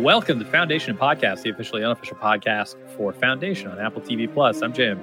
Welcome 0.00 0.38
to 0.38 0.46
Foundation 0.46 0.96
Podcast, 0.96 1.42
the 1.42 1.50
officially 1.50 1.84
unofficial 1.84 2.16
podcast 2.16 2.76
for 2.96 3.12
Foundation 3.12 3.70
on 3.70 3.78
Apple 3.78 4.00
TV 4.00 4.32
Plus. 4.32 4.62
I'm 4.62 4.72
Jim. 4.72 4.98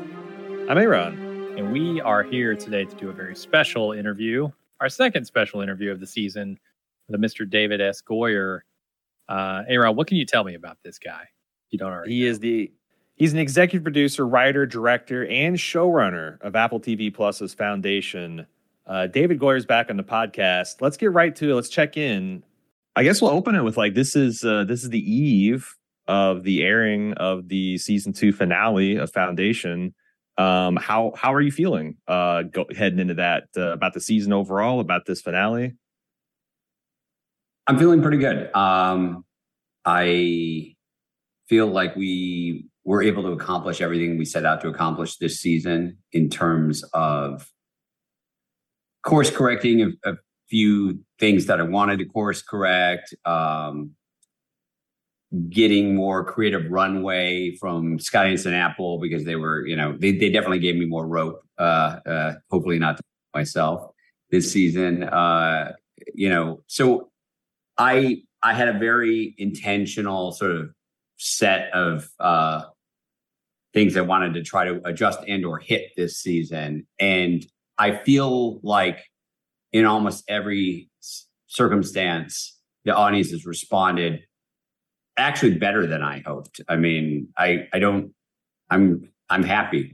I'm 0.68 0.80
Aaron. 0.80 1.56
And 1.56 1.72
we 1.72 2.02
are 2.02 2.23
here 2.23 2.56
today 2.56 2.84
to 2.84 2.96
do 2.96 3.08
a 3.08 3.14
very 3.14 3.36
special 3.36 3.92
interview, 3.92 4.50
our 4.82 4.90
second 4.90 5.26
special 5.26 5.62
interview 5.62 5.92
of 5.92 6.00
the 6.00 6.08
season 6.08 6.58
with 7.08 7.22
Mr. 7.22 7.48
David 7.48 7.80
S. 7.80 8.02
Goyer. 8.02 8.62
Uh, 9.30 9.62
Aaron, 9.68 9.96
what 9.96 10.08
can 10.08 10.18
you 10.18 10.26
tell 10.26 10.44
me 10.44 10.56
about 10.56 10.80
this 10.84 10.98
guy? 10.98 11.26
You 11.70 11.78
don't 11.78 11.92
already. 11.92 12.16
He 12.16 12.23
know. 12.23 12.32
is 12.32 12.40
the 12.40 12.72
he's 13.18 13.34
an 13.34 13.40
executive 13.40 13.84
producer, 13.84 14.28
writer, 14.28 14.66
director, 14.66 15.28
and 15.28 15.58
showrunner 15.58 16.42
of 16.42 16.56
Apple 16.56 16.80
TV 16.80 17.14
Plus's 17.14 17.54
Foundation. 17.54 18.48
Uh, 18.88 19.06
David 19.06 19.38
Goyer's 19.38 19.68
back 19.68 19.92
on 19.92 19.98
the 19.98 20.03
podcast. 20.03 20.81
Let's 20.81 20.98
get 20.98 21.12
right 21.12 21.36
to 21.36 21.52
it. 21.52 21.53
Let's 21.53 21.70
check 21.70 21.98
in 21.98 22.42
I 22.98 23.03
guess 23.03 23.22
we'll 23.22 23.30
open 23.30 23.53
it 23.53 23.62
with 23.62 23.78
like 23.78 23.94
this 23.94 24.16
is 24.16 24.44
uh, 24.44 24.64
this 24.64 24.84
is 24.84 24.90
the 24.90 25.00
eve 25.00 25.72
of 26.08 26.42
the 26.42 26.64
airing 26.64 27.14
of 27.14 27.48
the 27.48 27.78
season 27.78 28.12
two 28.12 28.34
finale 28.34 28.95
of 28.95 29.12
Foundation. 29.12 29.94
Um, 30.40 30.78
how 30.78 31.14
how 31.16 31.31
are 31.31 31.42
you 31.42 31.52
feeling 31.52 31.98
uh, 32.08 32.42
go, 32.42 32.66
heading 32.75 32.98
into 32.98 33.14
that 33.14 33.50
uh, 33.56 33.73
about 33.73 33.94
the 33.94 34.02
season 34.02 34.34
overall, 34.34 34.80
about 34.80 35.06
this 35.06 35.22
finale? 35.22 35.75
I'm 37.68 37.78
feeling 37.78 38.02
pretty 38.02 38.18
good. 38.18 38.52
Um, 38.56 39.23
I 39.86 40.73
feel 41.48 41.68
like 41.68 41.95
we 41.95 42.66
were 42.84 43.03
able 43.03 43.22
to 43.22 43.30
accomplish 43.30 43.80
everything 43.80 44.18
we 44.18 44.25
set 44.25 44.44
out 44.44 44.59
to 44.62 44.70
accomplish 44.70 45.18
this 45.18 45.40
season 45.40 46.00
in 46.14 46.31
terms 46.31 46.81
of 46.94 47.48
course 49.03 49.30
correcting 49.30 49.94
a 50.03 50.14
few 50.50 51.00
things 51.20 51.45
that 51.48 51.59
I 51.59 51.64
wanted 51.64 52.00
to 52.00 52.06
course 52.06 52.42
correct, 52.42 53.14
um, 53.26 53.92
getting 55.50 55.94
more 55.94 56.23
creative 56.23 56.72
runway 56.72 57.56
from 57.59 57.98
Skydance 57.98 58.45
and 58.45 58.56
Apple 58.56 59.00
because 59.00 59.25
they 59.25 59.36
were, 59.36 59.66
you 59.66 59.75
know, 59.75 59.95
they, 59.98 60.12
they 60.12 60.30
definitely 60.30 60.59
gave 60.59 60.75
me 60.75 60.86
more 60.86 61.06
rope. 61.06 61.42
Uh, 61.58 62.00
uh, 62.06 62.34
hopefully 62.50 62.80
not 62.80 63.00
myself 63.34 63.92
this 64.31 64.52
season. 64.52 65.03
Uh, 65.03 65.73
you 66.14 66.30
know, 66.30 66.62
so 66.68 67.09
I 67.78 68.23
I 68.44 68.53
had 68.53 68.68
a 68.68 68.78
very 68.78 69.36
intentional 69.38 70.31
sort 70.31 70.52
of 70.52 70.70
set 71.18 71.72
of 71.73 72.08
uh, 72.20 72.64
things 73.73 73.98
I 73.98 74.02
wanted 74.02 74.34
to 74.36 74.44
try 74.44 74.66
to 74.66 74.81
adjust 74.86 75.20
and 75.28 75.44
or 75.45 75.58
hit 75.58 75.92
this 75.98 76.20
season, 76.20 76.88
and 77.00 77.45
I 77.78 77.98
feel 77.98 78.59
like 78.62 79.00
in 79.72 79.86
almost 79.86 80.23
every 80.28 80.90
circumstance, 81.48 82.58
the 82.86 82.96
audience 82.96 83.31
has 83.31 83.46
responded 83.46 84.22
actually 85.18 85.56
better 85.56 85.88
than 85.88 86.02
I 86.03 86.22
hoped. 86.25 86.62
I 86.69 86.75
mean, 86.75 87.30
I 87.38 87.68
I 87.74 87.80
don't 87.80 88.14
I'm 88.69 89.09
I'm 89.30 89.44
happy, 89.44 89.94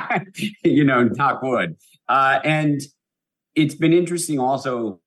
you 0.64 0.84
know, 0.84 1.04
knock 1.04 1.42
wood. 1.42 1.76
Uh, 2.08 2.40
and 2.44 2.80
it's 3.54 3.74
been 3.74 3.92
interesting 3.92 4.38
also 4.38 5.00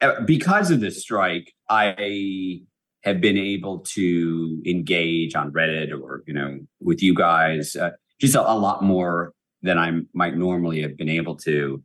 uh, 0.00 0.20
because 0.24 0.70
of 0.70 0.80
this 0.80 1.02
strike. 1.02 1.52
I 1.68 2.60
have 3.02 3.20
been 3.20 3.38
able 3.38 3.80
to 3.80 4.62
engage 4.66 5.34
on 5.34 5.52
Reddit 5.52 5.92
or 5.92 6.22
you 6.26 6.34
know 6.34 6.58
with 6.80 7.02
you 7.02 7.14
guys 7.14 7.74
uh, 7.76 7.90
just 8.20 8.34
a, 8.34 8.40
a 8.40 8.54
lot 8.54 8.82
more 8.82 9.32
than 9.62 9.78
I 9.78 9.92
might 10.12 10.36
normally 10.36 10.82
have 10.82 10.96
been 10.96 11.08
able 11.08 11.36
to, 11.38 11.82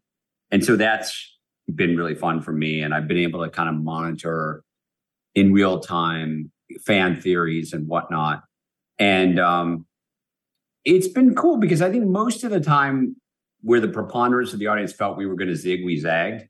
and 0.52 0.64
so 0.64 0.76
that's 0.76 1.38
been 1.76 1.98
really 1.98 2.16
fun 2.16 2.42
for 2.42 2.52
me. 2.52 2.82
And 2.82 2.94
I've 2.94 3.08
been 3.08 3.18
able 3.18 3.44
to 3.44 3.50
kind 3.50 3.70
of 3.70 3.76
monitor 3.76 4.64
in 5.36 5.54
real 5.54 5.80
time 5.80 6.52
fan 6.86 7.20
theories 7.20 7.74
and 7.74 7.88
whatnot. 7.88 8.44
And 9.00 9.40
um, 9.40 9.86
it's 10.86 11.08
been 11.08 11.36
cool 11.36 11.58
because 11.58 11.82
I 11.82 11.90
think 11.90 12.06
most 12.06 12.44
of 12.44 12.52
the 12.52 12.60
time 12.60 13.16
where 13.62 13.80
the 13.80 13.88
preponderance 13.88 14.54
of 14.54 14.60
the 14.60 14.68
audience 14.68 14.94
felt 14.94 15.18
we 15.18 15.26
were 15.26 15.36
going 15.36 15.50
to 15.50 15.56
zig, 15.56 15.86
we 15.86 15.98
zagged, 15.98 16.44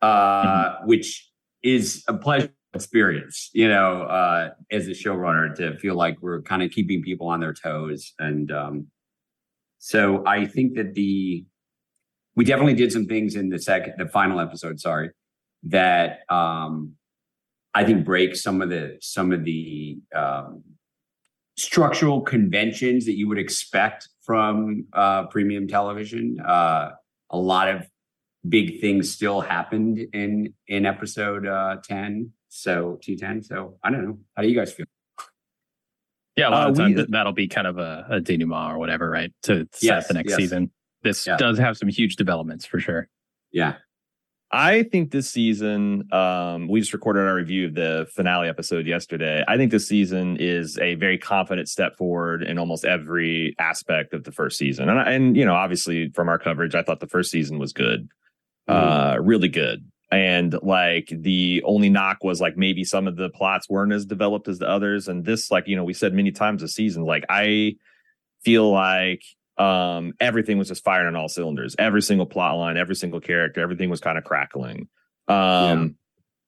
uh, 0.00 0.44
mm-hmm. 0.44 0.88
which 0.88 1.30
is 1.62 2.02
a 2.08 2.14
pleasure 2.14 2.50
experience, 2.74 3.50
you 3.52 3.68
know, 3.68 4.02
uh, 4.02 4.50
as 4.70 4.88
a 4.88 4.92
showrunner 4.92 5.54
to 5.56 5.76
feel 5.78 5.94
like 5.94 6.16
we're 6.20 6.42
kind 6.42 6.62
of 6.62 6.70
keeping 6.70 7.02
people 7.02 7.28
on 7.28 7.40
their 7.40 7.52
toes. 7.52 8.12
And 8.18 8.50
um, 8.50 8.86
so 9.78 10.24
I 10.26 10.46
think 10.46 10.74
that 10.76 10.94
the 10.94 11.44
we 12.34 12.44
definitely 12.44 12.74
did 12.74 12.92
some 12.92 13.06
things 13.06 13.34
in 13.34 13.50
the 13.50 13.58
second, 13.58 13.94
the 13.98 14.08
final 14.08 14.40
episode. 14.40 14.80
Sorry, 14.80 15.10
that 15.64 16.20
um, 16.28 16.94
I 17.74 17.84
think 17.84 18.04
break 18.04 18.36
some 18.36 18.62
of 18.62 18.70
the 18.70 18.98
some 19.00 19.32
of 19.32 19.44
the 19.44 19.98
um, 20.14 20.62
structural 21.56 22.20
conventions 22.22 23.06
that 23.06 23.16
you 23.16 23.28
would 23.28 23.38
expect 23.38 24.08
from 24.22 24.86
uh, 24.92 25.26
premium 25.26 25.68
television. 25.68 26.40
Uh, 26.40 26.92
a 27.30 27.38
lot 27.38 27.68
of 27.68 27.86
big 28.48 28.80
things 28.80 29.10
still 29.10 29.40
happened 29.40 29.98
in 30.12 30.54
in 30.68 30.86
episode 30.86 31.46
uh, 31.46 31.76
ten. 31.84 32.32
So 32.48 32.98
T 33.02 33.16
ten. 33.16 33.42
So 33.42 33.78
I 33.82 33.90
don't 33.90 34.04
know. 34.04 34.18
How 34.36 34.42
do 34.42 34.48
you 34.48 34.56
guys 34.56 34.72
feel? 34.72 34.86
Yeah, 36.36 36.48
a 36.48 36.50
lot 36.50 36.70
of 36.70 36.78
uh, 36.78 36.82
times 36.82 36.96
we, 36.96 37.06
that'll 37.10 37.32
be 37.32 37.46
kind 37.46 37.66
of 37.66 37.76
a, 37.76 38.06
a 38.08 38.20
denouement 38.20 38.72
or 38.72 38.78
whatever, 38.78 39.10
right? 39.10 39.30
To, 39.42 39.66
to 39.66 39.68
yes, 39.82 40.04
set 40.04 40.08
the 40.08 40.14
next 40.14 40.30
yes. 40.30 40.38
season 40.38 40.70
this 41.02 41.26
yeah. 41.26 41.36
does 41.36 41.58
have 41.58 41.76
some 41.76 41.88
huge 41.88 42.16
developments 42.16 42.64
for 42.64 42.80
sure. 42.80 43.08
Yeah. 43.50 43.74
I 44.54 44.82
think 44.82 45.12
this 45.12 45.30
season, 45.30 46.12
um, 46.12 46.68
we 46.68 46.80
just 46.80 46.92
recorded 46.92 47.20
our 47.20 47.34
review 47.34 47.68
of 47.68 47.74
the 47.74 48.06
finale 48.14 48.48
episode 48.48 48.86
yesterday. 48.86 49.42
I 49.48 49.56
think 49.56 49.70
this 49.70 49.88
season 49.88 50.36
is 50.38 50.78
a 50.78 50.94
very 50.96 51.16
confident 51.16 51.70
step 51.70 51.96
forward 51.96 52.42
in 52.42 52.58
almost 52.58 52.84
every 52.84 53.54
aspect 53.58 54.12
of 54.12 54.24
the 54.24 54.32
first 54.32 54.58
season. 54.58 54.90
And, 54.90 55.00
and 55.08 55.36
you 55.38 55.46
know, 55.46 55.54
obviously 55.54 56.10
from 56.10 56.28
our 56.28 56.38
coverage, 56.38 56.74
I 56.74 56.82
thought 56.82 57.00
the 57.00 57.06
first 57.06 57.30
season 57.30 57.58
was 57.58 57.72
good, 57.72 58.10
mm-hmm. 58.68 58.72
uh, 58.72 59.16
really 59.22 59.48
good. 59.48 59.90
And 60.10 60.54
like 60.62 61.10
the 61.10 61.62
only 61.64 61.88
knock 61.88 62.18
was 62.22 62.38
like 62.38 62.54
maybe 62.54 62.84
some 62.84 63.08
of 63.08 63.16
the 63.16 63.30
plots 63.30 63.70
weren't 63.70 63.94
as 63.94 64.04
developed 64.04 64.48
as 64.48 64.58
the 64.58 64.68
others. 64.68 65.08
And 65.08 65.24
this, 65.24 65.50
like, 65.50 65.66
you 65.66 65.76
know, 65.76 65.84
we 65.84 65.94
said 65.94 66.12
many 66.12 66.30
times 66.30 66.60
this 66.60 66.74
season, 66.74 67.04
like 67.04 67.24
I 67.30 67.76
feel 68.44 68.70
like 68.70 69.22
um, 69.58 70.14
everything 70.20 70.58
was 70.58 70.68
just 70.68 70.84
firing 70.84 71.08
on 71.08 71.16
all 71.16 71.28
cylinders. 71.28 71.76
Every 71.78 72.02
single 72.02 72.26
plot 72.26 72.56
line, 72.56 72.76
every 72.76 72.94
single 72.94 73.20
character, 73.20 73.60
everything 73.60 73.90
was 73.90 74.00
kind 74.00 74.18
of 74.18 74.24
crackling. 74.24 74.88
Um, 75.28 75.36
yeah. 75.36 75.86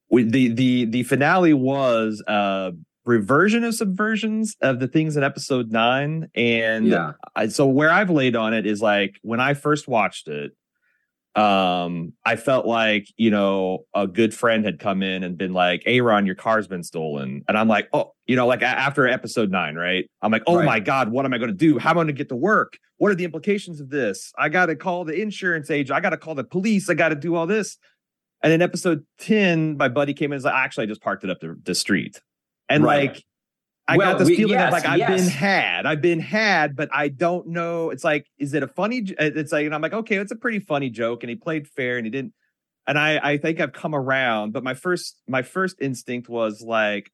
we, 0.09 0.23
the 0.23 0.47
the 0.49 0.85
the 0.85 1.03
finale 1.03 1.53
was 1.53 2.23
a 2.27 2.73
reversion 3.05 3.63
of 3.63 3.73
subversions 3.73 4.55
of 4.61 4.79
the 4.79 4.87
things 4.87 5.17
in 5.17 5.23
episode 5.23 5.71
nine, 5.71 6.29
and 6.35 6.87
yeah. 6.87 7.13
I, 7.35 7.47
so 7.47 7.67
where 7.67 7.91
I've 7.91 8.09
laid 8.09 8.35
on 8.35 8.53
it 8.53 8.65
is 8.65 8.81
like 8.81 9.15
when 9.21 9.39
I 9.39 9.53
first 9.53 9.87
watched 9.87 10.27
it, 10.27 10.51
um, 11.35 12.13
I 12.25 12.37
felt 12.37 12.65
like, 12.65 13.07
you 13.17 13.29
know, 13.29 13.85
a 13.93 14.07
good 14.07 14.33
friend 14.33 14.63
had 14.63 14.79
come 14.79 15.03
in 15.03 15.21
and 15.23 15.37
been 15.37 15.53
like, 15.53 15.83
Aaron, 15.85 16.25
your 16.25 16.35
car's 16.35 16.67
been 16.67 16.83
stolen. 16.83 17.43
And 17.49 17.57
I'm 17.57 17.67
like, 17.67 17.89
oh, 17.91 18.13
you 18.25 18.37
know, 18.37 18.47
like 18.47 18.61
after 18.61 19.05
episode 19.05 19.51
nine, 19.51 19.75
right? 19.75 20.09
I'm 20.21 20.31
like, 20.31 20.43
oh 20.47 20.57
right. 20.57 20.65
my 20.65 20.79
God, 20.79 21.09
what 21.09 21.25
am 21.25 21.33
I 21.33 21.37
going 21.37 21.49
to 21.49 21.55
do? 21.55 21.77
How 21.77 21.91
am 21.91 21.97
I 21.97 21.99
going 21.99 22.07
to 22.07 22.13
get 22.13 22.29
to 22.29 22.35
work? 22.35 22.77
What 22.97 23.11
are 23.11 23.15
the 23.15 23.25
implications 23.25 23.81
of 23.81 23.89
this? 23.89 24.31
I 24.37 24.47
got 24.47 24.67
to 24.67 24.75
call 24.77 25.03
the 25.03 25.21
insurance 25.21 25.69
agent. 25.69 25.95
I 25.95 25.99
got 25.99 26.11
to 26.11 26.17
call 26.17 26.35
the 26.35 26.45
police. 26.45 26.89
I 26.89 26.93
got 26.93 27.09
to 27.09 27.15
do 27.15 27.35
all 27.35 27.47
this. 27.47 27.77
And 28.41 28.53
in 28.53 28.61
episode 28.61 29.05
10, 29.19 29.75
my 29.75 29.89
buddy 29.89 30.13
came 30.13 30.31
in 30.31 30.35
and 30.35 30.37
was 30.37 30.45
like, 30.45 30.53
actually, 30.53 30.83
I 30.83 30.87
just 30.87 31.01
parked 31.01 31.25
it 31.25 31.29
up 31.29 31.41
the, 31.41 31.59
the 31.63 31.75
street. 31.75 32.21
And 32.69 32.83
right. 32.83 33.09
like, 33.09 33.25
I 33.87 33.97
well, 33.97 34.13
got 34.13 34.19
this 34.19 34.29
we, 34.29 34.35
feeling 34.35 34.53
yes, 34.53 34.67
of 34.67 34.73
like 34.73 34.85
I've 34.87 34.97
yes. 34.97 35.21
been 35.21 35.29
had, 35.29 35.85
I've 35.85 36.01
been 36.01 36.19
had, 36.19 36.75
but 36.75 36.89
I 36.91 37.07
don't 37.09 37.47
know. 37.47 37.91
It's 37.91 38.03
like, 38.03 38.25
is 38.39 38.53
it 38.55 38.63
a 38.63 38.67
funny? 38.67 39.03
It's 39.19 39.51
like, 39.51 39.65
and 39.65 39.75
I'm 39.75 39.81
like, 39.81 39.93
okay, 39.93 40.15
it's 40.17 40.31
a 40.31 40.35
pretty 40.35 40.59
funny 40.59 40.89
joke, 40.89 41.21
and 41.23 41.29
he 41.29 41.35
played 41.35 41.67
fair, 41.67 41.97
and 41.97 42.05
he 42.05 42.09
didn't. 42.09 42.33
And 42.87 42.97
I, 42.97 43.19
I 43.21 43.37
think 43.37 43.59
I've 43.59 43.73
come 43.73 43.95
around, 43.95 44.53
but 44.53 44.63
my 44.63 44.73
first, 44.73 45.21
my 45.27 45.41
first 45.41 45.77
instinct 45.81 46.29
was 46.29 46.61
like, 46.61 47.11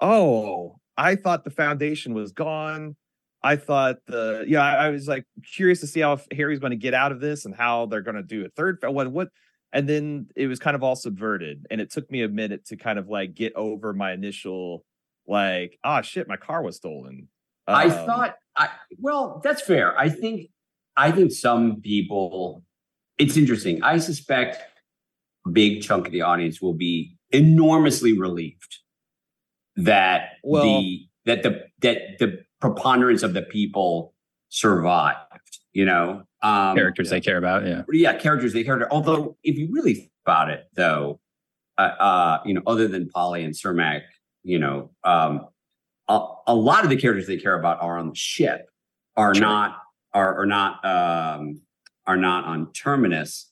oh, 0.00 0.76
I 0.96 1.16
thought 1.16 1.44
the 1.44 1.50
foundation 1.50 2.14
was 2.14 2.32
gone. 2.32 2.96
I 3.42 3.56
thought 3.56 3.96
the 4.06 4.44
yeah, 4.46 4.62
I, 4.62 4.86
I 4.86 4.90
was 4.90 5.08
like 5.08 5.24
curious 5.54 5.80
to 5.80 5.86
see 5.86 6.00
how 6.00 6.18
Hari's 6.30 6.60
going 6.60 6.70
to 6.70 6.76
get 6.76 6.94
out 6.94 7.12
of 7.12 7.20
this 7.20 7.44
and 7.44 7.54
how 7.54 7.86
they're 7.86 8.02
going 8.02 8.16
to 8.16 8.22
do 8.22 8.44
a 8.44 8.48
third. 8.50 8.78
What 8.82 9.10
what 9.10 9.28
and 9.72 9.88
then 9.88 10.28
it 10.36 10.46
was 10.46 10.58
kind 10.58 10.76
of 10.76 10.82
all 10.82 10.96
subverted 10.96 11.66
and 11.70 11.80
it 11.80 11.90
took 11.90 12.10
me 12.10 12.22
a 12.22 12.28
minute 12.28 12.66
to 12.66 12.76
kind 12.76 12.98
of 12.98 13.08
like 13.08 13.34
get 13.34 13.54
over 13.56 13.92
my 13.94 14.12
initial 14.12 14.84
like 15.26 15.78
oh 15.84 16.02
shit 16.02 16.28
my 16.28 16.36
car 16.36 16.62
was 16.62 16.76
stolen 16.76 17.28
um, 17.68 17.76
i 17.76 17.88
thought 17.88 18.36
i 18.56 18.68
well 18.98 19.40
that's 19.44 19.62
fair 19.62 19.98
i 19.98 20.08
think 20.08 20.48
i 20.96 21.10
think 21.10 21.30
some 21.32 21.80
people 21.80 22.62
it's 23.18 23.36
interesting 23.36 23.82
i 23.82 23.98
suspect 23.98 24.62
a 25.46 25.50
big 25.50 25.82
chunk 25.82 26.06
of 26.06 26.12
the 26.12 26.22
audience 26.22 26.60
will 26.60 26.74
be 26.74 27.16
enormously 27.30 28.18
relieved 28.18 28.78
that 29.76 30.32
well, 30.44 30.62
the 30.62 31.06
that 31.24 31.42
the 31.42 31.64
that 31.80 32.18
the 32.18 32.44
preponderance 32.60 33.22
of 33.22 33.32
the 33.32 33.42
people 33.42 34.14
survived 34.48 35.18
you 35.72 35.84
know 35.84 36.22
um, 36.42 36.76
characters 36.76 37.10
they 37.10 37.20
care 37.20 37.38
about. 37.38 37.64
Yeah, 37.66 37.82
yeah, 37.92 38.14
characters 38.14 38.52
they 38.52 38.64
care 38.64 38.76
about. 38.76 38.90
Although, 38.90 39.36
if 39.44 39.56
you 39.56 39.68
really 39.70 39.94
think 39.94 40.10
about 40.26 40.50
it, 40.50 40.66
though, 40.74 41.20
uh, 41.78 41.82
uh, 41.82 42.38
you 42.44 42.54
know, 42.54 42.62
other 42.66 42.88
than 42.88 43.08
Poly 43.08 43.44
and 43.44 43.54
Cermak, 43.54 44.02
you 44.42 44.58
know, 44.58 44.90
um, 45.04 45.48
a, 46.08 46.26
a, 46.48 46.54
lot 46.54 46.84
of 46.84 46.90
the 46.90 46.96
characters 46.96 47.26
they 47.26 47.36
care 47.36 47.58
about 47.58 47.80
are 47.82 47.98
on 47.98 48.08
the 48.08 48.14
ship, 48.14 48.66
are 49.16 49.34
sure. 49.34 49.42
not 49.42 49.78
are 50.12 50.40
are 50.40 50.46
not 50.46 50.84
um, 50.84 51.60
are 52.06 52.16
not 52.16 52.44
on 52.44 52.72
terminus. 52.72 53.50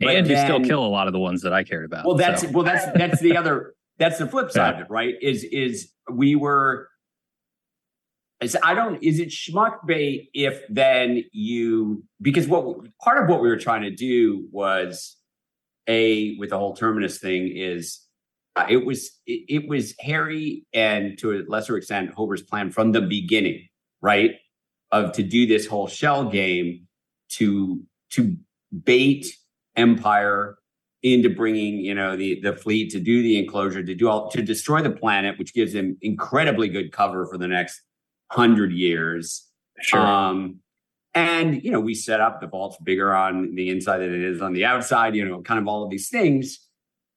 And 0.00 0.28
you 0.28 0.36
still 0.36 0.60
kill 0.60 0.84
a 0.84 0.86
lot 0.86 1.08
of 1.08 1.12
the 1.12 1.18
ones 1.18 1.42
that 1.42 1.52
I 1.52 1.64
cared 1.64 1.84
about. 1.84 2.06
Well, 2.06 2.16
that's 2.16 2.42
so. 2.42 2.50
well, 2.50 2.64
that's 2.64 2.86
that's 2.96 3.20
the 3.20 3.36
other 3.36 3.74
that's 3.98 4.18
the 4.18 4.26
flip 4.26 4.50
side 4.50 4.74
yeah. 4.74 4.80
of 4.82 4.86
it, 4.86 4.90
right? 4.90 5.14
Is 5.20 5.44
is 5.44 5.90
we 6.10 6.36
were 6.36 6.88
is 8.40 8.56
I 8.62 8.74
don't 8.74 9.02
is 9.02 9.18
it 9.18 9.28
schmuck 9.28 9.86
bait 9.86 10.30
if 10.34 10.62
then 10.68 11.24
you 11.32 12.04
because 12.20 12.46
what 12.46 12.86
part 13.00 13.22
of 13.22 13.28
what 13.28 13.40
we 13.40 13.48
were 13.48 13.56
trying 13.56 13.82
to 13.82 13.90
do 13.90 14.46
was 14.52 15.16
a 15.88 16.36
with 16.38 16.50
the 16.50 16.58
whole 16.58 16.74
terminus 16.74 17.18
thing 17.18 17.50
is 17.52 18.00
it 18.68 18.84
was 18.84 19.10
it, 19.26 19.44
it, 19.48 19.68
was 19.68 19.94
Hari 20.00 20.66
and 20.72 21.18
to 21.18 21.32
a 21.32 21.42
lesser 21.48 21.76
extent 21.76 22.14
Hober's 22.14 22.42
plan 22.42 22.70
from 22.70 22.92
the 22.92 23.00
beginning, 23.00 23.68
right? 24.00 24.36
Of 24.90 25.12
to 25.12 25.22
do 25.22 25.46
this 25.46 25.66
whole 25.66 25.86
shell 25.86 26.24
game 26.24 26.86
to 27.32 27.82
to 28.10 28.36
bait 28.84 29.26
Empire 29.76 30.58
into 31.02 31.30
bringing 31.30 31.78
you 31.78 31.94
know 31.94 32.16
the 32.16 32.40
the 32.40 32.54
fleet 32.54 32.90
to 32.90 33.00
do 33.00 33.22
the 33.22 33.38
enclosure 33.38 33.82
to 33.82 33.94
do 33.94 34.08
all 34.08 34.30
to 34.30 34.42
destroy 34.42 34.82
the 34.82 34.90
planet, 34.90 35.38
which 35.38 35.54
gives 35.54 35.72
them 35.72 35.96
incredibly 36.00 36.68
good 36.68 36.90
cover 36.92 37.26
for 37.26 37.38
the 37.38 37.48
next 37.48 37.82
hundred 38.30 38.72
years. 38.72 39.46
Sure. 39.80 40.00
Um, 40.00 40.60
and 41.14 41.62
you 41.62 41.70
know, 41.70 41.80
we 41.80 41.94
set 41.94 42.20
up 42.20 42.40
the 42.40 42.46
vault's 42.46 42.76
bigger 42.82 43.14
on 43.14 43.54
the 43.54 43.70
inside 43.70 43.98
than 43.98 44.14
it 44.14 44.22
is 44.22 44.42
on 44.42 44.52
the 44.52 44.64
outside. 44.64 45.14
You 45.14 45.28
know, 45.28 45.42
kind 45.42 45.60
of 45.60 45.66
all 45.66 45.84
of 45.84 45.90
these 45.90 46.08
things. 46.08 46.67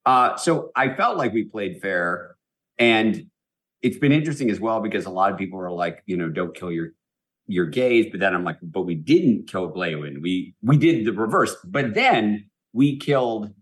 Uh, 0.05 0.35
so 0.35 0.71
I 0.75 0.93
felt 0.95 1.17
like 1.17 1.33
we 1.33 1.43
played 1.43 1.81
fair, 1.81 2.35
and 2.77 3.27
it's 3.81 3.97
been 3.97 4.11
interesting 4.11 4.49
as 4.49 4.59
well 4.59 4.79
because 4.81 5.05
a 5.05 5.09
lot 5.09 5.31
of 5.31 5.37
people 5.37 5.59
are 5.59 5.71
like, 5.71 6.03
you 6.05 6.17
know, 6.17 6.29
don't 6.29 6.55
kill 6.55 6.71
your 6.71 6.89
your 7.47 7.65
gays, 7.65 8.07
but 8.11 8.19
then 8.19 8.33
I'm 8.33 8.43
like, 8.43 8.57
but 8.61 8.81
we 8.81 8.95
didn't 8.95 9.47
kill 9.47 9.71
Glawen. 9.71 10.21
We 10.21 10.55
we 10.61 10.77
did 10.77 11.05
the 11.05 11.13
reverse, 11.13 11.55
but 11.65 11.93
then 11.93 12.49
we 12.73 12.97
killed 12.97 13.53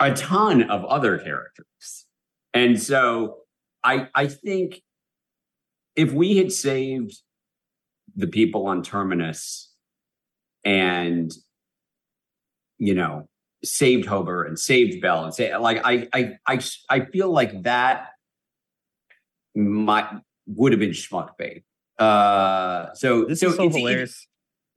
a 0.00 0.12
ton 0.14 0.62
of 0.70 0.84
other 0.84 1.18
characters, 1.18 2.06
and 2.54 2.80
so 2.80 3.38
I 3.84 4.08
I 4.14 4.26
think 4.26 4.82
if 5.96 6.12
we 6.12 6.36
had 6.36 6.52
saved 6.52 7.20
the 8.14 8.26
people 8.26 8.66
on 8.66 8.82
Terminus 8.82 9.72
and, 10.64 11.32
you 12.78 12.94
know, 12.94 13.28
saved 13.66 14.06
Hober 14.06 14.46
and 14.46 14.58
saved 14.58 15.00
Bel 15.00 15.24
and 15.24 15.34
say 15.34 15.56
like 15.56 15.84
I 15.84 16.08
I 16.12 16.38
I 16.46 16.60
I 16.88 17.00
feel 17.00 17.30
like 17.30 17.62
that 17.62 18.08
might 19.54 20.08
would 20.46 20.72
have 20.72 20.80
been 20.80 20.90
schmuck 20.90 21.36
bait. 21.36 21.64
Uh 21.98 22.92
so 22.94 23.24
this 23.24 23.40
so 23.40 23.48
is 23.48 23.56
so 23.56 23.68
hilarious. 23.68 24.26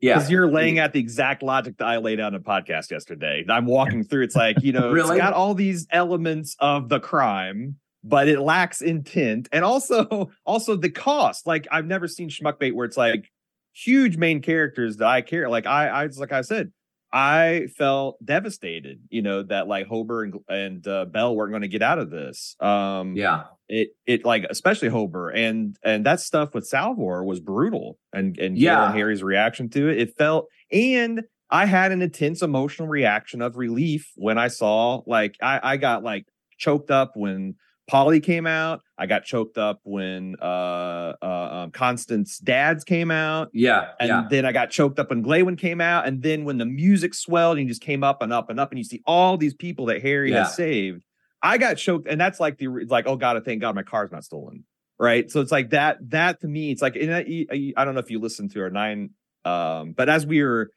Yeah. 0.01 0.15
Because 0.15 0.31
you're 0.31 0.49
laying 0.49 0.79
out 0.79 0.93
the 0.93 1.01
exact 1.01 1.43
logic 1.43 1.77
that 1.79 1.85
I 1.85 1.97
laid 1.97 2.21
out 2.21 2.33
in 2.33 2.39
a 2.39 2.43
podcast 2.43 2.89
yesterday. 2.89 3.43
I'm 3.49 3.65
walking 3.65 4.05
through. 4.05 4.23
It's 4.23 4.35
like, 4.35 4.61
you 4.63 4.71
know, 4.73 4.91
really? 4.91 5.17
it's 5.17 5.19
got 5.19 5.33
all 5.33 5.53
these 5.53 5.87
elements 5.91 6.55
of 6.59 6.87
the 6.87 7.01
crime 7.01 7.75
but 8.03 8.27
it 8.27 8.39
lacks 8.39 8.81
intent 8.81 9.49
and 9.51 9.63
also 9.63 10.31
also 10.45 10.75
the 10.75 10.89
cost. 10.89 11.45
Like 11.45 11.67
I've 11.71 11.85
never 11.85 12.07
seen 12.07 12.29
schmuckbait 12.29 12.73
where 12.73 12.85
it's 12.85 12.97
like 12.97 13.29
huge 13.73 14.17
main 14.17 14.41
characters 14.41 14.97
that 14.97 15.07
I 15.07 15.21
care. 15.21 15.49
Like 15.49 15.65
I, 15.65 15.87
I 15.87 16.05
like 16.17 16.31
I 16.31 16.41
said, 16.41 16.71
I 17.11 17.67
felt 17.77 18.23
devastated. 18.23 19.01
You 19.09 19.21
know 19.21 19.43
that 19.43 19.67
like 19.67 19.87
Hober 19.87 20.23
and, 20.23 20.35
and 20.47 20.87
uh, 20.87 21.05
Bel 21.05 21.35
weren't 21.35 21.51
going 21.51 21.63
to 21.63 21.67
get 21.67 21.81
out 21.81 21.99
of 21.99 22.09
this. 22.09 22.55
Um, 22.59 23.15
yeah, 23.15 23.45
it 23.67 23.89
it 24.05 24.25
like 24.25 24.45
especially 24.49 24.89
Hober 24.89 25.31
and 25.33 25.77
and 25.83 26.05
that 26.05 26.19
stuff 26.19 26.53
with 26.53 26.67
Salvor 26.67 27.23
was 27.23 27.39
brutal. 27.39 27.97
And 28.13 28.37
and 28.37 28.57
yeah, 28.57 28.85
and 28.85 28.95
Hari's 28.95 29.23
reaction 29.23 29.69
to 29.69 29.89
it, 29.89 29.99
it 29.99 30.17
felt 30.17 30.47
and. 30.71 31.23
I 31.51 31.65
had 31.65 31.91
an 31.91 32.03
intense 32.03 32.43
emotional 32.43 32.87
reaction 32.87 33.41
of 33.41 33.57
relief 33.57 34.11
when 34.15 34.37
I 34.37 34.49
saw 34.49 35.01
like 35.07 35.35
I, 35.41 35.59
I 35.63 35.77
got 35.77 36.03
like 36.03 36.27
choked 36.59 36.91
up 36.91 37.13
when 37.15 37.55
Poly 37.89 38.19
came 38.19 38.45
out. 38.45 38.81
I 38.99 39.07
got 39.07 39.23
choked 39.23 39.57
up 39.57 39.79
when 39.83 40.35
uh, 40.39 41.13
uh, 41.21 41.49
um, 41.51 41.71
Constance 41.71 42.37
Dads 42.37 42.83
came 42.83 43.09
out. 43.09 43.49
Yeah. 43.51 43.93
And 43.99 44.09
yeah. 44.09 44.27
then 44.29 44.45
I 44.45 44.51
got 44.51 44.69
choked 44.69 44.99
up 44.99 45.09
when 45.09 45.23
Glawen 45.23 45.57
came 45.57 45.81
out. 45.81 46.07
And 46.07 46.21
then 46.21 46.45
when 46.45 46.59
the 46.59 46.67
music 46.67 47.15
swelled 47.15 47.57
and 47.57 47.67
you 47.67 47.71
just 47.71 47.81
came 47.81 48.03
up 48.03 48.21
and 48.21 48.31
up 48.31 48.51
and 48.51 48.59
up, 48.59 48.71
and 48.71 48.77
you 48.77 48.83
see 48.83 49.01
all 49.07 49.37
these 49.37 49.55
people 49.55 49.87
that 49.87 50.03
Hari 50.03 50.31
yeah. 50.31 50.43
has 50.43 50.55
saved, 50.55 51.03
I 51.41 51.57
got 51.57 51.77
choked. 51.77 52.07
And 52.07 52.21
that's 52.21 52.39
like 52.39 52.59
the, 52.59 52.67
like, 52.67 53.07
oh 53.07 53.15
God, 53.15 53.37
I 53.37 53.39
thank 53.39 53.59
God 53.59 53.73
my 53.73 53.83
car's 53.83 54.11
not 54.11 54.23
stolen. 54.23 54.65
Right. 54.99 55.31
So 55.31 55.41
it's 55.41 55.51
like 55.51 55.71
that, 55.71 55.97
that 56.09 56.41
to 56.41 56.47
me, 56.47 56.69
it's 56.69 56.83
like, 56.83 56.95
I, 56.95 57.73
I 57.75 57.85
don't 57.85 57.95
know 57.95 58.01
if 58.01 58.11
you 58.11 58.19
listened 58.19 58.51
to 58.51 58.61
our 58.61 58.69
nine, 58.69 59.11
um, 59.45 59.93
but 59.93 60.09
as 60.09 60.27
we 60.27 60.43
were, 60.43 60.69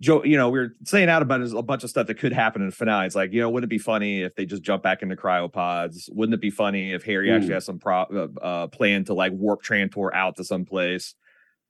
Joe, 0.00 0.22
you 0.24 0.36
know, 0.36 0.50
we 0.50 0.58
were 0.58 0.74
saying 0.84 1.08
out 1.08 1.22
about 1.22 1.40
a 1.40 1.62
bunch 1.62 1.82
of 1.82 1.88
stuff 1.88 2.06
that 2.08 2.18
could 2.18 2.32
happen 2.32 2.60
in 2.60 2.68
the 2.68 2.74
finale. 2.74 3.06
It's 3.06 3.14
like, 3.14 3.32
you 3.32 3.40
know, 3.40 3.48
wouldn't 3.48 3.68
it 3.68 3.74
be 3.74 3.78
funny 3.78 4.22
if 4.22 4.34
they 4.34 4.44
just 4.44 4.62
jump 4.62 4.82
back 4.82 5.02
into 5.02 5.16
cryopods? 5.16 6.10
Wouldn't 6.12 6.34
it 6.34 6.40
be 6.40 6.50
funny 6.50 6.92
if 6.92 7.04
Hari 7.04 7.32
actually 7.32 7.54
has 7.54 7.64
some 7.64 7.78
pro- 7.78 8.02
uh, 8.02 8.40
uh, 8.40 8.66
plan 8.66 9.04
to 9.04 9.14
like 9.14 9.32
warp 9.32 9.62
Trantor 9.62 10.10
out 10.12 10.36
to 10.36 10.44
some 10.44 10.66
place? 10.66 11.14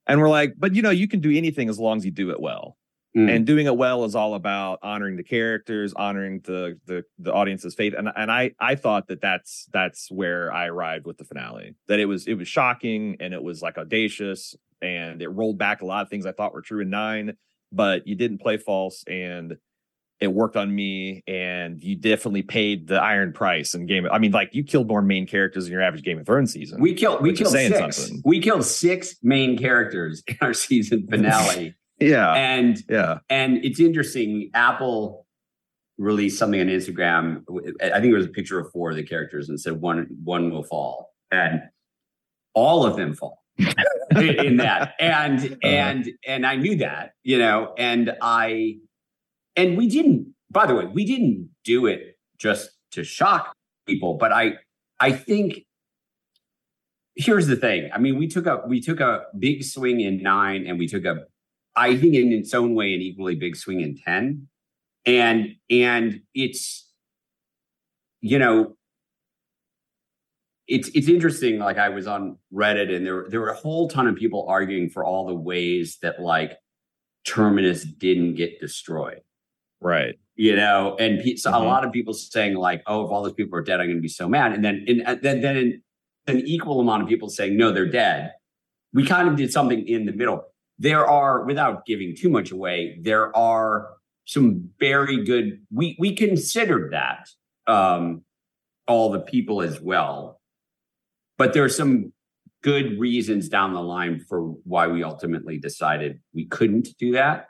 And 0.08 0.20
we're 0.20 0.28
like, 0.28 0.55
but 0.58 0.75
you 0.75 0.82
know, 0.82 0.90
you 0.90 1.06
can 1.06 1.20
do 1.20 1.37
anything 1.37 1.69
as 1.69 1.78
long 1.78 1.99
as 1.99 2.05
you 2.05 2.11
do 2.11 2.31
it 2.31 2.40
well. 2.40 2.76
Mm. 3.17 3.34
And 3.34 3.46
doing 3.46 3.67
it 3.67 3.77
well 3.77 4.05
is 4.05 4.15
all 4.15 4.34
about 4.34 4.81
honoring 4.82 5.17
the 5.17 5.22
characters, 5.22 5.94
honoring 5.94 6.41
the 6.44 6.79
the 6.84 7.03
the 7.19 7.32
audience's 7.32 7.74
faith. 7.74 7.94
And 7.96 8.10
and 8.15 8.31
I 8.31 8.51
I 8.60 8.74
thought 8.74 9.08
that 9.08 9.22
that's 9.22 9.67
that's 9.72 10.10
where 10.10 10.53
I 10.53 10.67
arrived 10.67 11.06
with 11.06 11.17
the 11.17 11.24
finale. 11.24 11.77
That 11.89 11.98
it 11.98 12.05
was 12.05 12.27
it 12.27 12.34
was 12.34 12.46
shocking 12.46 13.17
and 13.20 13.32
it 13.32 13.43
was 13.43 13.62
like 13.62 13.79
audacious 13.79 14.55
and 14.82 15.22
it 15.22 15.29
rolled 15.29 15.56
back 15.56 15.81
a 15.81 15.86
lot 15.86 16.03
of 16.03 16.10
things 16.10 16.27
I 16.27 16.32
thought 16.32 16.53
were 16.53 16.60
true 16.60 16.82
in 16.82 16.91
nine 16.91 17.36
but 17.73 18.06
you 18.06 18.15
didn't 18.15 18.39
play 18.39 18.56
false 18.56 19.05
and 19.06 19.56
it 20.20 20.29
worked 20.29 20.56
on 20.56 20.75
me 20.75 21.23
and 21.27 21.82
you 21.82 21.94
definitely 21.94 22.43
paid 22.43 22.87
the 22.87 23.01
iron 23.01 23.32
price 23.32 23.75
in 23.75 23.87
game 23.87 24.06
i 24.11 24.19
mean 24.19 24.32
like 24.32 24.55
you 24.55 24.65
killed 24.65 24.89
more 24.89 25.03
main 25.03 25.27
characters 25.27 25.67
in 25.67 25.73
your 25.73 25.82
average 25.82 26.03
game 26.03 26.19
of 26.19 26.27
thrones 26.27 26.53
season. 26.53 26.81
We 26.81 26.94
killed 26.94 27.23
we 27.23 27.32
killed 27.32 27.53
six. 27.53 27.96
something. 27.96 28.23
we 28.25 28.41
killed 28.41 28.65
six 28.65 29.17
main 29.23 29.58
characters 29.58 30.23
in 30.27 30.37
our 30.41 30.55
season 30.67 31.06
finale. 31.08 31.75
Yeah. 31.99 32.35
And 32.35 32.77
yeah. 32.91 33.20
and 33.31 33.65
it's 33.65 33.81
interesting 33.81 34.51
apple 34.53 35.27
released 35.96 36.39
something 36.39 36.61
on 36.61 36.67
instagram 36.67 37.43
i 37.81 37.99
think 38.01 38.13
it 38.13 38.17
was 38.17 38.27
a 38.27 38.29
picture 38.29 38.61
of 38.61 38.70
four 38.70 38.91
of 38.91 38.96
the 38.96 39.03
characters 39.03 39.49
and 39.49 39.58
said 39.58 39.81
one 39.81 40.06
one 40.23 40.51
will 40.51 40.63
fall. 40.63 41.15
And 41.32 41.63
all 42.53 42.85
of 42.85 42.96
them 42.96 43.15
fall 43.15 43.45
in 44.17 44.56
that. 44.58 44.94
And 44.98 45.39
uh-huh. 45.39 45.56
and 45.63 46.10
and 46.27 46.46
i 46.46 46.56
knew 46.56 46.77
that 46.77 47.13
you 47.22 47.39
know 47.39 47.75
and 47.79 48.15
i 48.20 48.77
and 49.56 49.77
we 49.77 49.89
didn't 49.89 50.34
by 50.51 50.67
the 50.67 50.75
way 50.75 50.86
we 50.86 51.05
didn't 51.05 51.51
do 51.65 51.86
it 51.86 52.19
just 52.39 52.70
to 52.93 53.05
shock 53.05 53.55
people 53.86 54.15
but 54.15 54.32
i 54.32 54.55
i 55.01 55.13
think 55.13 55.67
here's 57.17 57.46
the 57.46 57.56
thing. 57.56 57.91
I 57.93 57.98
mean 57.98 58.19
we 58.19 58.29
took 58.29 58.46
a 58.46 58.63
we 58.67 58.81
took 58.81 59.01
a 59.01 59.25
big 59.39 59.65
swing 59.65 60.01
in 60.01 60.22
nine 60.22 60.67
and 60.67 60.79
we 60.79 60.86
took 60.86 61.05
a 61.05 61.25
i 61.75 61.96
think 61.96 62.15
in 62.15 62.32
its 62.32 62.55
own 62.55 62.75
way 62.75 62.94
an 62.94 63.01
equally 63.01 63.34
big 63.34 63.56
swing 63.56 63.81
in 63.81 63.96
10 63.96 64.48
and 65.06 65.56
and 65.70 66.20
it's 66.34 66.89
you 68.20 68.39
know 68.39 68.76
it's 70.69 70.89
it's 70.94 71.08
interesting. 71.08 71.58
Like 71.58 71.79
I 71.79 71.89
was 71.89 72.06
on 72.06 72.39
Reddit, 72.53 72.94
and 72.94 73.06
there 73.06 73.27
there 73.29 73.41
were 73.41 73.51
a 73.51 73.56
whole 73.56 73.89
ton 73.89 74.06
of 74.06 74.17
people 74.17 74.46
arguing 74.49 74.91
for 74.91 75.05
all 75.05 75.27
the 75.27 75.35
ways 75.35 75.99
that 76.03 76.20
like 76.20 76.58
Terminus 77.25 77.85
didn't 77.85 78.35
get 78.35 78.61
destroyed. 78.61 79.20
Right. 79.81 80.19
You 80.35 80.56
know, 80.56 80.96
and 80.99 81.23
pe- 81.23 81.37
so 81.37 81.51
mm-hmm. 81.51 81.63
a 81.63 81.67
lot 81.67 81.85
of 81.85 81.93
people 81.93 82.13
saying 82.15 82.55
like, 82.55 82.82
"Oh, 82.87 83.05
if 83.05 83.11
all 83.11 83.23
those 83.23 83.32
people 83.32 83.58
are 83.58 83.63
dead, 83.63 83.81
I'm 83.81 83.87
going 83.87 83.96
to 83.96 84.03
be 84.03 84.08
so 84.08 84.29
mad." 84.29 84.53
And 84.53 84.65
then, 84.65 84.85
and 84.87 85.20
then, 85.23 85.41
then 85.41 85.82
an 86.27 86.41
equal 86.44 86.81
amount 86.81 87.03
of 87.03 87.08
people 87.08 87.29
saying, 87.29 87.56
"No, 87.56 87.73
they're 87.73 87.91
dead." 87.91 88.32
we 88.96 89.05
kind 89.05 89.29
of 89.29 89.37
did 89.37 89.53
something 89.53 89.87
in 89.87 90.06
the 90.06 90.13
middle. 90.13 90.43
There 90.79 91.06
are, 91.06 91.44
without 91.44 91.85
giving 91.85 92.17
too 92.17 92.31
much 92.31 92.51
away, 92.51 92.99
there 93.03 93.35
are 93.37 93.91
some 94.25 94.70
very 94.81 95.23
good. 95.23 95.61
We 95.70 95.96
we 95.99 96.15
considered 96.15 96.93
that 96.93 97.29
um, 97.67 98.23
all 98.89 99.11
the 99.11 99.20
people 99.20 99.61
as 99.61 99.81
well, 99.81 100.35
but 101.38 101.52
there 101.52 101.64
are 101.64 101.69
some 101.69 102.12
good 102.62 102.98
reasons 102.98 103.48
down 103.48 103.72
the 103.72 103.81
line 103.81 104.19
for 104.19 104.40
why 104.64 104.88
we 104.88 105.05
ultimately 105.05 105.58
decided 105.58 106.20
we 106.34 106.46
couldn't 106.46 106.88
do 106.98 107.12
that. 107.12 107.48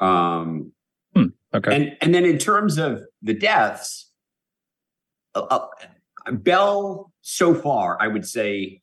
Um, 0.00 0.72
hmm, 1.14 1.26
okay, 1.54 1.76
and 1.76 1.96
and 2.00 2.14
then 2.14 2.24
in 2.24 2.38
terms 2.38 2.78
of 2.78 3.02
the 3.22 3.34
deaths, 3.34 4.10
uh, 5.34 5.40
uh, 5.50 6.32
Bel 6.32 7.12
so 7.20 7.54
far, 7.54 7.96
I 8.00 8.08
would 8.08 8.26
say 8.26 8.80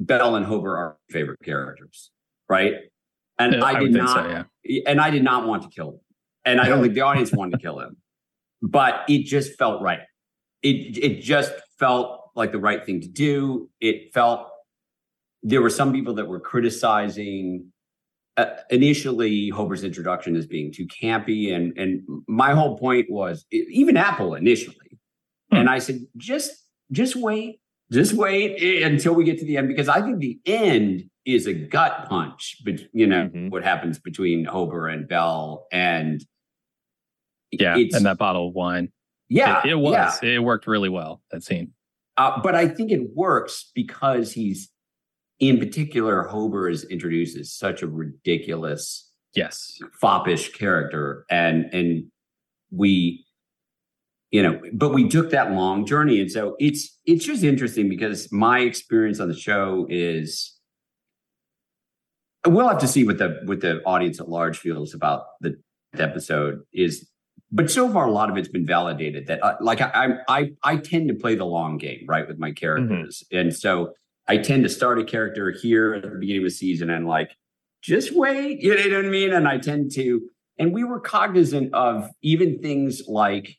Bel 0.00 0.34
and 0.36 0.46
Hober 0.46 0.76
are 0.76 0.96
favorite 1.10 1.40
characters, 1.42 2.10
right? 2.48 2.74
And 3.38 3.54
Yeah, 3.54 3.64
I 3.64 3.70
I 3.72 3.80
did 3.80 3.92
not, 3.92 4.08
so, 4.08 4.44
and 4.86 5.00
I 5.00 5.10
did 5.10 5.22
not 5.22 5.46
want 5.46 5.62
to 5.62 5.68
kill 5.68 5.90
him, 5.90 6.00
and 6.44 6.60
I 6.60 6.68
don't 6.68 6.82
think 6.82 6.94
the 6.94 7.02
audience 7.02 7.32
wanted 7.32 7.52
to 7.52 7.58
kill 7.58 7.80
him, 7.80 7.98
but 8.62 9.04
it 9.08 9.24
just 9.24 9.58
felt 9.58 9.82
right. 9.82 10.00
It 10.62 10.98
it 10.98 11.20
just 11.20 11.52
felt 11.78 12.25
like 12.36 12.52
the 12.52 12.58
right 12.58 12.84
thing 12.84 13.00
to 13.00 13.08
do. 13.08 13.68
It 13.80 14.12
felt 14.14 14.48
there 15.42 15.62
were 15.62 15.70
some 15.70 15.92
people 15.92 16.14
that 16.14 16.28
were 16.28 16.40
criticizing 16.40 17.72
uh, 18.36 18.46
initially 18.70 19.50
Hober's 19.50 19.82
introduction 19.82 20.36
as 20.36 20.46
being 20.46 20.70
too 20.72 20.86
campy, 20.86 21.54
and 21.54 21.76
and 21.78 22.02
my 22.28 22.52
whole 22.52 22.78
point 22.78 23.06
was 23.10 23.46
even 23.50 23.96
Apple 23.96 24.34
initially, 24.34 24.76
Hmm. 25.50 25.56
and 25.58 25.70
I 25.70 25.78
said 25.78 26.00
just 26.18 26.52
just 26.92 27.16
wait, 27.16 27.60
just 27.90 28.12
wait 28.12 28.56
eh, 28.62 28.86
until 28.86 29.14
we 29.14 29.24
get 29.24 29.38
to 29.38 29.44
the 29.46 29.56
end 29.56 29.68
because 29.68 29.88
I 29.88 30.02
think 30.02 30.18
the 30.18 30.38
end 30.44 31.08
is 31.24 31.46
a 31.46 31.54
gut 31.54 32.06
punch, 32.08 32.58
but 32.64 32.74
you 32.92 33.06
know 33.06 33.28
Mhm. 33.28 33.50
what 33.50 33.64
happens 33.64 33.98
between 33.98 34.44
Hober 34.44 34.92
and 34.92 35.08
Bel, 35.08 35.66
and 35.72 36.22
yeah, 37.52 37.78
it's, 37.78 37.94
and 37.96 38.04
that 38.04 38.18
bottle 38.18 38.48
of 38.48 38.54
wine. 38.54 38.92
yeah, 39.30 39.62
it, 39.64 39.70
it 39.70 39.74
was. 39.76 40.22
yeah. 40.22 40.28
It 40.34 40.38
worked 40.40 40.66
really 40.66 40.88
well. 40.90 41.22
That 41.30 41.42
scene. 41.42 41.72
Uh, 42.16 42.40
but 42.42 42.54
I 42.54 42.68
think 42.68 42.90
it 42.90 43.14
works 43.14 43.70
because 43.74 44.32
he's, 44.32 44.70
in 45.38 45.58
particular, 45.58 46.28
Hober 46.30 46.70
is 46.70 46.84
introduced 46.84 47.36
as 47.36 47.52
such 47.52 47.82
a 47.82 47.86
ridiculous, 47.86 49.10
Yes. 49.34 49.78
foppish 50.00 50.52
character, 50.54 51.26
and 51.30 51.66
and 51.74 52.10
we, 52.70 53.26
you 54.30 54.42
know, 54.42 54.58
but 54.72 54.94
we 54.94 55.08
took 55.08 55.30
that 55.30 55.52
long 55.52 55.84
journey, 55.84 56.20
and 56.20 56.32
so 56.32 56.56
it's 56.58 56.98
it's 57.04 57.24
just 57.24 57.44
interesting 57.44 57.88
because 57.88 58.32
my 58.32 58.60
experience 58.60 59.20
on 59.20 59.28
the 59.28 59.36
show 59.36 59.86
is. 59.90 60.52
We'll 62.46 62.68
have 62.68 62.78
to 62.78 62.88
see 62.88 63.04
what 63.04 63.18
the 63.18 63.40
what 63.44 63.60
the 63.60 63.82
audience 63.84 64.20
at 64.20 64.28
large 64.28 64.58
feels 64.58 64.94
about 64.94 65.24
the 65.40 65.60
episode 65.98 66.60
is 66.72 67.08
but 67.50 67.70
so 67.70 67.90
far 67.92 68.06
a 68.06 68.10
lot 68.10 68.30
of 68.30 68.36
it's 68.36 68.48
been 68.48 68.66
validated 68.66 69.26
that 69.26 69.42
uh, 69.42 69.56
like 69.60 69.80
I, 69.80 69.90
I 70.28 70.38
i 70.38 70.52
i 70.62 70.76
tend 70.76 71.08
to 71.08 71.14
play 71.14 71.34
the 71.34 71.44
long 71.44 71.78
game 71.78 72.04
right 72.08 72.26
with 72.26 72.38
my 72.38 72.52
characters. 72.52 73.24
And 73.32 73.54
so 73.54 73.92
i 74.28 74.36
tend 74.36 74.62
to 74.64 74.68
start 74.68 74.98
a 74.98 75.04
character 75.04 75.50
here 75.50 75.94
at 75.94 76.02
the 76.02 76.08
beginning 76.08 76.42
of 76.42 76.48
a 76.48 76.50
season 76.50 76.90
and 76.90 77.06
like 77.06 77.30
just 77.82 78.14
wait 78.14 78.60
you 78.60 78.74
know 78.74 78.96
what 78.96 79.06
i 79.06 79.08
mean? 79.08 79.32
And 79.32 79.46
i 79.48 79.58
tend 79.58 79.92
to 79.94 80.22
and 80.58 80.72
we 80.72 80.84
were 80.84 81.00
cognizant 81.00 81.74
of 81.74 82.08
even 82.22 82.60
things 82.60 83.02
like 83.06 83.56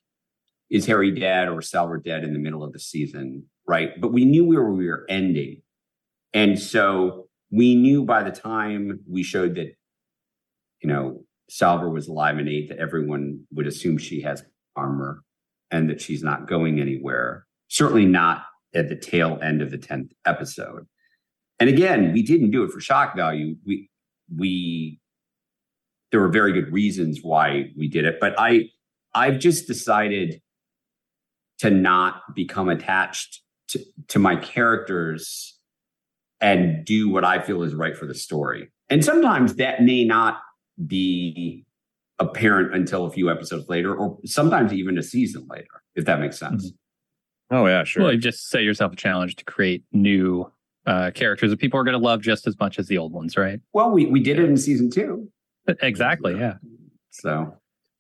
is 0.69 0.85
hari 0.85 1.11
dead 1.11 1.47
or 1.47 1.61
salvor 1.61 1.97
dead 1.97 2.23
in 2.23 2.33
the 2.33 2.39
middle 2.39 2.63
of 2.63 2.73
the 2.73 2.79
season 2.79 3.45
right? 3.67 3.99
But 3.99 4.13
we 4.13 4.25
knew 4.25 4.45
where 4.45 4.63
we 4.63 4.87
were 4.87 5.05
ending. 5.09 5.61
And 6.33 6.59
so 6.59 7.27
we 7.51 7.75
knew 7.75 8.05
by 8.05 8.23
the 8.23 8.31
time 8.31 9.01
we 9.09 9.23
showed 9.23 9.55
that 9.55 9.73
you 10.81 10.89
know 10.89 11.23
Salvor 11.49 11.89
was 11.89 12.07
alive 12.07 12.39
in 12.39 12.47
eight, 12.47 12.69
that 12.69 12.79
everyone 12.79 13.45
would 13.51 13.67
assume 13.67 13.97
she 13.97 14.21
has 14.21 14.43
armor 14.75 15.23
and 15.71 15.89
that 15.89 16.01
she's 16.01 16.23
not 16.23 16.47
going 16.47 16.79
anywhere. 16.79 17.45
Certainly 17.69 18.05
not 18.05 18.43
at 18.73 18.89
the 18.89 18.95
tail 18.95 19.39
end 19.41 19.61
of 19.61 19.71
the 19.71 19.77
10th 19.77 20.11
episode. 20.25 20.87
And 21.59 21.69
again, 21.69 22.13
we 22.13 22.21
didn't 22.21 22.51
do 22.51 22.63
it 22.63 22.71
for 22.71 22.79
shock 22.79 23.15
value. 23.15 23.55
We 23.65 23.89
we 24.35 24.99
there 26.11 26.19
were 26.19 26.29
very 26.29 26.53
good 26.53 26.71
reasons 26.71 27.19
why 27.21 27.71
we 27.75 27.87
did 27.87 28.05
it, 28.05 28.19
but 28.19 28.35
I 28.37 28.69
I've 29.15 29.39
just 29.39 29.67
decided 29.67 30.41
to 31.59 31.71
not 31.71 32.35
become 32.35 32.69
attached 32.69 33.41
to, 33.69 33.79
to 34.09 34.19
my 34.19 34.35
characters 34.35 35.57
and 36.39 36.85
do 36.85 37.09
what 37.09 37.25
I 37.25 37.41
feel 37.41 37.63
is 37.63 37.73
right 37.73 37.97
for 37.97 38.05
the 38.05 38.13
story. 38.13 38.69
And 38.89 39.03
sometimes 39.03 39.55
that 39.55 39.81
may 39.81 40.03
not 40.03 40.39
be 40.85 41.65
apparent 42.19 42.73
until 42.75 43.05
a 43.05 43.11
few 43.11 43.29
episodes 43.29 43.67
later, 43.69 43.95
or 43.95 44.17
sometimes 44.25 44.73
even 44.73 44.97
a 44.97 45.03
season 45.03 45.45
later, 45.49 45.81
if 45.95 46.05
that 46.05 46.19
makes 46.19 46.37
sense. 46.37 46.71
Oh 47.49 47.65
yeah, 47.65 47.83
sure. 47.83 48.03
Well, 48.03 48.13
you 48.13 48.19
just 48.19 48.49
set 48.49 48.63
yourself 48.63 48.93
a 48.93 48.95
challenge 48.95 49.35
to 49.37 49.45
create 49.45 49.83
new 49.91 50.51
uh, 50.85 51.11
characters 51.13 51.49
that 51.49 51.57
people 51.59 51.79
are 51.79 51.83
going 51.83 51.97
to 51.97 52.03
love 52.03 52.21
just 52.21 52.47
as 52.47 52.57
much 52.59 52.79
as 52.79 52.87
the 52.87 52.97
old 52.97 53.13
ones, 53.13 53.37
right? 53.37 53.59
Well, 53.73 53.91
we, 53.91 54.05
we 54.05 54.21
did 54.21 54.39
it 54.39 54.45
in 54.45 54.57
season 54.57 54.89
two. 54.89 55.29
Exactly. 55.81 56.37
Yeah. 56.37 56.55
So 57.11 57.53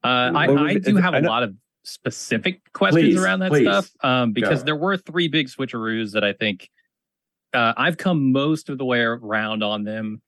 Uh, 0.03 0.07
I, 0.35 0.45
I 0.47 0.73
do 0.75 0.95
have 0.97 1.13
I 1.13 1.17
a 1.17 1.21
know- 1.21 1.29
lot 1.29 1.43
of 1.43 1.53
specific 1.83 2.61
questions 2.73 3.05
Please, 3.15 3.21
around 3.23 3.39
that 3.39 3.49
please. 3.51 3.63
stuff 3.63 3.89
um, 4.03 4.33
because 4.33 4.59
Go. 4.59 4.65
there 4.65 4.75
were 4.75 4.97
three 4.97 5.27
big 5.29 5.47
switcheroos 5.47 6.11
that 6.13 6.23
I 6.23 6.33
think 6.33 6.69
uh, 7.53 7.73
I've 7.77 7.95
come 7.97 8.31
most 8.33 8.69
of 8.69 8.77
the 8.77 8.83
way 8.85 8.99
around 8.99 9.63
on 9.63 9.83
them. 9.85 10.21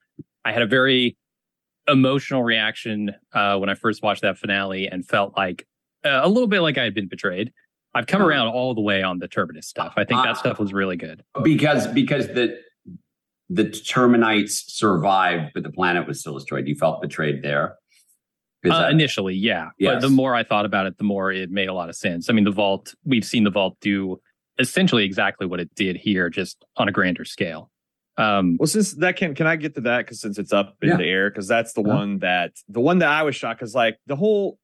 I 0.46 0.54
had 0.54 0.62
a 0.62 0.68
very 0.68 1.18
emotional 1.90 2.44
reaction 2.44 3.12
uh, 3.34 3.58
when 3.58 3.70
I 3.70 3.76
first 3.76 4.02
watched 4.04 4.22
that 4.22 4.38
finale 4.38 4.88
and 4.88 5.06
felt 5.08 5.36
like 5.38 5.66
uh, 6.06 6.22
a 6.24 6.30
little 6.30 6.48
bit 6.48 6.62
like 6.62 6.78
I 6.78 6.84
had 6.84 6.94
been 6.94 7.08
betrayed. 7.08 7.52
I've 7.96 8.08
come 8.08 8.22
Uh-huh. 8.22 8.30
around 8.30 8.48
all 8.50 8.74
the 8.76 8.82
way 8.82 9.02
on 9.04 9.20
the 9.20 9.28
Terminus 9.28 9.68
stuff. 9.68 9.94
I 9.98 10.06
think 10.06 10.24
that 10.24 10.38
stuff 10.38 10.60
was 10.60 10.72
really 10.74 10.96
good. 10.98 11.24
because 11.44 11.88
because 11.88 12.28
the 12.28 12.58
the 13.52 13.64
Terminites 13.66 14.52
survived, 14.70 15.54
but 15.56 15.64
the 15.64 15.72
planet 15.72 16.08
was 16.08 16.20
still 16.20 16.36
destroyed. 16.36 16.68
You 16.68 16.76
felt 16.76 17.02
betrayed 17.02 17.42
there. 17.42 17.76
Uh, 18.64 18.82
that- 18.82 18.92
initially, 18.92 19.34
yeah. 19.34 19.70
But 19.80 20.02
the 20.02 20.10
more 20.10 20.36
I 20.36 20.44
thought 20.44 20.66
about 20.66 20.86
it, 20.86 20.98
the 21.00 21.04
more 21.04 21.32
it 21.32 21.50
made 21.50 21.68
a 21.70 21.74
lot 21.74 21.90
of 21.90 21.96
sense. 21.96 22.30
I 22.30 22.34
mean, 22.34 22.44
the 22.44 22.52
vault, 22.52 22.94
we've 23.06 23.26
seen 23.26 23.46
the 23.46 23.50
vault 23.50 23.78
do 23.82 24.20
essentially 24.60 25.04
exactly 25.04 25.48
what 25.48 25.60
it 25.60 25.74
did 25.76 25.96
here, 25.96 26.30
just 26.30 26.64
on 26.78 26.88
a 26.88 26.92
grander 26.92 27.26
scale. 27.26 27.72
Um, 28.20 28.58
Well, 28.60 28.68
since 28.68 28.94
that 28.96 29.16
can 29.16 29.34
can 29.34 29.48
I 29.48 29.56
get 29.56 29.76
to 29.76 29.82
that 29.82 30.00
because 30.00 30.20
since 30.22 30.38
it's 30.38 30.54
up 30.54 30.76
in 30.82 30.90
Yeah. 30.90 30.98
the 30.98 31.06
air 31.06 31.30
because 31.30 31.48
that's 31.48 31.74
the 31.74 31.82
Uh-huh. 31.82 31.96
one 31.98 32.20
that 32.20 32.52
the 32.68 32.82
one 32.82 33.00
that 33.00 33.10
I 33.10 33.24
was 33.24 33.36
shocked 33.36 33.60
because 33.60 33.74
like 33.74 33.98
the 34.08 34.16
whole 34.18 34.60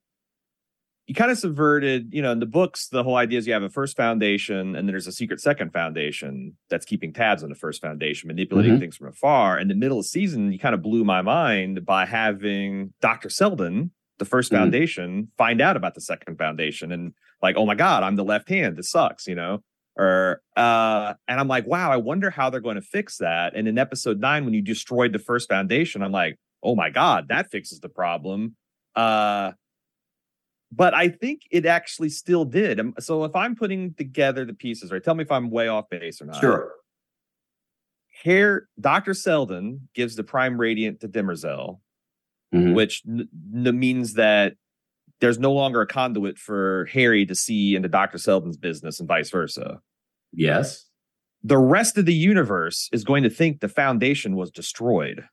you 1.07 1.13
kind 1.13 1.29
of 1.31 1.37
subverted 1.37 2.13
you 2.13 2.21
know 2.21 2.31
in 2.31 2.39
the 2.39 2.45
books 2.47 2.87
the 2.89 3.03
whole 3.03 3.15
idea 3.15 3.37
is 3.37 3.45
you 3.47 3.53
have 3.53 3.63
a 3.63 3.69
first 3.69 3.95
foundation 3.95 4.59
and 4.59 4.75
then 4.75 4.87
there's 4.87 5.07
a 5.07 5.11
secret 5.11 5.39
second 5.39 5.71
foundation 5.71 6.57
that's 6.69 6.85
keeping 6.85 7.13
tabs 7.13 7.43
on 7.43 7.49
the 7.49 7.55
first 7.55 7.81
foundation 7.81 8.27
manipulating 8.27 8.75
Mhm. 8.75 8.79
things 8.79 8.97
from 8.97 9.07
afar. 9.07 9.57
In 9.59 9.67
the 9.67 9.75
middle 9.75 9.99
of 9.99 10.03
the 10.05 10.09
season, 10.09 10.51
you 10.51 10.59
kind 10.59 10.73
of 10.75 10.81
blew 10.81 11.03
my 11.03 11.21
mind 11.21 11.85
by 11.85 12.05
having 12.07 12.93
Doctor 13.01 13.29
Seldon, 13.29 13.91
the 14.17 14.25
1st 14.25 14.51
Mhm. 14.51 14.55
foundation, 14.57 15.27
find 15.37 15.61
out 15.61 15.77
about 15.77 15.93
the 15.95 16.01
second 16.01 16.37
foundation 16.37 16.91
and 16.91 17.13
like 17.41 17.55
oh 17.55 17.65
my 17.65 17.75
god 17.75 18.01
I'm 18.03 18.15
the 18.15 18.23
left 18.25 18.49
hand 18.49 18.75
this 18.75 18.89
sucks 18.89 19.27
you 19.27 19.35
know 19.35 19.63
or 19.97 20.41
uh 20.57 21.13
and 21.27 21.39
i'm 21.39 21.47
like 21.47 21.65
wow 21.67 21.91
i 21.91 21.97
wonder 21.97 22.29
how 22.29 22.49
they're 22.49 22.59
going 22.59 22.75
to 22.75 22.81
fix 22.81 23.17
that 23.17 23.55
and 23.55 23.67
in 23.67 23.77
episode 23.77 24.19
9 24.19 24.45
when 24.45 24.53
you 24.53 24.61
destroyed 24.61 25.13
the 25.13 25.19
first 25.19 25.47
foundation 25.49 26.01
i'm 26.03 26.11
like 26.11 26.37
oh 26.63 26.75
my 26.75 26.89
god 26.89 27.27
that 27.29 27.49
fixes 27.49 27.79
the 27.79 27.89
problem 27.89 28.55
uh 28.95 29.51
but 30.71 30.93
i 30.93 31.07
think 31.07 31.41
it 31.51 31.65
actually 31.65 32.09
still 32.09 32.43
did 32.45 32.79
Um, 32.79 32.93
so 32.99 33.23
if 33.23 33.35
i'm 33.35 33.55
putting 33.55 33.93
together 33.93 34.43
the 34.45 34.53
pieces 34.53 34.91
right 34.91 35.03
tell 35.03 35.15
me 35.15 35.23
if 35.23 35.31
i'm 35.31 35.49
way 35.49 35.67
off 35.67 35.89
base 35.89 36.21
or 36.21 36.25
not 36.25 36.39
sure. 36.41 36.73
here 38.23 38.67
dr 38.79 39.13
seldon 39.13 39.87
gives 39.93 40.15
the 40.15 40.23
prime 40.23 40.59
radiant 40.59 40.99
to 41.01 41.07
demerzel 41.07 41.79
Mhm. 42.53 42.73
which 42.75 43.01
n- 43.07 43.27
n- 43.55 43.79
means 43.79 44.13
that 44.13 44.55
there's 45.21 45.39
no 45.39 45.51
longer 45.51 45.81
a 45.81 45.87
conduit 45.87 46.37
for 46.37 46.87
hari 46.91 47.25
to 47.25 47.35
see 47.35 47.75
into 47.75 47.87
dr 47.89 48.17
seldon's 48.17 48.57
business 48.57 48.99
and 48.99 49.07
vice 49.07 49.29
versa 49.29 49.79
Yes. 50.33 50.85
the 51.43 51.57
rest 51.57 51.97
of 51.97 52.05
the 52.05 52.13
universe 52.13 52.89
is 52.91 53.03
going 53.03 53.23
to 53.23 53.29
think 53.29 53.59
the 53.61 53.69
foundation 53.69 54.35
was 54.35 54.51
destroyed. 54.51 55.25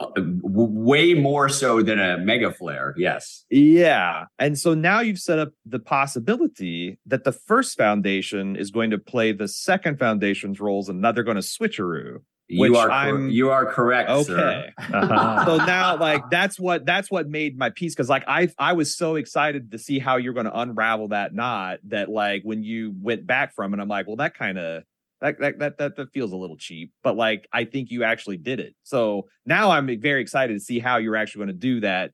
Uh, 0.00 0.06
Way 0.44 1.14
more 1.14 1.48
so 1.48 1.82
than 1.82 1.98
a 1.98 2.16
mega 2.18 2.52
flare. 2.52 2.94
Yes. 2.96 3.44
Yeah. 3.50 4.24
And 4.38 4.58
so 4.58 4.72
now 4.74 5.00
you've 5.00 5.18
set 5.18 5.38
up 5.38 5.50
the 5.66 5.78
possibility 5.80 6.98
that 7.06 7.24
the 7.24 7.32
first 7.32 7.76
foundation 7.76 8.56
is 8.56 8.70
going 8.70 8.90
to 8.90 8.98
play 8.98 9.32
the 9.32 9.48
second 9.48 9.98
foundation's 9.98 10.60
roles 10.60 10.88
and 10.88 11.00
now 11.00 11.12
they're 11.12 11.24
going 11.24 11.36
to 11.36 11.42
switcheroo. 11.42 12.18
You 12.48 12.76
are 12.76 12.90
I'm- 12.90 13.30
you 13.30 13.50
are 13.50 13.66
correct, 13.66 14.08
Okay. 14.08 14.22
sir. 14.24 14.70
Uh-huh. 14.78 15.44
so 15.44 15.56
now 15.64 15.96
like 15.96 16.30
that's 16.30 16.60
what 16.60 16.86
that's 16.86 17.10
what 17.10 17.28
made 17.28 17.58
my 17.58 17.70
piece 17.70 17.94
because 17.94 18.08
like 18.08 18.24
I 18.28 18.48
I 18.58 18.72
was 18.74 18.96
so 18.96 19.16
excited 19.16 19.72
to 19.72 19.78
see 19.78 19.98
how 19.98 20.16
you're 20.16 20.32
going 20.34 20.46
to 20.46 20.56
unravel 20.58 21.08
that 21.08 21.34
knot 21.34 21.80
that 21.88 22.08
like 22.08 22.42
when 22.44 22.62
you 22.62 22.94
went 23.02 23.26
back 23.26 23.54
from 23.54 23.74
it, 23.74 23.80
I'm 23.80 23.88
like, 23.88 24.06
well, 24.06 24.16
that 24.16 24.34
kind 24.34 24.58
of 24.58 24.84
That, 25.20 25.40
that 25.40 25.58
that 25.58 25.78
that 25.78 25.96
that 25.96 26.12
feels 26.12 26.30
a 26.32 26.36
little 26.36 26.56
cheap, 26.56 26.92
but 27.02 27.16
like 27.16 27.48
I 27.52 27.64
think 27.64 27.90
you 27.90 28.04
actually 28.04 28.36
did 28.36 28.60
it. 28.60 28.74
So 28.84 29.26
now 29.44 29.70
I'm 29.70 29.86
very 30.00 30.20
excited 30.20 30.52
to 30.54 30.60
see 30.60 30.78
how 30.78 30.98
you're 30.98 31.16
actually 31.16 31.46
going 31.46 31.54
to 31.60 31.60
do 31.72 31.80
that 31.80 32.12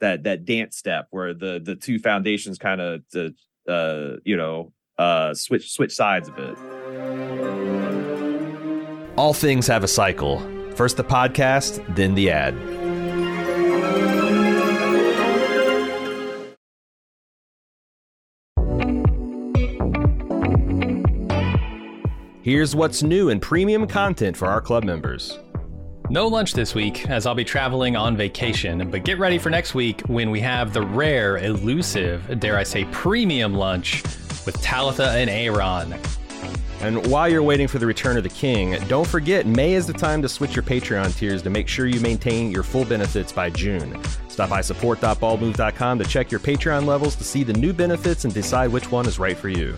that 0.00 0.22
that 0.24 0.44
dance 0.44 0.76
step 0.76 1.06
where 1.10 1.34
the 1.34 1.60
the 1.62 1.76
two 1.76 1.98
foundations 1.98 2.56
kind 2.58 2.80
of 2.80 3.02
uh 3.68 4.16
you 4.24 4.36
know 4.36 4.72
uh 4.96 5.34
switch 5.34 5.70
switch 5.70 5.94
sides 5.94 6.28
a 6.28 6.32
bit. 6.32 6.56
All 9.18 9.34
things 9.34 9.66
have 9.66 9.82
a 9.82 9.88
cycle. 9.88 10.38
First 10.76 10.96
the 10.96 11.02
podcast, 11.02 11.84
then 11.96 12.14
the 12.14 12.30
ad. 12.30 12.54
Here's 22.42 22.76
what's 22.76 23.02
new 23.02 23.30
in 23.30 23.40
premium 23.40 23.88
content 23.88 24.36
for 24.36 24.46
our 24.46 24.60
club 24.60 24.84
members. 24.84 25.40
No 26.10 26.28
lunch 26.28 26.52
this 26.52 26.76
week, 26.76 27.10
as 27.10 27.26
I'll 27.26 27.34
be 27.34 27.44
traveling 27.44 27.96
on 27.96 28.16
vacation, 28.16 28.88
but 28.88 29.04
get 29.04 29.18
ready 29.18 29.38
for 29.38 29.50
next 29.50 29.74
week 29.74 30.00
when 30.02 30.30
we 30.30 30.38
have 30.42 30.72
the 30.72 30.82
rare, 30.82 31.38
elusive, 31.38 32.38
dare 32.38 32.56
I 32.56 32.62
say, 32.62 32.84
premium 32.92 33.52
lunch 33.52 34.04
with 34.46 34.62
Talitha 34.62 35.10
and 35.10 35.28
Aaron. 35.28 35.96
And 36.80 37.04
while 37.08 37.28
you're 37.28 37.42
waiting 37.42 37.66
for 37.66 37.78
the 37.78 37.86
return 37.86 38.16
of 38.16 38.22
the 38.22 38.28
king, 38.28 38.76
don't 38.86 39.06
forget 39.06 39.46
May 39.46 39.74
is 39.74 39.86
the 39.86 39.92
time 39.92 40.22
to 40.22 40.28
switch 40.28 40.54
your 40.54 40.62
Patreon 40.62 41.16
tiers 41.16 41.42
to 41.42 41.50
make 41.50 41.66
sure 41.66 41.86
you 41.86 42.00
maintain 42.00 42.52
your 42.52 42.62
full 42.62 42.84
benefits 42.84 43.32
by 43.32 43.50
June. 43.50 44.00
Stop 44.28 44.50
by 44.50 44.60
support.baldmove.com 44.60 45.98
to 45.98 46.04
check 46.04 46.30
your 46.30 46.40
Patreon 46.40 46.86
levels 46.86 47.16
to 47.16 47.24
see 47.24 47.42
the 47.42 47.52
new 47.52 47.72
benefits 47.72 48.24
and 48.24 48.32
decide 48.32 48.70
which 48.70 48.92
one 48.92 49.06
is 49.06 49.18
right 49.18 49.36
for 49.36 49.48
you. 49.48 49.76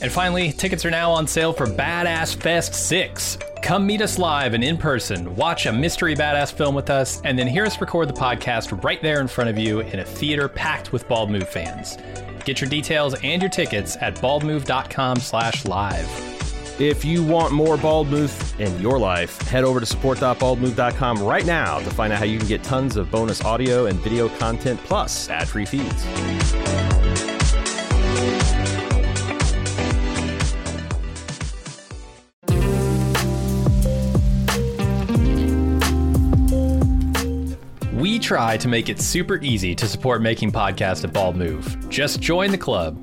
And 0.00 0.12
finally, 0.12 0.52
tickets 0.52 0.84
are 0.84 0.90
now 0.90 1.10
on 1.10 1.26
sale 1.26 1.52
for 1.52 1.66
Badass 1.66 2.36
Fest 2.36 2.74
6. 2.74 3.38
Come 3.62 3.86
meet 3.86 4.02
us 4.02 4.18
live 4.18 4.52
and 4.52 4.62
in 4.62 4.76
person, 4.76 5.34
watch 5.34 5.64
a 5.64 5.72
mystery 5.72 6.14
badass 6.14 6.52
film 6.52 6.74
with 6.74 6.90
us, 6.90 7.22
and 7.24 7.38
then 7.38 7.46
hear 7.46 7.64
us 7.64 7.80
record 7.80 8.08
the 8.08 8.12
podcast 8.12 8.84
right 8.84 9.00
there 9.00 9.20
in 9.20 9.26
front 9.26 9.48
of 9.48 9.58
you 9.58 9.80
in 9.80 10.00
a 10.00 10.04
theater 10.04 10.48
packed 10.48 10.92
with 10.92 11.08
Bald 11.08 11.30
Move 11.30 11.48
fans. 11.48 11.96
Get 12.44 12.60
your 12.60 12.70
details 12.70 13.14
and 13.22 13.42
your 13.42 13.50
tickets 13.50 13.96
at 14.00 14.16
baldmove.com 14.16 15.16
slash 15.18 15.64
live. 15.64 16.34
If 16.80 17.04
you 17.04 17.22
want 17.22 17.52
more 17.52 17.76
Bald 17.76 18.08
Move 18.08 18.60
in 18.60 18.80
your 18.80 18.98
life, 18.98 19.40
head 19.42 19.62
over 19.62 19.78
to 19.78 19.86
support.baldmove.com 19.86 21.22
right 21.22 21.46
now 21.46 21.78
to 21.78 21.90
find 21.90 22.12
out 22.12 22.18
how 22.18 22.24
you 22.24 22.38
can 22.38 22.48
get 22.48 22.64
tons 22.64 22.96
of 22.96 23.10
bonus 23.10 23.44
audio 23.44 23.86
and 23.86 23.98
video 24.00 24.28
content 24.28 24.80
plus 24.80 25.28
ad-free 25.28 25.66
feeds. 25.66 26.93
Try 38.24 38.56
to 38.56 38.68
make 38.68 38.88
it 38.88 38.98
super 38.98 39.38
easy 39.42 39.74
to 39.74 39.86
support 39.86 40.22
making 40.22 40.50
podcasts 40.50 41.04
at 41.04 41.12
Bald 41.12 41.36
Move. 41.36 41.90
Just 41.90 42.20
join 42.20 42.50
the 42.50 42.58
club. 42.58 42.98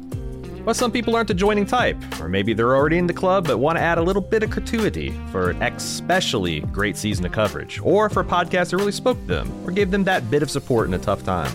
But 0.65 0.75
some 0.75 0.91
people 0.91 1.15
aren't 1.15 1.27
the 1.27 1.35
joining 1.35 1.67
type, 1.67 1.97
or 2.19 2.27
maybe 2.27 2.53
they're 2.53 2.75
already 2.75 2.97
in 2.97 3.05
the 3.05 3.13
club 3.13 3.45
but 3.45 3.59
want 3.59 3.77
to 3.77 3.83
add 3.83 3.99
a 3.99 4.01
little 4.01 4.21
bit 4.21 4.41
of 4.41 4.49
gratuity 4.49 5.11
for 5.31 5.51
an 5.51 5.61
especially 5.61 6.61
great 6.61 6.97
season 6.97 7.23
of 7.25 7.31
coverage, 7.31 7.79
or 7.83 8.09
for 8.09 8.21
a 8.21 8.25
podcast 8.25 8.71
that 8.71 8.77
really 8.77 8.91
spoke 8.91 9.19
to 9.21 9.27
them, 9.27 9.67
or 9.67 9.71
gave 9.71 9.91
them 9.91 10.03
that 10.05 10.29
bit 10.31 10.41
of 10.41 10.49
support 10.49 10.87
in 10.87 10.93
a 10.95 10.99
tough 10.99 11.23
time. 11.23 11.51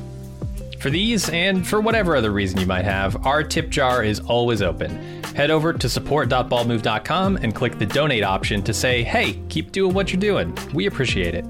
For 0.78 0.88
these, 0.88 1.28
and 1.30 1.66
for 1.66 1.80
whatever 1.80 2.14
other 2.14 2.30
reason 2.30 2.60
you 2.60 2.66
might 2.66 2.84
have, 2.84 3.26
our 3.26 3.42
tip 3.42 3.68
jar 3.68 4.04
is 4.04 4.20
always 4.20 4.62
open. 4.62 5.22
Head 5.34 5.50
over 5.50 5.72
to 5.72 5.88
support.baldmove.com 5.88 7.36
and 7.38 7.52
click 7.52 7.78
the 7.78 7.86
donate 7.86 8.22
option 8.22 8.62
to 8.62 8.72
say, 8.72 9.02
hey, 9.02 9.40
keep 9.48 9.72
doing 9.72 9.92
what 9.92 10.12
you're 10.12 10.20
doing. 10.20 10.56
We 10.72 10.86
appreciate 10.86 11.34
it. 11.34 11.44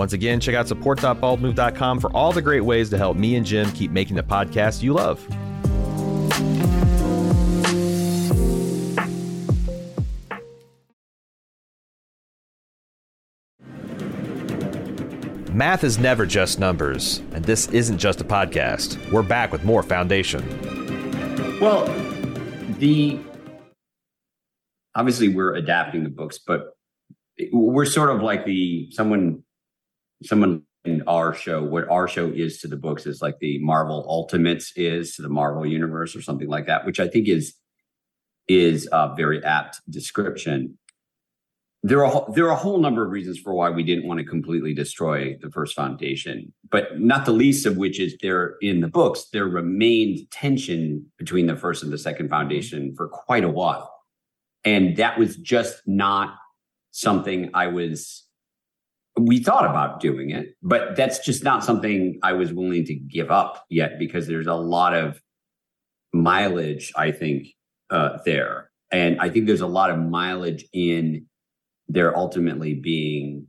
Once 0.00 0.14
again, 0.14 0.40
check 0.40 0.54
out 0.54 0.66
support.baldmove.com 0.66 2.00
for 2.00 2.10
all 2.16 2.32
the 2.32 2.40
great 2.40 2.62
ways 2.62 2.88
to 2.88 2.96
help 2.96 3.18
me 3.18 3.36
and 3.36 3.44
Jim 3.44 3.70
keep 3.72 3.90
making 3.90 4.16
the 4.16 4.22
podcast 4.22 4.82
you 4.82 4.94
love. 4.94 5.22
Math 15.54 15.84
is 15.84 15.98
never 15.98 16.24
just 16.24 16.58
numbers, 16.58 17.18
and 17.34 17.44
this 17.44 17.68
isn't 17.68 17.98
just 17.98 18.22
a 18.22 18.24
podcast. 18.24 19.12
We're 19.12 19.20
back 19.20 19.52
with 19.52 19.64
more 19.64 19.82
Foundation. 19.82 20.40
Well, 21.60 21.84
the 22.78 23.20
obviously 24.94 25.28
we're 25.28 25.56
adapting 25.56 26.04
the 26.04 26.08
books, 26.08 26.38
but 26.38 26.70
we're 27.52 27.84
sort 27.84 28.08
of 28.08 28.22
like 28.22 28.46
the 28.46 28.90
someone 28.92 29.42
someone 30.22 30.62
in 30.84 31.02
our 31.06 31.34
show 31.34 31.62
what 31.62 31.88
our 31.88 32.08
show 32.08 32.28
is 32.28 32.58
to 32.58 32.68
the 32.68 32.76
books 32.76 33.06
is 33.06 33.20
like 33.20 33.38
the 33.38 33.58
marvel 33.58 34.04
ultimates 34.08 34.72
is 34.76 35.14
to 35.14 35.22
the 35.22 35.28
marvel 35.28 35.66
universe 35.66 36.16
or 36.16 36.22
something 36.22 36.48
like 36.48 36.66
that 36.66 36.86
which 36.86 36.98
i 36.98 37.06
think 37.06 37.28
is 37.28 37.54
is 38.50 38.88
a 38.90 39.14
very 39.16 39.42
apt 39.44 39.80
description. 39.88 40.76
There 41.84 42.04
are 42.04 42.26
there 42.34 42.46
are 42.46 42.52
a 42.52 42.56
whole 42.56 42.78
number 42.78 43.04
of 43.04 43.10
reasons 43.10 43.38
for 43.38 43.54
why 43.54 43.70
we 43.70 43.84
didn't 43.84 44.06
want 44.06 44.18
to 44.18 44.26
completely 44.26 44.74
destroy 44.74 45.38
the 45.40 45.50
first 45.50 45.74
foundation 45.74 46.52
but 46.70 47.00
not 47.00 47.24
the 47.24 47.32
least 47.32 47.64
of 47.64 47.78
which 47.78 47.98
is 47.98 48.16
there 48.20 48.56
in 48.60 48.80
the 48.80 48.88
books 48.88 49.28
there 49.32 49.46
remained 49.46 50.30
tension 50.30 51.06
between 51.16 51.46
the 51.46 51.56
first 51.56 51.82
and 51.82 51.92
the 51.92 51.98
second 51.98 52.28
foundation 52.28 52.94
for 52.94 53.08
quite 53.08 53.44
a 53.44 53.48
while. 53.48 53.94
And 54.64 54.96
that 54.98 55.18
was 55.18 55.36
just 55.36 55.80
not 55.86 56.34
something 56.90 57.50
i 57.54 57.68
was 57.68 58.26
we 59.26 59.42
thought 59.42 59.64
about 59.64 60.00
doing 60.00 60.30
it, 60.30 60.56
but 60.62 60.96
that's 60.96 61.18
just 61.18 61.42
not 61.44 61.64
something 61.64 62.18
I 62.22 62.32
was 62.32 62.52
willing 62.52 62.84
to 62.84 62.94
give 62.94 63.30
up 63.30 63.64
yet 63.68 63.98
because 63.98 64.26
there's 64.26 64.46
a 64.46 64.54
lot 64.54 64.94
of 64.94 65.20
mileage, 66.12 66.92
I 66.96 67.12
think, 67.12 67.48
uh, 67.90 68.18
there. 68.24 68.70
And 68.90 69.20
I 69.20 69.28
think 69.30 69.46
there's 69.46 69.60
a 69.60 69.66
lot 69.66 69.90
of 69.90 69.98
mileage 69.98 70.64
in 70.72 71.26
there 71.88 72.16
ultimately 72.16 72.74
being 72.74 73.46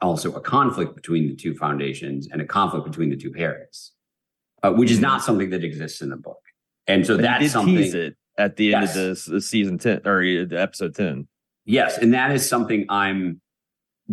also 0.00 0.32
a 0.34 0.40
conflict 0.40 0.94
between 0.94 1.28
the 1.28 1.34
two 1.34 1.54
foundations 1.54 2.28
and 2.30 2.40
a 2.40 2.44
conflict 2.46 2.86
between 2.86 3.10
the 3.10 3.16
two 3.16 3.30
parents, 3.30 3.92
uh, 4.62 4.70
which 4.72 4.90
is 4.90 5.00
not 5.00 5.22
something 5.22 5.50
that 5.50 5.64
exists 5.64 6.00
in 6.02 6.10
the 6.10 6.16
book. 6.16 6.40
And 6.86 7.06
so 7.06 7.16
but 7.16 7.22
that's 7.22 7.52
something 7.52 7.76
it 7.76 8.16
at 8.36 8.56
the 8.56 8.74
end 8.74 8.84
yes. 8.84 8.96
of 8.96 9.02
this, 9.02 9.24
this 9.26 9.48
season 9.48 9.78
10 9.78 10.02
or 10.04 10.20
uh, 10.22 10.54
episode 10.56 10.94
10. 10.94 11.26
Yes. 11.64 11.98
And 11.98 12.12
that 12.12 12.30
is 12.30 12.46
something 12.48 12.84
I'm 12.88 13.40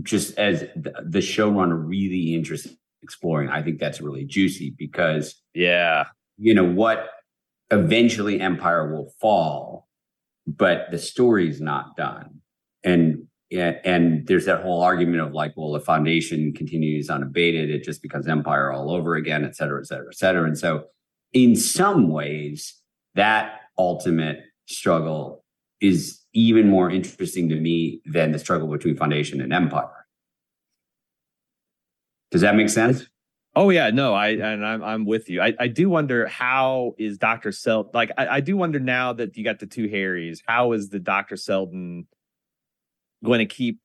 just 0.01 0.37
as 0.37 0.61
the 0.75 1.19
showrunner 1.19 1.81
really 1.85 2.33
interested 2.33 2.71
in 2.71 2.77
exploring. 3.03 3.49
I 3.49 3.61
think 3.61 3.79
that's 3.79 4.01
really 4.01 4.25
juicy 4.25 4.73
because 4.77 5.41
yeah, 5.53 6.05
you 6.37 6.53
know 6.53 6.65
what 6.65 7.09
eventually 7.71 8.39
empire 8.39 8.93
will 8.93 9.11
fall, 9.19 9.87
but 10.47 10.91
the 10.91 10.99
story's 10.99 11.61
not 11.61 11.95
done. 11.95 12.41
And 12.83 13.27
and 13.51 14.25
there's 14.27 14.45
that 14.45 14.61
whole 14.61 14.81
argument 14.81 15.21
of 15.21 15.33
like, 15.33 15.53
well, 15.57 15.73
the 15.73 15.81
foundation 15.81 16.53
continues 16.53 17.09
unabated, 17.09 17.69
it 17.69 17.83
just 17.83 18.01
becomes 18.01 18.27
empire 18.27 18.71
all 18.71 18.89
over 18.91 19.15
again, 19.15 19.43
et 19.43 19.57
cetera, 19.57 19.81
et 19.81 19.87
cetera, 19.87 20.07
et 20.07 20.15
cetera. 20.15 20.45
And 20.45 20.57
so 20.57 20.85
in 21.33 21.57
some 21.57 22.07
ways, 22.07 22.73
that 23.15 23.59
ultimate 23.77 24.39
struggle 24.67 25.43
is 25.81 26.20
even 26.33 26.69
more 26.69 26.89
interesting 26.89 27.49
to 27.49 27.55
me 27.55 28.01
than 28.05 28.31
the 28.31 28.39
struggle 28.39 28.67
between 28.67 28.95
foundation 28.95 29.41
and 29.41 29.51
empire. 29.51 30.05
Does 32.31 32.41
that 32.41 32.55
make 32.55 32.69
sense? 32.69 33.07
Oh 33.53 33.69
yeah, 33.69 33.89
no, 33.89 34.13
I 34.13 34.29
and 34.29 34.65
I'm 34.65 34.81
I'm 34.81 35.05
with 35.05 35.29
you. 35.29 35.41
I, 35.41 35.53
I 35.59 35.67
do 35.67 35.89
wonder 35.89 36.25
how 36.27 36.95
is 36.97 37.17
Doctor 37.17 37.51
Sel 37.51 37.89
like 37.93 38.11
I, 38.17 38.27
I 38.27 38.39
do 38.39 38.55
wonder 38.55 38.79
now 38.79 39.11
that 39.13 39.35
you 39.35 39.43
got 39.43 39.59
the 39.59 39.65
two 39.65 39.89
Haris, 39.89 40.41
how 40.47 40.71
is 40.71 40.87
the 40.87 40.99
Doctor 40.99 41.35
Seldon 41.35 42.07
going 43.23 43.39
to 43.39 43.45
keep 43.45 43.79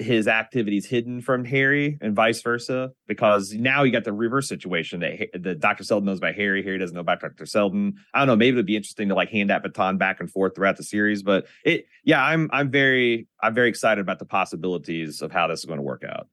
his 0.00 0.28
activities 0.28 0.86
hidden 0.86 1.20
from 1.20 1.44
Hari 1.44 1.98
and 2.00 2.14
vice 2.14 2.42
versa? 2.42 2.92
Because 3.06 3.52
now 3.52 3.82
you 3.82 3.92
got 3.92 4.04
the 4.04 4.12
reverse 4.12 4.48
situation 4.48 5.00
that 5.00 5.30
the 5.34 5.54
Dr. 5.54 5.84
Seldon 5.84 6.06
knows 6.06 6.18
about 6.18 6.34
Hari, 6.34 6.62
Hari 6.62 6.78
doesn't 6.78 6.94
know 6.94 7.00
about 7.00 7.20
Dr. 7.20 7.46
Seldon. 7.46 7.94
I 8.14 8.18
don't 8.18 8.28
know, 8.28 8.36
maybe 8.36 8.56
it'd 8.56 8.66
be 8.66 8.76
interesting 8.76 9.08
to 9.08 9.14
like 9.14 9.30
hand 9.30 9.50
that 9.50 9.62
baton 9.62 9.98
back 9.98 10.20
and 10.20 10.30
forth 10.30 10.54
throughout 10.54 10.76
the 10.76 10.84
series. 10.84 11.22
But 11.22 11.46
it 11.64 11.86
yeah, 12.04 12.24
I'm 12.24 12.48
I'm 12.52 12.70
very 12.70 13.28
I'm 13.42 13.54
very 13.54 13.68
excited 13.68 14.00
about 14.00 14.18
the 14.18 14.26
possibilities 14.26 15.22
of 15.22 15.32
how 15.32 15.46
this 15.46 15.60
is 15.60 15.66
going 15.66 15.78
to 15.78 15.82
work 15.82 16.04
out. 16.04 16.28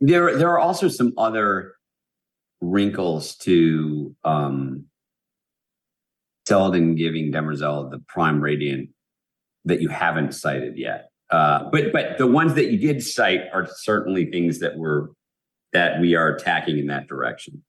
There 0.00 0.36
there 0.36 0.50
are 0.50 0.58
also 0.58 0.88
some 0.88 1.12
other 1.16 1.74
wrinkles 2.60 3.36
to 3.36 4.14
um 4.24 4.86
Seldon 6.46 6.94
giving 6.94 7.32
Demerzel 7.32 7.90
the 7.90 8.00
prime 8.08 8.40
radiant 8.40 8.90
that 9.64 9.80
you 9.80 9.88
haven't 9.88 10.34
cited 10.34 10.76
yet. 10.76 11.10
Uh, 11.30 11.68
but 11.70 11.92
but 11.92 12.18
the 12.18 12.26
ones 12.26 12.54
that 12.54 12.70
you 12.70 12.78
did 12.78 13.02
cite 13.02 13.42
are 13.52 13.68
certainly 13.76 14.26
things 14.26 14.60
that 14.60 14.76
were 14.76 15.10
that 15.72 16.00
we 16.00 16.14
are 16.14 16.28
attacking 16.28 16.78
in 16.78 16.86
that 16.86 17.08
direction. 17.08 17.62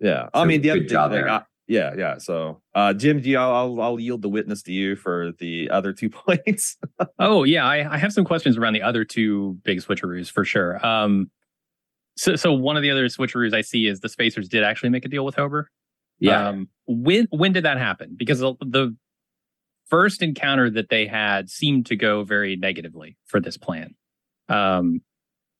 Yeah, 0.00 0.28
I 0.34 0.44
mean 0.44 0.62
the 0.62 0.70
other 0.70 0.80
thing, 0.86 1.26
like, 1.26 1.44
Yeah, 1.68 1.94
yeah. 1.96 2.18
So, 2.18 2.60
uh, 2.74 2.92
Jim, 2.92 3.20
do 3.20 3.30
you, 3.30 3.38
I'll 3.38 3.80
I'll 3.80 4.00
yield 4.00 4.22
the 4.22 4.28
witness 4.28 4.62
to 4.62 4.72
you 4.72 4.96
for 4.96 5.32
the 5.38 5.70
other 5.70 5.92
two 5.92 6.10
points. 6.10 6.76
oh 7.18 7.44
yeah, 7.44 7.64
I, 7.66 7.94
I 7.94 7.98
have 7.98 8.12
some 8.12 8.24
questions 8.24 8.56
around 8.56 8.72
the 8.72 8.82
other 8.82 9.04
two 9.04 9.58
big 9.62 9.80
switcheroos 9.80 10.30
for 10.30 10.44
sure. 10.44 10.84
Um, 10.84 11.30
so 12.16 12.36
so 12.36 12.52
one 12.52 12.76
of 12.76 12.82
the 12.82 12.90
other 12.90 13.06
switcheroos 13.06 13.54
I 13.54 13.60
see 13.60 13.86
is 13.86 14.00
the 14.00 14.08
Spacers 14.08 14.48
did 14.48 14.64
actually 14.64 14.90
make 14.90 15.04
a 15.04 15.08
deal 15.08 15.24
with 15.24 15.36
Hober. 15.36 15.64
Yeah. 16.18 16.48
Um, 16.48 16.68
when 16.86 17.26
when 17.30 17.52
did 17.52 17.64
that 17.64 17.78
happen? 17.78 18.14
Because 18.16 18.40
the, 18.40 18.54
the 18.60 18.96
first 19.92 20.22
encounter 20.22 20.70
that 20.70 20.88
they 20.88 21.06
had 21.06 21.50
seemed 21.50 21.84
to 21.84 21.94
go 21.94 22.24
very 22.24 22.56
negatively 22.56 23.18
for 23.26 23.40
this 23.40 23.58
plan. 23.58 23.94
Um, 24.48 25.02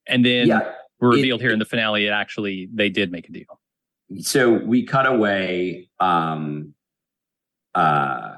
and 0.09 0.25
then 0.25 0.49
yeah, 0.49 0.73
we're 0.99 1.11
revealed 1.11 1.42
it, 1.42 1.45
here 1.45 1.53
in 1.53 1.59
the 1.59 1.66
finale, 1.66 2.07
it 2.07 2.11
actually 2.11 2.71
they 2.73 2.88
did 2.88 3.12
make 3.12 3.29
a 3.29 3.33
deal. 3.33 3.61
So 4.21 4.55
we 4.55 4.85
cut 4.85 5.05
away 5.07 5.90
um, 6.01 6.73
uh, 7.75 8.37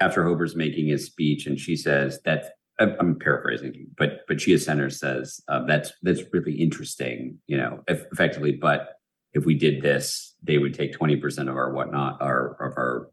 after 0.00 0.22
Hober's 0.22 0.54
making 0.54 0.88
his 0.88 1.06
speech, 1.06 1.46
and 1.46 1.58
she 1.58 1.76
says 1.76 2.20
that 2.26 2.52
I'm 2.78 3.18
paraphrasing, 3.18 3.86
but 3.96 4.20
but 4.28 4.38
Chia 4.38 4.58
Center 4.58 4.90
says 4.90 5.40
uh, 5.48 5.64
that's 5.64 5.92
that's 6.02 6.20
really 6.30 6.60
interesting, 6.60 7.38
you 7.46 7.56
know, 7.56 7.82
effectively. 7.88 8.52
But 8.52 8.96
if 9.32 9.46
we 9.46 9.54
did 9.54 9.80
this, 9.80 10.34
they 10.42 10.58
would 10.58 10.74
take 10.74 10.92
20% 10.92 11.48
of 11.48 11.56
our 11.56 11.72
whatnot, 11.72 12.20
our 12.20 12.56
of 12.60 12.76
our 12.76 13.08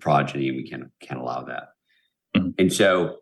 progeny, 0.00 0.48
and 0.48 0.56
we 0.56 0.68
can't 0.68 0.90
can't 1.00 1.20
allow 1.20 1.42
that. 1.44 1.68
Mm-hmm. 2.36 2.50
And 2.58 2.72
so 2.72 3.16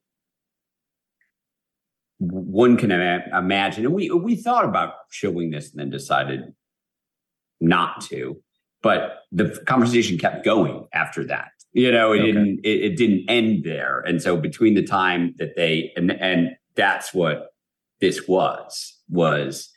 one 2.18 2.76
can 2.76 2.90
imagine, 2.90 3.84
and 3.84 3.94
we 3.94 4.10
we 4.10 4.36
thought 4.36 4.64
about 4.64 4.94
showing 5.10 5.50
this 5.50 5.70
and 5.70 5.80
then 5.80 5.90
decided 5.90 6.52
not 7.60 8.00
to, 8.02 8.40
but 8.82 9.20
the 9.32 9.60
conversation 9.66 10.18
kept 10.18 10.44
going 10.44 10.86
after 10.92 11.24
that. 11.24 11.50
You 11.72 11.92
know, 11.92 12.12
it 12.12 12.20
okay. 12.20 12.26
didn't 12.26 12.60
it, 12.64 12.82
it 12.84 12.96
didn't 12.96 13.28
end 13.28 13.64
there. 13.64 14.00
And 14.00 14.22
so 14.22 14.36
between 14.36 14.74
the 14.74 14.82
time 14.82 15.34
that 15.38 15.54
they 15.56 15.92
and 15.96 16.10
and 16.12 16.50
that's 16.74 17.12
what 17.12 17.48
this 18.00 18.26
was 18.28 18.96
was 19.08 19.70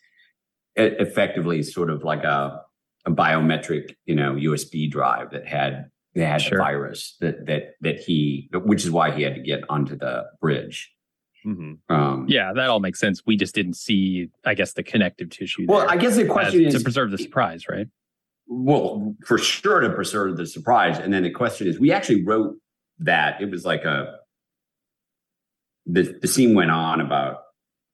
effectively 0.76 1.64
sort 1.64 1.90
of 1.90 2.04
like 2.04 2.24
a, 2.24 2.62
a 3.06 3.12
biometric, 3.12 3.96
you 4.06 4.16
know, 4.16 4.34
USB 4.34 4.90
drive 4.90 5.32
that 5.32 5.48
had 5.48 5.90
that 6.15 6.26
had 6.26 6.41
sure. 6.41 6.58
the 6.58 6.63
virus 6.63 7.15
that 7.21 7.45
that 7.45 7.76
that 7.82 8.00
he, 8.00 8.50
which 8.54 8.84
is 8.84 8.91
why 8.91 9.12
he 9.12 9.24
had 9.24 9.36
to 9.36 9.41
get 9.41 9.63
onto 9.69 9.95
the 9.95 10.26
bridge. 10.39 10.91
Mm-hmm. 11.45 11.93
Um, 11.93 12.26
yeah, 12.30 12.54
that 12.54 12.69
all 12.69 12.80
makes 12.80 13.00
sense. 13.00 13.24
We 13.26 13.36
just 13.36 13.56
didn't 13.56 13.74
see, 13.74 14.30
I 14.45 14.54
guess, 14.54 14.74
the 14.74 14.84
connective 14.84 15.32
tissue. 15.32 15.65
Well, 15.67 15.89
I 15.89 15.97
guess 15.97 16.15
the 16.15 16.28
question 16.28 16.65
is 16.65 16.76
to 16.76 16.82
preserve 16.82 17.10
the 17.10 17.17
surprise, 17.17 17.67
right? 17.67 17.88
Well, 18.47 19.15
for 19.26 19.38
sure 19.38 19.80
to 19.80 19.89
preserve 19.89 20.38
the 20.38 20.45
surprise, 20.45 21.00
and 21.00 21.12
then 21.13 21.24
the 21.24 21.32
question 21.32 21.67
is, 21.67 21.80
we 21.80 21.91
actually 21.91 22.24
wrote 22.24 22.58
that. 23.00 23.41
It 23.41 23.50
was 23.50 23.65
like 23.65 23.86
a 23.86 24.17
the 25.86 26.17
the 26.21 26.28
scene 26.28 26.54
went 26.54 26.71
on 26.71 27.02
about 27.02 27.38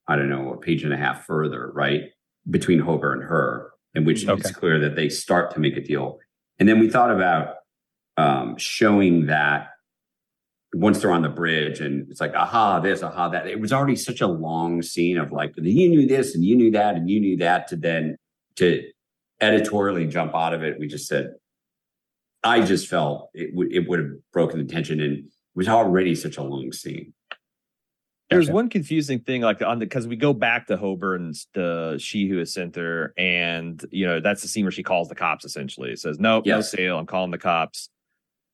I 0.07 0.15
don't 0.15 0.29
know 0.29 0.53
a 0.53 0.57
page 0.57 0.83
and 0.83 0.93
a 0.93 0.97
half 0.97 1.25
further, 1.25 1.71
right? 1.73 2.09
between 2.49 2.79
Hober 2.79 3.13
and 3.13 3.23
her, 3.23 3.71
in 3.93 4.05
which 4.05 4.27
okay. 4.27 4.39
it's 4.39 4.51
clear 4.51 4.79
that 4.79 4.95
they 4.95 5.09
start 5.09 5.51
to 5.53 5.59
make 5.59 5.77
a 5.77 5.81
deal. 5.81 6.19
And 6.59 6.67
then 6.67 6.79
we 6.79 6.89
thought 6.89 7.11
about 7.11 7.55
um, 8.17 8.57
showing 8.57 9.27
that 9.27 9.69
once 10.73 10.99
they're 10.99 11.11
on 11.11 11.21
the 11.21 11.29
bridge 11.29 11.79
and 11.79 12.09
it's 12.09 12.19
like, 12.19 12.33
aha, 12.33 12.79
this, 12.79 13.01
aha, 13.03 13.29
that. 13.29 13.47
It 13.47 13.59
was 13.59 13.71
already 13.71 13.95
such 13.95 14.21
a 14.21 14.27
long 14.27 14.81
scene 14.81 15.17
of 15.17 15.31
like, 15.31 15.53
you 15.57 15.89
knew 15.89 16.07
this 16.07 16.35
and 16.35 16.43
you 16.43 16.55
knew 16.55 16.71
that 16.71 16.95
and 16.95 17.09
you 17.09 17.19
knew 17.19 17.37
that 17.37 17.67
to 17.69 17.75
then 17.75 18.17
to 18.57 18.83
editorially 19.39 20.07
jump 20.07 20.35
out 20.35 20.53
of 20.53 20.63
it. 20.63 20.79
We 20.79 20.87
just 20.87 21.07
said, 21.07 21.35
I 22.43 22.61
just 22.61 22.87
felt 22.87 23.29
it, 23.33 23.51
w- 23.51 23.69
it 23.71 23.87
would 23.87 23.99
have 23.99 24.09
broken 24.33 24.59
the 24.59 24.71
tension 24.71 24.99
and 24.99 25.17
it 25.19 25.25
was 25.55 25.67
already 25.67 26.15
such 26.15 26.37
a 26.37 26.43
long 26.43 26.71
scene. 26.71 27.13
There's 28.29 28.49
one 28.49 28.67
confusing 28.67 29.19
thing, 29.19 29.41
like 29.41 29.61
on 29.61 29.79
the 29.79 29.85
because 29.85 30.05
we 30.05 30.17
go 30.17 30.33
back 30.33 30.67
to 30.67 30.75
Hober 30.75 31.15
and 31.15 31.33
the 31.53 31.97
she 31.97 32.27
who 32.27 32.41
is 32.41 32.53
sent 32.53 32.73
there 32.73 33.13
and 33.17 33.83
you 33.89 34.05
know 34.05 34.19
that's 34.19 34.41
the 34.41 34.49
scene 34.49 34.65
where 34.65 34.71
she 34.71 34.83
calls 34.83 35.07
the 35.07 35.15
cops. 35.15 35.45
Essentially, 35.45 35.91
it 35.91 35.99
says, 35.99 36.19
"No, 36.19 36.41
yes. 36.43 36.73
no 36.73 36.77
sale. 36.77 36.99
I'm 36.99 37.05
calling 37.05 37.31
the 37.31 37.37
cops." 37.37 37.89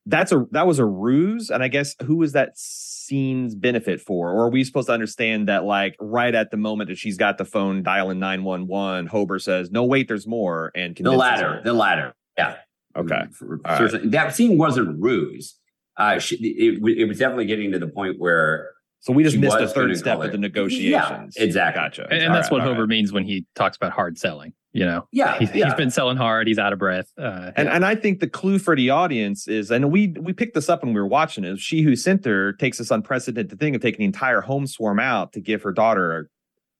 That's 0.06 0.32
a 0.32 0.46
that 0.52 0.68
was 0.68 0.80
a 0.80 0.86
ruse, 0.86 1.50
and 1.50 1.63
I 1.63 1.70
guess 1.70 1.96
who 2.04 2.18
was 2.18 2.34
that 2.34 2.58
scene's 2.58 3.56
benefit 3.56 4.02
for? 4.02 4.32
Or 4.32 4.46
are 4.46 4.50
we 4.50 4.63
supposed 4.63 4.88
to 4.88 4.94
understand 4.94 5.48
that, 5.48 5.63
like, 5.63 5.96
right 6.00 6.36
at 6.36 6.52
the 6.52 6.58
moment 6.58 6.89
that 6.89 6.98
she's 6.98 7.18
got 7.18 7.38
the 7.38 7.46
phone 7.46 7.84
dialing 7.84 8.20
nine 8.20 8.44
one 8.44 8.68
one, 8.68 9.08
Hober 9.08 9.42
says, 9.42 9.72
"No, 9.72 9.84
wait, 9.86 10.08
there's 10.08 10.28
more," 10.28 10.72
and 10.76 10.96
the 10.96 11.12
latter, 11.12 11.56
her. 11.56 11.62
the 11.63 11.74
latter, 11.74 12.13
yeah, 12.38 12.58
okay. 12.98 13.24
For, 13.32 13.60
for, 13.60 13.88
right. 13.88 14.12
That 14.12 14.36
scene 14.36 14.58
wasn't 14.58 15.02
ruse. 15.02 15.58
Uh, 15.96 16.20
she, 16.20 16.36
it, 16.36 16.98
it 16.98 17.06
was 17.08 17.20
definitely 17.20 17.46
getting 17.46 17.72
to 17.72 17.80
the 17.80 17.88
point 17.88 18.20
where 18.20 18.72
so 19.04 19.12
we 19.12 19.22
just 19.22 19.38
missed 19.38 19.58
a 19.58 19.68
third 19.68 19.98
step 19.98 20.22
of 20.22 20.32
the 20.32 20.38
negotiations. 20.38 21.36
Yeah, 21.38 21.44
exactly. 21.44 21.82
Gotcha. 21.82 22.08
And, 22.10 22.24
and 22.24 22.34
that's 22.34 22.50
right, 22.50 22.66
what 22.66 22.68
Hober 22.68 22.80
right. 22.80 22.88
means 22.88 23.12
when 23.12 23.26
he 23.26 23.46
talks 23.54 23.76
about 23.76 23.92
hard 23.92 24.18
selling. 24.18 24.54
You 24.72 24.86
know, 24.86 25.08
yeah, 25.12 25.38
he's, 25.38 25.54
yeah. 25.54 25.66
he's 25.66 25.74
been 25.76 25.92
selling 25.92 26.16
hard. 26.16 26.48
He's 26.48 26.58
out 26.58 26.72
of 26.72 26.80
breath. 26.80 27.12
Uh, 27.16 27.52
and 27.58 27.68
yeah. 27.68 27.76
and 27.76 27.86
I 27.86 27.96
think 27.96 28.22
the 28.22 28.30
clue 28.30 28.58
for 28.60 28.76
the 28.78 28.89
audience 28.89 29.46
is, 29.48 29.70
and 29.70 29.92
we 29.92 30.16
we 30.20 30.32
picked 30.32 30.56
this 30.56 30.70
up 30.70 30.84
when 30.84 30.94
we 30.94 31.02
were 31.02 31.06
watching 31.06 31.44
it. 31.44 31.60
She 31.60 31.82
who 31.82 31.96
sent 31.98 32.24
her 32.26 32.54
takes 32.54 32.78
this 32.78 32.89
unprecedented 32.89 33.60
thing 33.60 33.76
of 33.76 33.82
taking 33.82 34.00
the 34.00 34.06
entire 34.06 34.39
home 34.39 34.66
swarm 34.66 35.00
out 35.00 35.34
to 35.34 35.42
give 35.42 35.62
her 35.63 35.74
daughter, 35.74 36.30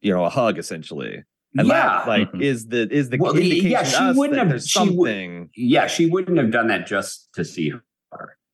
you 0.02 0.12
know, 0.12 0.24
a 0.24 0.30
hug 0.30 0.58
essentially. 0.58 1.24
And 1.56 1.68
yeah, 1.68 1.74
that, 1.74 2.08
like 2.08 2.30
mm-hmm. 2.30 2.42
is 2.42 2.68
the 2.68 2.92
is 2.92 3.10
the 3.10 3.18
well, 3.18 3.36
indication 3.36 3.70
yeah, 3.70 3.84
she 3.84 4.18
wouldn't 4.18 4.40
have 4.40 4.50
there's 4.50 4.72
something. 4.72 5.40
Would, 5.42 5.50
yeah, 5.56 5.86
she 5.86 6.08
wouldn't 6.08 6.38
have 6.38 6.50
done 6.50 6.68
that 6.70 6.88
just 6.88 7.32
to 7.34 7.46
see 7.46 7.70
her. 7.70 7.84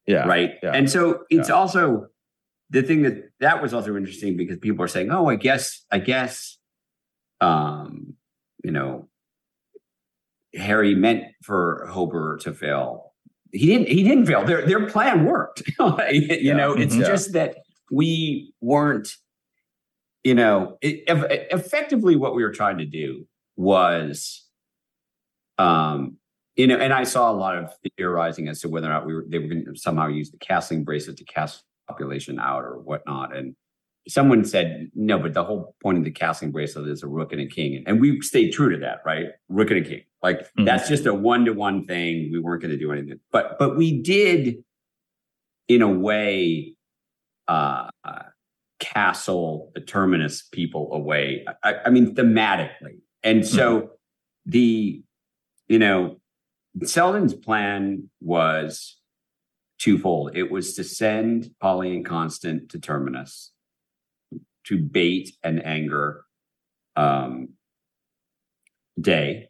Yeah, 0.06 0.28
right. 0.28 0.56
Yeah. 0.62 0.72
And 0.72 0.90
so 0.90 1.24
it's 1.30 1.50
yeah. 1.50 1.56
also 1.56 2.08
the 2.70 2.84
thing 2.84 3.02
that 3.04 3.32
that 3.40 3.62
was 3.62 3.74
also 3.74 3.96
interesting 3.96 4.38
because 4.38 4.58
people 4.58 4.84
are 4.84 4.88
saying, 4.88 5.12
"Oh, 5.12 5.28
I 5.28 5.36
guess, 5.36 5.86
I 5.92 6.00
guess, 6.00 6.58
um, 7.42 8.14
you 8.64 8.72
know, 8.72 9.10
Hari 10.58 10.96
meant 10.96 11.26
for 11.44 11.88
Hober 11.92 12.40
to 12.42 12.54
fail. 12.54 13.14
He 13.52 13.68
didn't. 13.68 13.88
He 13.88 14.04
didn't 14.04 14.26
fail. 14.26 14.44
Their 14.44 14.66
their 14.66 14.88
plan 14.88 15.26
worked. 15.26 15.64
you 15.80 15.96
yeah. 16.10 16.54
know, 16.54 16.74
it's 16.74 16.94
mm-hmm. 16.94 17.04
just 17.04 17.34
that 17.34 17.58
we 17.92 18.54
weren't. 18.62 19.10
You 20.24 20.36
know, 20.36 20.78
it, 20.82 21.04
effectively, 21.08 22.16
what 22.16 22.36
we 22.36 22.44
were 22.44 22.52
trying 22.52 22.78
to 22.80 22.86
do 22.86 23.26
was, 23.56 24.46
um, 25.58 26.18
you 26.58 26.68
know, 26.68 26.76
and 26.76 26.92
I 26.92 27.06
saw 27.06 27.32
a 27.32 27.34
lot 27.34 27.58
of 27.58 27.72
theorizing 27.98 28.50
as 28.50 28.60
to 28.62 28.70
whether 28.70 28.88
or 28.88 28.90
not 28.90 29.06
we 29.06 29.14
were 29.14 29.26
they 29.28 29.40
were 29.40 29.48
going 29.48 29.66
to 29.66 29.76
somehow 29.76 30.08
use 30.08 30.30
the 30.30 30.38
castling 30.38 30.84
bracelet 30.84 31.18
to 31.18 31.24
cast 31.24 31.64
population 31.90 32.40
out 32.40 32.64
or 32.64 32.80
whatnot. 32.80 33.36
And 33.36 33.56
someone 34.08 34.46
said, 34.46 34.90
no, 34.96 35.20
but 35.20 35.34
the 35.34 35.44
whole 35.44 35.76
point 35.82 35.98
of 35.98 36.04
the 36.04 36.12
castling 36.12 36.52
bracelet 36.52 36.88
is 36.88 37.04
a 37.04 37.08
rook 37.08 37.32
and 37.32 37.42
a 37.42 37.48
king. 37.48 37.84
And 37.86 38.00
we 38.00 38.22
stayed 38.22 38.52
true 38.52 38.70
to 38.70 38.78
that, 38.78 39.00
right? 39.06 39.28
Rook 39.50 39.72
and 39.72 39.86
a 39.86 39.90
king. 39.90 40.04
Like 40.22 40.42
mm-hmm. 40.42 40.66
that's 40.66 40.88
just 40.88 41.06
a 41.06 41.14
one-to-one 41.14 41.86
thing. 41.86 42.30
We 42.32 42.40
weren't 42.40 42.62
going 42.62 42.72
to 42.72 42.78
do 42.78 42.92
anything. 42.92 43.20
But 43.32 43.58
but 43.58 43.78
we 43.78 44.02
did 44.02 44.64
in 45.68 45.82
a 45.82 45.90
way 45.90 46.76
uh, 47.48 47.90
uh 48.04 48.24
castle 48.80 49.72
the 49.76 49.82
terminus 49.82 50.42
people 50.42 50.90
away. 50.94 51.46
I, 51.64 51.76
I 51.86 51.90
mean 51.90 52.16
thematically. 52.16 53.00
And 53.24 53.46
so 53.46 53.82
mm-hmm. 53.82 53.88
the 54.46 55.04
you 55.68 55.80
know 55.80 56.20
Seldon's 56.84 57.34
plan 57.34 58.10
was 58.22 58.99
twofold. 59.80 60.36
It 60.36 60.52
was 60.52 60.74
to 60.76 60.84
send 60.84 61.50
Poly 61.60 61.96
and 61.96 62.06
Constant 62.06 62.70
to 62.70 62.80
Terminus 62.80 63.52
to 64.66 64.78
bait 64.78 65.36
and 65.44 65.66
anger 65.66 66.24
um, 66.96 67.50
Day. 69.00 69.50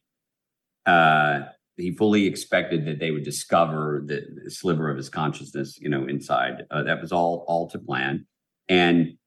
Uh, 0.86 1.42
he 1.76 1.92
fully 1.92 2.28
expected 2.28 2.86
that 2.86 3.00
they 3.00 3.12
would 3.12 3.24
discover 3.24 4.04
the, 4.06 4.26
the, 4.44 4.52
sliver 4.52 4.90
of 4.90 4.98
his 4.98 5.10
consciousness, 5.10 5.80
you 5.80 5.90
know, 5.90 6.06
inside. 6.06 6.66
Uh, 6.70 6.84
that 6.84 7.02
was 7.02 7.12
all 7.12 7.46
all 7.48 7.70
to 7.70 7.80
plan, 7.80 8.28
and 8.68 9.18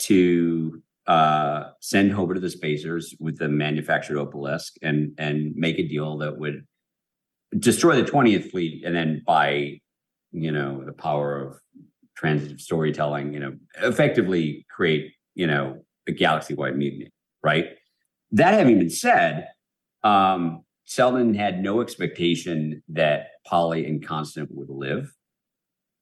to 0.00 0.82
uh, 1.06 1.70
send 1.80 2.12
Hober 2.12 2.34
to 2.34 2.40
the 2.40 2.50
Spacers 2.50 3.14
with 3.20 3.38
the 3.38 3.48
manufactured 3.48 4.18
obelisk 4.18 4.74
and 4.80 5.12
and 5.18 5.54
make 5.54 5.78
a 5.78 5.86
deal 5.86 6.18
that 6.18 6.38
would 6.38 6.66
destroy 7.58 7.96
the 7.96 8.08
twentieth 8.08 8.50
fleet, 8.50 8.84
and 8.84 8.94
then 8.94 9.22
by 9.26 9.80
you 10.42 10.52
know, 10.52 10.84
the 10.84 10.92
power 10.92 11.40
of 11.40 11.60
transitive 12.16 12.60
storytelling, 12.60 13.32
you 13.32 13.40
know, 13.40 13.56
effectively 13.82 14.66
create, 14.70 15.12
you 15.34 15.46
know, 15.46 15.80
a 16.06 16.12
galaxy 16.12 16.54
wide 16.54 16.76
mutiny, 16.76 17.10
right? 17.42 17.66
That 18.32 18.54
having 18.54 18.78
been 18.78 18.90
said, 18.90 19.48
um, 20.02 20.64
Seldon 20.84 21.34
had 21.34 21.62
no 21.62 21.80
expectation 21.80 22.82
that 22.88 23.28
Poly 23.46 23.86
and 23.86 24.04
Constant 24.04 24.48
would 24.52 24.70
live. 24.70 25.12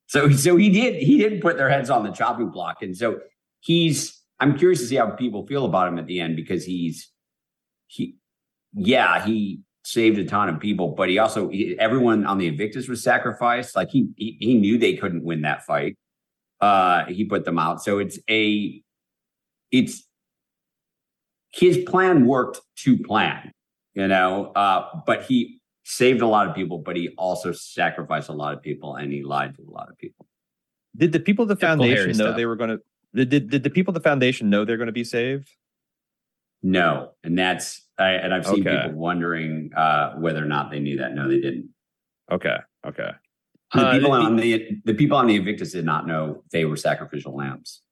So, 0.07 0.31
so 0.31 0.57
he 0.57 0.71
did, 0.71 1.03
he 1.03 1.19
didn't 1.19 1.41
put 1.41 1.57
their 1.57 1.69
heads 1.69 1.91
on 1.91 2.05
the 2.05 2.13
chopping 2.13 2.51
block. 2.51 2.83
And 2.83 2.97
so 2.97 3.19
he's, 3.61 4.23
I'm 4.39 4.57
curious 4.57 4.81
to 4.81 4.87
see 4.87 4.97
how 4.97 5.11
people 5.11 5.45
feel 5.47 5.65
about 5.65 5.89
him 5.89 5.99
at 5.99 6.07
the 6.07 6.21
end 6.21 6.37
because 6.37 6.65
he's, 6.65 7.11
he, 7.89 8.17
yeah, 8.73 9.25
he 9.25 9.61
saved 9.87 10.19
a 10.19 10.25
ton 10.25 10.49
of 10.49 10.59
people, 10.59 10.89
but 10.89 11.09
he 11.09 11.19
also 11.19 11.49
he, 11.49 11.79
everyone 11.79 12.27
on 12.27 12.39
the 12.39 12.49
Invictus 12.49 12.89
was 12.89 13.03
sacrificed. 13.03 13.77
Like 13.77 13.89
he, 13.89 14.09
he 14.17 14.37
he 14.41 14.55
knew 14.55 14.79
they 14.79 14.95
couldn't 14.95 15.23
win 15.23 15.43
that 15.43 15.65
fight. 15.65 15.97
Uh, 16.61 17.05
he 17.05 17.25
put 17.25 17.45
them 17.45 17.59
out. 17.59 17.83
So 17.83 17.99
it's 17.99 18.19
a 18.29 18.83
it's 19.71 20.03
his 21.53 21.79
plan 21.79 22.27
worked 22.27 22.61
to 22.79 22.99
plan, 22.99 23.53
you 23.95 24.09
know. 24.09 24.47
Uh, 24.57 24.89
but 25.07 25.23
he 25.23 25.61
saved 25.85 26.21
a 26.21 26.27
lot 26.27 26.49
of 26.49 26.55
people, 26.55 26.79
but 26.79 26.97
he 26.97 27.11
also 27.17 27.53
sacrificed 27.53 28.29
a 28.29 28.33
lot 28.33 28.55
of 28.55 28.63
people, 28.63 28.97
and 28.97 29.13
he 29.13 29.23
lied 29.23 29.55
to 29.57 29.63
a 29.63 29.71
lot 29.71 29.89
of 29.89 29.97
people. 29.99 30.27
Did 30.97 31.13
the 31.13 31.21
people 31.21 31.45
of 31.45 31.49
the 31.49 31.57
foundation 31.57 32.09
know 32.09 32.25
stuff. 32.25 32.37
they 32.37 32.47
were 32.47 32.57
going 32.57 32.71
to? 32.71 32.81
Did, 33.25 33.51
did 33.51 33.63
the 33.63 33.71
people 33.71 33.93
of 33.93 34.03
the 34.03 34.07
foundation 34.09 34.51
know 34.51 34.65
they're 34.65 34.77
going 34.77 34.87
to 34.87 34.93
be 34.93 35.05
saved? 35.05 35.49
No, 36.63 37.13
and 37.23 37.39
that's 37.39 37.86
I, 37.99 38.11
and 38.11 38.35
I've 38.35 38.47
seen 38.47 38.67
okay. 38.67 38.83
people 38.83 38.99
wondering 38.99 39.71
uh, 39.75 40.15
whether 40.15 40.43
or 40.43 40.47
not 40.47 40.71
they 40.71 40.81
knew 40.81 40.99
that. 40.99 41.15
No, 41.15 41.29
they 41.29 41.41
didn't. 41.41 41.71
Okay. 42.31 42.57
Okay. 42.87 43.11
The 43.75 43.87
uh, 43.87 43.93
people 43.93 44.13
on 44.13 44.37
the 44.37 44.81
the 44.85 44.95
people 44.95 45.17
on 45.17 45.27
the 45.27 45.37
Invictus 45.37 45.73
did 45.73 45.85
not 45.85 46.07
know 46.07 46.45
they 46.53 46.65
were 46.65 46.77
sacrificial 46.77 47.35
lambs. 47.35 47.83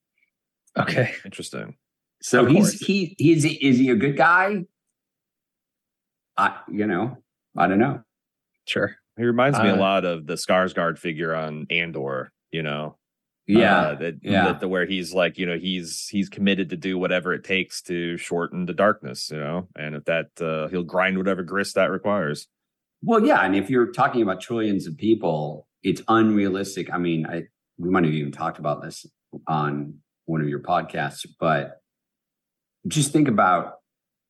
Okay, 0.78 1.12
interesting. 1.24 1.76
So 2.22 2.44
of 2.44 2.50
he's 2.50 2.70
course. 2.70 2.80
he 2.80 3.14
he's 3.18 3.44
is 3.44 3.78
he 3.78 3.90
a 3.90 3.96
good 3.96 4.16
guy? 4.16 4.64
I 6.36 6.60
you 6.70 6.86
know 6.86 7.18
I 7.56 7.66
don't 7.66 7.78
know. 7.78 8.02
Sure, 8.66 8.96
he 9.16 9.24
reminds 9.24 9.58
me 9.58 9.68
uh, 9.68 9.76
a 9.76 9.78
lot 9.78 10.04
of 10.04 10.26
the 10.26 10.34
Skarsgård 10.34 10.98
figure 10.98 11.34
on 11.34 11.66
Andor. 11.70 12.32
You 12.52 12.62
know, 12.62 12.96
yeah, 13.46 13.78
uh, 13.78 13.94
that, 13.96 14.14
yeah. 14.22 14.44
That, 14.44 14.60
the, 14.60 14.68
where 14.68 14.86
he's 14.86 15.12
like, 15.12 15.36
you 15.36 15.46
know, 15.46 15.58
he's 15.58 16.08
he's 16.08 16.28
committed 16.28 16.70
to 16.70 16.76
do 16.76 16.98
whatever 16.98 17.34
it 17.34 17.44
takes 17.44 17.82
to 17.82 18.16
shorten 18.16 18.66
the 18.66 18.72
darkness, 18.72 19.30
you 19.30 19.38
know, 19.38 19.68
and 19.76 19.94
if 19.94 20.04
that 20.06 20.30
uh, 20.40 20.68
he'll 20.68 20.82
grind 20.82 21.18
whatever 21.18 21.42
grist 21.42 21.74
that 21.74 21.90
requires. 21.90 22.48
Well, 23.02 23.24
yeah, 23.24 23.40
and 23.40 23.54
if 23.54 23.68
you're 23.68 23.92
talking 23.92 24.22
about 24.22 24.40
trillions 24.40 24.86
of 24.86 24.96
people, 24.96 25.68
it's 25.82 26.00
unrealistic. 26.08 26.90
I 26.92 26.96
mean, 26.96 27.26
I 27.26 27.44
we 27.76 27.90
might 27.90 28.04
have 28.04 28.14
even 28.14 28.32
talked 28.32 28.58
about 28.58 28.82
this 28.82 29.04
on 29.46 29.98
one 30.24 30.40
of 30.40 30.48
your 30.48 30.60
podcasts, 30.60 31.26
but 31.38 31.82
just 32.88 33.12
think 33.12 33.28
about 33.28 33.74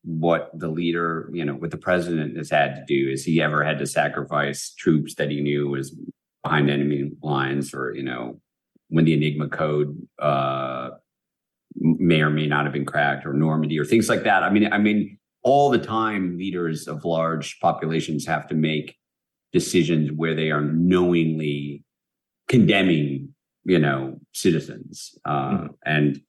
what 0.03 0.51
the 0.53 0.69
leader, 0.69 1.31
you 1.33 1.45
know, 1.45 1.55
what 1.55 1.71
the 1.71 1.77
president 1.77 2.37
has 2.37 2.51
had 2.51 2.75
to 2.75 2.85
do. 2.87 3.11
Is 3.11 3.25
he 3.25 3.41
ever 3.41 3.63
had 3.63 3.79
to 3.79 3.87
sacrifice 3.87 4.75
troops 4.77 5.15
that 5.15 5.31
he 5.31 5.41
knew 5.41 5.69
was 5.69 5.97
behind 6.43 6.69
enemy 6.69 7.13
lines, 7.23 7.73
or 7.73 7.95
you 7.95 8.03
know, 8.03 8.41
when 8.89 9.05
the 9.05 9.15
Enigma 9.15 9.49
code 9.49 9.97
uh, 10.19 10.91
may 11.77 12.21
or 12.21 12.31
may 12.31 12.47
not 12.47 12.65
have 12.65 12.73
been 12.73 12.85
cracked, 12.85 13.27
or 13.27 13.33
Normandy, 13.33 13.79
or 13.79 13.85
things 13.85 14.09
like 14.09 14.25
that. 14.25 14.43
I 14.43 14.51
mean, 14.51 14.73
I 14.73 14.79
mean, 14.79 15.19
all 15.43 15.71
the 15.71 15.79
time, 15.79 16.39
leaders 16.39 16.87
of 16.87 17.05
large 17.05 17.59
populations 17.61 18.27
have 18.27 18.47
to 18.49 18.55
make 18.55 18.97
decisions 19.53 20.11
where 20.13 20.35
they 20.35 20.51
are 20.51 20.61
knowingly 20.63 21.85
condemning, 22.49 23.35
you 23.65 23.79
know, 23.79 24.19
citizens, 24.33 25.17
uh, 25.25 25.51
mm-hmm. 25.51 25.67
and 25.85 26.21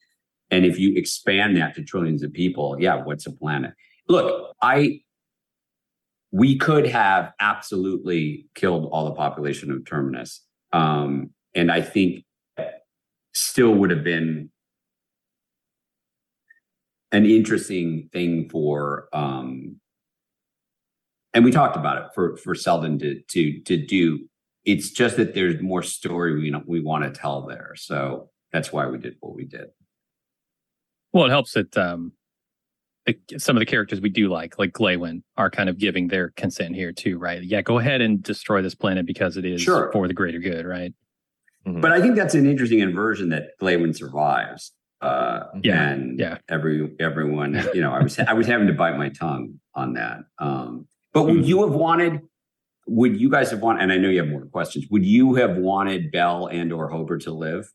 and 0.52 0.66
if 0.66 0.80
you 0.80 0.96
expand 0.96 1.58
that 1.58 1.76
to 1.76 1.84
trillions 1.84 2.24
of 2.24 2.32
people, 2.32 2.78
yeah, 2.80 3.04
what's 3.04 3.26
a 3.26 3.32
planet? 3.32 3.74
Look, 4.08 4.54
I 4.62 5.02
we 6.36 6.58
could 6.58 6.86
have 6.86 7.32
absolutely 7.40 8.46
killed 8.56 8.90
all 8.92 9.06
the 9.06 9.14
population 9.14 9.72
of 9.72 9.86
Terminus. 9.86 10.42
Um, 10.74 11.30
and 11.54 11.72
I 11.72 11.82
think 11.82 12.25
still 13.36 13.74
would 13.74 13.92
have 13.92 14.04
been 14.04 14.50
an 17.12 17.26
interesting 17.26 18.10
thing 18.12 18.50
for 18.50 19.08
um 19.14 19.80
and 21.34 21.44
we 21.44 21.52
talked 21.52 21.76
about 21.76 21.98
it 21.98 22.08
for 22.16 22.38
for 22.38 22.56
Seldon 22.56 22.98
to 23.00 23.22
to 23.22 23.60
to 23.62 23.78
do. 23.78 24.28
It's 24.64 24.90
just 24.90 25.18
that 25.18 25.36
there's 25.36 25.62
more 25.62 25.84
story 25.84 26.34
we 26.34 26.54
we 26.66 26.82
want 26.82 27.04
to 27.04 27.12
tell 27.12 27.46
there. 27.46 27.74
So 27.76 28.30
that's 28.52 28.72
why 28.72 28.88
we 28.88 28.98
did 28.98 29.18
what 29.20 29.36
we 29.36 29.46
did. 29.46 29.68
Well 31.14 31.26
it 31.26 31.30
helps 31.30 31.54
that 31.54 31.78
um 31.78 32.14
some 33.38 33.56
of 33.56 33.60
the 33.60 33.66
characters 33.68 34.02
we 34.02 34.10
do 34.10 34.30
like 34.30 34.58
like 34.58 34.72
Glawen 34.72 35.22
are 35.38 35.52
kind 35.52 35.70
of 35.70 35.78
giving 35.78 36.08
their 36.08 36.30
consent 36.32 36.74
here 36.74 36.92
too 36.92 37.18
right? 37.20 37.44
Yeah 37.44 37.62
go 37.62 37.80
ahead 37.80 38.02
and 38.02 38.24
destroy 38.24 38.62
this 38.62 38.76
planet 38.76 39.06
because 39.06 39.38
it 39.38 39.46
is 39.46 39.62
sure. 39.62 39.92
for 39.92 40.08
the 40.08 40.14
greater 40.14 40.40
good 40.40 40.66
right 40.66 40.94
Mm-hmm. 41.68 41.82
But 41.82 41.92
I 41.92 42.02
think 42.02 42.16
that's 42.16 42.36
an 42.36 42.46
interesting 42.46 42.80
inversion 42.80 43.30
that 43.30 43.60
Glawen 43.62 43.96
survives. 43.96 44.72
Uh, 45.02 45.46
yeah, 45.62 45.90
and 45.90 46.20
yeah. 46.20 46.38
every 46.50 46.96
everyone, 47.00 47.54
you 47.74 47.82
know, 47.82 47.92
I 47.92 48.02
was 48.02 48.18
I 48.18 48.34
was 48.34 48.48
having 48.48 48.68
to 48.68 48.74
bite 48.74 48.98
my 48.98 49.10
tongue 49.10 49.60
on 49.74 49.94
that. 49.94 50.20
Um, 50.40 50.88
but 51.14 51.24
would 51.24 51.36
mm-hmm. 51.36 51.44
you 51.44 51.62
have 51.64 51.74
wanted? 51.74 52.22
Would 52.88 53.20
you 53.20 53.30
guys 53.30 53.52
have 53.52 53.62
wanted? 53.62 53.84
And 53.84 53.92
I 53.92 53.98
know 53.98 54.10
you 54.10 54.20
have 54.20 54.30
more 54.30 54.46
questions. 54.46 54.86
Would 54.92 55.06
you 55.06 55.36
have 55.36 55.58
wanted 55.58 56.12
Bel 56.12 56.48
and 56.48 56.72
or 56.72 56.92
Hober 56.92 57.22
to 57.24 57.32
live? 57.32 57.72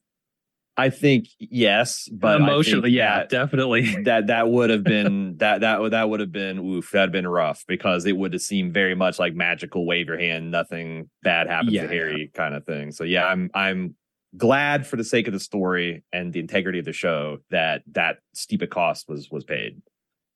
I 0.81 0.89
think 0.89 1.29
yes, 1.39 2.09
but 2.11 2.41
emotionally, 2.41 2.91
yeah, 2.91 3.19
that, 3.19 3.29
definitely. 3.29 3.97
That 4.05 4.29
that 4.29 4.49
would 4.49 4.71
have 4.71 4.83
been 4.83 5.37
that 5.37 5.61
that 5.61 5.91
that 5.91 6.09
would 6.09 6.21
have 6.21 6.33
been 6.33 6.59
oof. 6.59 6.91
That'd 6.91 7.13
been 7.13 7.29
rough 7.29 7.65
because 7.69 8.07
it 8.07 8.17
would 8.17 8.33
have 8.33 8.41
seemed 8.41 8.73
very 8.73 8.95
much 8.95 9.19
like 9.19 9.35
magical 9.35 9.85
wave 9.85 10.07
your 10.07 10.19
hand, 10.19 10.51
nothing 10.51 11.11
bad 11.23 11.49
happens 11.49 11.73
yeah, 11.73 11.83
to 11.83 11.89
Hari 11.89 12.21
yeah. 12.23 12.27
kind 12.35 12.55
of 12.55 12.65
thing. 12.65 12.93
So 12.93 13.05
yeah, 13.05 13.27
I'm 13.27 13.51
I'm 13.53 13.95
glad 14.39 14.87
for 14.87 14.97
the 14.97 15.05
sake 15.05 15.27
of 15.27 15.35
the 15.35 15.41
story 15.41 16.03
and 16.15 16.33
the 16.33 16.41
integrity 16.41 16.79
of 16.79 16.87
the 16.87 16.95
show 16.95 17.39
that 17.51 17.83
that 17.93 18.19
steep 18.33 18.63
a 18.63 18.67
cost 18.67 19.07
was 19.07 19.31
was 19.31 19.45
paid. 19.45 19.83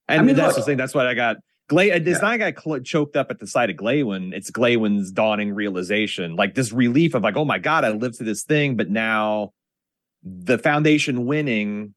And 0.09 0.20
I 0.20 0.24
mean, 0.24 0.37
that's 0.37 0.57
look, 0.57 0.66
the 0.66 0.70
thing. 0.70 0.76
That's 0.76 0.94
what 0.94 1.07
I 1.07 1.14
got. 1.14 1.38
Glay, 1.68 1.88
it's 1.88 2.07
yeah. 2.07 2.18
not 2.18 2.33
I 2.33 2.37
got 2.37 2.62
cl- 2.62 2.80
choked 2.80 3.16
up 3.16 3.30
at 3.30 3.38
the 3.38 3.46
sight 3.46 3.70
of 3.70 3.76
Glawen. 3.76 4.35
It's 4.35 4.50
Glawen's 4.50 5.11
dawning 5.11 5.54
realization, 5.54 6.37
like 6.37 6.54
this 6.54 6.70
relief 6.70 7.14
of 7.14 7.22
like, 7.22 7.37
oh 7.37 7.46
my 7.46 7.59
god, 7.59 7.87
I 7.87 7.90
lived 7.90 8.16
through 8.16 8.26
this 8.26 8.42
thing, 8.42 8.76
but 8.76 8.90
now 8.90 9.52
the 10.24 10.58
foundation 10.58 11.26
winning 11.26 11.94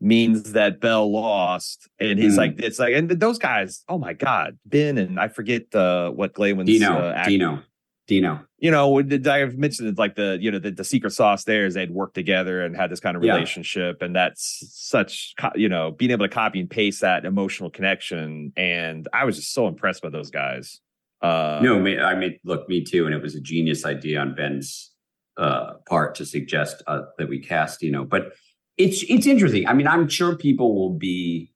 means 0.00 0.52
that 0.52 0.80
Bel 0.80 1.10
lost, 1.10 1.88
and 1.98 2.18
he's 2.18 2.34
mm. 2.34 2.38
like, 2.38 2.58
it's 2.58 2.78
like, 2.78 2.92
and 2.92 3.08
those 3.08 3.38
guys, 3.38 3.84
oh 3.88 3.98
my 3.98 4.12
god, 4.12 4.58
Ben 4.66 4.98
and 4.98 5.18
I 5.18 5.28
forget 5.28 5.72
uh, 5.74 6.10
what 6.10 6.34
Glawen's 6.34 6.66
Dino, 6.66 6.98
uh, 6.98 7.24
Dino, 7.24 7.62
Dino. 8.08 8.40
You 8.58 8.70
know, 8.72 8.98
I've 8.98 9.56
mentioned 9.56 9.88
it, 9.88 9.98
like 9.98 10.16
the 10.16 10.38
you 10.40 10.50
know 10.50 10.58
the, 10.58 10.72
the 10.72 10.84
secret 10.84 11.12
sauce 11.12 11.44
there 11.44 11.66
is 11.66 11.74
they'd 11.74 11.90
worked 11.90 12.14
together 12.14 12.62
and 12.62 12.76
had 12.76 12.90
this 12.90 13.00
kind 13.00 13.16
of 13.16 13.22
relationship, 13.22 13.98
yeah. 14.00 14.06
and 14.06 14.16
that's 14.16 14.64
such 14.72 15.34
you 15.54 15.68
know 15.68 15.92
being 15.92 16.10
able 16.10 16.26
to 16.26 16.34
copy 16.34 16.60
and 16.60 16.68
paste 16.68 17.00
that 17.00 17.24
emotional 17.24 17.70
connection, 17.70 18.52
and 18.56 19.08
I 19.12 19.24
was 19.24 19.36
just 19.36 19.52
so 19.52 19.68
impressed 19.68 20.02
by 20.02 20.10
those 20.10 20.30
guys. 20.30 20.80
Uh, 21.20 21.60
no, 21.62 21.76
I 21.76 22.16
mean, 22.16 22.40
look, 22.44 22.68
me 22.68 22.82
too, 22.82 23.06
and 23.06 23.14
it 23.14 23.22
was 23.22 23.36
a 23.36 23.40
genius 23.40 23.86
idea 23.86 24.18
on 24.18 24.34
Ben's 24.34 24.91
uh, 25.36 25.74
part 25.88 26.14
to 26.16 26.26
suggest 26.26 26.82
uh, 26.86 27.02
that 27.18 27.28
we 27.28 27.38
cast, 27.38 27.82
you 27.82 27.90
know. 27.90 28.04
But 28.04 28.32
it's 28.76 29.04
it's 29.08 29.26
interesting. 29.26 29.66
I 29.66 29.74
mean, 29.74 29.86
I'm 29.86 30.08
sure 30.08 30.36
people 30.36 30.74
will 30.74 30.96
be 30.96 31.52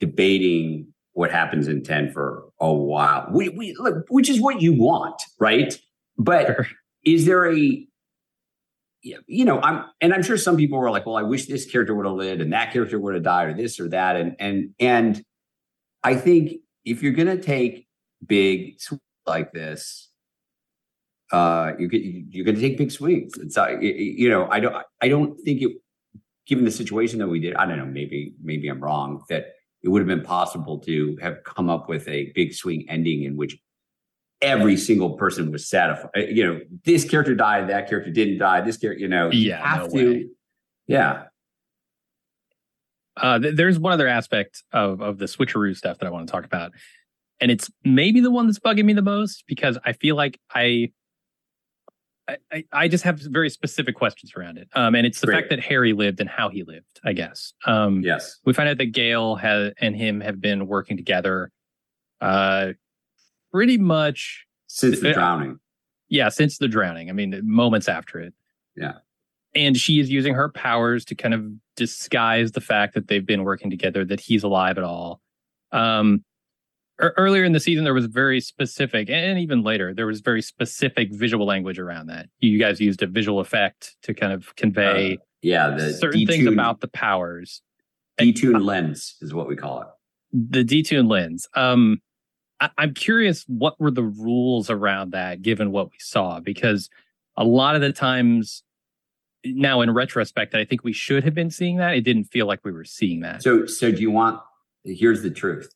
debating 0.00 0.92
what 1.14 1.30
happens 1.30 1.68
in 1.68 1.82
10 1.82 2.12
for 2.12 2.44
a 2.60 2.72
while, 2.72 3.28
we, 3.30 3.48
we, 3.48 3.74
look, 3.78 4.04
which 4.08 4.28
is 4.28 4.40
what 4.40 4.60
you 4.60 4.72
want, 4.74 5.20
right? 5.38 5.80
But 6.18 6.46
sure. 6.46 6.66
is 7.04 7.24
there 7.24 7.50
a 7.50 7.86
you 9.26 9.44
know, 9.44 9.60
I'm 9.60 9.84
and 10.00 10.14
I'm 10.14 10.22
sure 10.22 10.38
some 10.38 10.56
people 10.56 10.78
were 10.78 10.90
like, 10.90 11.04
well, 11.04 11.18
I 11.18 11.22
wish 11.22 11.44
this 11.44 11.70
character 11.70 11.94
would 11.94 12.06
have 12.06 12.14
lived 12.14 12.40
and 12.40 12.54
that 12.54 12.72
character 12.72 12.98
would 12.98 13.12
have 13.12 13.22
died 13.22 13.48
or 13.48 13.52
this 13.52 13.78
or 13.78 13.86
that. 13.90 14.16
And 14.16 14.34
and 14.38 14.70
and 14.80 15.22
I 16.02 16.14
think 16.14 16.52
if 16.86 17.02
you're 17.02 17.12
gonna 17.12 17.36
take 17.36 17.86
big 18.26 18.80
like 19.26 19.52
this, 19.52 20.10
uh, 21.34 21.72
you 21.80 21.88
get 21.88 22.02
you're 22.02 22.44
going 22.44 22.54
to 22.54 22.60
take 22.60 22.78
big 22.78 22.92
swings. 22.92 23.32
It's 23.38 23.58
uh, 23.58 23.76
you 23.80 24.28
know 24.28 24.48
I 24.50 24.60
don't 24.60 24.76
I 25.00 25.08
don't 25.08 25.36
think 25.40 25.62
it 25.62 25.72
given 26.46 26.64
the 26.64 26.70
situation 26.70 27.18
that 27.18 27.26
we 27.26 27.40
did. 27.40 27.54
I 27.56 27.66
don't 27.66 27.78
know. 27.78 27.86
Maybe 27.86 28.34
maybe 28.40 28.68
I'm 28.68 28.80
wrong 28.80 29.24
that 29.28 29.46
it 29.82 29.88
would 29.88 29.98
have 30.00 30.06
been 30.06 30.22
possible 30.22 30.78
to 30.80 31.18
have 31.20 31.42
come 31.44 31.68
up 31.68 31.88
with 31.88 32.06
a 32.06 32.30
big 32.36 32.54
swing 32.54 32.86
ending 32.88 33.24
in 33.24 33.36
which 33.36 33.56
every 34.42 34.76
single 34.76 35.16
person 35.16 35.50
was 35.50 35.68
satisfied. 35.68 36.10
Uh, 36.16 36.20
you 36.20 36.46
know, 36.46 36.60
this 36.84 37.08
character 37.08 37.34
died, 37.34 37.68
that 37.68 37.88
character 37.88 38.12
didn't 38.12 38.38
die. 38.38 38.60
This 38.60 38.76
character, 38.76 39.00
you 39.00 39.08
know, 39.08 39.30
yeah, 39.30 39.38
you 39.38 39.52
have 39.52 39.92
no 39.92 39.98
to, 39.98 40.10
way. 40.12 40.26
yeah. 40.86 41.24
Uh, 43.16 43.40
th- 43.40 43.56
there's 43.56 43.78
one 43.78 43.92
other 43.92 44.06
aspect 44.06 44.62
of 44.72 45.02
of 45.02 45.18
the 45.18 45.26
switcheroo 45.26 45.76
stuff 45.76 45.98
that 45.98 46.06
I 46.06 46.10
want 46.10 46.28
to 46.28 46.32
talk 46.32 46.44
about, 46.44 46.70
and 47.40 47.50
it's 47.50 47.68
maybe 47.84 48.20
the 48.20 48.30
one 48.30 48.46
that's 48.46 48.60
bugging 48.60 48.84
me 48.84 48.92
the 48.92 49.02
most 49.02 49.42
because 49.48 49.78
I 49.84 49.94
feel 49.94 50.14
like 50.14 50.38
I 50.54 50.92
I, 52.28 52.64
I 52.72 52.88
just 52.88 53.04
have 53.04 53.20
very 53.20 53.50
specific 53.50 53.94
questions 53.94 54.32
around 54.36 54.56
it. 54.56 54.68
Um, 54.74 54.94
and 54.94 55.06
it's 55.06 55.20
the 55.20 55.26
Great. 55.26 55.36
fact 55.36 55.50
that 55.50 55.64
Hari 55.64 55.92
lived 55.92 56.20
and 56.20 56.28
how 56.28 56.48
he 56.48 56.62
lived, 56.62 57.00
I 57.04 57.12
guess. 57.12 57.52
Um, 57.66 58.00
yes. 58.00 58.38
We 58.44 58.54
find 58.54 58.68
out 58.68 58.78
that 58.78 58.92
Gaal 58.92 59.38
has, 59.40 59.72
and 59.78 59.94
him 59.94 60.20
have 60.22 60.40
been 60.40 60.66
working 60.66 60.96
together 60.96 61.50
uh, 62.20 62.72
pretty 63.52 63.76
much 63.76 64.46
since 64.66 65.00
the 65.00 65.10
uh, 65.10 65.14
drowning. 65.14 65.58
Yeah, 66.08 66.30
since 66.30 66.58
the 66.58 66.68
drowning. 66.68 67.10
I 67.10 67.12
mean, 67.12 67.38
moments 67.44 67.88
after 67.88 68.20
it. 68.20 68.32
Yeah. 68.76 68.94
And 69.54 69.76
she 69.76 70.00
is 70.00 70.10
using 70.10 70.34
her 70.34 70.48
powers 70.48 71.04
to 71.06 71.14
kind 71.14 71.34
of 71.34 71.44
disguise 71.76 72.52
the 72.52 72.60
fact 72.60 72.94
that 72.94 73.08
they've 73.08 73.24
been 73.24 73.44
working 73.44 73.70
together, 73.70 74.04
that 74.04 74.20
he's 74.20 74.42
alive 74.42 74.78
at 74.78 74.84
all. 74.84 75.20
Um, 75.72 76.24
earlier 76.98 77.44
in 77.44 77.52
the 77.52 77.60
season 77.60 77.84
there 77.84 77.94
was 77.94 78.06
very 78.06 78.40
specific 78.40 79.10
and 79.10 79.38
even 79.38 79.62
later 79.62 79.92
there 79.92 80.06
was 80.06 80.20
very 80.20 80.42
specific 80.42 81.12
visual 81.12 81.46
language 81.46 81.78
around 81.78 82.06
that. 82.06 82.26
You 82.38 82.58
guys 82.58 82.80
used 82.80 83.02
a 83.02 83.06
visual 83.06 83.40
effect 83.40 83.96
to 84.02 84.14
kind 84.14 84.32
of 84.32 84.54
convey 84.56 85.14
uh, 85.14 85.24
yeah 85.42 85.70
the 85.70 85.92
certain 85.92 86.20
detune, 86.20 86.26
things 86.26 86.46
about 86.46 86.80
the 86.80 86.88
powers. 86.88 87.62
Detune 88.20 88.64
lens 88.64 89.16
is 89.20 89.34
what 89.34 89.48
we 89.48 89.56
call 89.56 89.82
it. 89.82 89.88
The 90.32 90.64
detune 90.64 91.10
lens. 91.10 91.48
Um 91.54 92.00
I, 92.60 92.70
i'm 92.78 92.94
curious 92.94 93.44
what 93.48 93.80
were 93.80 93.90
the 93.90 94.04
rules 94.04 94.70
around 94.70 95.10
that 95.10 95.42
given 95.42 95.72
what 95.72 95.90
we 95.90 95.98
saw? 95.98 96.38
Because 96.38 96.88
a 97.36 97.44
lot 97.44 97.74
of 97.74 97.80
the 97.80 97.92
times 97.92 98.62
now 99.44 99.80
in 99.82 99.90
retrospect 99.90 100.54
i 100.54 100.64
think 100.64 100.84
we 100.84 100.92
should 100.92 101.24
have 101.24 101.34
been 101.34 101.50
seeing 101.50 101.78
that. 101.78 101.96
It 101.96 102.02
didn't 102.02 102.26
feel 102.26 102.46
like 102.46 102.60
we 102.64 102.70
were 102.70 102.84
seeing 102.84 103.20
that. 103.22 103.42
So 103.42 103.66
so 103.66 103.90
do 103.90 104.00
you 104.00 104.12
want 104.12 104.40
here's 104.84 105.22
the 105.22 105.30
truth 105.30 105.74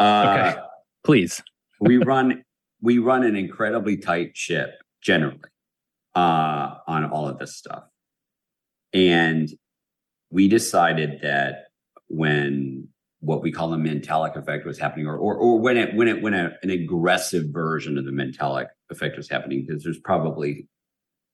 uh, 0.00 0.52
okay, 0.52 0.60
please. 1.04 1.42
we 1.80 1.98
run 1.98 2.42
we 2.80 2.98
run 2.98 3.24
an 3.24 3.36
incredibly 3.36 3.96
tight 3.96 4.36
ship 4.36 4.70
generally 5.02 5.38
uh, 6.14 6.74
on 6.86 7.04
all 7.10 7.28
of 7.28 7.38
this 7.38 7.56
stuff, 7.56 7.84
and 8.92 9.48
we 10.30 10.48
decided 10.48 11.20
that 11.22 11.66
when 12.08 12.88
what 13.20 13.42
we 13.42 13.52
call 13.52 13.70
the 13.70 13.76
mentalic 13.76 14.36
effect 14.36 14.64
was 14.64 14.78
happening, 14.78 15.06
or 15.06 15.16
or, 15.16 15.36
or 15.36 15.58
when 15.60 15.76
it 15.76 15.94
when 15.94 16.08
it 16.08 16.22
when 16.22 16.34
a, 16.34 16.52
an 16.62 16.70
aggressive 16.70 17.46
version 17.50 17.98
of 17.98 18.04
the 18.04 18.10
mentalic 18.10 18.68
effect 18.90 19.16
was 19.16 19.28
happening, 19.28 19.64
because 19.66 19.84
there's 19.84 20.00
probably 20.00 20.66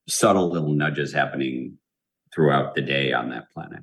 subtle 0.09 0.51
little 0.51 0.73
nudges 0.73 1.13
happening 1.13 1.79
throughout 2.35 2.75
the 2.75 2.83
day 2.83 3.13
on 3.13 3.31
that 3.31 3.51
planet. 3.53 3.81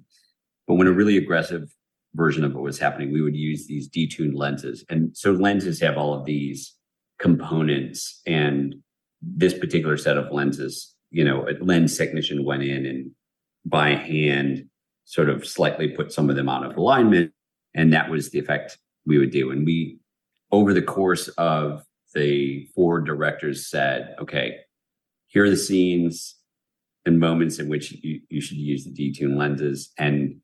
But 0.68 0.76
when 0.76 0.88
a 0.88 0.92
really 0.92 1.18
aggressive 1.18 1.70
version 2.16 2.44
of 2.44 2.54
what 2.54 2.64
was 2.64 2.80
happening, 2.80 3.12
we 3.12 3.22
would 3.22 3.36
use 3.36 3.68
these 3.68 3.90
detuned 3.90 4.36
lenses. 4.36 4.86
And 4.90 5.16
so 5.16 5.32
lenses 5.32 5.80
have 5.82 5.98
all 5.98 6.14
of 6.14 6.26
these 6.26 6.76
components 7.20 8.22
and 8.26 8.76
this 9.22 9.58
particular 9.58 9.98
set 9.98 10.18
of 10.18 10.32
lenses, 10.32 10.94
you 11.10 11.24
know, 11.24 11.48
a 11.48 11.54
lens 11.64 11.98
technician 11.98 12.44
went 12.44 12.64
in 12.64 12.86
and 12.86 13.12
by 13.66 13.96
hand 13.96 14.66
sort 15.06 15.30
of 15.30 15.46
slightly 15.46 15.88
put 15.88 16.12
some 16.12 16.30
of 16.30 16.36
them 16.36 16.50
out 16.50 16.66
of 16.66 16.78
alignment. 16.78 17.32
And 17.74 17.94
that 17.94 18.10
was 18.10 18.30
the 18.30 18.40
effect 18.40 18.78
we 19.06 19.18
would 19.18 19.32
do. 19.32 19.52
And 19.52 19.66
we, 19.66 20.00
over 20.52 20.74
the 20.74 20.82
course 20.82 21.28
of 21.30 21.84
the 22.14 22.68
four 22.76 23.02
directors 23.02 23.68
said, 23.68 24.16
okay, 24.20 24.58
here 25.28 25.46
are 25.46 25.50
the 25.50 25.58
scenes 25.58 26.36
and 27.06 27.20
moments 27.20 27.60
in 27.60 27.70
which 27.70 27.92
you, 27.92 28.22
you 28.30 28.40
should 28.40 28.58
use 28.58 28.86
the 28.86 28.92
detune 28.92 29.36
lenses. 29.38 29.92
And 29.98 30.36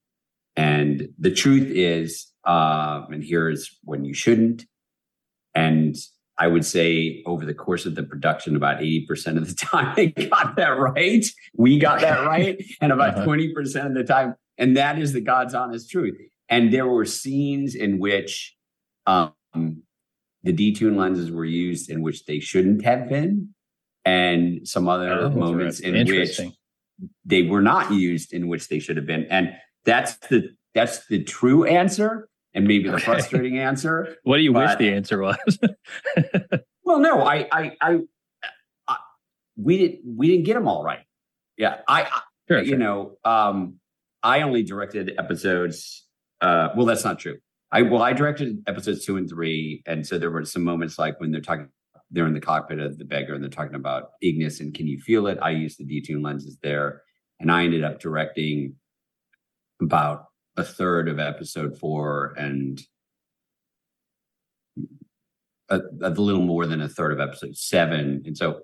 and 0.56 1.10
the 1.18 1.32
truth 1.32 1.70
is, 1.70 2.28
uh, 2.46 3.04
and 3.10 3.24
here's 3.24 3.78
when 3.84 4.06
you 4.06 4.14
shouldn't. 4.14 4.66
And 5.56 5.96
I 6.38 6.48
would 6.48 6.66
say 6.66 7.22
over 7.26 7.46
the 7.46 7.54
course 7.54 7.86
of 7.86 7.96
the 7.96 8.04
production, 8.04 8.56
about 8.56 8.80
80% 8.80 9.38
of 9.38 9.48
the 9.48 9.54
time 9.66 9.94
they 9.96 10.08
got 10.08 10.56
that 10.56 10.80
right. 10.80 11.26
We 11.56 11.80
got 11.80 12.02
that 12.02 12.26
right. 12.26 12.62
And 12.82 12.92
about 12.92 13.16
uh-huh. 13.16 13.26
20% 13.26 13.86
of 13.86 13.94
the 13.94 14.04
time. 14.04 14.36
And 14.58 14.76
that 14.78 14.98
is 14.98 15.14
the 15.14 15.22
God's 15.22 15.54
honest 15.54 15.90
truth. 15.90 16.18
And 16.50 16.74
there 16.74 16.88
were 16.88 17.06
scenes 17.06 17.76
in 17.76 18.00
which 18.00 18.56
um, 19.06 19.34
the 20.44 20.54
detune 20.54 20.96
lenses 20.96 21.32
were 21.32 21.46
used 21.46 21.90
in 21.90 22.02
which 22.02 22.26
they 22.26 22.40
shouldn't 22.40 22.84
have 22.84 23.10
been. 23.10 23.54
And 24.06 24.68
some 24.68 24.88
other 24.88 25.12
oh, 25.12 25.30
moments 25.30 25.82
in 25.82 25.94
which 26.08 26.40
they 27.26 27.44
were 27.44 27.62
not 27.62 27.92
used 27.92 28.34
in 28.34 28.48
which 28.48 28.70
they 28.70 28.80
should 28.80 28.98
have 28.98 29.06
been. 29.06 29.26
And 29.26 29.54
that's 29.86 30.18
the 30.28 30.50
that's 30.74 31.08
the 31.08 31.24
true 31.24 31.66
answer 31.66 32.30
and 32.54 32.68
maybe 32.68 32.88
the 32.88 32.96
okay. 32.96 33.06
frustrating 33.06 33.58
answer. 33.58 34.16
What 34.24 34.38
do 34.38 34.44
you 34.44 34.54
but, 34.54 34.70
wish 34.70 34.78
the 34.78 34.94
answer 34.94 35.20
was? 35.20 35.60
well, 36.84 37.00
no, 37.00 37.22
I, 37.22 37.48
I, 37.52 37.72
I, 37.82 38.00
I, 38.88 38.98
we 39.58 39.78
didn't, 39.78 40.02
we 40.18 40.28
didn't 40.28 40.46
get 40.46 40.56
them 40.56 40.68
all 40.68 40.84
right. 40.84 41.06
Yeah, 41.58 41.78
I, 41.88 42.08
sure, 42.48 42.60
you 42.60 42.70
sure. 42.70 42.78
know, 42.78 43.18
um, 43.24 43.80
I 44.24 44.42
only 44.42 44.64
directed 44.64 45.14
episodes. 45.18 46.06
Uh, 46.42 46.70
well, 46.76 46.86
that's 46.86 47.04
not 47.04 47.20
true. 47.20 47.38
I 47.72 47.84
well, 47.84 48.02
I 48.02 48.14
directed 48.14 48.64
episodes 48.66 49.06
two 49.06 49.18
and 49.18 49.30
three, 49.30 49.84
and 49.86 50.08
so 50.08 50.18
there 50.18 50.32
were 50.32 50.46
some 50.46 50.64
moments 50.64 50.98
like 50.98 51.20
when 51.20 51.32
they're 51.32 51.42
talking, 51.42 51.70
they're 52.10 52.26
in 52.26 52.34
the 52.34 52.40
cockpit 52.40 52.80
of 52.80 52.98
the 52.98 53.06
beggar, 53.06 53.34
and 53.34 53.44
they're 53.44 53.50
talking 53.50 53.76
about 53.76 54.12
Ignis 54.22 54.60
and 54.60 54.74
can 54.74 54.88
you 54.88 55.00
feel 55.00 55.28
it? 55.28 55.38
I 55.42 55.52
used 55.52 55.80
the 55.80 55.86
detune 55.86 56.24
lenses 56.24 56.58
there, 56.64 57.02
and 57.40 57.52
I 57.52 57.66
ended 57.66 57.84
up 57.84 58.00
directing 58.00 58.76
about 59.82 60.26
a 60.58 60.64
third 60.64 61.08
of 61.08 61.20
episode 61.20 61.78
four 61.78 62.34
and 62.38 62.82
a, 65.70 65.80
a, 66.02 66.10
little 66.10 66.42
more 66.42 66.66
than 66.66 66.82
a 66.82 66.90
third 66.90 67.12
of 67.14 67.20
episode 67.20 67.56
seven. 67.56 68.24
And 68.26 68.38
so 68.38 68.62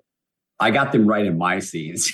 I 0.58 0.70
got 0.70 0.92
them 0.92 1.06
right 1.06 1.24
in 1.24 1.38
my 1.38 1.58
scenes. 1.58 2.12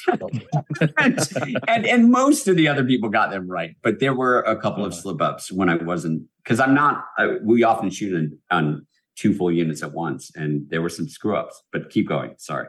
and, 0.98 1.28
and, 1.68 1.86
and 1.86 2.10
most 2.10 2.48
of 2.48 2.56
the 2.56 2.68
other 2.68 2.84
people 2.84 3.08
got 3.08 3.30
them 3.30 3.48
right. 3.48 3.76
But 3.82 4.00
there 4.00 4.14
were 4.14 4.40
a 4.42 4.56
couple 4.56 4.84
of 4.84 4.92
uh-huh. 4.92 5.02
slip 5.02 5.22
ups 5.22 5.50
when 5.50 5.68
I 5.68 5.76
wasn't, 5.76 6.24
because 6.42 6.60
I'm 6.60 6.74
not, 6.74 7.04
I, 7.18 7.36
we 7.42 7.62
often 7.62 7.90
shoot 7.90 8.14
on, 8.14 8.38
on 8.50 8.86
two 9.16 9.34
full 9.34 9.52
units 9.52 9.82
at 9.82 9.92
once. 9.92 10.30
And 10.34 10.68
there 10.70 10.82
were 10.82 10.88
some 10.88 11.08
screw 11.08 11.36
ups, 11.36 11.62
but 11.72 11.90
keep 11.90 12.08
going. 12.08 12.34
Sorry. 12.38 12.68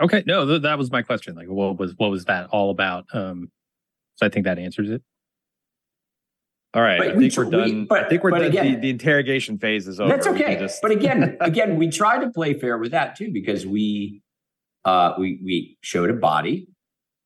Okay. 0.00 0.22
No, 0.26 0.46
th- 0.46 0.62
that 0.62 0.78
was 0.78 0.90
my 0.90 1.02
question. 1.02 1.34
Like, 1.34 1.48
what 1.48 1.78
was, 1.78 1.94
what 1.96 2.10
was 2.10 2.24
that 2.26 2.48
all 2.50 2.70
about? 2.70 3.06
Um, 3.12 3.50
so 4.18 4.26
I 4.26 4.28
think 4.28 4.44
that 4.44 4.58
answers 4.58 4.90
it. 4.90 5.02
All 6.74 6.82
right, 6.82 6.98
but 6.98 7.08
I 7.08 7.16
think 7.16 7.36
we, 7.36 7.42
are 7.42 7.50
done. 7.50 7.64
We, 7.64 7.84
but, 7.86 8.04
I 8.04 8.08
think 8.08 8.22
we're 8.22 8.30
done. 8.30 8.42
Again, 8.42 8.74
the, 8.74 8.80
the, 8.80 8.90
interrogation 8.90 9.58
phase 9.58 9.88
is 9.88 10.00
over. 10.00 10.14
That's 10.14 10.26
okay. 10.26 10.58
Just... 10.58 10.82
but 10.82 10.90
again, 10.90 11.38
again, 11.40 11.76
we 11.76 11.88
tried 11.88 12.20
to 12.20 12.30
play 12.30 12.52
fair 12.54 12.76
with 12.76 12.90
that 12.92 13.16
too 13.16 13.32
because 13.32 13.66
we 13.66 14.20
uh 14.84 15.14
we 15.18 15.40
we 15.42 15.78
showed 15.80 16.10
a 16.10 16.14
body, 16.14 16.68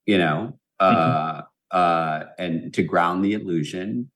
you 0.06 0.18
know, 0.18 0.58
uh 0.78 0.92
mm-hmm. 0.92 1.46
uh 1.72 2.20
and 2.38 2.72
to 2.74 2.84
ground 2.84 3.24
the 3.24 3.32
illusion. 3.32 4.10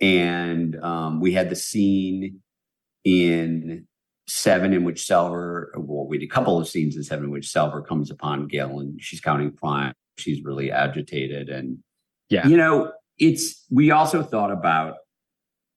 And 0.00 0.76
um 0.82 1.20
we 1.20 1.32
had 1.32 1.48
the 1.48 1.56
scene 1.56 2.40
in 3.04 3.86
seven 4.28 4.72
in 4.72 4.82
which 4.82 5.06
Salvor, 5.06 5.72
well, 5.76 6.08
we 6.08 6.18
did 6.18 6.26
a 6.26 6.28
couple 6.28 6.58
of 6.58 6.66
scenes 6.66 6.96
in 6.96 7.04
seven 7.04 7.26
in 7.26 7.30
which 7.30 7.48
Salvor 7.48 7.82
comes 7.82 8.10
upon 8.10 8.48
Gaal 8.48 8.80
and 8.80 9.00
she's 9.00 9.20
counting 9.20 9.52
prime. 9.52 9.92
She's 10.18 10.42
really 10.44 10.72
agitated 10.72 11.48
and 11.48 11.78
yeah, 12.28 12.46
you 12.46 12.56
know, 12.56 12.92
it's 13.18 13.64
we 13.70 13.90
also 13.90 14.22
thought 14.22 14.50
about 14.50 14.96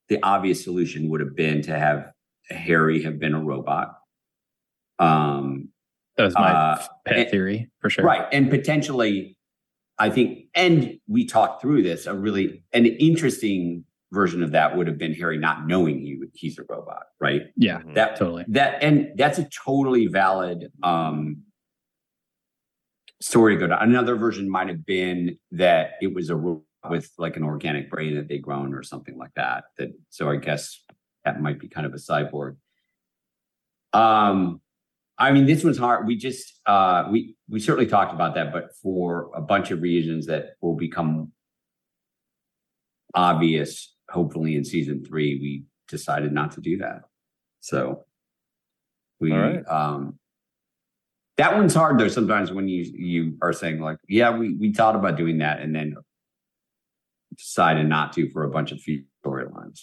the 0.10 0.20
obvious 0.24 0.64
solution 0.64 1.10
would 1.10 1.22
have 1.22 1.36
been 1.36 1.62
to 1.64 1.78
have 1.78 2.12
Hari 2.52 3.04
have 3.04 3.20
been 3.20 3.34
a 3.34 3.44
robot. 3.44 3.96
Um, 4.98 5.70
that 6.18 6.26
was 6.26 6.34
my 6.34 6.52
uh, 6.52 6.86
pet 7.06 7.18
and, 7.18 7.30
theory 7.30 7.70
for 7.80 7.90
sure. 7.90 8.04
Right. 8.04 8.28
And 8.32 8.50
potentially, 8.50 9.38
I 9.98 10.10
think, 10.10 10.48
and 10.54 11.00
we 11.08 11.26
talked 11.26 11.62
through 11.62 11.84
this, 11.84 12.08
a 12.08 12.14
really 12.14 12.64
an 12.74 12.86
interesting 12.86 13.86
version 14.12 14.44
of 14.44 14.52
that 14.52 14.76
would 14.76 14.88
have 14.88 14.98
been 14.98 15.16
Hari 15.18 15.38
not 15.38 15.68
knowing 15.68 16.00
he 16.00 16.20
he's 16.34 16.58
a 16.58 16.64
robot, 16.68 17.04
right? 17.22 17.44
Yeah, 17.56 17.82
that 17.94 18.18
totally. 18.18 18.44
That 18.48 18.84
and 18.84 19.12
that's 19.16 19.38
a 19.38 19.48
totally 19.50 20.08
valid 20.08 20.72
um 20.84 21.44
story 23.22 23.56
to 23.56 23.60
go 23.60 23.68
down. 23.68 23.82
Another 23.82 24.16
version 24.16 24.50
might 24.50 24.68
have 24.68 24.86
been 24.86 25.38
that 25.52 25.92
it 26.02 26.14
was 26.14 26.30
a 26.30 26.38
with 26.90 27.12
like 27.18 27.36
an 27.36 27.44
organic 27.44 27.90
brain 27.90 28.16
that 28.16 28.28
they 28.28 28.38
grown 28.38 28.74
or 28.74 28.84
something 28.84 29.18
like 29.18 29.34
that. 29.36 29.66
That 29.78 29.90
so 30.10 30.30
I 30.30 30.38
guess 30.38 30.84
that 31.26 31.42
might 31.42 31.60
be 31.60 31.68
kind 31.68 31.86
of 31.86 31.94
a 31.94 31.98
cyborg. 31.98 32.56
Um, 33.92 34.62
I 35.18 35.32
mean, 35.32 35.46
this 35.46 35.64
one's 35.64 35.78
hard. 35.78 36.08
We 36.08 36.16
just 36.16 36.60
uh, 36.66 37.06
we 37.12 37.36
we 37.50 37.60
certainly 37.60 37.90
talked 37.90 38.14
about 38.14 38.36
that, 38.36 38.54
but 38.54 38.76
for 38.82 39.32
a 39.36 39.42
bunch 39.42 39.72
of 39.72 39.82
reasons 39.82 40.28
that 40.28 40.52
will 40.62 40.76
become 40.76 41.34
obvious, 43.14 43.94
hopefully 44.10 44.56
in 44.56 44.64
season 44.64 45.04
three, 45.04 45.38
we 45.42 45.64
decided 45.90 46.32
not 46.32 46.52
to 46.52 46.62
do 46.62 46.78
that. 46.78 47.02
So 47.60 48.06
we 49.20 49.34
right. 49.34 49.68
um 49.68 50.19
that 51.40 51.56
one's 51.58 51.74
hard 51.74 51.98
though 51.98 52.08
sometimes 52.08 52.52
when 52.52 52.68
you 52.68 52.84
you 52.94 53.38
are 53.42 53.54
saying 53.54 53.80
like 53.80 53.98
yeah 54.08 54.36
we 54.36 54.54
we 54.56 54.74
thought 54.74 54.96
about 54.96 55.18
doing 55.18 55.40
that 55.40 55.60
and 55.60 55.76
then 55.76 55.96
decided 57.38 57.88
not 57.88 58.14
to 58.14 58.30
for 58.30 58.44
a 58.44 58.50
bunch 58.50 58.72
of 58.72 58.80
future 58.80 59.06
storylines. 59.26 59.82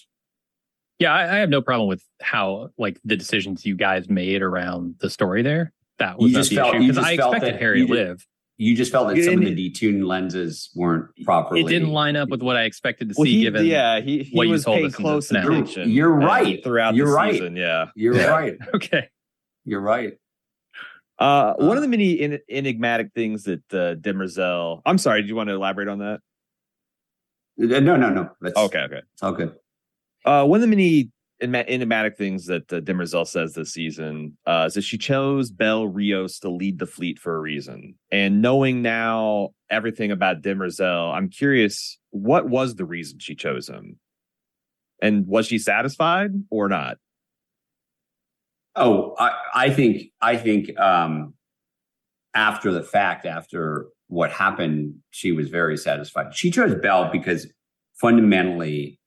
Yeah, 0.99 1.13
I, 1.13 1.37
I, 1.37 1.39
have 1.39 1.51
no 1.51 1.61
problem 1.61 1.89
with 1.89 2.03
how 2.23 2.71
like 2.79 2.99
the 3.05 3.17
decisions 3.17 3.67
you 3.67 3.77
guys 3.77 4.09
made 4.09 4.41
around 4.41 4.95
the 5.01 5.11
story 5.11 5.43
there. 5.43 5.73
That 5.99 6.19
was 6.19 6.33
you 6.33 6.39
not 6.39 6.49
the 6.49 6.57
felt, 6.57 6.75
issue 6.75 6.89
because 6.89 7.05
I 7.05 7.13
expected 7.13 7.59
Hari 7.59 7.87
to 7.87 7.93
live. 7.93 8.27
You 8.59 8.75
just 8.75 8.91
felt 8.93 9.15
that 9.15 9.23
some 9.23 9.35
of 9.35 9.41
the 9.41 9.71
detuned 9.71 10.07
lenses 10.07 10.71
weren't 10.75 11.11
properly. 11.25 11.61
It 11.61 11.69
didn't 11.69 11.91
line 11.91 12.17
up 12.17 12.31
with 12.31 12.41
what 12.41 12.57
I 12.57 12.63
expected 12.63 13.11
to 13.11 13.15
well, 13.19 13.27
see. 13.27 13.37
He, 13.37 13.43
given 13.43 13.67
yeah, 13.67 14.01
he, 14.01 14.23
he 14.23 14.37
what 14.37 14.49
was 14.49 14.63
you 14.63 14.65
told 14.65 14.79
paying 14.79 14.91
close 14.93 15.31
attention. 15.31 15.91
You're, 15.91 16.09
you're 16.09 16.27
right 16.27 16.65
throughout 16.65 16.95
you're 16.95 17.09
the 17.09 17.13
right. 17.13 17.33
season. 17.35 17.57
Yeah, 17.57 17.87
you're 17.95 18.17
yeah. 18.17 18.27
right. 18.31 18.57
okay, 18.75 19.11
you're 19.67 19.83
right. 19.83 20.15
Uh, 21.19 21.55
one 21.55 21.77
of 21.77 21.83
the 21.83 21.89
many 21.89 22.13
in, 22.13 22.39
enigmatic 22.49 23.13
things 23.15 23.45
that 23.45 23.63
uh, 23.73 23.95
Demerzel. 23.95 24.83
I'm 24.85 24.99
sorry. 24.99 25.23
Do 25.23 25.29
you 25.29 25.37
want 25.37 25.49
to 25.49 25.55
elaborate 25.55 25.89
on 25.89 25.99
that? 26.01 26.21
Uh, 27.59 27.81
no, 27.81 27.97
no, 27.97 28.11
no. 28.11 28.31
That's, 28.41 28.57
okay, 28.57 28.81
okay. 28.81 29.01
It's 29.13 29.23
all 29.23 29.33
good. 29.33 29.55
Uh, 30.25 30.45
one 30.45 30.59
of 30.59 30.63
the 30.63 30.69
many 30.77 31.11
enigmatic 31.41 32.17
things 32.17 32.47
that 32.47 32.73
uh, 32.73 32.81
Demerzel 32.81 33.27
says 33.27 33.55
this 33.55 33.73
season 33.73 34.37
uh, 34.47 34.65
is 34.67 34.75
that 34.75 34.83
she 34.83 34.99
chose 34.99 35.51
Bel 35.51 35.87
Riose 35.87 36.39
to 36.41 36.51
lead 36.51 36.79
the 36.79 36.87
fleet 36.87 37.19
for 37.19 37.37
a 37.37 37.41
reason. 37.41 37.95
And 38.11 38.43
knowing 38.43 38.83
now 38.83 39.51
everything 39.71 40.11
about 40.11 40.43
Demerzel, 40.43 41.15
I'm 41.15 41.29
curious 41.29 41.99
what 42.11 42.49
was 42.49 42.75
the 42.75 42.85
reason 42.85 43.19
she 43.19 43.35
chose 43.35 43.69
him, 43.69 43.99
and 45.01 45.27
was 45.27 45.47
she 45.47 45.59
satisfied 45.59 46.31
or 46.51 46.69
not? 46.69 46.99
Oh, 48.77 49.15
I, 49.19 49.33
I 49.55 49.71
think 49.71 50.11
I 50.21 50.37
think 50.37 50.79
um, 50.79 51.35
after 52.35 52.71
the 52.71 52.83
fact, 52.83 53.25
after 53.25 53.87
what 54.09 54.31
happened, 54.31 54.97
she 55.11 55.33
was 55.33 55.49
very 55.49 55.77
satisfied. 55.77 56.35
She 56.35 56.51
chose 56.51 56.75
Bel 56.75 57.11
because 57.11 57.47
fundamentally 57.95 59.01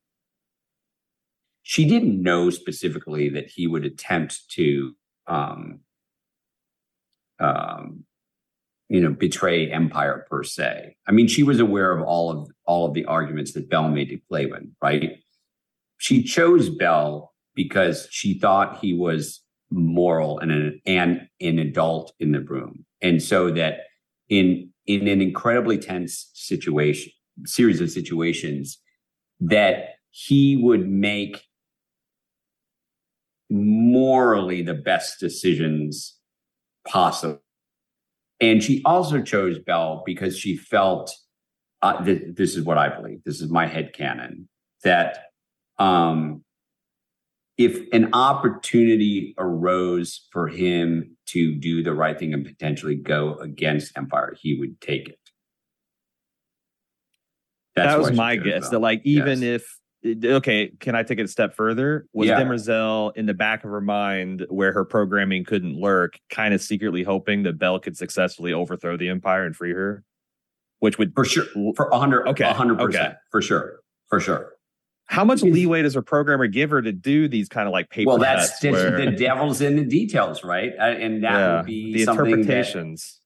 she 1.62 1.86
didn't 1.86 2.22
know 2.22 2.50
specifically 2.50 3.30
that 3.30 3.48
he 3.48 3.68
would 3.68 3.86
attempt 3.86 4.50
to 4.50 4.96
um, 5.28 5.82
um, 7.40 8.06
you 8.90 9.00
know 9.00 9.12
betray 9.12 9.72
empire 9.72 10.26
per 10.30 10.44
se 10.44 10.96
i 11.08 11.12
mean 11.12 11.28
she 11.28 11.44
was 11.44 11.60
aware 11.60 11.96
of 11.96 12.04
all 12.04 12.32
of 12.32 12.50
all 12.66 12.88
of 12.88 12.94
the 12.96 13.06
arguments 13.06 13.54
that 13.54 13.70
Bel 13.70 13.88
made 13.88 14.10
to 14.10 14.18
Cleon 14.28 14.76
right 14.82 15.20
she 15.98 16.24
chose 16.24 16.70
Bel 16.70 17.32
because 17.54 18.08
she 18.10 18.40
thought 18.40 18.80
he 18.80 18.94
was 18.94 19.42
moral 19.72 20.40
and 20.40 20.52
an, 20.52 20.82
and 20.86 21.28
an 21.42 21.60
adult 21.60 22.14
in 22.20 22.32
the 22.32 22.42
room 22.42 22.86
and 23.02 23.22
so 23.22 23.52
that 23.52 23.82
in 24.30 24.70
in 24.88 25.08
an 25.08 25.22
incredibly 25.22 25.78
tense 25.78 26.32
situation 26.34 27.12
series 27.46 27.80
of 27.80 27.90
situations 27.90 28.80
that 29.40 29.96
he 30.10 30.58
would 30.58 30.88
make 30.90 31.44
morally 33.50 34.62
the 34.62 34.74
best 34.74 35.20
decisions 35.20 36.18
possible. 36.88 37.42
And 38.40 38.64
she 38.64 38.82
also 38.86 39.22
chose 39.22 39.60
Bel 39.60 40.04
because 40.06 40.38
she 40.38 40.56
felt 40.56 41.14
uh, 41.82 42.04
th- 42.04 42.36
this 42.36 42.56
is 42.56 42.64
what 42.64 42.78
I 42.78 42.90
believe. 42.90 43.24
This 43.24 43.42
is 43.42 43.50
my 43.50 43.68
head 43.68 43.94
canon 43.94 44.48
that 44.84 45.26
um, 45.78 46.44
if 47.60 47.92
an 47.92 48.10
opportunity 48.14 49.36
arose 49.38 50.28
for 50.32 50.48
him 50.48 51.18
to 51.28 51.54
do 51.56 51.84
the 51.84 51.94
right 51.94 52.18
thing 52.18 52.34
and 52.34 52.46
potentially 52.46 52.96
go 52.96 53.36
against 53.36 53.96
Empire, 53.98 54.34
he 54.42 54.58
would 54.58 54.80
take 54.80 55.10
it. 55.10 55.20
That's 57.76 57.94
that 57.94 58.00
was 58.00 58.14
my 58.14 58.38
guess. 58.38 58.70
That 58.70 58.80
like 58.80 59.02
even 59.04 59.42
yes. 59.42 59.62
if 60.04 60.24
okay, 60.26 60.72
can 60.80 60.96
I 60.96 61.04
take 61.04 61.20
it 61.20 61.24
a 61.24 61.28
step 61.28 61.54
further? 61.54 62.08
Was 62.14 62.30
yeah. 62.30 62.40
Demerzel 62.40 63.12
in 63.18 63.26
the 63.26 63.34
back 63.34 63.66
of 63.66 63.72
her 63.72 63.82
mind 63.82 64.46
where 64.50 64.72
her 64.72 64.86
programming 64.86 65.44
couldn't 65.44 65.76
lurk, 65.76 66.18
kind 66.30 66.54
of 66.54 66.62
secretly 66.62 67.04
hoping 67.04 67.44
that 67.44 67.60
Bel 67.60 67.78
could 67.80 67.98
successfully 67.98 68.54
overthrow 68.54 68.96
the 68.96 69.10
Empire 69.10 69.46
and 69.46 69.54
free 69.54 69.74
her? 69.74 70.06
Which 70.80 70.98
would 70.98 71.12
for 71.14 71.26
sure 71.26 71.44
for 71.76 71.90
hundred 71.92 72.26
okay 72.30 72.46
hundred 72.46 72.80
okay. 72.80 72.86
percent 72.86 73.16
for 73.32 73.42
sure 73.42 73.82
for 74.08 74.22
sure. 74.22 74.54
How 75.10 75.26
much 75.26 75.42
leeway 75.42 75.82
does 75.82 75.96
a 75.96 76.02
programmer 76.02 76.48
give 76.48 76.70
her 76.70 76.82
to 76.82 76.92
do 76.92 77.28
these 77.28 77.50
kind 77.50 77.68
of 77.68 77.74
like 77.74 77.90
paper? 77.90 78.10
Well, 78.10 78.20
that's 78.20 78.64
where... 78.64 79.06
the 79.06 79.12
devil's 79.12 79.60
in 79.60 79.76
the 79.76 79.84
details, 79.84 80.44
right? 80.44 80.72
And 80.80 81.24
that 81.24 81.32
yeah, 81.32 81.58
would 81.58 81.66
be 81.66 81.94
the 81.94 82.02
interpretations 82.04 83.20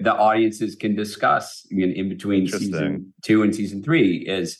the 0.00 0.14
audiences 0.14 0.74
can 0.74 0.94
discuss 0.94 1.66
in, 1.70 1.92
in 1.92 2.08
between 2.08 2.48
season 2.48 3.12
two 3.22 3.42
and 3.42 3.54
season 3.54 3.82
three. 3.82 4.16
Is 4.28 4.58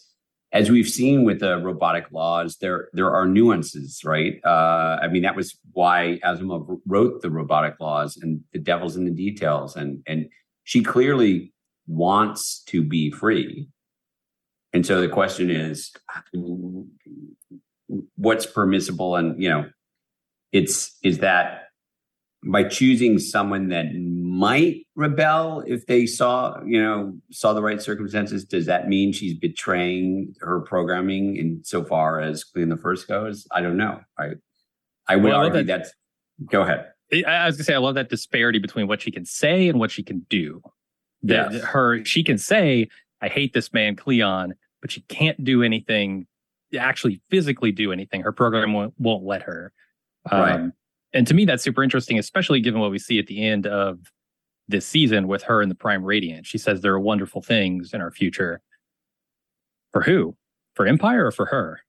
as 0.52 0.70
we've 0.70 0.88
seen 0.88 1.24
with 1.24 1.40
the 1.40 1.58
robotic 1.58 2.06
laws, 2.12 2.58
there 2.60 2.88
there 2.92 3.10
are 3.12 3.26
nuances, 3.26 4.02
right? 4.04 4.40
Uh, 4.44 4.98
I 5.02 5.08
mean, 5.08 5.22
that 5.22 5.36
was 5.36 5.58
why 5.72 6.20
Asimov 6.24 6.80
wrote 6.86 7.22
the 7.22 7.30
robotic 7.30 7.80
laws, 7.80 8.16
and 8.16 8.40
the 8.52 8.58
devil's 8.58 8.96
in 8.96 9.04
the 9.04 9.10
details. 9.10 9.76
And 9.76 10.02
and 10.06 10.28
she 10.64 10.82
clearly 10.82 11.52
wants 11.88 12.62
to 12.64 12.82
be 12.82 13.10
free, 13.10 13.68
and 14.76 14.84
so 14.84 15.00
the 15.00 15.08
question 15.08 15.50
is, 15.50 15.90
what's 18.16 18.46
permissible? 18.46 19.16
And 19.16 19.42
you 19.42 19.48
know, 19.48 19.66
it's 20.52 20.96
is 21.02 21.18
that 21.18 21.62
by 22.44 22.64
choosing 22.64 23.18
someone 23.18 23.68
that 23.68 23.86
might 23.94 24.86
rebel 24.94 25.64
if 25.66 25.86
they 25.86 26.06
saw 26.06 26.60
you 26.64 26.82
know 26.82 27.14
saw 27.30 27.52
the 27.52 27.62
right 27.62 27.80
circumstances 27.80 28.44
does 28.44 28.66
that 28.66 28.88
mean 28.88 29.12
she's 29.12 29.34
betraying 29.34 30.34
her 30.40 30.60
programming 30.60 31.36
in 31.36 31.60
so 31.64 31.84
far 31.84 32.20
as 32.20 32.44
Cleon 32.44 32.68
the 32.68 32.76
First 32.76 33.08
goes? 33.08 33.46
I 33.52 33.60
don't 33.60 33.76
know. 33.76 34.00
I 34.18 34.32
i 35.08 35.16
would 35.16 35.24
well, 35.24 35.36
argue 35.36 35.62
that, 35.62 35.66
that's 35.66 35.92
go 36.50 36.62
ahead. 36.62 36.86
I 37.12 37.46
was 37.46 37.56
gonna 37.56 37.64
say 37.64 37.74
i 37.74 37.78
love 37.78 37.94
that 37.94 38.10
disparity 38.10 38.58
between 38.58 38.88
what 38.88 39.02
she 39.02 39.10
can 39.10 39.24
say 39.24 39.68
and 39.68 39.78
what 39.78 39.90
she 39.90 40.02
can 40.02 40.26
do. 40.28 40.60
That 41.22 41.52
yes. 41.52 41.64
her 41.64 42.04
she 42.04 42.22
can 42.22 42.38
say 42.38 42.88
i 43.22 43.28
hate 43.28 43.54
this 43.54 43.72
man 43.72 43.96
cleon 43.96 44.54
but 44.80 44.90
she 44.90 45.00
can't 45.02 45.42
do 45.42 45.62
anything 45.62 46.26
actually 46.78 47.20
physically 47.30 47.72
do 47.72 47.92
anything. 47.92 48.22
Her 48.22 48.32
program 48.32 48.72
won't, 48.72 48.94
won't 48.98 49.24
let 49.24 49.42
her. 49.42 49.72
Right. 50.30 50.52
um, 50.52 50.72
and 51.12 51.24
to 51.28 51.34
me 51.34 51.44
that's 51.44 51.62
super 51.62 51.84
interesting 51.84 52.18
especially 52.18 52.60
given 52.60 52.80
what 52.80 52.90
we 52.90 52.98
see 52.98 53.20
at 53.20 53.28
the 53.28 53.44
end 53.44 53.64
of 53.64 54.00
this 54.66 54.84
season 54.84 55.28
with 55.28 55.44
her 55.44 55.62
in 55.62 55.68
the 55.68 55.74
prime 55.74 56.04
radiant. 56.04 56.46
She 56.46 56.58
says 56.58 56.80
there 56.80 56.92
are 56.92 57.00
wonderful 57.00 57.42
things 57.42 57.94
in 57.94 58.00
our 58.00 58.10
future. 58.10 58.60
For 59.92 60.02
who? 60.02 60.36
For 60.74 60.84
empire 60.86 61.26
or 61.26 61.30
for 61.30 61.46
her? 61.46 61.80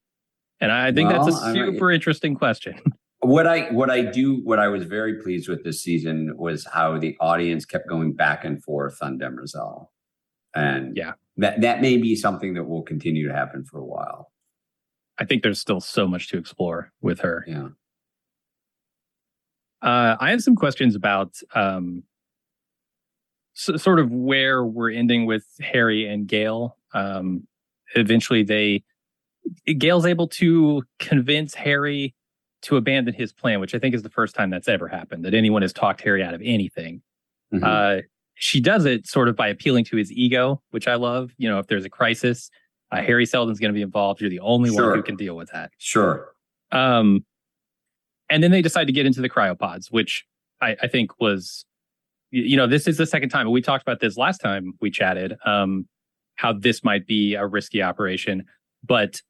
And 0.60 0.72
i 0.72 0.92
think 0.92 1.10
well, 1.10 1.26
that's 1.26 1.38
a 1.38 1.54
super 1.54 1.92
I 1.92 1.96
interesting 1.96 2.36
question. 2.36 2.80
What 3.22 3.48
i 3.48 3.62
what 3.72 3.90
i 3.90 4.02
do 4.02 4.42
what 4.44 4.60
i 4.60 4.68
was 4.68 4.84
very 4.84 5.20
pleased 5.24 5.50
with 5.50 5.64
this 5.64 5.82
season 5.82 6.38
was 6.38 6.68
how 6.72 7.00
the 7.00 7.18
audience 7.20 7.66
kept 7.66 7.90
going 7.90 8.14
back 8.14 8.46
and 8.46 8.64
forth 8.64 9.00
on 9.02 9.18
demerzel. 9.18 9.88
And 10.54 10.96
yeah 10.96 11.14
that 11.38 11.62
that 11.62 11.82
may 11.82 11.98
be 11.98 12.16
something 12.16 12.54
that 12.54 12.66
will 12.66 12.84
continue 12.84 13.28
to 13.28 13.34
happen 13.34 13.64
for 13.64 13.80
a 13.80 13.86
while 13.86 14.32
i 15.18 15.26
think 15.26 15.44
there's 15.44 15.60
still 15.60 15.80
so 15.80 16.08
much 16.08 16.30
to 16.30 16.38
explore 16.38 16.92
with 17.02 17.20
her 17.20 17.46
yeah 17.48 17.70
uh, 19.82 20.16
I 20.20 20.32
have 20.32 20.42
some 20.42 20.56
questions 20.56 20.96
about 20.96 21.38
um, 21.54 22.04
s- 23.56 23.82
sort 23.82 24.00
of 24.00 24.12
where 24.12 24.66
we're 24.66 24.92
ending 24.92 25.26
with 25.26 25.46
Hari 25.62 26.08
and 26.08 26.28
Gaal. 26.28 26.74
Um, 26.94 27.48
eventually, 27.96 28.44
they 28.44 28.84
Gaal's 29.68 30.06
able 30.06 30.28
to 30.30 30.84
convince 31.00 31.54
Hari 31.54 32.16
to 32.64 32.76
abandon 32.76 33.14
his 33.14 33.32
plan, 33.32 33.60
which 33.60 33.76
I 33.76 33.80
think 33.80 33.94
is 33.94 34.02
the 34.02 34.10
first 34.10 34.36
time 34.36 34.50
that's 34.50 34.68
ever 34.68 34.88
happened 34.88 35.24
that 35.26 35.36
anyone 35.36 35.62
has 35.62 35.74
talked 35.74 36.02
Hari 36.02 36.24
out 36.24 36.34
of 36.34 36.42
anything. 36.44 37.02
Mm-hmm. 37.54 37.64
Uh, 37.64 38.02
she 38.40 38.62
does 38.62 38.86
it 38.86 39.08
sort 39.08 39.28
of 39.28 39.36
by 39.36 39.48
appealing 39.48 39.84
to 39.86 39.98
his 39.98 40.12
ego, 40.12 40.62
which 40.70 40.88
I 40.88 40.96
love. 40.96 41.32
You 41.38 41.50
know, 41.50 41.60
if 41.60 41.68
there's 41.68 41.86
a 41.86 41.90
crisis, 41.90 42.50
uh, 42.92 43.02
Hari 43.02 43.26
Seldon's 43.26 43.60
going 43.60 43.74
to 43.74 43.78
be 43.78 43.82
involved. 43.82 44.22
You're 44.22 44.30
the 44.30 44.40
only 44.40 44.70
sure. 44.70 44.90
one 44.90 44.98
who 44.98 45.04
can 45.04 45.16
deal 45.16 45.36
with 45.36 45.50
that. 45.52 45.72
Sure. 45.78 46.30
Um, 46.72 47.26
and 48.30 48.44
then 48.44 48.52
they 48.52 48.62
decide 48.62 48.86
to 48.86 48.94
get 48.94 49.06
into 49.06 49.22
the 49.22 49.30
cryopods, 49.30 49.88
which 49.92 50.26
I, 50.62 50.76
I, 50.84 50.88
think 50.88 51.20
was, 51.20 51.66
you 52.30 52.58
know, 52.58 52.68
this 52.68 52.88
is 52.88 52.98
the 52.98 53.06
second 53.06 53.30
time. 53.30 53.50
We 53.50 53.62
talked 53.62 53.82
about 53.82 54.02
this 54.02 54.18
last 54.18 54.40
time 54.40 54.74
we 54.82 54.92
chatted, 54.92 55.36
um, 55.46 55.88
how 56.36 56.54
this 56.54 56.84
might 56.84 57.08
be 57.08 57.36
a 57.36 57.48
risky 57.48 57.82
operation. 57.82 58.44
But 58.84 59.22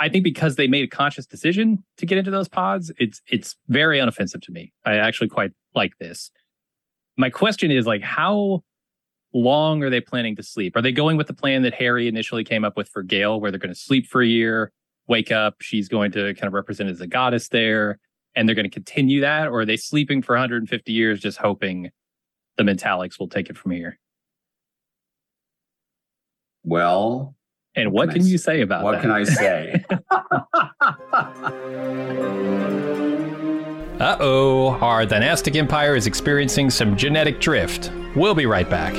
I 0.00 0.08
think 0.08 0.24
because 0.24 0.56
they 0.56 0.68
made 0.68 0.84
a 0.84 0.88
conscious 0.88 1.26
decision 1.26 1.84
to 1.98 2.06
get 2.06 2.16
into 2.16 2.30
those 2.30 2.48
pods, 2.48 2.92
it's 2.98 3.20
it's 3.28 3.56
very 3.68 3.98
unoffensive 3.98 4.42
to 4.42 4.52
me. 4.52 4.72
I 4.84 4.96
actually 4.96 5.28
quite 5.28 5.52
like 5.74 5.92
this. 5.98 6.30
My 7.18 7.30
question 7.30 7.70
is 7.72 7.84
like, 7.84 8.00
how 8.00 8.62
long 9.34 9.82
are 9.82 9.90
they 9.90 10.00
planning 10.00 10.36
to 10.36 10.42
sleep? 10.42 10.76
Are 10.76 10.82
they 10.82 10.92
going 10.92 11.16
with 11.16 11.26
the 11.26 11.34
plan 11.34 11.62
that 11.62 11.74
Hari 11.74 12.06
initially 12.06 12.44
came 12.44 12.64
up 12.64 12.76
with 12.76 12.88
for 12.88 13.02
Gaal, 13.02 13.40
where 13.40 13.50
they're 13.50 13.58
going 13.58 13.74
to 13.74 13.78
sleep 13.78 14.06
for 14.06 14.22
a 14.22 14.26
year, 14.26 14.72
wake 15.08 15.32
up, 15.32 15.56
she's 15.60 15.88
going 15.88 16.12
to 16.12 16.32
kind 16.34 16.46
of 16.46 16.52
represent 16.52 16.88
as 16.88 17.00
a 17.00 17.08
goddess 17.08 17.48
there, 17.48 17.98
and 18.36 18.48
they're 18.48 18.54
going 18.54 18.64
to 18.64 18.70
continue 18.70 19.20
that, 19.22 19.48
or 19.48 19.60
are 19.60 19.66
they 19.66 19.76
sleeping 19.76 20.22
for 20.22 20.34
150 20.36 20.92
years 20.92 21.18
just 21.20 21.38
hoping 21.38 21.90
the 22.56 22.62
Mentalics 22.62 23.18
will 23.18 23.28
take 23.28 23.50
it 23.50 23.58
from 23.58 23.72
here? 23.72 23.98
Well, 26.62 27.34
and 27.74 27.90
what, 27.90 28.10
can, 28.10 28.20
can 28.20 28.28
you 28.28 28.38
say 28.38 28.60
about 28.60 28.84
what 28.84 29.02
that? 29.02 29.08
What 29.08 29.26
can 29.26 29.34
I 29.42 29.82
say? 32.44 32.94
uh 34.00 34.16
oh, 34.20 34.70
our 34.80 35.04
dynastic 35.04 35.56
empire 35.56 35.96
is 35.96 36.06
experiencing 36.06 36.70
some 36.70 36.96
genetic 36.96 37.40
drift. 37.40 37.90
We'll 38.14 38.34
be 38.34 38.46
right 38.46 38.68
back. 38.68 38.94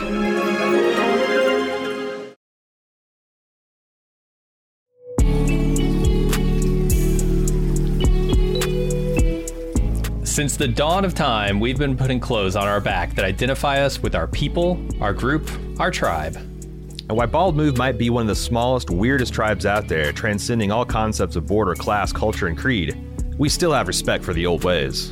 Since 10.26 10.56
the 10.56 10.70
dawn 10.70 11.04
of 11.04 11.14
time, 11.14 11.60
we've 11.60 11.78
been 11.78 11.98
putting 11.98 12.20
clothes 12.22 12.56
on 12.56 12.68
our 12.68 12.80
back 12.80 13.14
that 13.16 13.26
identify 13.26 13.82
us 13.82 14.02
with 14.02 14.16
our 14.16 14.28
people, 14.28 14.82
our 15.02 15.14
group, 15.14 15.50
our 15.80 15.92
tribe. 15.92 16.36
And 16.38 17.18
why 17.18 17.26
Bald 17.26 17.58
Move 17.58 17.78
might 17.78 17.98
be 17.98 18.10
one 18.10 18.22
of 18.22 18.28
the 18.28 18.36
smallest, 18.36 18.90
weirdest 18.90 19.34
tribes 19.34 19.66
out 19.66 19.88
there, 19.88 20.14
transcending 20.14 20.72
all 20.72 20.86
concepts 20.86 21.36
of 21.36 21.48
border, 21.48 21.74
class, 21.74 22.14
culture, 22.14 22.48
and 22.48 22.58
creed, 22.58 22.96
we 23.40 23.50
still 23.50 23.74
have 23.74 23.88
respect 23.88 24.24
for 24.24 24.34
the 24.34 24.46
old 24.46 24.64
ways. 24.64 25.12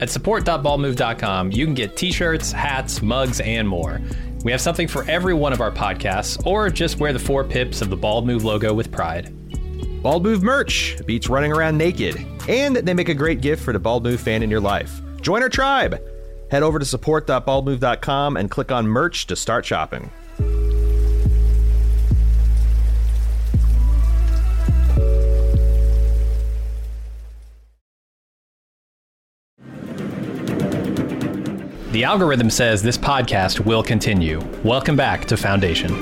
At 0.00 0.10
support.baldmove.com, 0.10 1.52
you 1.52 1.64
can 1.64 1.74
get 1.74 1.96
t 1.96 2.12
shirts, 2.12 2.52
hats, 2.52 3.00
mugs, 3.00 3.40
and 3.40 3.66
more. 3.66 4.02
We 4.44 4.52
have 4.52 4.60
something 4.60 4.86
for 4.86 5.04
every 5.08 5.32
one 5.32 5.54
of 5.54 5.62
our 5.62 5.72
podcasts, 5.72 6.44
or 6.46 6.68
just 6.68 6.98
wear 6.98 7.14
the 7.14 7.18
four 7.18 7.42
pips 7.42 7.80
of 7.80 7.88
the 7.88 7.96
Bald 7.96 8.26
Move 8.26 8.44
logo 8.44 8.74
with 8.74 8.92
pride. 8.92 9.32
Bald 10.02 10.22
Move 10.22 10.42
merch 10.42 10.96
beats 11.06 11.28
running 11.28 11.52
around 11.52 11.78
naked, 11.78 12.24
and 12.48 12.76
they 12.76 12.94
make 12.94 13.08
a 13.08 13.14
great 13.14 13.40
gift 13.40 13.62
for 13.62 13.72
the 13.72 13.78
Bald 13.78 14.04
Move 14.04 14.20
fan 14.20 14.42
in 14.42 14.50
your 14.50 14.60
life. 14.60 15.00
Join 15.22 15.42
our 15.42 15.48
tribe. 15.48 16.00
Head 16.50 16.62
over 16.62 16.78
to 16.78 16.84
support.baldmove.com 16.84 18.36
and 18.36 18.50
click 18.50 18.70
on 18.70 18.86
merch 18.86 19.26
to 19.28 19.34
start 19.34 19.64
shopping. 19.64 20.10
The 31.96 32.04
algorithm 32.04 32.50
says 32.50 32.82
this 32.82 32.98
podcast 32.98 33.60
will 33.60 33.82
continue. 33.82 34.42
Welcome 34.62 34.96
back 34.96 35.24
to 35.28 35.36
Foundation. 35.38 35.94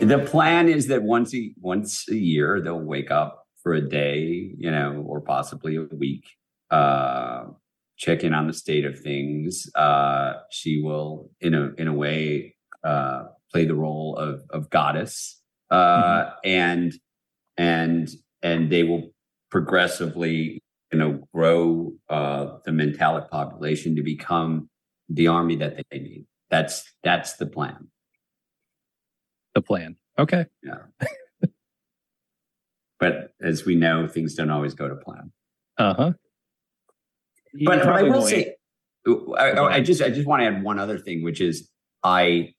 The 0.00 0.26
plan 0.26 0.68
is 0.68 0.88
that 0.88 1.04
once 1.04 1.32
a 1.32 1.54
once 1.60 2.08
a 2.08 2.16
year 2.16 2.60
they'll 2.60 2.80
wake 2.80 3.12
up 3.12 3.46
for 3.62 3.72
a 3.74 3.80
day, 3.80 4.52
you 4.58 4.72
know, 4.72 5.04
or 5.06 5.20
possibly 5.20 5.76
a 5.76 5.84
week, 5.94 6.24
uh, 6.72 7.44
check 7.98 8.24
in 8.24 8.34
on 8.34 8.48
the 8.48 8.52
state 8.52 8.84
of 8.84 8.98
things. 8.98 9.70
Uh, 9.76 10.32
she 10.50 10.82
will, 10.82 11.30
in 11.40 11.54
a 11.54 11.70
in 11.78 11.86
a 11.86 11.94
way, 11.94 12.56
uh, 12.82 13.26
play 13.52 13.64
the 13.64 13.76
role 13.76 14.16
of 14.16 14.42
of 14.50 14.70
goddess, 14.70 15.40
uh, 15.70 15.76
mm-hmm. 15.76 16.30
and 16.42 16.94
and 17.56 18.08
and 18.42 18.72
they 18.72 18.82
will 18.82 19.12
progressively 19.52 20.60
you 20.92 20.98
know 20.98 21.20
grow 21.34 21.92
uh, 22.08 22.58
the 22.64 22.70
mentalic 22.70 23.30
population 23.30 23.96
to 23.96 24.02
become 24.02 24.68
the 25.08 25.28
army 25.28 25.56
that 25.56 25.76
they 25.90 25.98
need. 25.98 26.26
That's 26.50 26.84
that's 27.02 27.34
the 27.34 27.46
plan. 27.46 27.88
The 29.54 29.62
plan. 29.62 29.96
Okay. 30.18 30.46
Yeah. 30.62 31.08
but 33.00 33.32
as 33.40 33.64
we 33.64 33.76
know, 33.76 34.08
things 34.08 34.34
don't 34.34 34.50
always 34.50 34.74
go 34.74 34.88
to 34.88 34.96
plan. 34.96 35.32
Uh 35.76 35.94
huh. 35.94 36.12
But, 37.64 37.84
but 37.84 37.88
I 37.88 38.02
will 38.02 38.22
say, 38.22 38.54
I, 39.06 39.52
I 39.52 39.80
just 39.80 40.02
I 40.02 40.10
just 40.10 40.26
want 40.26 40.42
to 40.42 40.46
add 40.46 40.62
one 40.62 40.78
other 40.78 40.98
thing, 40.98 41.22
which 41.22 41.40
is 41.40 41.70
I 42.02 42.54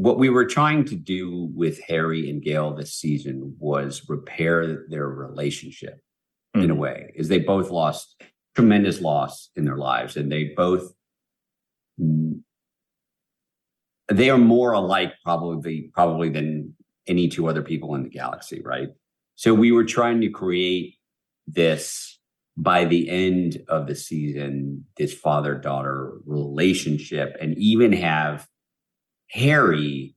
what 0.00 0.18
we 0.18 0.30
were 0.30 0.46
trying 0.46 0.86
to 0.86 0.96
do 0.96 1.50
with 1.54 1.78
Hari 1.86 2.30
and 2.30 2.42
Gaal 2.42 2.74
this 2.74 2.94
season 2.94 3.54
was 3.58 4.08
repair 4.08 4.86
their 4.88 5.06
relationship 5.06 6.00
mm-hmm. 6.56 6.64
in 6.64 6.70
a 6.70 6.72
mm-hmm. 6.72 6.82
way, 6.82 7.12
is 7.14 7.28
they 7.28 7.40
both 7.40 7.70
lost 7.70 8.22
tremendous 8.56 9.02
loss 9.02 9.50
in 9.56 9.66
their 9.66 9.76
lives, 9.76 10.16
and 10.16 10.32
they 10.32 10.44
both 10.56 10.90
they 14.08 14.30
are 14.30 14.38
more 14.38 14.72
alike 14.72 15.12
probably 15.22 15.90
probably 15.92 16.30
than 16.30 16.74
any 17.06 17.28
two 17.28 17.46
other 17.46 17.62
people 17.62 17.94
in 17.94 18.02
the 18.02 18.08
galaxy, 18.08 18.62
right? 18.64 18.88
So 19.34 19.52
we 19.52 19.70
were 19.70 19.84
trying 19.84 20.22
to 20.22 20.30
create 20.30 20.96
this 21.46 22.18
by 22.56 22.86
the 22.86 23.10
end 23.10 23.62
of 23.68 23.86
the 23.86 23.94
season, 23.94 24.86
this 24.96 25.12
father 25.12 25.56
daughter 25.56 26.14
relationship, 26.24 27.36
and 27.38 27.56
even 27.58 27.92
have 27.92 28.46
Hari 29.32 30.14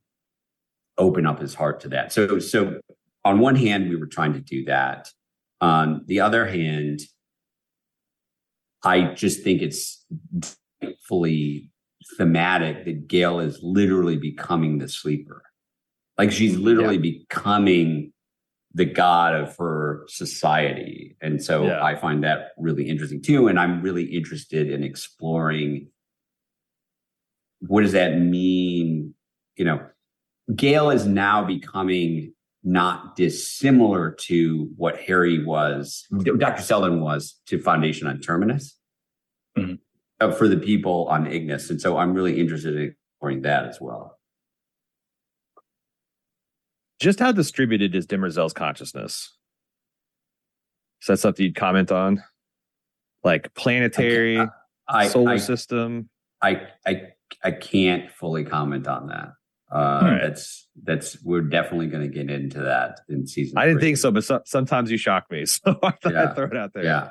open 0.98 1.26
up 1.26 1.40
his 1.40 1.56
heart 1.56 1.80
to 1.82 1.90
that. 1.90 2.12
So, 2.12 2.40
so 2.40 2.80
on 3.26 3.40
one 3.40 3.56
hand, 3.56 3.90
we 3.90 3.96
were 3.96 4.08
trying 4.08 4.34
to 4.34 4.40
do 4.40 4.66
that. 4.66 5.10
On 5.62 6.04
the 6.08 6.20
other 6.20 6.46
hand, 6.46 7.02
I 8.84 9.14
just 9.14 9.44
think 9.44 9.62
it's 9.62 10.06
fully 11.08 11.72
thematic 12.18 12.86
that 12.86 13.08
Gaal 13.08 13.44
is 13.44 13.60
literally 13.64 14.18
becoming 14.18 14.78
the 14.78 14.90
sleeper. 14.90 15.44
Like 16.18 16.32
she's 16.32 16.58
literally 16.58 16.96
yeah. 16.96 17.20
becoming 17.20 18.14
the 18.74 18.86
god 18.86 19.36
of 19.36 19.56
her 19.58 20.04
society. 20.10 21.16
And 21.22 21.42
so 21.44 21.66
yeah. 21.66 21.84
I 21.84 21.96
find 21.96 22.24
that 22.24 22.50
really 22.58 22.90
interesting 22.90 23.22
too. 23.22 23.48
And 23.48 23.60
I'm 23.60 23.82
really 23.82 24.04
interested 24.04 24.70
in 24.70 24.84
exploring 24.84 25.88
what 27.68 27.82
does 27.82 27.94
that 27.94 28.18
mean? 28.18 28.93
You 29.56 29.66
know, 29.66 29.86
Gaal 30.52 30.94
is 30.94 31.06
now 31.06 31.44
becoming 31.44 32.34
not 32.64 33.16
dissimilar 33.16 34.12
to 34.12 34.70
what 34.78 35.00
Hari 35.06 35.44
was, 35.44 36.08
Dr. 36.38 36.62
Seldon 36.62 37.02
was 37.02 37.40
to 37.48 37.60
Foundation 37.60 38.08
on 38.08 38.20
Terminus 38.20 38.78
mm-hmm. 39.58 39.76
uh, 40.22 40.32
for 40.32 40.48
the 40.48 40.58
people 40.58 41.08
on 41.10 41.28
Ignis. 41.28 41.70
And 41.70 41.82
so 41.82 41.98
I'm 41.98 42.14
really 42.14 42.40
interested 42.40 42.76
in 42.76 42.96
exploring 43.22 43.42
that 43.42 43.66
as 43.66 43.82
well. 43.82 44.18
Just 47.00 47.20
how 47.20 47.34
distributed 47.34 47.96
is 47.96 48.08
Demerzel's 48.08 48.54
consciousness? 48.54 49.36
Is 51.02 51.08
that 51.08 51.20
something 51.20 51.44
you'd 51.44 51.56
comment 51.56 51.92
on? 51.92 52.24
Like 53.26 53.54
planetary, 53.56 54.40
I, 54.40 54.48
I, 54.88 55.08
solar 55.08 55.32
I, 55.32 55.38
system? 55.38 56.10
I, 56.42 56.68
I 56.86 57.02
I 57.44 57.52
can't 57.52 58.12
fully 58.12 58.44
comment 58.46 58.88
on 58.88 59.08
that. 59.08 59.34
Uh, 59.74 60.02
right. 60.04 60.20
That's 60.22 60.68
that's 60.84 61.18
we're 61.24 61.42
definitely 61.42 61.88
going 61.88 62.04
to 62.04 62.14
get 62.14 62.30
into 62.30 62.60
that 62.60 63.02
in 63.10 63.26
season. 63.26 63.58
I 63.58 63.66
didn't 63.66 63.80
three. 63.80 63.90
think 63.90 63.98
so, 63.98 64.12
but 64.12 64.24
so, 64.24 64.42
sometimes 64.46 64.92
you 64.92 64.98
shock 64.98 65.26
me, 65.32 65.46
so 65.48 65.80
I 65.82 65.92
thought 65.92 66.14
yeah. 66.14 66.24
I'd 66.24 66.36
throw 66.36 66.46
it 66.46 66.56
out 66.56 66.74
there. 66.74 66.84
Yeah. 66.84 67.10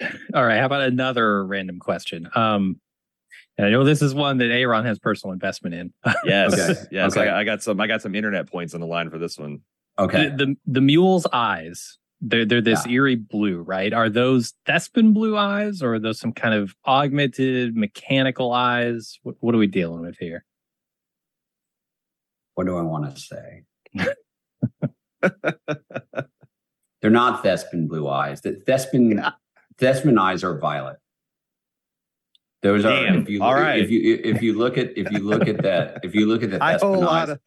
All 0.34 0.44
right. 0.44 0.58
How 0.58 0.66
about 0.66 0.82
another 0.82 1.44
random 1.44 1.78
question? 1.78 2.28
Um, 2.34 2.80
and 3.56 3.66
I 3.66 3.70
know 3.70 3.84
this 3.84 4.02
is 4.02 4.14
one 4.14 4.38
that 4.38 4.50
Aaron 4.50 4.84
has 4.84 4.98
personal 4.98 5.32
investment 5.32 5.74
in. 5.74 5.92
yes, 6.24 6.52
okay. 6.52 6.80
yes. 6.90 7.16
Okay. 7.16 7.28
I, 7.28 7.40
I, 7.40 7.44
got 7.44 7.62
some. 7.62 7.80
I 7.80 7.86
got 7.86 8.02
some 8.02 8.14
internet 8.14 8.50
points 8.50 8.74
on 8.74 8.80
the 8.80 8.86
line 8.86 9.10
for 9.10 9.18
this 9.18 9.38
one. 9.38 9.60
Okay. 9.98 10.28
The 10.28 10.36
the, 10.36 10.56
the 10.66 10.80
mule's 10.80 11.26
eyes. 11.32 11.98
They're 12.22 12.44
they're 12.44 12.60
this 12.60 12.86
yeah. 12.86 12.92
eerie 12.92 13.16
blue, 13.16 13.62
right? 13.62 13.94
Are 13.94 14.10
those 14.10 14.52
Thespin 14.66 15.14
blue 15.14 15.38
eyes, 15.38 15.82
or 15.82 15.94
are 15.94 15.98
those 15.98 16.20
some 16.20 16.32
kind 16.32 16.54
of 16.54 16.74
augmented 16.86 17.74
mechanical 17.74 18.52
eyes? 18.52 19.18
What, 19.22 19.36
what 19.40 19.54
are 19.54 19.58
we 19.58 19.66
dealing 19.66 20.02
with 20.02 20.18
here? 20.18 20.44
What 22.54 22.66
do 22.66 22.76
I 22.76 22.82
want 22.82 23.14
to 23.14 23.20
say? 23.20 23.62
They're 27.00 27.10
not 27.10 27.42
thespian 27.42 27.88
blue 27.88 28.08
eyes. 28.08 28.42
The 28.42 28.52
thespian 28.66 29.22
Thespin 29.80 30.18
eyes 30.20 30.44
are 30.44 30.58
violet. 30.58 30.98
Those 32.62 32.82
Damn. 32.82 33.14
are 33.16 33.20
if 33.20 33.28
you 33.30 33.42
All 33.42 33.54
right. 33.54 33.80
if 33.80 33.90
you 33.90 34.20
if 34.22 34.42
you 34.42 34.56
look 34.56 34.76
at 34.76 34.96
if 34.96 35.10
you 35.10 35.20
look 35.20 35.48
at 35.48 35.62
that 35.62 36.00
if 36.02 36.14
you 36.14 36.26
look 36.26 36.42
at 36.42 36.50
the 36.50 36.58
I 36.62 36.76
owe 36.76 36.94
a 36.94 36.96
lot 36.96 37.30
of 37.30 37.40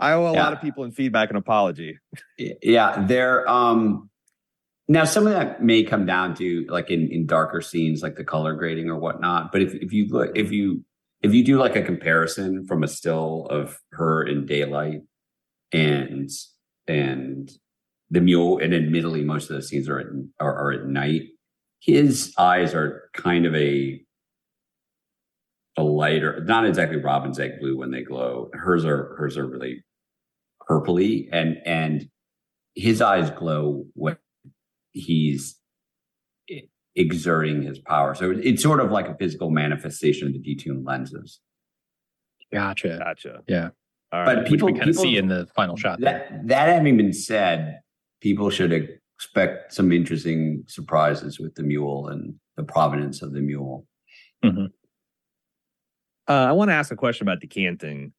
I 0.00 0.12
owe 0.12 0.26
a 0.26 0.32
yeah. 0.32 0.42
lot 0.42 0.52
of 0.52 0.60
people 0.60 0.82
in 0.84 0.90
feedback 0.90 1.30
an 1.30 1.36
apology. 1.36 1.98
Yeah, 2.36 3.04
they're 3.06 3.48
um 3.48 4.10
now 4.88 5.04
some 5.04 5.28
of 5.28 5.32
that 5.32 5.62
may 5.62 5.84
come 5.84 6.06
down 6.06 6.34
to 6.36 6.66
like 6.68 6.90
in 6.90 7.08
in 7.08 7.26
darker 7.26 7.60
scenes 7.60 8.02
like 8.02 8.16
the 8.16 8.24
color 8.24 8.54
grading 8.54 8.90
or 8.90 8.98
whatnot. 8.98 9.52
But 9.52 9.62
if 9.62 9.74
if 9.74 9.92
you 9.92 10.08
look 10.08 10.36
if 10.36 10.50
you 10.50 10.84
if 11.22 11.34
you 11.34 11.44
do 11.44 11.58
like 11.58 11.76
a 11.76 11.82
comparison 11.82 12.66
from 12.66 12.82
a 12.82 12.88
still 12.88 13.46
of 13.50 13.78
her 13.92 14.22
in 14.22 14.46
daylight 14.46 15.02
and 15.72 16.30
and 16.86 17.50
the 18.10 18.20
mule, 18.20 18.58
and 18.58 18.72
admittedly 18.72 19.22
most 19.22 19.50
of 19.50 19.56
the 19.56 19.62
scenes 19.62 19.88
are 19.88 19.98
at 19.98 20.06
are, 20.40 20.54
are 20.54 20.72
at 20.72 20.86
night, 20.86 21.22
his 21.80 22.32
eyes 22.38 22.74
are 22.74 23.10
kind 23.14 23.46
of 23.46 23.54
a 23.54 24.00
a 25.76 25.82
lighter, 25.82 26.42
not 26.44 26.66
exactly 26.66 26.96
robin's 26.96 27.38
egg 27.38 27.60
blue 27.60 27.76
when 27.76 27.90
they 27.90 28.02
glow. 28.02 28.50
Hers 28.52 28.84
are 28.84 29.14
hers 29.18 29.36
are 29.36 29.46
really 29.46 29.84
purpley, 30.68 31.28
and 31.32 31.58
and 31.66 32.08
his 32.74 33.02
eyes 33.02 33.30
glow 33.30 33.86
when 33.94 34.16
he's 34.92 35.56
exerting 36.98 37.62
his 37.62 37.78
power. 37.78 38.14
So 38.14 38.30
it's 38.30 38.62
sort 38.62 38.80
of 38.80 38.90
like 38.90 39.08
a 39.08 39.14
physical 39.14 39.50
manifestation 39.50 40.26
of 40.26 40.34
the 40.34 40.40
detuned 40.40 40.84
lenses. 40.84 41.40
Gotcha. 42.52 42.98
Gotcha. 42.98 43.40
Yeah. 43.46 43.70
All 44.12 44.22
right. 44.22 44.36
But 44.36 44.46
people 44.46 44.66
Which 44.66 44.74
we 44.74 44.78
kind 44.80 44.90
of 44.90 44.96
see 44.96 45.16
in 45.16 45.28
the 45.28 45.46
final 45.54 45.76
shot. 45.76 46.00
That, 46.00 46.46
that 46.48 46.68
having 46.68 46.96
been 46.96 47.12
said, 47.12 47.80
people 48.20 48.50
should 48.50 48.72
expect 48.72 49.72
some 49.72 49.92
interesting 49.92 50.64
surprises 50.66 51.38
with 51.38 51.54
the 51.54 51.62
mule 51.62 52.08
and 52.08 52.34
the 52.56 52.64
provenance 52.64 53.22
of 53.22 53.32
the 53.32 53.40
mule. 53.40 53.86
Mm-hmm. 54.44 54.66
Uh, 56.28 56.32
I 56.32 56.52
want 56.52 56.70
to 56.70 56.74
ask 56.74 56.90
a 56.90 56.96
question 56.96 57.26
about 57.26 57.40
decanting. 57.40 58.12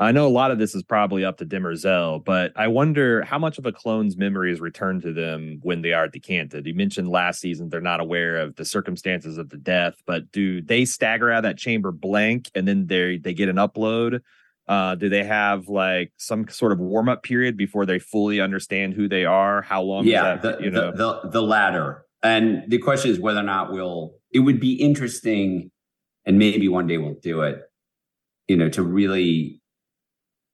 I 0.00 0.12
know 0.12 0.26
a 0.26 0.28
lot 0.28 0.50
of 0.50 0.58
this 0.58 0.74
is 0.74 0.82
probably 0.82 1.26
up 1.26 1.36
to 1.38 1.46
Demerzel, 1.46 2.24
but 2.24 2.52
I 2.56 2.68
wonder 2.68 3.22
how 3.22 3.38
much 3.38 3.58
of 3.58 3.66
a 3.66 3.72
clone's 3.72 4.16
memories 4.16 4.58
return 4.58 4.98
to 5.02 5.12
them 5.12 5.60
when 5.62 5.82
they 5.82 5.92
are 5.92 6.08
decanted. 6.08 6.66
You 6.66 6.72
mentioned 6.72 7.10
last 7.10 7.38
season 7.38 7.68
they're 7.68 7.82
not 7.82 8.00
aware 8.00 8.38
of 8.38 8.56
the 8.56 8.64
circumstances 8.64 9.36
of 9.36 9.50
the 9.50 9.58
death, 9.58 9.96
but 10.06 10.32
do 10.32 10.62
they 10.62 10.86
stagger 10.86 11.30
out 11.30 11.38
of 11.38 11.42
that 11.42 11.58
chamber 11.58 11.92
blank 11.92 12.50
and 12.54 12.66
then 12.66 12.86
they 12.86 13.18
they 13.18 13.34
get 13.34 13.50
an 13.50 13.56
upload? 13.56 14.22
Uh, 14.66 14.94
do 14.94 15.10
they 15.10 15.22
have 15.22 15.68
like 15.68 16.12
some 16.16 16.48
sort 16.48 16.72
of 16.72 16.78
warm 16.78 17.10
up 17.10 17.22
period 17.22 17.58
before 17.58 17.84
they 17.84 17.98
fully 17.98 18.40
understand 18.40 18.94
who 18.94 19.06
they 19.06 19.26
are? 19.26 19.60
How 19.60 19.82
long? 19.82 20.06
Yeah, 20.06 20.36
that, 20.36 20.58
the, 20.58 20.64
you 20.64 20.70
know? 20.70 20.92
the, 20.92 21.20
the 21.22 21.28
the 21.28 21.42
latter. 21.42 22.06
And 22.22 22.64
the 22.68 22.78
question 22.78 23.10
is 23.10 23.20
whether 23.20 23.40
or 23.40 23.44
not 23.44 23.70
we'll. 23.70 24.14
It 24.32 24.38
would 24.38 24.60
be 24.60 24.74
interesting, 24.74 25.70
and 26.24 26.38
maybe 26.38 26.68
one 26.68 26.86
day 26.86 26.96
we'll 26.96 27.18
do 27.20 27.42
it. 27.42 27.60
You 28.48 28.56
know, 28.56 28.68
to 28.70 28.82
really 28.82 29.59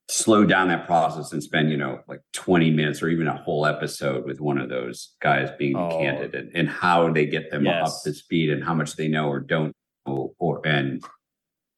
slow 0.08 0.44
down 0.44 0.68
that 0.68 0.86
process 0.86 1.32
and 1.32 1.42
spend 1.42 1.70
you 1.70 1.76
know 1.76 1.98
like 2.06 2.20
20 2.32 2.70
minutes 2.70 3.02
or 3.02 3.08
even 3.08 3.26
a 3.26 3.36
whole 3.36 3.66
episode 3.66 4.24
with 4.24 4.40
one 4.40 4.56
of 4.58 4.68
those 4.68 5.14
guys 5.20 5.50
being 5.58 5.76
Oh. 5.76 5.98
candid 5.98 6.34
and, 6.34 6.50
and 6.54 6.68
how 6.68 7.12
they 7.12 7.26
get 7.26 7.50
them 7.50 7.64
Yes. 7.64 7.88
up 7.88 8.02
to 8.04 8.14
speed 8.14 8.50
and 8.50 8.62
how 8.62 8.72
much 8.74 8.94
they 8.94 9.08
know 9.08 9.28
or 9.28 9.40
don't 9.40 9.72
know 10.06 10.32
or 10.38 10.64
and 10.64 11.02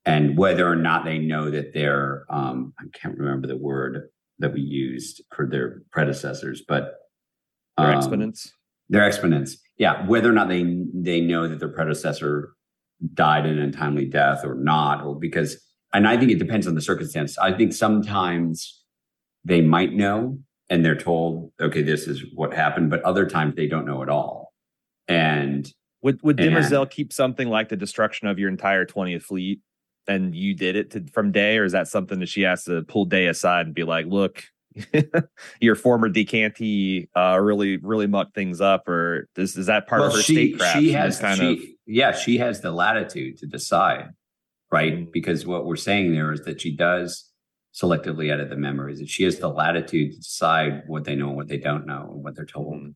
and 0.05 0.37
whether 0.37 0.68
or 0.70 0.76
not 0.76 1.05
they 1.07 1.18
know 1.18 1.51
that 1.51 1.72
they're 1.72 2.26
um 2.29 2.74
i 2.79 2.85
can't 2.93 3.16
remember 3.16 3.47
the 3.49 3.57
word 3.57 4.11
that 4.39 4.53
we 4.53 4.61
used 4.61 5.22
for 5.35 5.47
their 5.47 5.83
predecessors 5.91 6.62
but 6.68 6.97
Their 7.79 7.89
um, 7.93 7.97
exponents. 7.97 8.53
their 8.91 9.07
exponents 9.07 9.57
yeah 9.79 10.07
whether 10.07 10.29
or 10.29 10.35
not 10.35 10.49
they 10.49 10.64
they 10.93 11.22
know 11.22 11.49
that 11.49 11.61
their 11.61 11.68
predecessor 11.70 12.53
died 13.14 13.47
an 13.47 13.59
untimely 13.59 14.05
death 14.05 14.45
or 14.45 14.55
not 14.55 15.03
or 15.03 15.18
because 15.18 15.64
and 15.93 16.07
i 16.07 16.16
think 16.16 16.30
it 16.30 16.39
depends 16.39 16.66
on 16.66 16.74
the 16.74 16.80
circumstance 16.80 17.39
i 17.39 17.53
think 17.53 17.72
sometimes 17.72 18.82
they 19.45 19.61
might 19.61 19.93
know 19.93 20.39
and 20.68 20.84
they're 20.84 20.97
told 20.97 21.53
okay 21.61 21.82
this 21.82 22.07
is 22.07 22.24
what 22.34 22.53
happened 22.53 22.91
but 22.91 23.03
other 23.03 23.26
times 23.26 23.55
they 23.55 23.66
don't 23.66 23.86
know 23.86 24.03
at 24.03 24.09
all 24.09 24.53
and 25.07 25.72
Would 26.03 26.22
would 26.22 26.36
Demerzel 26.36 26.89
keep 26.91 27.12
something 27.12 27.49
like 27.49 27.70
the 27.70 27.76
destruction 27.76 28.28
of 28.28 28.39
your 28.39 28.51
entire 28.51 28.84
20th 28.84 29.22
fleet 29.22 29.61
and 30.09 30.34
you 30.34 30.55
did 30.55 30.74
it 30.74 30.91
to, 30.93 31.05
from 31.12 31.30
Day, 31.30 31.59
or 31.59 31.64
is 31.64 31.72
that 31.72 31.86
something 31.86 32.18
that 32.20 32.28
she 32.28 32.43
has 32.43 32.64
to 32.64 32.82
pull 32.82 33.05
Day 33.05 33.26
aside 33.26 33.66
and 33.66 33.74
be 33.74 33.84
like, 33.84 34.07
look, 34.07 34.43
your 35.61 35.74
former 35.74 36.09
decantee 36.09 37.09
uh, 37.16 37.39
really 37.41 37.76
really 37.78 38.07
mucked 38.07 38.34
things 38.34 38.61
up, 38.61 38.89
or 38.89 39.28
is, 39.36 39.57
is 39.57 39.66
that 39.66 39.86
part 39.86 40.03
of 40.03 40.12
her 40.12 40.22
she, 40.22 40.34
statecraft? 40.34 40.78
she 40.78 40.93
has 40.93 41.18
kind 41.18 41.39
she, 41.39 41.53
of 41.53 41.59
yeah 41.86 42.12
she 42.12 42.39
has 42.39 42.61
the 42.61 42.70
latitude 42.70 43.39
to 43.39 43.47
decide 43.47 44.11
right 44.71 44.93
Mm. 44.95 45.12
because 45.12 45.47
what 45.47 45.64
we're 45.66 45.77
saying 45.77 46.12
there 46.12 46.33
is 46.33 46.43
that 46.43 46.61
she 46.61 46.75
does 46.77 47.31
selectively 47.75 48.33
edit 48.33 48.49
the 48.51 48.57
memories 48.57 48.99
that 48.99 49.09
she 49.09 49.25
has 49.25 49.39
the 49.39 49.49
latitude 49.49 50.12
to 50.12 50.19
decide 50.19 50.83
what 50.87 51.05
they 51.05 51.14
know 51.14 51.29
and 51.29 51.37
what 51.37 51.49
they 51.49 51.59
don't 51.59 51.87
know 51.87 52.11
and 52.14 52.25
what 52.25 52.35
they're 52.35 52.45
told 52.47 52.75
Mhm. 52.75 52.95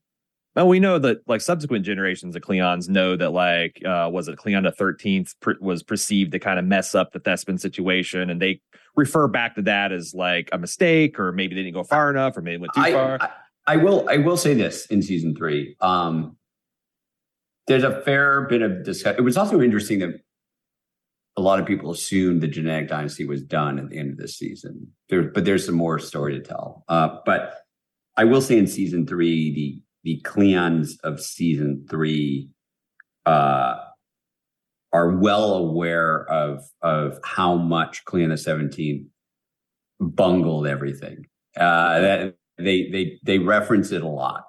Well, 0.55 0.69
we 0.69 0.81
know 0.81 0.99
that 0.99 1.27
like 1.27 1.41
subsequent 1.41 1.87
generations 1.87 2.37
of 2.37 2.43
Cleons 2.43 2.87
know 2.89 3.17
that 3.17 3.31
like 3.31 3.81
uh 3.87 4.11
was 4.13 4.29
it 4.29 4.37
Cleon 4.37 4.65
the 4.65 4.71
Thirteenth 4.73 5.33
pr- 5.41 5.53
was 5.63 5.83
perceived 5.83 6.33
to 6.33 6.39
kind 6.39 6.59
of 6.59 6.67
mess 6.67 6.95
up 6.95 7.13
the 7.13 7.21
Thespian 7.21 7.57
situation, 7.57 8.29
and 8.29 8.41
they 8.43 8.61
refer 8.95 9.29
back 9.29 9.55
to 9.55 9.63
that 9.63 9.93
as 9.93 10.13
like 10.13 10.51
a 10.53 10.59
mistake, 10.59 11.19
or 11.19 11.33
maybe 11.33 11.55
they 11.55 11.63
didn't 11.63 11.73
go 11.75 11.85
far 11.85 12.11
enough, 12.11 12.37
or 12.37 12.43
maybe 12.43 12.59
went 12.61 12.75
too 12.75 12.83
I, 12.83 12.93
far. 12.93 13.19
I, 13.23 13.31
I 13.67 13.77
will 13.79 14.07
I 14.11 14.19
will 14.19 14.37
say 14.37 14.53
this 14.53 14.85
in 14.87 15.01
season 15.01 15.35
three. 15.35 15.75
Um, 15.81 16.37
there's 17.67 17.85
a 17.85 18.03
fair 18.03 18.43
bit 18.43 18.61
of 18.61 18.85
discussion. 18.85 19.19
It 19.19 19.23
was 19.25 19.39
also 19.39 19.63
interesting 19.63 20.01
that 20.01 20.21
a 21.37 21.41
lot 21.41 21.59
of 21.59 21.67
people 21.67 21.91
assumed 21.91 22.43
the 22.43 22.49
genetic 22.49 22.89
dynasty 22.89 23.25
was 23.25 23.43
done 23.43 23.79
at 23.79 23.89
the 23.89 23.99
end 23.99 24.11
of 24.11 24.19
this 24.19 24.37
season. 24.37 24.89
There, 25.09 25.23
but 25.23 25.45
there's 25.45 25.65
some 25.65 25.75
more 25.75 25.99
story 25.99 26.35
to 26.35 26.41
tell. 26.41 26.85
Uh, 26.89 27.19
but 27.25 27.59
I 28.17 28.25
will 28.25 28.43
say 28.43 28.59
in 28.59 28.67
season 28.67 29.07
three, 29.07 29.55
the 29.55 29.81
the 30.05 30.21
Cleons 30.23 30.99
of 31.05 31.21
season 31.21 31.87
three 31.89 32.49
uh, 33.25 33.77
are 34.93 35.11
well 35.17 35.55
aware 35.55 36.29
of 36.31 36.65
of 36.83 37.19
how 37.25 37.57
much 37.57 38.05
Cleon 38.05 38.31
the 38.31 38.37
Seventeenth 38.37 39.07
bungled 40.01 40.67
everything. 40.67 41.27
Uh, 41.57 42.01
that 42.01 42.35
they 42.59 42.91
they 42.91 43.19
they 43.23 43.39
reference 43.39 43.93
it 43.93 44.03
a 44.03 44.09
lot. 44.09 44.45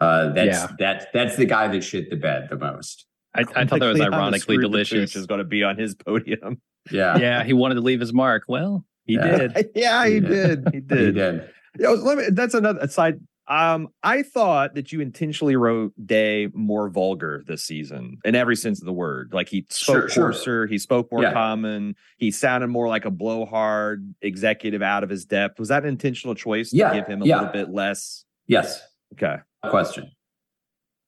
Uh, 0.00 0.32
that's 0.32 0.58
Yeah. 0.58 0.68
that's 0.78 1.06
that's 1.14 1.36
the 1.36 1.44
guy 1.46 1.68
that 1.68 1.84
shit 1.84 2.10
the 2.10 2.16
bed 2.16 2.48
the 2.50 2.58
most. 2.58 3.06
I, 3.34 3.40
I 3.40 3.44
thought 3.66 3.80
that 3.80 3.92
was 3.92 4.00
ironically 4.00 4.58
delicious. 4.58 5.12
Pooch 5.12 5.16
is 5.16 5.26
going 5.26 5.38
to 5.38 5.44
be 5.44 5.62
on 5.64 5.76
his 5.76 5.94
podium. 5.94 6.60
Yeah, 6.90 7.16
yeah, 7.18 7.44
he 7.44 7.52
wanted 7.52 7.76
to 7.76 7.80
leave 7.80 8.00
his 8.00 8.12
mark. 8.12 8.44
Well, 8.48 8.84
he 9.04 9.14
Yeah. 9.14 9.36
did. 9.48 9.70
yeah, 9.74 10.06
he 10.06 10.14
Yeah. 10.14 10.20
did. 10.20 10.64
He 10.66 10.70
he 10.74 10.80
did. 10.80 11.14
did. 11.14 11.50
Yo, 11.78 11.94
let 11.94 12.18
me, 12.18 12.24
that's 12.30 12.54
another 12.54 12.78
aside. 12.80 13.20
Um, 13.46 13.88
I 14.02 14.22
thought 14.22 14.74
that 14.74 14.90
you 14.92 15.00
intentionally 15.02 15.54
wrote 15.56 15.92
Day 16.06 16.48
more 16.54 16.88
vulgar 16.88 17.42
this 17.46 17.62
season 17.62 18.16
in 18.24 18.34
every 18.34 18.56
sense 18.56 18.80
of 18.80 18.86
the 18.86 18.92
word. 18.92 19.32
Like 19.34 19.48
he 19.50 19.66
spoke 19.68 20.02
Sure, 20.04 20.08
sure. 20.08 20.24
coarser, 20.30 20.66
he 20.66 20.78
spoke 20.78 21.12
more 21.12 21.22
Yeah. 21.22 21.32
common, 21.34 21.94
he 22.16 22.30
sounded 22.30 22.68
more 22.68 22.88
like 22.88 23.04
a 23.04 23.10
blowhard 23.10 24.14
executive 24.22 24.80
out 24.80 25.02
of 25.04 25.10
his 25.10 25.26
depth. 25.26 25.58
Was 25.58 25.68
that 25.68 25.82
an 25.82 25.90
intentional 25.90 26.34
choice 26.34 26.70
to 26.70 26.76
Yeah, 26.76 26.94
give 26.94 27.06
him 27.06 27.20
a 27.20 27.26
yeah. 27.26 27.40
little 27.40 27.52
bit 27.52 27.68
less? 27.70 28.24
Yes, 28.46 28.80
Okay. 29.12 29.36
question. 29.68 30.10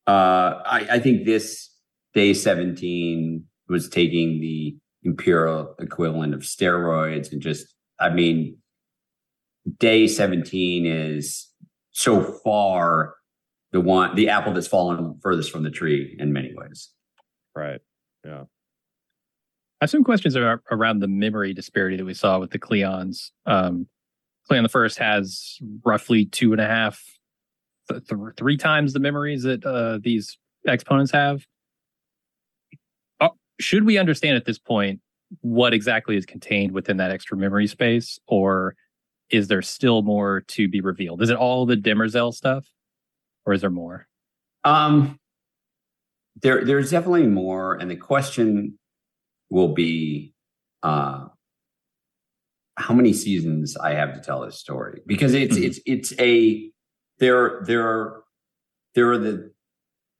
Uh, 0.06 0.60
I, 0.64 0.86
I 0.92 0.98
think 1.00 1.24
this 1.24 1.70
day 2.16 2.32
17 2.32 3.44
was 3.68 3.88
taking 3.88 4.40
the 4.40 4.74
imperial 5.02 5.74
equivalent 5.78 6.32
of 6.32 6.40
steroids 6.40 7.30
and 7.30 7.42
just, 7.42 7.74
I 8.00 8.08
mean, 8.08 8.56
day 9.78 10.06
17 10.06 10.86
is 10.86 11.52
so 11.90 12.22
far 12.22 13.14
the 13.72 13.82
one, 13.82 14.16
the 14.16 14.30
apple 14.30 14.54
that's 14.54 14.66
fallen 14.66 15.20
furthest 15.22 15.52
from 15.52 15.62
the 15.62 15.70
tree 15.70 16.16
in 16.18 16.32
many 16.32 16.54
ways. 16.56 16.90
Right. 17.54 17.80
Yeah 18.24 18.44
I 19.80 19.84
have 19.84 19.90
some 19.90 20.04
questions 20.04 20.34
ar- 20.36 20.62
around 20.70 21.00
the 21.00 21.08
memory 21.08 21.52
disparity 21.52 21.98
that 21.98 22.04
we 22.06 22.14
saw 22.14 22.38
with 22.38 22.50
the 22.50 22.58
Cleons. 22.58 23.30
Um, 23.44 23.86
Cleon 24.48 24.62
the 24.62 24.70
First 24.70 24.98
has 24.98 25.58
roughly 25.84 26.24
two 26.24 26.52
and 26.52 26.62
a 26.62 26.66
half, 26.66 27.02
th- 27.90 28.02
th- 28.08 28.20
three 28.38 28.56
times 28.56 28.94
the 28.94 29.00
memories 29.00 29.42
that 29.42 29.66
uh, 29.66 29.98
these 30.02 30.38
exponents 30.66 31.12
have. 31.12 31.44
Should 33.58 33.84
we 33.84 33.98
understand 33.98 34.36
at 34.36 34.44
this 34.44 34.58
point 34.58 35.00
what 35.40 35.74
exactly 35.74 36.16
is 36.16 36.26
contained 36.26 36.72
within 36.72 36.96
that 36.98 37.10
extra 37.10 37.36
memory 37.36 37.66
space, 37.66 38.18
or 38.26 38.76
is 39.30 39.48
there 39.48 39.62
still 39.62 40.02
more 40.02 40.42
to 40.48 40.68
be 40.68 40.80
revealed? 40.80 41.22
Is 41.22 41.30
it 41.30 41.36
all 41.36 41.66
the 41.66 41.76
Demerzel 41.76 42.32
stuff, 42.32 42.66
or 43.44 43.52
is 43.52 43.60
there 43.60 43.70
more? 43.70 44.06
Um, 44.64 45.18
there, 46.42 46.64
there's 46.64 46.90
definitely 46.90 47.26
more, 47.26 47.74
and 47.74 47.90
the 47.90 47.96
question 47.96 48.78
will 49.50 49.74
be, 49.74 50.34
uh, 50.82 51.26
how 52.78 52.94
many 52.94 53.12
seasons 53.14 53.76
I 53.76 53.94
have 53.94 54.12
to 54.14 54.20
tell 54.20 54.42
this 54.42 54.58
story 54.60 55.00
because 55.06 55.32
it's 55.32 55.56
Mhm. 55.56 55.64
it's 55.64 55.80
it's 55.86 56.12
a 56.20 56.70
there 57.18 57.62
there 57.64 57.88
are 57.88 58.22
there 58.94 59.10
are 59.10 59.16
the 59.18 59.50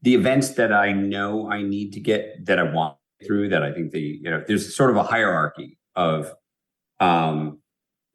the 0.00 0.14
events 0.14 0.50
that 0.54 0.72
I 0.72 0.92
know 0.92 1.50
I 1.50 1.60
need 1.62 1.92
to 1.92 2.00
get 2.00 2.46
that 2.46 2.58
I 2.58 2.62
want 2.62 2.96
through 3.24 3.48
that 3.48 3.62
I 3.62 3.72
think 3.72 3.92
the 3.92 4.00
you 4.00 4.30
know 4.30 4.42
there's 4.46 4.74
sort 4.74 4.90
of 4.90 4.96
a 4.96 5.02
hierarchy 5.02 5.78
of 5.94 6.32
um 7.00 7.60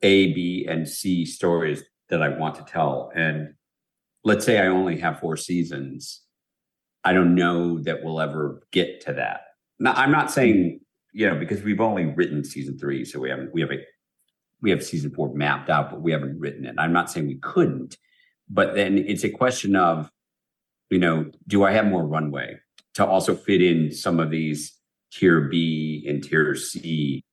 A, 0.01 0.33
B, 0.33 0.65
and 0.67 0.87
C 0.87 1.25
stories 1.25 1.83
that 2.09 2.21
I 2.21 2.29
want 2.29 2.55
to 2.55 2.63
tell. 2.63 3.11
And 3.15 3.53
let's 4.23 4.45
say 4.45 4.59
I 4.59 4.67
only 4.67 4.99
have 4.99 5.19
four 5.19 5.37
seasons. 5.37 6.21
I 7.03 7.13
don't 7.13 7.35
know 7.35 7.79
that 7.79 8.03
we'll 8.03 8.21
ever 8.21 8.61
get 8.71 9.01
to 9.05 9.13
that. 9.13 9.41
Now, 9.79 9.93
I'm 9.93 10.11
not 10.11 10.29
saying, 10.29 10.81
you 11.13 11.27
know, 11.27 11.35
because 11.35 11.63
we've 11.63 11.81
only 11.81 12.05
written 12.05 12.43
season 12.43 12.77
three, 12.77 13.03
so 13.05 13.19
we 13.19 13.29
haven't 13.29 13.53
we 13.53 13.61
have 13.61 13.71
a 13.71 13.79
we 14.61 14.69
have 14.69 14.83
season 14.83 15.11
four 15.11 15.33
mapped 15.33 15.69
out, 15.69 15.89
but 15.89 16.01
we 16.01 16.11
haven't 16.11 16.39
written 16.39 16.65
it. 16.65 16.75
I'm 16.77 16.93
not 16.93 17.09
saying 17.09 17.27
we 17.27 17.39
couldn't, 17.39 17.97
but 18.49 18.75
then 18.75 18.99
it's 18.99 19.23
a 19.23 19.29
question 19.29 19.75
of, 19.75 20.11
you 20.91 20.99
know, 20.99 21.31
do 21.47 21.63
I 21.63 21.71
have 21.71 21.87
more 21.87 22.05
runway 22.05 22.59
to 22.93 23.05
also 23.05 23.35
fit 23.35 23.61
in 23.61 23.91
some 23.91 24.19
of 24.19 24.29
these 24.29 24.77
tier 25.11 25.41
B 25.41 26.05
and 26.07 26.23
tier 26.23 26.55
C 26.55 27.23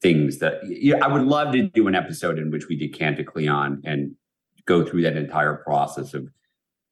things 0.00 0.38
that 0.38 0.60
yeah, 0.64 1.04
I 1.04 1.08
would 1.08 1.26
love 1.26 1.52
to 1.52 1.62
do 1.62 1.88
an 1.88 1.94
episode 1.94 2.38
in 2.38 2.50
which 2.50 2.68
we 2.68 2.76
decant 2.76 3.16
to 3.16 3.24
Cleon 3.24 3.82
and 3.84 4.14
go 4.64 4.84
through 4.84 5.02
that 5.02 5.16
entire 5.16 5.54
process 5.56 6.14
of 6.14 6.28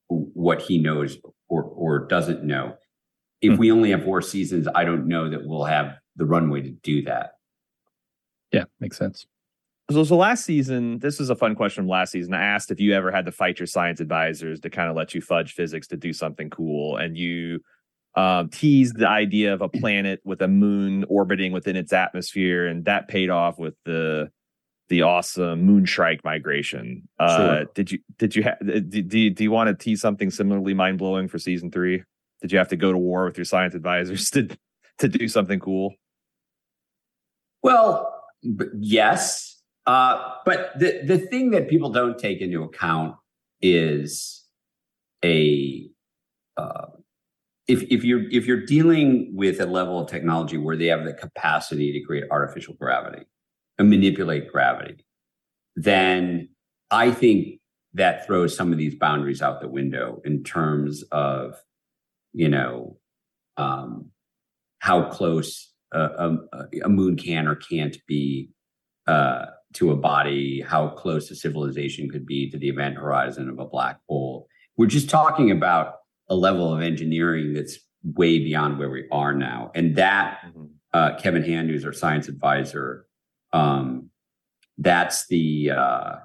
what 0.08 0.60
he 0.62 0.78
knows 0.78 1.18
or 1.48 1.62
or 1.62 2.06
doesn't 2.06 2.42
know. 2.42 2.74
If 3.40 3.52
Hmm. 3.54 3.58
we 3.58 3.70
only 3.70 3.90
have 3.90 4.02
four 4.04 4.22
seasons, 4.22 4.66
I 4.74 4.84
don't 4.84 5.06
know 5.06 5.28
that 5.30 5.46
we'll 5.46 5.64
have 5.64 5.94
the 6.16 6.24
runway 6.24 6.62
to 6.62 6.70
do 6.70 7.02
that. 7.02 7.32
Yeah, 8.52 8.64
makes 8.80 8.96
sense. 8.96 9.26
So, 9.90 10.02
so 10.02 10.16
last 10.16 10.44
season, 10.44 10.98
this 10.98 11.20
was 11.20 11.30
a 11.30 11.36
fun 11.36 11.54
question 11.54 11.84
from 11.84 11.88
last 11.88 12.10
season. 12.10 12.34
I 12.34 12.42
asked 12.44 12.72
if 12.72 12.80
you 12.80 12.92
ever 12.92 13.12
had 13.12 13.26
to 13.26 13.32
fight 13.32 13.60
your 13.60 13.66
science 13.68 14.00
advisors 14.00 14.58
to 14.60 14.70
kind 14.70 14.90
of 14.90 14.96
let 14.96 15.14
you 15.14 15.20
fudge 15.20 15.52
physics 15.52 15.86
to 15.88 15.96
do 15.96 16.12
something 16.12 16.50
cool, 16.50 16.96
and 16.96 17.16
you 17.16 17.60
um, 18.16 18.48
teased 18.48 18.96
the 18.96 19.08
idea 19.08 19.52
of 19.52 19.60
a 19.62 19.68
planet 19.68 20.20
with 20.24 20.40
a 20.42 20.48
moon 20.48 21.04
orbiting 21.08 21.52
within 21.52 21.76
its 21.76 21.92
atmosphere, 21.92 22.66
and 22.66 22.84
that 22.86 23.08
paid 23.08 23.30
off 23.30 23.58
with 23.58 23.74
the 23.84 24.30
the 24.88 25.02
awesome 25.02 25.66
Moonshrike 25.66 26.22
migration. 26.24 27.08
Uh, 27.18 27.36
Sure. 27.36 27.64
Did 27.74 27.92
you 27.92 27.98
did 28.18 28.36
you 28.36 28.44
ha- 28.44 28.56
do, 28.64 28.80
do 28.80 29.18
you, 29.18 29.30
do 29.30 29.42
you 29.42 29.50
want 29.50 29.68
to 29.68 29.74
tease 29.74 30.00
something 30.00 30.30
similarly 30.30 30.74
mind 30.74 30.98
blowing 30.98 31.28
for 31.28 31.38
season 31.38 31.70
three? 31.70 32.02
Did 32.40 32.52
you 32.52 32.58
have 32.58 32.68
to 32.68 32.76
go 32.76 32.92
to 32.92 32.98
war 32.98 33.24
with 33.24 33.36
your 33.36 33.44
science 33.44 33.74
advisors 33.74 34.30
to 34.34 34.48
to 34.98 35.08
do 35.08 35.28
something 35.28 35.58
cool? 35.60 35.94
Well, 37.62 38.12
but 38.44 38.68
yes, 38.78 39.60
Uh, 39.86 40.32
but 40.44 40.72
the 40.78 41.00
the 41.04 41.18
thing 41.18 41.50
that 41.50 41.68
people 41.68 41.90
don't 41.90 42.18
take 42.18 42.40
into 42.40 42.62
account 42.62 43.16
is 43.60 44.44
a 45.24 45.88
uh, 46.56 46.86
if 47.68 47.82
if 47.90 48.04
you're 48.04 48.28
if 48.30 48.46
you're 48.46 48.64
dealing 48.64 49.32
with 49.34 49.60
a 49.60 49.66
level 49.66 50.00
of 50.00 50.08
technology 50.08 50.56
where 50.56 50.76
they 50.76 50.86
have 50.86 51.04
the 51.04 51.12
capacity 51.12 51.92
to 51.92 52.00
create 52.00 52.24
artificial 52.30 52.74
gravity 52.74 53.24
and 53.78 53.90
manipulate 53.90 54.50
gravity, 54.50 55.04
then 55.74 56.48
I 56.90 57.10
think 57.10 57.60
that 57.94 58.26
throws 58.26 58.56
some 58.56 58.72
of 58.72 58.78
these 58.78 58.94
boundaries 58.94 59.42
out 59.42 59.60
the 59.60 59.68
window 59.68 60.20
in 60.24 60.44
terms 60.44 61.02
of 61.10 61.56
you 62.32 62.48
know 62.48 62.98
um, 63.56 64.10
how 64.78 65.08
close 65.08 65.72
a, 65.92 66.00
a, 66.00 66.38
a, 66.84 66.88
moon 66.88 67.16
can 67.16 67.48
or 67.48 67.54
can't 67.54 67.96
be 68.06 68.50
uh, 69.06 69.46
to 69.72 69.92
a 69.92 69.96
body, 69.96 70.60
how 70.60 70.88
close 70.88 71.30
a 71.30 71.34
civilization 71.34 72.08
could 72.10 72.26
be 72.26 72.50
to 72.50 72.58
the 72.58 72.68
event 72.68 72.96
horizon 72.96 73.48
of 73.48 73.58
a 73.58 73.64
black 73.64 73.98
hole. 74.08 74.46
We're 74.76 74.86
just 74.86 75.08
talking 75.08 75.50
about 75.50 75.94
a 76.28 76.34
level 76.34 76.72
of 76.72 76.82
engineering 76.82 77.54
that's 77.54 77.78
way 78.02 78.38
beyond 78.38 78.78
where 78.78 78.90
we 78.90 79.06
are 79.10 79.34
now. 79.34 79.70
And 79.74 79.96
that 79.96 80.40
mm-hmm. 80.46 80.64
uh, 80.92 81.16
Kevin 81.18 81.42
Hand, 81.42 81.70
who's 81.70 81.84
our 81.84 81.92
science 81.92 82.28
advisor, 82.28 83.06
um, 83.52 84.10
that's 84.78 85.26
the 85.28 85.70
uh, 85.70 86.16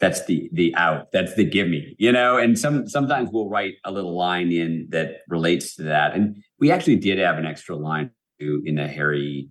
that's 0.00 0.26
the 0.26 0.48
the 0.52 0.74
out 0.76 1.10
that's 1.12 1.34
the 1.34 1.44
give 1.44 1.68
me 1.68 1.96
you 1.98 2.12
know 2.12 2.36
and 2.36 2.58
some 2.58 2.88
sometimes 2.88 3.30
we'll 3.32 3.48
write 3.48 3.74
a 3.84 3.90
little 3.90 4.16
line 4.16 4.52
in 4.52 4.86
that 4.90 5.18
relates 5.28 5.74
to 5.76 5.82
that 5.82 6.14
and 6.14 6.42
we 6.58 6.70
actually 6.70 6.96
did 6.96 7.18
have 7.18 7.38
an 7.38 7.46
extra 7.46 7.76
line 7.76 8.10
in 8.38 8.76
the 8.76 8.92
hari 8.92 9.50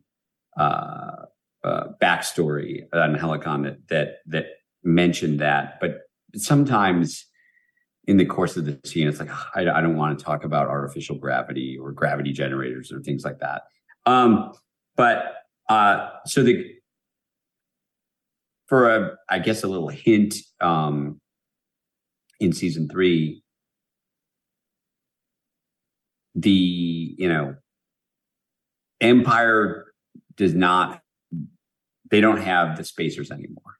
uh, 0.57 1.25
uh, 1.63 1.83
backstory 2.01 2.83
on 2.93 3.15
helicon 3.15 3.63
that 3.63 3.87
that 3.89 4.07
that 4.25 4.45
mentioned 4.83 5.39
that 5.39 5.79
but 5.81 6.01
sometimes 6.35 7.26
in 8.07 8.15
the 8.15 8.25
course 8.25 8.55
of 8.55 8.65
the 8.65 8.79
scene, 8.85 9.07
it's 9.07 9.19
like 9.19 9.29
I, 9.55 9.69
I, 9.69 9.81
don't 9.81 9.97
want 9.97 10.17
to 10.17 10.23
talk 10.23 10.45
about 10.45 10.67
artificial 10.67 11.17
gravity 11.17 11.77
or 11.77 11.91
gravity 11.91 12.31
generators 12.31 12.91
or 12.91 13.01
things 13.01 13.25
like 13.25 13.39
that. 13.39 13.63
Um, 14.05 14.53
but 14.95 15.35
uh, 15.67 16.09
so 16.25 16.41
the 16.41 16.73
for 18.67 18.89
a 18.89 19.17
I 19.29 19.39
guess 19.39 19.63
a 19.63 19.67
little 19.67 19.89
hint 19.89 20.35
um, 20.61 21.19
in 22.39 22.53
season 22.53 22.87
three, 22.87 23.43
the 26.33 26.49
you 26.49 27.27
know 27.27 27.55
Empire 29.01 29.93
does 30.37 30.53
not 30.53 31.01
they 32.09 32.21
don't 32.21 32.41
have 32.41 32.77
the 32.77 32.85
spacers 32.85 33.31
anymore. 33.31 33.76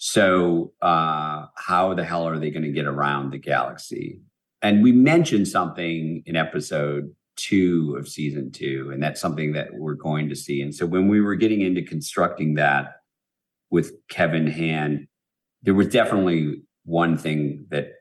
So, 0.00 0.72
uh, 0.80 1.46
how 1.56 1.92
the 1.94 2.04
hell 2.04 2.26
are 2.28 2.38
they 2.38 2.50
going 2.50 2.62
to 2.62 2.70
get 2.70 2.86
around 2.86 3.32
the 3.32 3.38
galaxy? 3.38 4.20
And 4.62 4.80
we 4.82 4.92
mentioned 4.92 5.48
something 5.48 6.22
in 6.24 6.36
episode 6.36 7.12
two 7.36 7.96
of 7.98 8.08
season 8.08 8.52
two, 8.52 8.90
and 8.92 9.02
that's 9.02 9.20
something 9.20 9.52
that 9.52 9.74
we're 9.74 9.94
going 9.94 10.28
to 10.28 10.36
see. 10.36 10.62
And 10.62 10.72
so, 10.72 10.86
when 10.86 11.08
we 11.08 11.20
were 11.20 11.34
getting 11.34 11.62
into 11.62 11.82
constructing 11.82 12.54
that 12.54 13.00
with 13.70 13.92
Kevin 14.08 14.46
Hand, 14.46 15.08
there 15.62 15.74
was 15.74 15.88
definitely 15.88 16.62
one 16.84 17.18
thing 17.18 17.66
that 17.70 17.94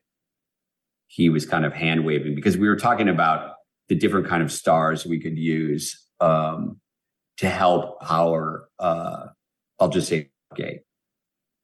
he 1.08 1.30
was 1.30 1.48
kind 1.48 1.66
of 1.66 1.74
hand 1.74 2.06
waving 2.06 2.36
because 2.36 2.58
we 2.58 2.68
were 2.68 2.76
talking 2.76 3.10
about 3.10 3.56
the 3.90 3.96
different 3.96 4.28
kind 4.28 4.44
of 4.44 4.52
stars 4.52 5.04
we 5.04 5.20
could 5.20 5.38
use 5.38 6.06
um, 6.20 6.80
to 7.38 7.50
help 7.50 8.02
power. 8.02 8.70
Uh, 8.78 9.28
I'll 9.80 9.90
just 9.90 10.10
say 10.10 10.30
gate 10.56 10.82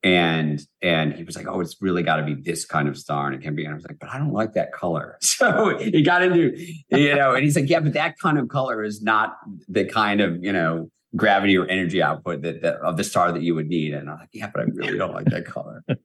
and 0.03 0.61
and 0.81 1.13
he 1.13 1.23
was 1.23 1.35
like, 1.35 1.47
"Oh, 1.47 1.61
it's 1.61 1.81
really 1.81 2.03
got 2.03 2.17
to 2.17 2.23
be 2.23 2.35
this 2.35 2.65
kind 2.65 2.87
of 2.87 2.97
star, 2.97 3.27
and 3.27 3.35
it 3.35 3.41
can 3.41 3.55
be." 3.55 3.63
And 3.63 3.73
I 3.73 3.75
was 3.75 3.85
like, 3.85 3.99
"But 3.99 4.09
I 4.09 4.17
don't 4.17 4.33
like 4.33 4.53
that 4.53 4.73
color." 4.73 5.17
So 5.33 5.77
he 5.77 6.03
got 6.03 6.21
into 6.21 6.57
you 6.89 7.15
know, 7.15 7.33
and 7.33 7.43
he's 7.43 7.55
like, 7.55 7.69
"Yeah, 7.69 7.79
but 7.79 7.93
that 7.93 8.17
kind 8.19 8.37
of 8.37 8.49
color 8.49 8.83
is 8.83 9.01
not 9.01 9.37
the 9.67 9.85
kind 9.85 10.21
of 10.21 10.43
you 10.43 10.51
know 10.51 10.89
gravity 11.15 11.57
or 11.57 11.65
energy 11.67 12.01
output 12.01 12.41
that, 12.41 12.61
that 12.61 12.75
of 12.77 12.97
the 12.97 13.03
star 13.03 13.31
that 13.31 13.41
you 13.41 13.55
would 13.55 13.67
need." 13.67 13.93
And 13.93 14.09
I'm 14.09 14.19
like, 14.19 14.29
"Yeah, 14.33 14.49
but 14.53 14.61
I 14.61 14.65
really 14.65 14.97
don't 14.97 15.13
like 15.13 15.27
that 15.27 15.45
color." 15.45 15.83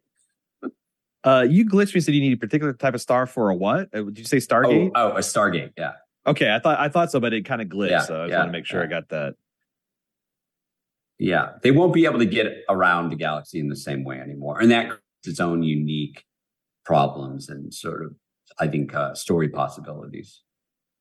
Uh, 1.25 1.43
you 1.43 1.67
glitched 1.67 1.95
me 1.95 2.01
said 2.01 2.15
you 2.15 2.21
need 2.21 2.33
a 2.33 2.37
particular 2.37 2.73
type 2.73 2.95
of 2.95 3.01
star 3.01 3.27
for 3.27 3.51
a 3.51 3.55
what? 3.55 3.89
Uh, 3.93 4.03
did 4.03 4.19
you 4.19 4.25
say 4.25 4.37
Stargate? 4.37 4.93
Oh, 4.95 5.13
oh, 5.13 5.17
a 5.17 5.21
Stargate. 5.21 5.73
Yeah. 5.77 5.93
Okay, 6.27 6.55
I 6.55 6.61
thought 6.61 6.79
I 6.79 6.89
thought 6.89 7.11
so, 7.11 7.19
but 7.19 7.33
it 7.35 7.45
kind 7.45 7.61
of 7.61 7.69
glitched. 7.69 7.91
Yeah, 7.91 8.03
so 8.03 8.23
I 8.23 8.27
yeah, 8.29 8.39
want 8.39 8.49
to 8.49 8.53
make 8.53 8.67
sure 8.67 8.81
yeah. 8.81 8.87
I 8.87 8.89
got 8.89 9.09
that. 9.09 9.35
Yeah, 11.19 11.53
they 11.62 11.73
won't 11.73 11.93
be 11.93 12.05
able 12.05 12.21
to 12.21 12.27
get 12.27 12.47
around 12.69 13.11
the 13.11 13.16
galaxy 13.16 13.59
in 13.59 13.69
the 13.69 13.77
same 13.77 14.05
way 14.05 14.19
anymore, 14.21 14.61
and 14.61 14.71
that 14.71 14.89
creates 14.89 15.27
its 15.27 15.41
own 15.41 15.62
unique 15.62 16.25
problems 16.85 17.49
and 17.49 17.75
sort 17.75 18.05
of, 18.05 18.14
I 18.59 18.69
think, 18.69 18.95
uh, 18.95 19.14
story 19.14 19.49
possibilities. 19.49 20.43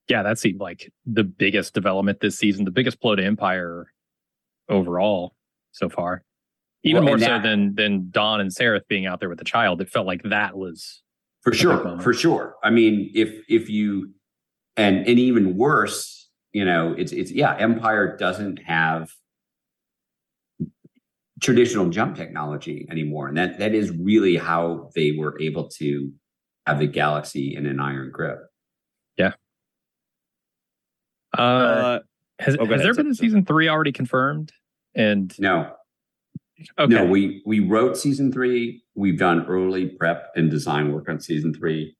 Yeah, 0.09 0.23
that 0.23 0.39
seemed 0.39 0.59
like 0.59 0.91
the 1.05 1.23
biggest 1.23 1.73
development 1.73 2.19
this 2.19 2.37
season, 2.37 2.65
the 2.65 2.71
biggest 2.71 2.99
blow 2.99 3.15
to 3.15 3.23
Empire 3.23 3.93
overall 4.69 5.35
so 5.71 5.89
far. 5.89 6.23
Even 6.83 7.03
well, 7.03 7.11
more 7.11 7.19
that, 7.19 7.43
so 7.43 7.49
than 7.49 7.75
than 7.75 8.09
Dawn 8.11 8.39
and 8.39 8.49
Sareth 8.49 8.87
being 8.87 9.05
out 9.05 9.19
there 9.19 9.29
with 9.29 9.39
the 9.39 9.45
child. 9.45 9.81
It 9.81 9.89
felt 9.89 10.07
like 10.07 10.23
that 10.23 10.57
was 10.57 11.01
for 11.41 11.53
sure, 11.53 11.99
for 12.01 12.13
sure. 12.13 12.55
I 12.63 12.69
mean, 12.69 13.11
if 13.13 13.29
if 13.49 13.69
you 13.69 14.13
and 14.77 15.07
and 15.07 15.19
even 15.19 15.57
worse, 15.57 16.29
you 16.53 16.63
know, 16.63 16.95
it's 16.97 17.11
it's 17.11 17.31
yeah, 17.31 17.55
Empire 17.57 18.15
doesn't 18.17 18.61
have 18.63 19.11
traditional 21.41 21.89
jump 21.89 22.15
technology 22.15 22.87
anymore. 22.89 23.27
And 23.27 23.37
that 23.37 23.59
that 23.59 23.73
is 23.73 23.91
really 23.91 24.37
how 24.37 24.89
they 24.95 25.11
were 25.11 25.39
able 25.39 25.67
to 25.69 26.11
have 26.65 26.79
the 26.79 26.87
galaxy 26.87 27.55
in 27.55 27.65
an 27.65 27.79
iron 27.79 28.11
grip. 28.11 28.39
Yeah. 29.17 29.33
Uh, 31.37 31.41
uh 31.41 31.99
has, 32.39 32.55
oh, 32.59 32.65
has 32.65 32.81
there 32.81 32.93
been 32.93 33.07
a 33.07 33.15
season 33.15 33.45
three 33.45 33.67
already 33.67 33.91
confirmed? 33.91 34.51
And 34.95 35.37
no. 35.39 35.71
Okay. 36.79 36.93
No, 36.93 37.05
we 37.05 37.41
we 37.45 37.59
wrote 37.59 37.97
season 37.97 38.31
three. 38.31 38.83
We've 38.95 39.17
done 39.17 39.45
early 39.47 39.87
prep 39.87 40.31
and 40.35 40.49
design 40.49 40.91
work 40.91 41.07
on 41.07 41.19
season 41.19 41.53
three. 41.53 41.95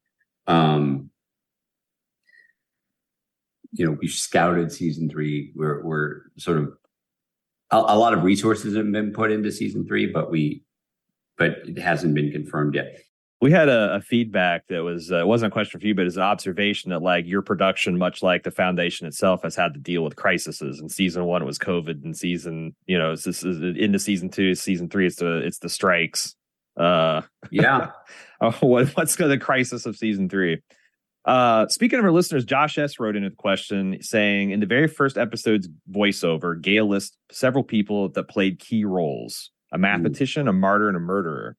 Um, 0.48 1.10
you 3.72 3.84
know, 3.84 3.96
we 4.00 4.08
scouted 4.08 4.72
season 4.72 5.08
three. 5.08 5.52
We're 5.54 5.84
we're 5.84 6.22
sort 6.38 6.58
of 6.58 6.72
a, 7.70 7.76
a 7.76 7.98
lot 7.98 8.14
of 8.14 8.22
resources 8.22 8.76
have 8.76 8.90
been 8.90 9.12
put 9.12 9.30
into 9.30 9.50
season 9.52 9.86
three, 9.86 10.06
but 10.06 10.30
we, 10.30 10.62
but 11.36 11.58
it 11.64 11.78
hasn't 11.78 12.14
been 12.14 12.32
confirmed 12.32 12.74
yet 12.74 12.98
we 13.40 13.52
had 13.52 13.68
a, 13.68 13.94
a, 13.94 14.00
feedback 14.00 14.66
that 14.68 14.82
was 14.82 15.12
uh, 15.12 15.20
it 15.20 15.26
wasn't 15.26 15.52
a 15.52 15.54
question 15.54 15.78
for 15.78 15.86
you, 15.86 15.94
but 15.94 16.06
it's 16.06 16.16
an 16.16 16.22
observation 16.22 16.90
that 16.90 17.02
like 17.02 17.26
your 17.26 17.42
production, 17.42 17.96
much 17.96 18.22
like 18.22 18.42
the 18.42 18.50
foundation 18.50 19.06
itself, 19.06 19.42
has 19.42 19.54
had 19.54 19.74
to 19.74 19.80
deal 19.80 20.02
with 20.02 20.16
crises. 20.16 20.60
In 20.60 20.88
season 20.88 21.24
one, 21.24 21.42
it 21.42 21.46
was 21.46 21.58
COVID, 21.58 22.02
and 22.04 22.16
season 22.16 22.74
you 22.86 22.98
know, 22.98 23.14
this 23.14 23.44
is 23.44 23.60
into 23.76 23.98
season 23.98 24.28
two, 24.28 24.54
season 24.54 24.88
three, 24.88 25.06
it's 25.06 25.16
the 25.16 25.38
it's 25.38 25.58
the 25.58 25.68
strikes. 25.68 26.34
Uh, 26.76 27.22
yeah. 27.50 27.90
Oh, 28.40 28.54
what, 28.60 28.86
what's 28.90 29.16
the 29.16 29.36
crisis 29.36 29.84
of 29.84 29.96
season 29.96 30.28
three? 30.28 30.62
Uh, 31.28 31.68
speaking 31.68 31.98
of 31.98 32.06
our 32.06 32.10
listeners, 32.10 32.42
Josh 32.46 32.78
S. 32.78 32.98
wrote 32.98 33.14
in 33.14 33.22
a 33.22 33.30
question 33.30 33.98
saying, 34.00 34.50
in 34.50 34.60
the 34.60 34.66
very 34.66 34.88
first 34.88 35.18
episode's 35.18 35.68
voiceover, 35.90 36.58
Gaal 36.58 36.88
lists 36.88 37.18
several 37.30 37.62
people 37.62 38.08
that 38.08 38.28
played 38.28 38.58
key 38.58 38.86
roles 38.86 39.50
a 39.70 39.76
mathematician, 39.76 40.46
Ooh. 40.46 40.50
a 40.50 40.52
martyr, 40.54 40.88
and 40.88 40.96
a 40.96 41.00
murderer. 41.00 41.54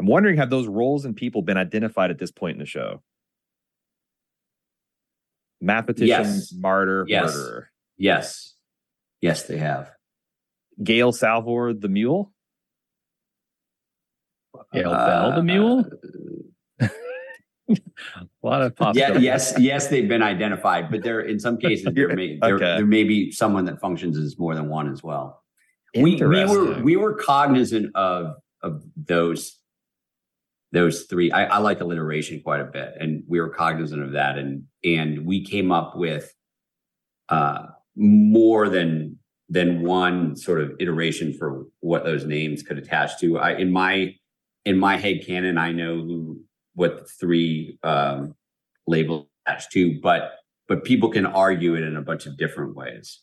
I'm 0.00 0.06
wondering, 0.06 0.38
have 0.38 0.50
those 0.50 0.66
roles 0.66 1.04
and 1.04 1.14
people 1.14 1.40
been 1.42 1.56
identified 1.56 2.10
at 2.10 2.18
this 2.18 2.32
point 2.32 2.54
in 2.54 2.58
the 2.58 2.66
show? 2.66 3.00
Mathematician, 5.60 6.08
yes. 6.08 6.52
martyr, 6.52 7.04
yes. 7.06 7.32
murderer. 7.32 7.70
Yes. 7.96 8.56
Yes, 9.20 9.44
they 9.44 9.58
have. 9.58 9.92
Gaal 10.82 11.14
Salvor, 11.14 11.72
the 11.72 11.88
mule? 11.88 12.32
Gaal 14.74 14.92
uh, 14.92 15.06
Bel, 15.06 15.36
the 15.36 15.44
mule? 15.44 15.84
A 17.68 17.76
lot 18.42 18.62
of 18.62 18.76
possibilities. 18.76 19.22
Yeah, 19.22 19.32
yes, 19.32 19.54
yes, 19.58 19.88
they've 19.88 20.08
been 20.08 20.22
identified, 20.22 20.90
but 20.90 21.02
there 21.02 21.20
in 21.20 21.38
some 21.38 21.56
cases 21.56 21.88
there 21.92 22.08
may 22.14 22.38
there, 22.40 22.56
okay. 22.56 22.76
there 22.76 22.86
may 22.86 23.04
be 23.04 23.30
someone 23.30 23.64
that 23.66 23.80
functions 23.80 24.18
as 24.18 24.38
more 24.38 24.54
than 24.54 24.68
one 24.68 24.90
as 24.90 25.02
well. 25.02 25.42
We, 25.94 26.16
we 26.16 26.44
were 26.44 26.82
we 26.82 26.96
were 26.96 27.14
cognizant 27.14 27.94
of 27.94 28.36
of 28.62 28.82
those 28.96 29.58
those 30.72 31.02
three. 31.02 31.30
I, 31.30 31.44
I 31.44 31.58
like 31.58 31.80
alliteration 31.80 32.40
quite 32.42 32.60
a 32.60 32.64
bit, 32.64 32.94
and 32.98 33.22
we 33.28 33.40
were 33.40 33.50
cognizant 33.50 34.02
of 34.02 34.12
that, 34.12 34.38
and 34.38 34.64
and 34.84 35.26
we 35.26 35.44
came 35.44 35.70
up 35.70 35.96
with 35.96 36.32
uh, 37.28 37.66
more 37.94 38.68
than 38.68 39.18
than 39.48 39.82
one 39.82 40.34
sort 40.34 40.62
of 40.62 40.72
iteration 40.80 41.34
for 41.34 41.66
what 41.80 42.04
those 42.04 42.24
names 42.24 42.62
could 42.62 42.78
attach 42.78 43.20
to. 43.20 43.38
I 43.38 43.52
in 43.54 43.70
my 43.70 44.14
in 44.64 44.78
my 44.78 44.96
head 44.96 45.26
canon, 45.26 45.58
I 45.58 45.72
know 45.72 45.96
who 45.96 46.40
what 46.74 47.08
three 47.10 47.78
um, 47.82 48.34
labels 48.86 49.26
attached 49.46 49.72
to, 49.72 50.00
but 50.00 50.32
but 50.68 50.84
people 50.84 51.10
can 51.10 51.26
argue 51.26 51.74
it 51.74 51.82
in 51.82 51.96
a 51.96 52.02
bunch 52.02 52.26
of 52.26 52.36
different 52.38 52.74
ways. 52.74 53.20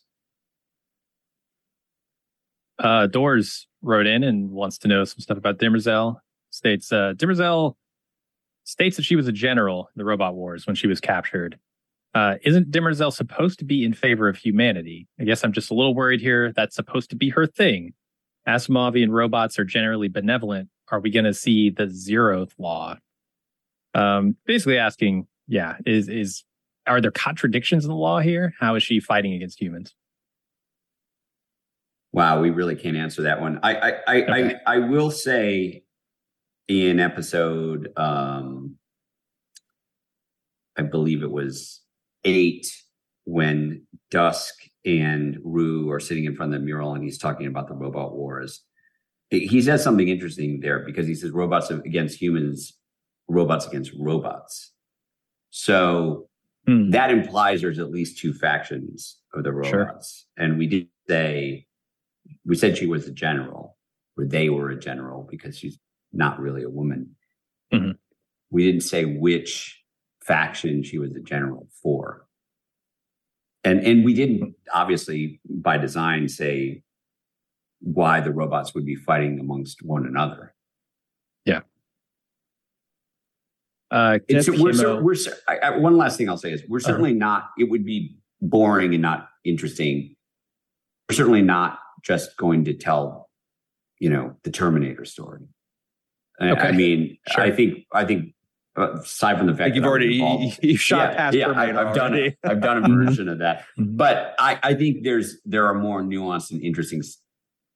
Uh, 2.78 3.06
Doors 3.06 3.66
wrote 3.82 4.06
in 4.06 4.22
and 4.22 4.50
wants 4.50 4.78
to 4.78 4.88
know 4.88 5.04
some 5.04 5.20
stuff 5.20 5.38
about 5.38 5.58
Demerzel. 5.58 6.16
States 6.50 6.92
uh, 6.92 7.14
states 8.64 8.96
that 8.96 9.02
she 9.02 9.16
was 9.16 9.26
a 9.26 9.32
general 9.32 9.88
in 9.94 9.98
the 9.98 10.04
Robot 10.04 10.34
Wars 10.34 10.66
when 10.66 10.76
she 10.76 10.86
was 10.86 11.00
captured. 11.00 11.58
Uh, 12.14 12.36
isn't 12.42 12.70
Demerzel 12.70 13.12
supposed 13.12 13.58
to 13.60 13.64
be 13.64 13.84
in 13.84 13.92
favor 13.92 14.28
of 14.28 14.36
humanity? 14.36 15.06
I 15.20 15.24
guess 15.24 15.44
I'm 15.44 15.52
just 15.52 15.70
a 15.70 15.74
little 15.74 15.94
worried 15.94 16.20
here. 16.20 16.52
That's 16.52 16.74
supposed 16.74 17.10
to 17.10 17.16
be 17.16 17.30
her 17.30 17.46
thing. 17.46 17.92
Asimovian 18.48 19.10
robots 19.10 19.58
are 19.58 19.64
generally 19.64 20.08
benevolent. 20.08 20.68
Are 20.90 21.00
we 21.00 21.10
going 21.10 21.24
to 21.24 21.34
see 21.34 21.70
the 21.70 21.86
zeroth 21.86 22.52
law? 22.58 22.96
Um, 23.94 24.36
basically 24.46 24.78
asking, 24.78 25.26
yeah, 25.48 25.76
is 25.86 26.08
is 26.08 26.44
are 26.86 27.00
there 27.00 27.10
contradictions 27.10 27.84
in 27.84 27.88
the 27.90 27.96
law 27.96 28.20
here? 28.20 28.54
How 28.60 28.74
is 28.74 28.82
she 28.82 29.00
fighting 29.00 29.34
against 29.34 29.60
humans? 29.60 29.94
Wow, 32.12 32.40
we 32.40 32.50
really 32.50 32.74
can't 32.74 32.96
answer 32.96 33.22
that 33.22 33.40
one. 33.40 33.60
I 33.62 33.74
I 33.74 33.92
I, 34.06 34.22
okay. 34.22 34.56
I, 34.66 34.74
I 34.74 34.78
will 34.78 35.10
say 35.10 35.84
in 36.68 37.00
episode 37.00 37.92
um 37.96 38.76
I 40.76 40.82
believe 40.82 41.22
it 41.22 41.30
was 41.30 41.80
eight 42.24 42.66
when 43.24 43.86
Dusk 44.10 44.54
and 44.84 45.38
Rue 45.44 45.90
are 45.90 46.00
sitting 46.00 46.24
in 46.24 46.34
front 46.34 46.54
of 46.54 46.60
the 46.60 46.64
mural 46.64 46.94
and 46.94 47.04
he's 47.04 47.18
talking 47.18 47.46
about 47.46 47.68
the 47.68 47.74
robot 47.74 48.16
wars. 48.16 48.62
He 49.30 49.62
says 49.62 49.84
something 49.84 50.08
interesting 50.08 50.60
there 50.60 50.80
because 50.80 51.06
he 51.06 51.14
says 51.14 51.30
robots 51.30 51.70
against 51.70 52.20
humans, 52.20 52.72
robots 53.30 53.66
against 53.66 53.92
robots. 53.98 54.72
So 55.50 56.28
hmm. 56.66 56.90
that 56.90 57.10
implies 57.10 57.62
there's 57.62 57.78
at 57.78 57.90
least 57.90 58.18
two 58.18 58.34
factions 58.34 59.18
of 59.32 59.44
the 59.44 59.52
robots. 59.52 60.26
Sure. 60.36 60.44
And 60.44 60.58
we 60.58 60.66
did 60.66 60.88
say 61.08 61.66
we 62.44 62.56
said 62.56 62.76
she 62.76 62.86
was 62.86 63.06
a 63.06 63.12
general, 63.12 63.76
or 64.16 64.26
they 64.26 64.50
were 64.50 64.70
a 64.70 64.78
general 64.78 65.26
because 65.30 65.56
she's 65.56 65.78
not 66.12 66.40
really 66.40 66.62
a 66.62 66.68
woman. 66.70 67.16
Mm-hmm. 67.72 67.92
We 68.50 68.66
didn't 68.66 68.82
say 68.82 69.04
which 69.04 69.80
faction 70.24 70.82
she 70.82 70.98
was 70.98 71.14
a 71.14 71.20
general 71.20 71.68
for. 71.82 72.26
And 73.62 73.80
and 73.86 74.04
we 74.04 74.14
didn't 74.14 74.54
obviously 74.74 75.40
by 75.48 75.78
design 75.78 76.28
say 76.28 76.82
why 77.80 78.20
the 78.20 78.32
robots 78.32 78.74
would 78.74 78.84
be 78.84 78.96
fighting 78.96 79.38
amongst 79.38 79.82
one 79.82 80.06
another. 80.06 80.54
Yeah. 81.44 81.60
Uh, 83.90 84.18
it's, 84.28 84.48
we're, 84.48 85.02
we're, 85.02 85.14
I, 85.48 85.56
I, 85.58 85.76
one 85.78 85.96
last 85.96 86.16
thing 86.16 86.28
I'll 86.28 86.36
say 86.36 86.52
is 86.52 86.62
we're 86.68 86.78
uh-huh. 86.78 86.86
certainly 86.86 87.10
uh-huh. 87.10 87.18
not. 87.18 87.50
It 87.58 87.70
would 87.70 87.84
be 87.84 88.16
boring 88.40 88.92
and 88.94 89.02
not 89.02 89.28
interesting. 89.44 90.14
We're 91.08 91.16
certainly 91.16 91.42
not 91.42 91.78
just 92.02 92.36
going 92.36 92.64
to 92.66 92.74
tell, 92.74 93.28
you 93.98 94.10
know, 94.10 94.36
the 94.44 94.50
Terminator 94.50 95.04
story. 95.04 95.42
Okay. 96.40 96.60
I, 96.60 96.68
I 96.68 96.72
mean, 96.72 97.18
sure. 97.28 97.44
I 97.44 97.50
think 97.50 97.84
I 97.92 98.04
think 98.04 98.34
uh, 98.78 98.92
aside 98.92 99.36
from 99.36 99.46
the 99.46 99.54
fact 99.54 99.74
you've 99.74 99.84
already 99.84 100.14
you, 100.14 100.52
you 100.62 100.76
shot 100.76 101.10
yeah, 101.12 101.16
past 101.16 101.36
yeah, 101.36 101.50
I, 101.50 101.66
have 101.66 101.94
done 101.94 102.14
it. 102.14 102.38
I've 102.44 102.60
done 102.60 102.78
a 102.78 102.80
mm-hmm. 102.88 103.04
version 103.04 103.28
of 103.28 103.40
that, 103.40 103.60
mm-hmm. 103.78 103.96
but 103.96 104.34
I, 104.38 104.58
I 104.62 104.74
think 104.74 105.04
there's 105.04 105.38
there 105.44 105.66
are 105.66 105.74
more 105.74 106.02
nuanced 106.02 106.50
and 106.50 106.62
interesting. 106.62 107.02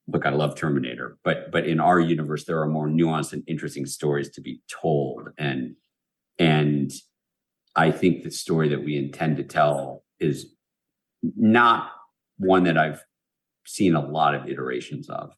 Look, 0.07 0.27
I 0.27 0.31
love 0.31 0.55
Terminator, 0.55 1.19
but 1.25 1.51
but 1.51 1.67
in 1.67 1.81
our 1.81 2.01
universe, 2.01 2.45
there 2.45 2.61
are 2.61 2.69
more 2.69 2.89
nuanced 2.89 3.33
and 3.33 3.43
interesting 3.47 3.87
stories 3.87 4.31
to 4.31 4.41
be 4.41 4.61
told, 4.71 5.29
and 5.37 5.75
and 6.39 6.91
I 7.77 7.91
think 7.91 8.23
the 8.23 8.31
story 8.31 8.69
that 8.69 8.85
we 8.85 8.97
intend 8.97 9.37
to 9.39 9.43
tell 9.43 10.05
is 10.21 10.55
not 11.37 11.91
one 12.39 12.65
that 12.65 12.79
I've 12.79 13.03
seen 13.67 13.95
a 13.95 14.05
lot 14.05 14.35
of 14.35 14.49
iterations 14.49 15.09
of. 15.09 15.31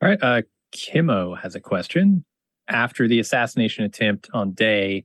All 0.00 0.08
right. 0.08 0.18
Uh, 0.20 0.42
Kimo 0.72 1.34
has 1.34 1.54
a 1.54 1.60
question. 1.60 2.24
After 2.68 3.06
the 3.06 3.20
assassination 3.20 3.84
attempt 3.84 4.28
on 4.32 4.52
Day, 4.52 5.04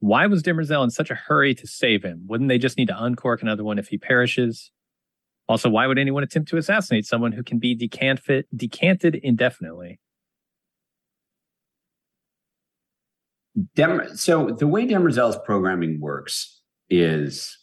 why 0.00 0.26
was 0.26 0.42
Demerzel 0.42 0.84
in 0.84 0.90
such 0.90 1.10
a 1.10 1.14
hurry 1.14 1.54
to 1.54 1.66
save 1.66 2.02
him? 2.02 2.24
Wouldn't 2.26 2.48
they 2.48 2.58
just 2.58 2.76
need 2.76 2.88
to 2.88 3.02
uncork 3.02 3.42
another 3.42 3.64
one 3.64 3.78
if 3.78 3.88
he 3.88 3.98
perishes? 3.98 4.70
Also, 5.48 5.68
why 5.68 5.86
would 5.86 5.98
anyone 5.98 6.22
attempt 6.22 6.48
to 6.50 6.56
assassinate 6.56 7.06
someone 7.06 7.32
who 7.32 7.42
can 7.42 7.58
be 7.58 7.74
decant- 7.74 8.44
decanted 8.54 9.16
indefinitely? 9.16 9.98
Dem- 13.74 14.16
so 14.16 14.50
the 14.50 14.66
way 14.66 14.86
Demerzel's 14.86 15.38
programming 15.44 16.00
works 16.00 16.60
is 16.88 17.56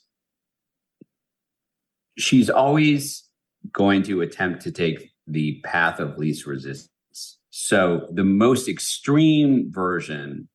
she's 2.18 2.50
always 2.50 3.24
going 3.72 4.04
to 4.04 4.22
attempt 4.22 4.62
to 4.64 4.72
take 4.72 5.12
the 5.28 5.62
path 5.64 6.00
of 6.00 6.18
least 6.18 6.46
resistance. 6.46 7.40
So 7.50 8.08
the 8.12 8.24
most 8.24 8.68
extreme 8.68 9.72
version 9.72 10.48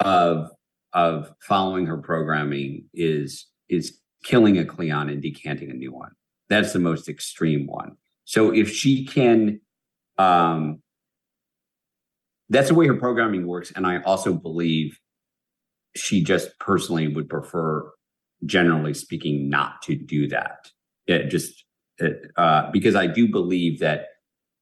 of 0.00 0.50
of 0.92 1.32
following 1.40 1.86
her 1.86 1.98
programming 1.98 2.84
is 2.92 3.46
is 3.68 3.98
killing 4.24 4.58
a 4.58 4.64
Cleon 4.64 5.08
and 5.08 5.22
decanting 5.22 5.70
a 5.70 5.74
new 5.74 5.92
one. 5.92 6.12
That's 6.48 6.72
the 6.72 6.78
most 6.78 7.08
extreme 7.08 7.66
one. 7.66 7.96
So 8.24 8.52
if 8.52 8.72
she 8.72 9.06
can 9.06 9.60
um 10.18 10.82
that's 12.50 12.68
the 12.68 12.74
way 12.74 12.86
her 12.86 12.94
programming 12.94 13.46
works 13.46 13.72
and 13.74 13.86
I 13.86 14.02
also 14.02 14.34
believe 14.34 14.98
she 15.96 16.22
just 16.22 16.58
personally 16.58 17.08
would 17.08 17.28
prefer 17.28 17.90
generally 18.44 18.94
speaking 18.94 19.48
not 19.48 19.82
to 19.82 19.96
do 19.96 20.28
that 20.28 20.70
it 21.06 21.28
just 21.28 21.64
it, 21.98 22.30
uh, 22.36 22.70
because 22.70 22.94
I 22.94 23.06
do 23.06 23.28
believe 23.28 23.80
that 23.80 24.06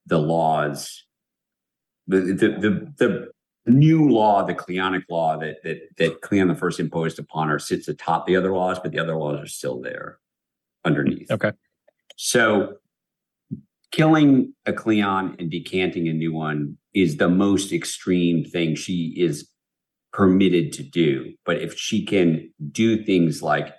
the 0.07 0.19
laws, 0.19 1.05
the 2.07 2.21
the 2.21 2.49
the, 2.49 2.93
the 2.97 3.73
new 3.73 4.09
law, 4.09 4.45
the 4.45 4.55
Cleonic 4.55 5.05
law 5.09 5.37
that 5.39 5.63
that 5.63 5.79
that 5.99 6.21
Cleon 6.23 6.49
the 6.49 6.55
First 6.55 6.81
imposed 6.81 7.19
upon 7.19 7.49
her 7.49 7.59
sits 7.59 7.89
atop 7.89 8.27
the 8.27 8.37
other 8.37 8.53
laws, 8.53 8.79
but 8.79 8.93
the 8.93 8.99
other 8.99 9.17
laws 9.17 9.41
are 9.41 9.47
still 9.47 9.81
there 9.81 10.19
underneath. 10.85 11.31
Okay. 11.31 11.53
So 12.17 12.77
killing 13.93 14.55
a 14.67 14.73
Cleon 14.73 15.37
and 15.39 15.51
decanting 15.51 16.09
a 16.09 16.13
new 16.13 16.33
one 16.33 16.79
is 16.95 17.17
the 17.17 17.29
most 17.29 17.73
extreme 17.73 18.45
thing 18.45 18.75
she 18.75 19.15
is 19.17 19.49
permitted 20.13 20.73
to 20.73 20.83
do. 20.83 21.35
But 21.45 21.61
if 21.61 21.79
she 21.79 22.05
can 22.05 22.53
do 22.73 23.05
things 23.05 23.43
like 23.43 23.75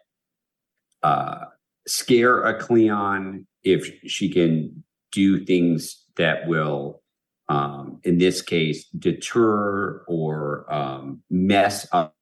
uh, 1.04 1.46
scare 1.88 2.44
a 2.44 2.60
Cleon, 2.60 3.48
if 3.64 3.92
she 4.08 4.32
can 4.32 4.84
do 5.12 5.44
things 5.44 6.04
that 6.18 6.48
will, 6.48 7.02
um, 7.48 8.00
in 8.04 8.20
this 8.20 8.42
case, 8.42 8.88
deter 8.90 10.04
or 10.08 10.72
um, 10.72 11.24
mess 11.30 11.88
up, 11.92 12.16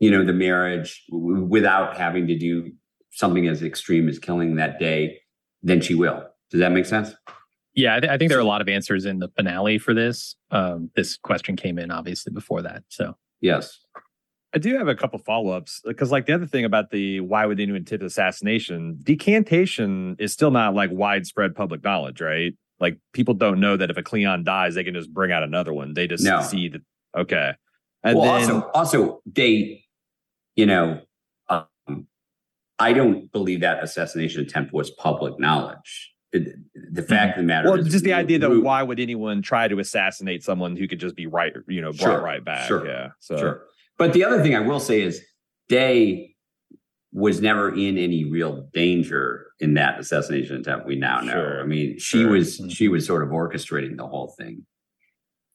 you 0.00 0.10
know, 0.10 0.24
the 0.24 0.32
marriage 0.32 1.04
w- 1.10 1.44
without 1.44 1.96
having 1.96 2.26
to 2.26 2.36
do 2.36 2.72
something 3.12 3.46
as 3.46 3.62
extreme 3.62 4.08
as 4.08 4.18
killing 4.18 4.56
that 4.56 4.78
day, 4.78 5.20
then 5.62 5.80
she 5.80 5.94
will. 5.94 6.26
Does 6.50 6.60
that 6.60 6.72
make 6.72 6.86
sense? 6.86 7.14
Yeah, 7.76 7.96
I, 7.96 8.00
th- 8.00 8.10
I 8.10 8.18
think 8.18 8.30
there 8.30 8.38
are 8.38 8.42
a 8.42 8.44
lot 8.44 8.60
of 8.62 8.68
answers 8.68 9.04
in 9.04 9.20
the 9.20 9.28
finale 9.28 9.78
for 9.78 9.94
this. 9.94 10.34
Um, 10.50 10.90
this 10.96 11.16
question 11.16 11.54
came 11.56 11.78
in 11.78 11.90
obviously 11.92 12.32
before 12.32 12.62
that, 12.62 12.82
so 12.88 13.16
yes. 13.40 13.78
I 14.54 14.58
do 14.58 14.78
have 14.78 14.88
a 14.88 14.94
couple 14.94 15.18
follow 15.18 15.50
ups 15.50 15.82
because, 15.84 16.10
like, 16.10 16.24
the 16.24 16.32
other 16.32 16.46
thing 16.46 16.64
about 16.64 16.90
the 16.90 17.20
why 17.20 17.44
would 17.44 17.60
anyone 17.60 17.84
tip 17.84 18.00
assassination 18.00 18.98
decantation 19.02 20.16
is 20.18 20.32
still 20.32 20.50
not 20.50 20.74
like 20.74 20.90
widespread 20.90 21.54
public 21.54 21.84
knowledge, 21.84 22.22
right? 22.22 22.54
Like, 22.80 22.98
people 23.12 23.34
don't 23.34 23.60
know 23.60 23.76
that 23.76 23.90
if 23.90 23.98
a 23.98 24.02
Cleon 24.02 24.44
dies, 24.44 24.74
they 24.74 24.84
can 24.84 24.94
just 24.94 25.12
bring 25.12 25.30
out 25.30 25.42
another 25.42 25.74
one. 25.74 25.92
They 25.92 26.06
just 26.06 26.24
no. 26.24 26.40
see 26.40 26.68
that. 26.68 26.80
Okay. 27.14 27.52
And 28.02 28.18
well, 28.18 28.38
then, 28.38 28.50
also, 28.50 28.70
also, 28.70 29.22
they, 29.26 29.84
you 30.54 30.64
know, 30.64 31.02
um, 31.50 32.06
I 32.78 32.94
don't 32.94 33.30
believe 33.32 33.60
that 33.60 33.82
assassination 33.82 34.40
attempt 34.40 34.72
was 34.72 34.90
public 34.90 35.38
knowledge. 35.38 36.14
The 36.32 37.02
fact 37.02 37.38
of 37.38 37.42
the 37.42 37.46
matter 37.46 37.70
well, 37.70 37.82
just 37.82 38.04
the 38.04 38.12
idea 38.12 38.38
that 38.38 38.50
why 38.50 38.82
would 38.82 39.00
anyone 39.00 39.42
try 39.42 39.68
to 39.68 39.78
assassinate 39.78 40.42
someone 40.42 40.76
who 40.76 40.88
could 40.88 41.00
just 41.00 41.16
be 41.16 41.26
right, 41.26 41.54
you 41.68 41.80
know, 41.80 41.92
brought 41.92 42.16
sure, 42.16 42.22
right 42.22 42.44
back? 42.44 42.66
Sure, 42.66 42.86
yeah. 42.86 43.10
So, 43.20 43.36
sure. 43.38 43.62
But 43.98 44.12
the 44.12 44.24
other 44.24 44.42
thing 44.42 44.54
I 44.54 44.60
will 44.60 44.80
say 44.80 45.00
is 45.00 45.22
Day 45.68 46.34
was 47.12 47.40
never 47.40 47.74
in 47.74 47.96
any 47.96 48.24
real 48.24 48.68
danger 48.74 49.46
in 49.60 49.74
that 49.74 49.98
assassination 49.98 50.56
attempt. 50.56 50.86
We 50.86 50.96
now 50.96 51.20
know. 51.20 51.32
Sure. 51.32 51.60
I 51.60 51.64
mean, 51.64 51.98
she 51.98 52.24
was 52.24 52.60
mm-hmm. 52.60 52.68
she 52.68 52.88
was 52.88 53.06
sort 53.06 53.22
of 53.22 53.30
orchestrating 53.30 53.96
the 53.96 54.06
whole 54.06 54.34
thing. 54.38 54.66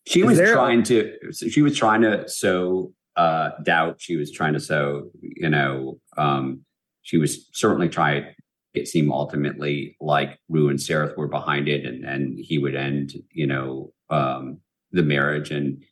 She 0.07 0.21
is 0.21 0.39
was 0.39 0.51
trying 0.51 0.83
to 0.83 1.15
she 1.31 1.61
was 1.61 1.77
trying 1.77 2.01
to 2.01 2.27
sow 2.27 2.93
uh, 3.15 3.51
doubt. 3.63 3.97
She 3.99 4.15
was 4.15 4.31
trying 4.31 4.53
to 4.53 4.59
sow, 4.59 5.11
you 5.21 5.49
know, 5.49 5.99
um, 6.17 6.65
she 7.03 7.17
was 7.17 7.47
certainly 7.53 7.89
trying 7.89 8.25
it 8.73 8.87
seemed 8.87 9.11
ultimately 9.11 9.97
like 9.99 10.39
Rue 10.49 10.69
and 10.69 10.79
Sareth 10.79 11.17
were 11.17 11.27
behind 11.27 11.67
it, 11.67 11.85
and 11.85 12.03
then 12.03 12.37
he 12.39 12.57
would 12.57 12.75
end, 12.75 13.13
you 13.31 13.47
know, 13.47 13.91
um, 14.09 14.59
the 14.91 15.03
marriage, 15.03 15.51
and 15.51 15.83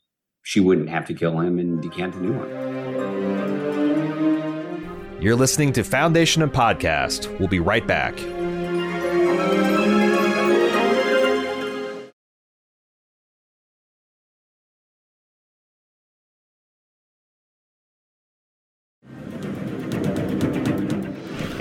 she 0.42 0.60
wouldn't 0.60 0.88
have 0.88 1.06
to 1.06 1.14
kill 1.14 1.38
him 1.38 1.58
and 1.58 1.82
decant 1.82 2.14
a 2.14 2.20
new 2.20 2.32
one. 2.32 2.48
You're 5.20 5.36
listening 5.36 5.74
to 5.74 5.84
Foundation 5.84 6.40
and 6.42 6.50
Podcast. 6.50 7.38
We'll 7.38 7.48
be 7.48 7.60
right 7.60 7.86
back. 7.86 8.18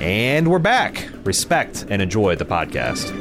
And 0.01 0.49
we're 0.49 0.59
back. 0.59 1.08
Respect 1.23 1.85
and 1.89 2.01
enjoy 2.01 2.35
the 2.35 2.45
podcast. 2.45 3.13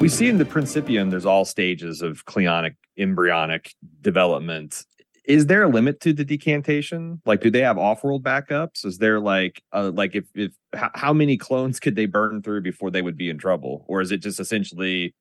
We 0.00 0.08
see 0.08 0.28
in 0.28 0.38
the 0.38 0.44
Principium, 0.44 1.10
there's 1.10 1.24
all 1.24 1.44
stages 1.44 2.02
of 2.02 2.26
cleonic, 2.26 2.74
embryonic 2.98 3.74
development. 4.00 4.84
Is 5.24 5.46
there 5.46 5.62
a 5.62 5.68
limit 5.68 6.00
to 6.00 6.12
the 6.12 6.24
decantation? 6.24 7.22
Like, 7.24 7.40
do 7.40 7.50
they 7.50 7.60
have 7.60 7.78
off-world 7.78 8.22
backups? 8.22 8.84
Is 8.84 8.98
there 8.98 9.18
like, 9.20 9.62
uh, 9.72 9.92
like 9.94 10.14
if 10.14 10.24
if 10.34 10.52
how 10.74 11.14
many 11.14 11.38
clones 11.38 11.80
could 11.80 11.96
they 11.96 12.06
burn 12.06 12.42
through 12.42 12.60
before 12.60 12.90
they 12.90 13.00
would 13.00 13.16
be 13.16 13.30
in 13.30 13.38
trouble, 13.38 13.86
or 13.88 14.00
is 14.02 14.12
it 14.12 14.18
just 14.18 14.38
essentially, 14.38 15.14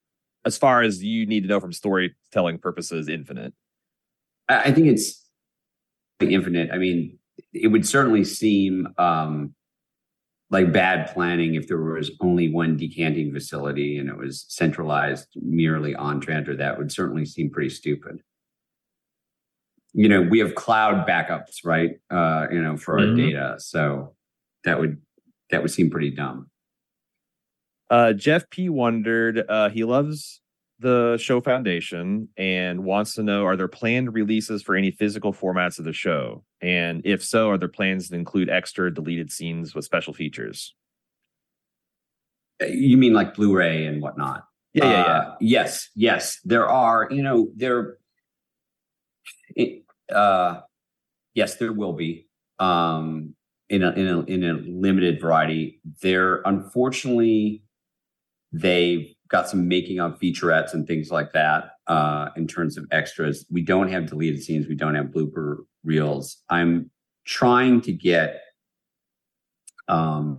as 0.43 0.57
far 0.57 0.81
as 0.81 1.01
you 1.01 1.25
need 1.25 1.43
to 1.43 1.47
know 1.47 1.59
from 1.59 1.71
storytelling 1.71 2.57
purposes, 2.57 3.07
infinite? 3.07 3.53
I 4.49 4.71
think 4.73 4.87
it's 4.87 5.23
the 6.19 6.33
infinite. 6.33 6.71
I 6.71 6.77
mean, 6.77 7.19
it 7.53 7.67
would 7.67 7.87
certainly 7.87 8.25
seem 8.25 8.87
um, 8.97 9.53
like 10.53 10.71
bad 10.71 11.11
planning 11.11 11.55
if 11.55 11.67
there 11.67 11.81
was 11.81 12.11
only 12.21 12.47
one 12.47 12.77
decanting 12.77 13.33
facility 13.33 13.97
and 13.97 14.07
it 14.07 14.15
was 14.15 14.45
centralized 14.47 15.27
merely 15.41 15.95
on 15.95 16.21
Trantor. 16.21 16.55
That 16.55 16.77
would 16.77 16.91
certainly 16.91 17.25
seem 17.25 17.49
pretty 17.49 17.71
stupid. 17.71 18.21
You 19.93 20.07
know, 20.07 20.21
we 20.21 20.37
have 20.39 20.53
cloud 20.53 21.07
backups, 21.07 21.65
right? 21.65 21.99
Uh, 22.11 22.45
you 22.51 22.61
know, 22.61 22.77
for 22.77 22.99
mm-hmm. 22.99 23.09
our 23.09 23.17
data, 23.17 23.55
so 23.57 24.13
that 24.63 24.79
would 24.79 25.01
that 25.49 25.63
would 25.63 25.71
seem 25.71 25.89
pretty 25.89 26.11
dumb. 26.11 26.49
Uh, 27.89 28.13
Jeff 28.13 28.49
P 28.49 28.69
wondered. 28.69 29.43
Uh, 29.49 29.69
he 29.69 29.83
loves 29.83 30.39
the 30.83 31.17
show 31.19 31.41
foundation 31.41 32.29
and 32.37 32.83
wants 32.83 33.15
to 33.15 33.23
know 33.23 33.45
are 33.45 33.55
there 33.55 33.67
planned 33.67 34.13
releases 34.13 34.61
for 34.61 34.75
any 34.75 34.91
physical 34.91 35.33
formats 35.33 35.79
of 35.79 35.85
the 35.85 35.93
show? 35.93 36.43
And 36.61 37.01
if 37.05 37.23
so 37.23 37.49
are 37.49 37.57
there 37.57 37.67
plans 37.67 38.09
to 38.09 38.15
include 38.15 38.49
extra 38.49 38.93
deleted 38.93 39.31
scenes 39.31 39.73
with 39.73 39.85
special 39.85 40.13
features? 40.13 40.75
Uh, 42.61 42.67
you 42.67 42.97
mean 42.97 43.13
like 43.13 43.33
blu-ray 43.33 43.85
and 43.87 44.01
whatnot? 44.01 44.45
Yeah 44.73 44.85
yeah, 44.85 44.91
yeah. 44.91 45.05
Uh, 45.05 45.35
yes 45.39 45.89
yes. 45.95 46.39
There 46.45 46.69
are 46.69 47.07
you 47.09 47.23
know 47.23 47.49
there 47.55 47.97
it, 49.55 49.83
uh 50.13 50.61
yes 51.33 51.55
there 51.55 51.73
will 51.73 51.93
be 51.93 52.27
um 52.59 53.33
in 53.69 53.81
a 53.81 53.91
in 53.91 54.07
a 54.07 54.19
in 54.21 54.43
a 54.43 54.53
limited 54.53 55.19
variety. 55.19 55.79
There 56.01 56.41
unfortunately 56.45 57.63
they've 58.51 59.13
got 59.33 59.49
some 59.49 59.67
making 59.67 59.99
of 59.99 60.19
featurettes 60.19 60.75
and 60.75 60.85
things 60.85 61.09
like 61.09 61.33
that 61.33 61.71
uh, 61.87 62.29
in 62.37 62.47
terms 62.47 62.77
of 62.77 62.85
extras. 62.91 63.43
We 63.49 63.63
don't 63.63 63.89
have 63.89 64.05
deleted 64.05 64.43
scenes. 64.43 64.67
We 64.67 64.75
don't 64.75 64.93
have 64.93 65.07
blooper 65.07 65.57
reels. 65.83 66.37
I'm 66.51 66.91
trying 67.25 67.81
to 67.81 67.91
get 67.91 68.41
um, 69.87 70.37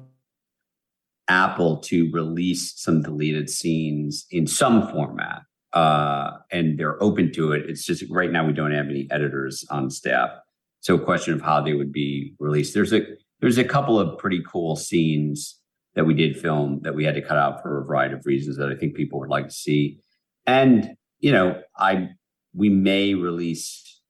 Apple 1.26 1.78
to 1.78 2.08
release 2.12 2.72
some 2.76 3.02
deleted 3.02 3.50
scenes 3.50 4.26
in 4.30 4.46
some 4.46 4.88
format. 4.92 5.42
Uh, 5.72 6.38
and 6.52 6.78
they're 6.78 7.02
open 7.02 7.32
to 7.32 7.50
it. 7.50 7.68
It's 7.68 7.84
just 7.84 8.04
right 8.08 8.30
now 8.30 8.46
we 8.46 8.52
don't 8.52 8.70
have 8.70 8.86
any 8.86 9.08
editors 9.10 9.64
on 9.70 9.90
staff. 9.90 10.30
So 10.78 10.94
a 10.94 11.04
question 11.04 11.34
of 11.34 11.42
how 11.42 11.60
they 11.60 11.74
would 11.74 11.90
be 11.90 12.34
released. 12.38 12.74
There's 12.74 12.92
a 12.92 13.02
there's 13.40 13.58
a 13.58 13.64
couple 13.64 13.98
of 13.98 14.16
pretty 14.18 14.40
cool 14.46 14.76
scenes 14.76 15.58
that 15.94 16.04
we 16.04 16.14
did 16.14 16.36
film 16.38 16.80
that 16.82 16.94
we 16.94 17.04
had 17.04 17.14
to 17.14 17.22
cut 17.22 17.38
out 17.38 17.62
for 17.62 17.80
a 17.80 17.84
variety 17.84 18.14
of 18.14 18.26
reasons 18.26 18.56
that 18.56 18.70
I 18.70 18.74
think 18.74 18.94
people 18.94 19.20
would 19.20 19.28
like 19.28 19.46
to 19.46 19.54
see. 19.54 20.00
And, 20.46 20.96
you 21.20 21.32
know, 21.32 21.62
I 21.76 22.10
we 22.54 22.68
may 22.68 23.14
release 23.14 24.00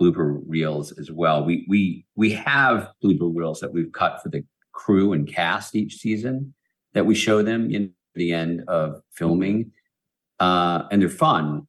blooper 0.00 0.42
reels 0.46 0.92
as 0.98 1.10
well. 1.10 1.44
We 1.44 1.66
we 1.68 2.06
we 2.16 2.32
have 2.32 2.90
blooper 3.02 3.30
reels 3.34 3.60
that 3.60 3.72
we've 3.72 3.92
cut 3.92 4.22
for 4.22 4.28
the 4.28 4.44
crew 4.72 5.12
and 5.12 5.26
cast 5.26 5.74
each 5.74 5.96
season 5.96 6.54
that 6.94 7.06
we 7.06 7.14
show 7.14 7.42
them 7.42 7.70
in 7.70 7.92
the 8.14 8.32
end 8.32 8.64
of 8.68 9.00
filming. 9.12 9.72
Uh, 10.40 10.84
and 10.90 11.00
they're 11.00 11.08
fun. 11.08 11.66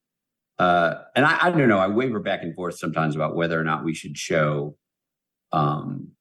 Uh, 0.58 0.96
and 1.16 1.26
I, 1.26 1.48
I 1.48 1.52
don't 1.52 1.68
know, 1.68 1.78
I 1.78 1.88
waver 1.88 2.20
back 2.20 2.42
and 2.42 2.56
forth 2.56 2.78
sometimes 2.78 3.16
about 3.16 3.36
whether 3.36 3.60
or 3.60 3.64
not 3.64 3.84
we 3.84 3.94
should 3.94 4.18
show 4.18 4.76
um, 5.52 6.12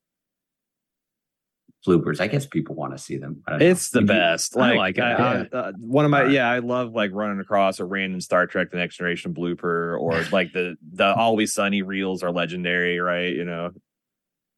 bloopers. 1.86 2.20
I 2.20 2.26
guess 2.26 2.46
people 2.46 2.74
want 2.74 2.96
to 2.96 2.98
see 2.98 3.16
them. 3.16 3.42
It's 3.48 3.90
the 3.90 4.02
best. 4.02 4.56
Like, 4.56 4.74
I 4.74 4.76
like 4.76 4.98
I, 4.98 5.12
I, 5.12 5.56
uh, 5.56 5.72
one 5.78 6.04
of 6.04 6.10
my 6.10 6.26
yeah, 6.26 6.50
I 6.50 6.58
love 6.60 6.92
like 6.92 7.10
running 7.12 7.40
across 7.40 7.80
a 7.80 7.84
random 7.84 8.20
Star 8.20 8.46
Trek: 8.46 8.70
The 8.70 8.78
Next 8.78 8.96
Generation 8.96 9.34
blooper, 9.34 9.98
or 10.00 10.22
like 10.32 10.52
the 10.52 10.76
the 10.92 11.14
Always 11.14 11.52
Sunny 11.52 11.82
reels 11.82 12.22
are 12.22 12.30
legendary, 12.30 12.98
right? 13.00 13.32
You 13.32 13.44
know. 13.44 13.70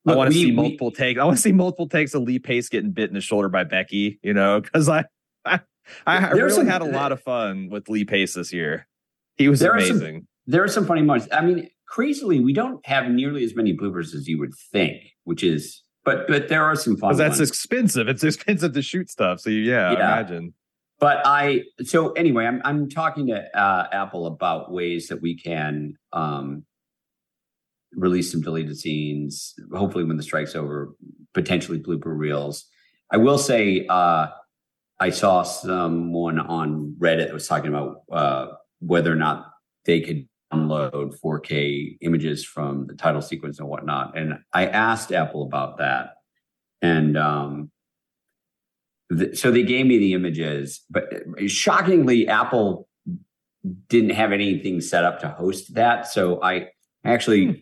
Look, 0.05 0.15
I 0.15 0.17
want 0.19 0.33
to 0.33 0.39
see 0.39 0.53
multiple 0.53 0.91
we, 0.91 0.95
takes. 0.95 1.21
I 1.21 1.25
want 1.25 1.37
to 1.37 1.43
see 1.43 1.53
multiple 1.53 1.89
takes 1.89 2.15
of 2.15 2.23
Lee 2.23 2.39
Pace 2.39 2.69
getting 2.69 2.93
bit 2.93 3.09
in 3.09 3.15
the 3.15 3.21
shoulder 3.21 3.49
by 3.49 3.65
Becky. 3.65 4.21
You 4.23 4.35
know, 4.35 4.61
because 4.61 4.89
I, 4.89 5.05
I, 5.45 5.61
I 6.07 6.31
really 6.31 6.53
some, 6.53 6.69
had 6.69 6.81
a 6.81 6.87
lot 6.87 7.11
of 7.11 7.21
fun 7.21 7.69
with 7.71 7.89
Lee 7.89 8.05
Pace 8.05 8.35
this 8.35 8.53
year. 8.53 8.87
He 9.37 9.49
was 9.49 9.59
there 9.59 9.73
amazing. 9.73 9.97
Are 9.97 10.01
some, 10.01 10.29
there 10.47 10.63
are 10.63 10.69
some 10.69 10.87
funny 10.87 11.03
moments. 11.03 11.27
I 11.33 11.41
mean, 11.41 11.69
crazily, 11.89 12.39
we 12.39 12.53
don't 12.53 12.85
have 12.87 13.11
nearly 13.11 13.43
as 13.43 13.57
many 13.57 13.77
bloopers 13.77 14.15
as 14.15 14.29
you 14.29 14.39
would 14.39 14.55
think, 14.71 15.03
which 15.25 15.43
is 15.43 15.83
but 16.07 16.29
but 16.29 16.49
there 16.49 16.65
are 16.65 16.77
some 16.77 16.97
fun. 16.97 17.17
That's 17.17 17.39
ones. 17.39 17.51
expensive. 17.51 18.09
It's 18.09 18.25
expensive 18.25 18.73
to 18.73 18.81
shoot 18.81 19.11
stuff. 19.11 19.41
So 19.41 19.51
yeah, 19.51 19.91
yeah. 19.91 19.97
imagine. 19.97 20.55
But 20.99 21.21
I 21.27 21.65
so 21.83 22.13
anyway, 22.13 22.47
I'm 22.47 22.63
I'm 22.65 22.89
talking 22.89 23.27
to 23.27 23.59
uh, 23.59 23.89
Apple 23.93 24.27
about 24.27 24.73
ways 24.73 25.09
that 25.09 25.21
we 25.21 25.37
can 25.37 25.99
um, 26.13 26.65
release 27.93 28.31
some 28.33 28.41
deleted 28.41 28.79
scenes. 28.79 29.55
Hopefully, 29.75 30.05
when 30.05 30.17
the 30.17 30.23
strike's 30.23 30.55
over, 30.55 30.95
potentially 31.35 31.81
blooper 31.81 32.17
reels. 32.17 32.65
I 33.11 33.19
will 33.19 33.39
say 33.39 33.87
uh, 33.89 34.29
I 35.01 35.11
saw 35.11 35.43
someone 35.43 36.39
on 36.39 36.95
Reddit 36.99 37.27
that 37.27 37.35
was 37.35 37.49
talking 37.49 37.69
about 37.69 38.03
uh, 38.11 38.53
whether 38.79 39.13
or 39.13 39.17
not 39.17 39.47
they 39.85 40.01
could 40.01 40.26
download 40.53 41.19
4K 41.21 41.99
images 42.01 42.45
from 42.45 42.87
the 42.87 42.95
title 42.95 43.23
sequence 43.23 43.59
and 43.59 43.69
whatnot. 43.69 44.17
And 44.17 44.39
I 44.53 44.67
asked 44.67 45.13
Apple 45.13 45.43
about 45.43 45.79
that. 45.79 46.17
And 46.83 47.17
um, 47.17 47.71
th- 49.17 49.39
so 49.39 49.51
they 49.51 49.63
gave 49.63 49.87
me 49.87 49.99
the 49.99 50.15
images, 50.15 50.85
but 50.91 51.05
shockingly, 51.47 52.29
Apple 52.29 52.89
didn't 53.89 54.11
have 54.11 54.33
anything 54.33 54.81
set 54.81 55.05
up 55.05 55.21
to 55.21 55.29
host 55.29 55.75
that. 55.75 56.07
So 56.07 56.43
I 56.43 56.69
actually 57.05 57.47
hmm. 57.47 57.53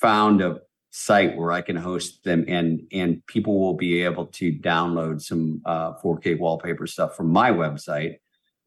found 0.00 0.42
a 0.42 0.60
site 0.90 1.36
where 1.36 1.50
I 1.50 1.60
can 1.60 1.74
host 1.74 2.22
them 2.22 2.44
and 2.46 2.82
and 2.92 3.26
people 3.26 3.58
will 3.58 3.74
be 3.74 4.04
able 4.04 4.26
to 4.26 4.52
download 4.52 5.20
some 5.20 5.60
uh, 5.64 5.94
4K 5.94 6.38
wallpaper 6.38 6.86
stuff 6.86 7.16
from 7.16 7.30
my 7.30 7.50
website 7.50 8.18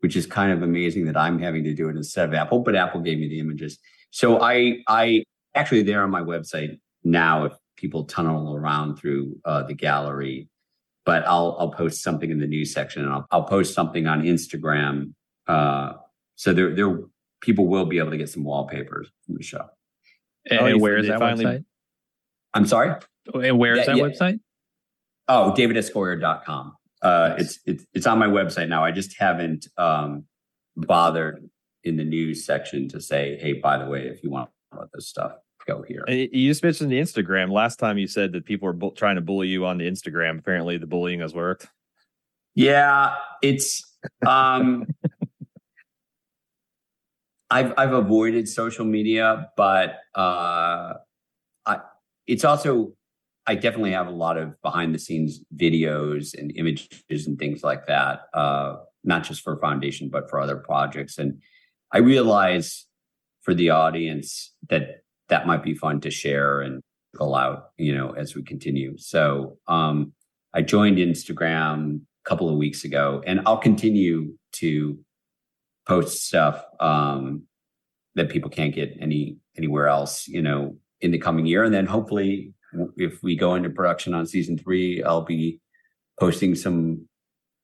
which 0.07 0.15
is 0.15 0.25
kind 0.25 0.53
of 0.53 0.63
amazing 0.63 1.05
that 1.05 1.17
I'm 1.17 1.37
having 1.37 1.65
to 1.65 1.73
do 1.73 1.89
it 1.89 1.97
instead 1.97 2.29
of 2.29 2.33
Apple, 2.33 2.59
but 2.59 2.77
Apple 2.77 3.01
gave 3.01 3.19
me 3.19 3.27
the 3.27 3.41
images. 3.41 3.77
So 4.11 4.39
I 4.39 4.77
I 4.87 5.25
actually 5.53 5.83
there 5.83 6.01
on 6.01 6.11
my 6.11 6.21
website 6.21 6.79
now 7.03 7.43
if 7.43 7.53
people 7.75 8.05
tunnel 8.05 8.55
around 8.55 8.95
through 8.95 9.35
uh, 9.43 9.63
the 9.63 9.73
gallery, 9.73 10.47
but 11.05 11.27
I'll 11.27 11.57
I'll 11.59 11.71
post 11.71 12.03
something 12.03 12.31
in 12.31 12.39
the 12.39 12.47
news 12.47 12.71
section 12.71 13.03
and 13.03 13.11
I'll, 13.11 13.27
I'll 13.31 13.43
post 13.43 13.73
something 13.73 14.07
on 14.07 14.21
Instagram. 14.21 15.11
Uh, 15.45 15.95
so 16.35 16.53
there 16.53 16.73
there 16.73 17.01
people 17.41 17.67
will 17.67 17.85
be 17.85 17.97
able 17.97 18.11
to 18.11 18.17
get 18.17 18.29
some 18.29 18.45
wallpapers 18.45 19.09
from 19.25 19.35
the 19.35 19.43
show. 19.43 19.65
And, 20.49 20.59
oh, 20.61 20.77
where 20.77 20.95
is 20.95 21.07
that 21.07 21.19
finally... 21.19 21.43
website? 21.43 21.65
I'm 22.53 22.65
sorry. 22.65 22.95
And 23.33 23.59
where 23.59 23.75
is 23.75 23.87
that 23.87 23.97
yeah. 23.97 24.03
website? 24.03 24.39
Oh, 25.27 25.53
davidsgoyer.com. 25.57 26.77
Uh, 27.01 27.35
it's 27.37 27.59
it's 27.65 27.85
it's 27.93 28.07
on 28.07 28.17
my 28.19 28.27
website 28.27 28.69
now. 28.69 28.83
I 28.83 28.91
just 28.91 29.15
haven't 29.19 29.67
um, 29.77 30.25
bothered 30.75 31.49
in 31.83 31.97
the 31.97 32.03
news 32.03 32.45
section 32.45 32.89
to 32.89 32.99
say, 33.01 33.37
hey, 33.39 33.53
by 33.53 33.77
the 33.77 33.85
way, 33.85 34.07
if 34.07 34.23
you 34.23 34.29
want 34.29 34.49
about 34.71 34.89
this 34.93 35.07
stuff, 35.07 35.33
go 35.67 35.83
here. 35.87 36.03
You 36.07 36.49
just 36.49 36.63
mentioned 36.63 36.91
the 36.91 36.99
Instagram. 36.99 37.51
Last 37.51 37.77
time 37.77 37.97
you 37.97 38.07
said 38.07 38.31
that 38.33 38.45
people 38.45 38.65
were 38.65 38.73
bu- 38.73 38.93
trying 38.93 39.15
to 39.15 39.21
bully 39.21 39.47
you 39.47 39.65
on 39.65 39.77
the 39.77 39.89
Instagram. 39.89 40.39
Apparently, 40.39 40.77
the 40.77 40.87
bullying 40.87 41.19
has 41.21 41.33
worked. 41.33 41.67
Yeah, 42.55 43.15
it's. 43.41 43.83
um 44.25 44.87
I've 47.49 47.73
I've 47.77 47.93
avoided 47.93 48.47
social 48.49 48.85
media, 48.85 49.51
but 49.55 49.99
uh, 50.13 50.95
I 51.65 51.79
it's 52.25 52.43
also 52.43 52.93
I 53.47 53.55
definitely 53.55 53.93
have 53.93 54.07
a 54.07 54.11
lot 54.11 54.37
of 54.37 54.61
behind 54.61 54.93
the 54.93 54.99
scenes 54.99 55.39
videos 55.55 56.37
and 56.37 56.51
images 56.57 57.25
and 57.25 57.39
things 57.39 57.63
like 57.63 57.87
that, 57.87 58.23
uh, 58.33 58.75
not 59.05 59.23
just 59.23 59.41
for 59.41 59.57
Foundation, 59.59 60.09
but 60.09 60.29
for 60.29 60.39
other 60.39 60.57
projects. 60.57 61.17
And 61.17 61.41
I 61.93 61.99
realize 61.99 62.85
for 63.41 63.53
the 63.53 63.69
audience 63.69 64.53
that 64.69 65.03
that 65.29 65.47
might 65.47 65.63
be 65.63 65.73
fun 65.73 66.01
to 66.01 66.11
share 66.11 66.59
and 66.59 66.81
go 67.15 67.35
out, 67.35 67.69
you 67.77 67.95
know, 67.95 68.11
as 68.11 68.35
we 68.35 68.43
continue. 68.43 68.97
So 68.97 69.57
um, 69.67 70.11
I 70.53 70.61
joined 70.61 70.97
Instagram 70.97 72.01
a 72.25 72.29
couple 72.29 72.49
of 72.49 72.57
weeks 72.57 72.83
ago, 72.83 73.23
and 73.25 73.41
I'll 73.45 73.57
continue 73.57 74.33
to 74.53 74.99
post 75.87 76.27
stuff 76.27 76.65
um, 76.81 77.43
that 78.15 78.29
people 78.29 78.49
can't 78.49 78.75
get 78.75 78.97
any 78.99 79.37
anywhere 79.55 79.87
else, 79.87 80.27
you 80.27 80.41
know, 80.41 80.75
in 80.99 81.11
the 81.11 81.17
coming 81.17 81.45
year, 81.45 81.63
and 81.63 81.73
then 81.73 81.85
hopefully 81.85 82.53
if 82.97 83.21
we 83.23 83.35
go 83.35 83.55
into 83.55 83.69
production 83.69 84.13
on 84.13 84.25
season 84.25 84.57
three, 84.57 85.03
I'll 85.03 85.21
be 85.21 85.59
posting 86.19 86.55
some 86.55 87.07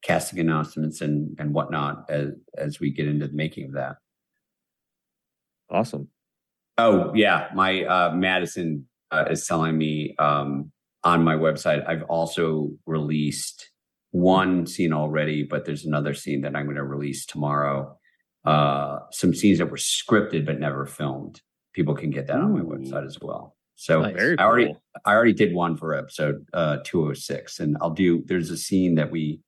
casting 0.03 0.39
announcements 0.39 1.01
and 1.01 1.35
and 1.39 1.53
whatnot 1.53 2.05
as 2.09 2.31
as 2.57 2.79
we 2.79 2.91
get 2.91 3.07
into 3.07 3.27
the 3.27 3.33
making 3.33 3.65
of 3.65 3.73
that. 3.73 3.97
Awesome. 5.69 6.09
Oh 6.77 7.13
yeah, 7.13 7.49
my 7.53 7.83
uh, 7.83 8.13
Madison 8.13 8.87
uh, 9.11 9.25
is 9.29 9.45
telling 9.45 9.77
me 9.77 10.15
um, 10.19 10.71
on 11.03 11.23
my 11.23 11.35
website. 11.35 11.87
I've 11.87 12.03
also 12.03 12.71
released 12.85 13.69
one 14.11 14.67
scene 14.67 14.93
already, 14.93 15.43
but 15.43 15.65
there's 15.65 15.85
another 15.85 16.13
scene 16.13 16.41
that 16.41 16.55
I'm 16.55 16.65
going 16.65 16.75
to 16.77 16.83
release 16.83 17.25
tomorrow. 17.25 17.97
Uh, 18.45 18.99
some 19.11 19.33
scenes 19.33 19.59
that 19.59 19.71
were 19.71 19.77
scripted 19.77 20.45
but 20.45 20.59
never 20.59 20.85
filmed. 20.85 21.41
People 21.73 21.95
can 21.95 22.11
get 22.11 22.27
that 22.27 22.37
Ooh. 22.37 22.43
on 22.43 22.53
my 22.53 22.61
website 22.61 23.05
as 23.05 23.19
well. 23.19 23.52
So 23.75 24.01
nice. 24.01 24.35
I 24.37 24.43
already. 24.43 24.75
I 25.05 25.13
already 25.13 25.33
did 25.33 25.53
one 25.53 25.75
for 25.75 25.93
episode 25.93 26.45
uh, 26.53 26.77
206, 26.83 27.59
and 27.59 27.77
I'll 27.81 27.89
do. 27.89 28.23
There's 28.25 28.49
a 28.49 28.57
scene 28.57 28.95
that 28.95 29.11
we 29.11 29.39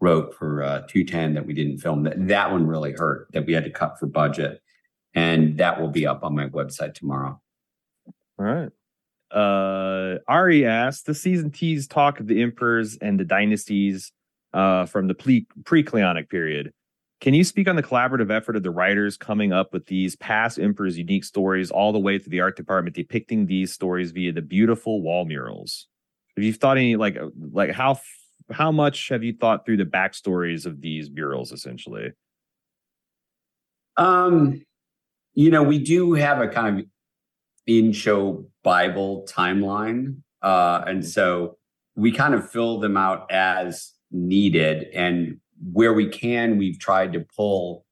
wrote 0.00 0.34
for 0.34 0.62
uh, 0.62 0.80
210 0.88 1.34
that 1.34 1.46
we 1.46 1.54
didn't 1.54 1.78
film. 1.78 2.02
That 2.02 2.28
that 2.28 2.50
one 2.50 2.66
really 2.66 2.92
hurt. 2.92 3.28
That 3.32 3.46
we 3.46 3.52
had 3.52 3.64
to 3.64 3.70
cut 3.70 3.98
for 3.98 4.06
budget, 4.06 4.60
and 5.14 5.58
that 5.58 5.80
will 5.80 5.88
be 5.88 6.06
up 6.06 6.24
on 6.24 6.34
my 6.34 6.48
website 6.48 6.94
tomorrow. 6.94 7.40
All 8.38 8.44
right. 8.44 8.70
Uh, 9.30 10.18
Ari 10.26 10.66
asked 10.66 11.06
the 11.06 11.14
season 11.14 11.50
tease 11.50 11.86
talk 11.86 12.18
of 12.18 12.26
the 12.26 12.42
emperors 12.42 12.98
and 13.00 13.20
the 13.20 13.24
dynasties 13.24 14.12
uh, 14.52 14.86
from 14.86 15.06
the 15.06 15.14
pre 15.14 15.46
pre 15.64 15.84
Cleonic 15.84 16.28
period. 16.28 16.72
Can 17.20 17.34
you 17.34 17.44
speak 17.44 17.68
on 17.68 17.76
the 17.76 17.82
collaborative 17.82 18.30
effort 18.30 18.56
of 18.56 18.62
the 18.62 18.70
writers 18.70 19.18
coming 19.18 19.52
up 19.52 19.74
with 19.74 19.86
these 19.86 20.16
past 20.16 20.58
emperors' 20.58 20.96
unique 20.96 21.24
stories, 21.24 21.70
all 21.70 21.92
the 21.92 21.98
way 21.98 22.18
to 22.18 22.30
the 22.30 22.40
art 22.40 22.56
department 22.56 22.96
depicting 22.96 23.46
these 23.46 23.72
stories 23.72 24.10
via 24.10 24.32
the 24.32 24.40
beautiful 24.40 25.02
wall 25.02 25.26
murals? 25.26 25.86
Have 26.36 26.44
you 26.44 26.54
thought 26.54 26.78
any 26.78 26.96
like 26.96 27.18
like 27.52 27.72
how 27.72 28.00
how 28.50 28.72
much 28.72 29.10
have 29.10 29.22
you 29.22 29.34
thought 29.34 29.66
through 29.66 29.76
the 29.76 29.84
backstories 29.84 30.64
of 30.64 30.80
these 30.80 31.10
murals, 31.10 31.52
essentially? 31.52 32.12
Um, 33.98 34.64
you 35.34 35.50
know, 35.50 35.62
we 35.62 35.78
do 35.78 36.14
have 36.14 36.40
a 36.40 36.48
kind 36.48 36.80
of 36.80 36.86
in 37.66 37.92
show 37.92 38.46
Bible 38.62 39.26
timeline, 39.30 40.16
uh, 40.40 40.84
and 40.86 41.06
so 41.06 41.58
we 41.96 42.12
kind 42.12 42.34
of 42.34 42.50
fill 42.50 42.80
them 42.80 42.96
out 42.96 43.30
as 43.30 43.92
needed 44.10 44.84
and 44.94 45.38
where 45.72 45.92
we 45.92 46.08
can, 46.08 46.56
we've 46.56 46.78
tried 46.78 47.12
to 47.12 47.20
pull 47.20 47.84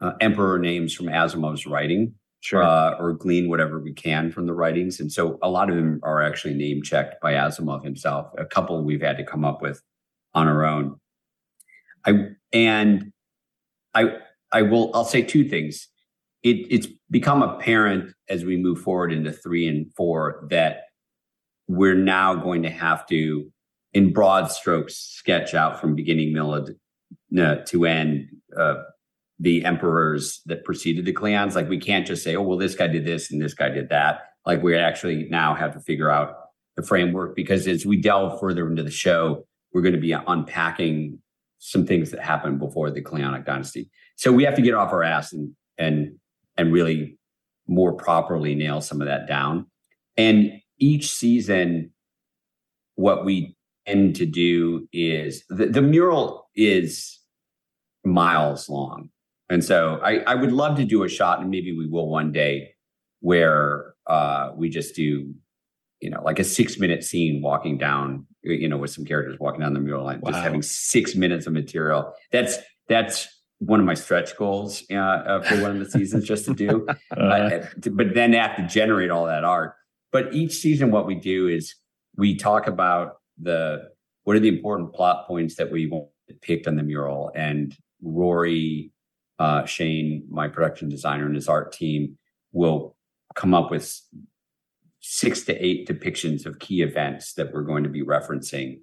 uh, 0.00 0.12
emperor 0.20 0.58
names 0.58 0.94
from 0.94 1.06
Asimov's 1.06 1.66
writing, 1.66 2.14
sure. 2.40 2.62
uh, 2.62 2.94
or 2.98 3.12
glean 3.12 3.48
whatever 3.48 3.78
we 3.80 3.92
can 3.92 4.30
from 4.30 4.46
the 4.46 4.52
writings. 4.52 5.00
And 5.00 5.10
so 5.10 5.38
a 5.42 5.48
lot 5.48 5.70
of 5.70 5.76
them 5.76 6.00
are 6.02 6.22
actually 6.22 6.54
name 6.54 6.82
checked 6.82 7.20
by 7.20 7.32
Asimov 7.32 7.82
himself. 7.82 8.30
A 8.38 8.44
couple 8.44 8.82
we've 8.82 9.02
had 9.02 9.16
to 9.16 9.24
come 9.24 9.44
up 9.44 9.62
with 9.62 9.82
on 10.34 10.46
our 10.48 10.64
own. 10.64 11.00
I 12.06 12.28
and 12.52 13.12
I 13.94 14.18
I 14.52 14.62
will 14.62 14.90
I'll 14.94 15.04
say 15.04 15.22
two 15.22 15.48
things. 15.48 15.88
It, 16.42 16.66
it's 16.70 16.86
become 17.10 17.42
apparent 17.42 18.12
as 18.28 18.44
we 18.44 18.56
move 18.56 18.80
forward 18.80 19.12
into 19.12 19.32
three 19.32 19.66
and 19.66 19.92
four 19.94 20.46
that 20.50 20.82
we're 21.66 21.96
now 21.96 22.34
going 22.34 22.62
to 22.62 22.70
have 22.70 23.04
to, 23.08 23.50
in 23.92 24.12
broad 24.12 24.50
strokes, 24.52 24.94
sketch 24.94 25.54
out 25.54 25.80
from 25.80 25.96
beginning, 25.96 26.32
middle, 26.32 26.64
uh, 27.38 27.56
to 27.66 27.84
end 27.86 28.28
uh, 28.58 28.76
the 29.38 29.64
emperors 29.64 30.40
that 30.46 30.64
preceded 30.64 31.04
the 31.04 31.12
Cleons. 31.12 31.54
Like 31.54 31.68
we 31.68 31.78
can't 31.78 32.06
just 32.06 32.22
say, 32.22 32.36
oh, 32.36 32.42
well, 32.42 32.58
this 32.58 32.74
guy 32.74 32.86
did 32.86 33.04
this 33.04 33.30
and 33.30 33.40
this 33.40 33.54
guy 33.54 33.68
did 33.68 33.88
that. 33.90 34.22
Like 34.44 34.62
we 34.62 34.76
actually 34.76 35.26
now 35.30 35.54
have 35.54 35.72
to 35.74 35.80
figure 35.80 36.10
out 36.10 36.36
the 36.76 36.82
framework 36.82 37.34
because 37.34 37.66
as 37.66 37.84
we 37.84 38.00
delve 38.00 38.38
further 38.38 38.68
into 38.68 38.82
the 38.82 38.90
show, 38.90 39.46
we're 39.72 39.82
going 39.82 39.94
to 39.94 40.00
be 40.00 40.12
unpacking 40.12 41.18
some 41.58 41.86
things 41.86 42.10
that 42.10 42.20
happened 42.20 42.58
before 42.58 42.90
the 42.90 43.02
Cleonic 43.02 43.44
dynasty. 43.44 43.90
So 44.16 44.32
we 44.32 44.44
have 44.44 44.54
to 44.54 44.62
get 44.62 44.74
off 44.74 44.92
our 44.92 45.02
ass 45.02 45.32
and 45.32 45.54
and 45.78 46.16
and 46.56 46.72
really 46.72 47.18
more 47.66 47.92
properly 47.92 48.54
nail 48.54 48.80
some 48.80 49.00
of 49.00 49.08
that 49.08 49.26
down. 49.26 49.66
And 50.16 50.60
each 50.78 51.10
season, 51.10 51.92
what 52.94 53.24
we 53.24 53.55
tend 53.86 54.16
to 54.16 54.26
do 54.26 54.88
is 54.92 55.44
the, 55.48 55.66
the 55.66 55.82
mural 55.82 56.48
is 56.54 57.20
miles 58.04 58.68
long. 58.68 59.10
And 59.48 59.64
so 59.64 60.00
I, 60.02 60.18
I 60.20 60.34
would 60.34 60.52
love 60.52 60.76
to 60.76 60.84
do 60.84 61.04
a 61.04 61.08
shot, 61.08 61.40
and 61.40 61.50
maybe 61.50 61.76
we 61.76 61.86
will 61.86 62.08
one 62.08 62.32
day, 62.32 62.70
where 63.20 63.94
uh, 64.06 64.50
we 64.56 64.68
just 64.68 64.94
do, 64.94 65.32
you 66.00 66.10
know, 66.10 66.22
like 66.22 66.38
a 66.38 66.44
six 66.44 66.78
minute 66.78 67.04
scene 67.04 67.40
walking 67.42 67.78
down, 67.78 68.26
you 68.42 68.68
know, 68.68 68.76
with 68.76 68.90
some 68.90 69.04
characters 69.04 69.38
walking 69.38 69.60
down 69.60 69.72
the 69.72 69.80
mural 69.80 70.04
line, 70.04 70.20
wow. 70.20 70.32
just 70.32 70.42
having 70.42 70.62
six 70.62 71.14
minutes 71.14 71.46
of 71.46 71.52
material. 71.52 72.12
That's 72.32 72.58
that's 72.88 73.28
one 73.58 73.80
of 73.80 73.86
my 73.86 73.94
stretch 73.94 74.36
goals 74.36 74.82
uh, 74.90 74.96
uh, 74.96 75.42
for 75.42 75.62
one 75.62 75.70
of 75.70 75.78
the 75.78 75.90
seasons, 75.90 76.24
just 76.24 76.44
to 76.46 76.54
do. 76.54 76.86
uh, 77.16 77.60
but 77.92 78.14
then 78.14 78.32
have 78.32 78.56
to 78.56 78.66
generate 78.66 79.10
all 79.10 79.26
that 79.26 79.44
art. 79.44 79.74
But 80.12 80.34
each 80.34 80.54
season, 80.54 80.90
what 80.90 81.06
we 81.06 81.14
do 81.14 81.46
is 81.46 81.74
we 82.16 82.36
talk 82.36 82.66
about 82.66 83.18
the 83.40 83.90
what 84.24 84.36
are 84.36 84.40
the 84.40 84.48
important 84.48 84.92
plot 84.92 85.26
points 85.26 85.54
that 85.56 85.70
we 85.70 85.86
want 85.86 86.08
picked 86.40 86.66
on 86.66 86.76
the 86.76 86.82
mural 86.82 87.30
and 87.34 87.76
Rory, 88.02 88.92
uh, 89.38 89.64
Cheyne, 89.64 90.24
my 90.28 90.48
production 90.48 90.88
designer, 90.88 91.26
and 91.26 91.34
his 91.34 91.48
art 91.48 91.72
team 91.72 92.18
will 92.52 92.96
come 93.34 93.54
up 93.54 93.70
with 93.70 94.00
six 95.00 95.42
to 95.44 95.64
eight 95.64 95.88
depictions 95.88 96.46
of 96.46 96.58
key 96.58 96.82
events 96.82 97.34
that 97.34 97.52
we're 97.52 97.62
going 97.62 97.84
to 97.84 97.88
be 97.88 98.02
referencing. 98.02 98.80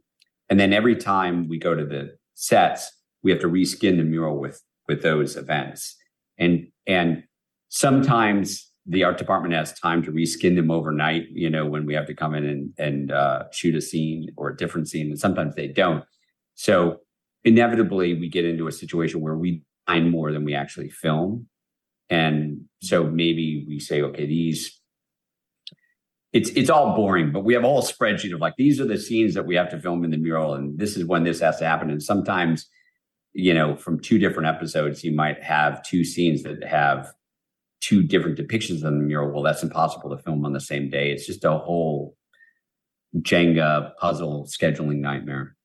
And 0.50 0.60
then 0.60 0.74
every 0.74 0.96
time 0.96 1.48
we 1.48 1.58
go 1.58 1.76
to 1.76 1.86
the 1.86 2.16
sets, 2.36 2.92
we 3.24 3.32
have 3.32 3.42
to 3.42 3.50
reskin 3.50 3.98
the 3.98 4.04
mural 4.04 4.40
with 4.40 4.62
with 4.88 5.02
those 5.02 5.36
events. 5.36 5.96
And 6.38 6.68
and 6.88 7.24
sometimes 7.70 8.72
the 8.86 9.04
art 9.04 9.18
department 9.18 9.54
has 9.54 9.78
time 9.80 10.04
to 10.04 10.12
reskin 10.12 10.56
them 10.56 10.70
overnight, 10.70 11.30
you 11.32 11.50
know, 11.50 11.66
when 11.66 11.86
we 11.86 11.94
have 11.94 12.06
to 12.08 12.14
come 12.14 12.36
in 12.36 12.46
and, 12.46 12.74
and 12.78 13.12
uh, 13.12 13.44
shoot 13.52 13.76
a 13.76 13.82
scene 13.82 14.28
or 14.36 14.50
a 14.50 14.58
different 14.58 14.90
scene. 14.90 15.08
And 15.08 15.20
sometimes 15.20 15.56
they 15.56 15.68
don't. 15.68 16.04
So 16.56 17.00
inevitably 17.44 18.14
we 18.20 18.30
get 18.30 18.46
into 18.46 18.68
a 18.68 18.72
situation 18.72 19.22
where 19.22 19.38
we 19.38 19.64
find 19.88 20.12
more 20.12 20.32
than 20.32 20.44
we 20.44 20.54
actually 20.54 20.90
film. 20.90 21.48
And 22.10 22.66
so 22.82 23.06
maybe 23.06 23.66
we 23.68 23.80
say, 23.80 24.02
okay, 24.02 24.26
these 24.26 24.80
it's 26.34 26.50
it's 26.50 26.70
all 26.70 26.96
boring, 26.96 27.32
but 27.32 27.46
we 27.46 27.54
have 27.54 27.64
a 27.64 27.68
whole 27.68 27.84
spreadsheet 27.84 28.34
of 28.34 28.42
like 28.42 28.56
these 28.58 28.82
are 28.82 28.88
the 28.88 28.98
scenes 28.98 29.36
that 29.36 29.46
we 29.46 29.56
have 29.56 29.70
to 29.70 29.80
film 29.80 30.04
in 30.04 30.10
the 30.10 30.18
mural, 30.18 30.56
and 30.56 30.80
this 30.80 30.98
is 30.98 31.06
when 31.06 31.24
this 31.24 31.40
has 31.40 31.60
to 31.60 31.66
happen. 31.66 31.92
And 31.92 32.02
sometimes, 32.02 32.68
you 33.34 33.54
know, 33.54 33.76
from 33.76 34.00
two 34.00 34.18
different 34.18 34.48
episodes, 34.48 35.04
you 35.04 35.12
might 35.12 35.44
have 35.44 35.84
two 35.84 36.04
scenes 36.04 36.42
that 36.42 36.64
have 36.64 37.14
two 37.84 38.02
different 38.02 38.38
depictions 38.38 38.76
of 38.78 38.82
the 38.82 38.92
mural. 38.92 39.34
Well, 39.34 39.44
that's 39.44 39.62
impossible 39.62 40.10
to 40.16 40.18
film 40.24 40.46
on 40.46 40.54
the 40.54 40.62
same 40.62 40.90
day. 40.90 41.12
It's 41.12 41.28
just 41.28 41.44
a 41.44 41.58
whole 41.58 42.16
Jenga 43.18 43.96
puzzle 43.98 44.46
scheduling 44.46 45.00
nightmare. 45.00 45.56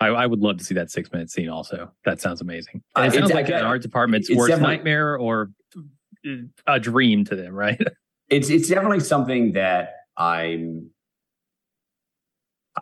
I, 0.00 0.08
I, 0.08 0.26
would 0.26 0.40
love 0.40 0.56
to 0.56 0.64
see 0.64 0.74
that 0.74 0.90
six 0.90 1.12
minute 1.12 1.30
scene 1.30 1.50
also. 1.50 1.92
That 2.06 2.20
sounds 2.20 2.40
amazing. 2.40 2.82
And 2.96 3.12
it 3.12 3.16
uh, 3.16 3.20
sounds 3.20 3.34
like 3.34 3.48
an 3.48 3.64
art 3.64 3.82
department's 3.82 4.30
worst 4.30 4.58
nightmare 4.60 5.16
or 5.16 5.50
a 6.66 6.80
dream 6.80 7.24
to 7.26 7.36
them, 7.36 7.54
right? 7.54 7.80
It's 8.30 8.48
it's 8.48 8.68
definitely 8.68 9.00
something 9.00 9.54
that 9.54 10.04
I'm 10.16 10.88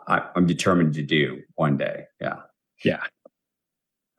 I, 0.07 0.29
I'm 0.37 0.47
determined 0.47 0.93
to 0.97 1.03
do 1.03 1.41
one 1.55 1.79
day. 1.79 2.05
Yeah. 2.21 2.41
Yeah. 2.85 3.01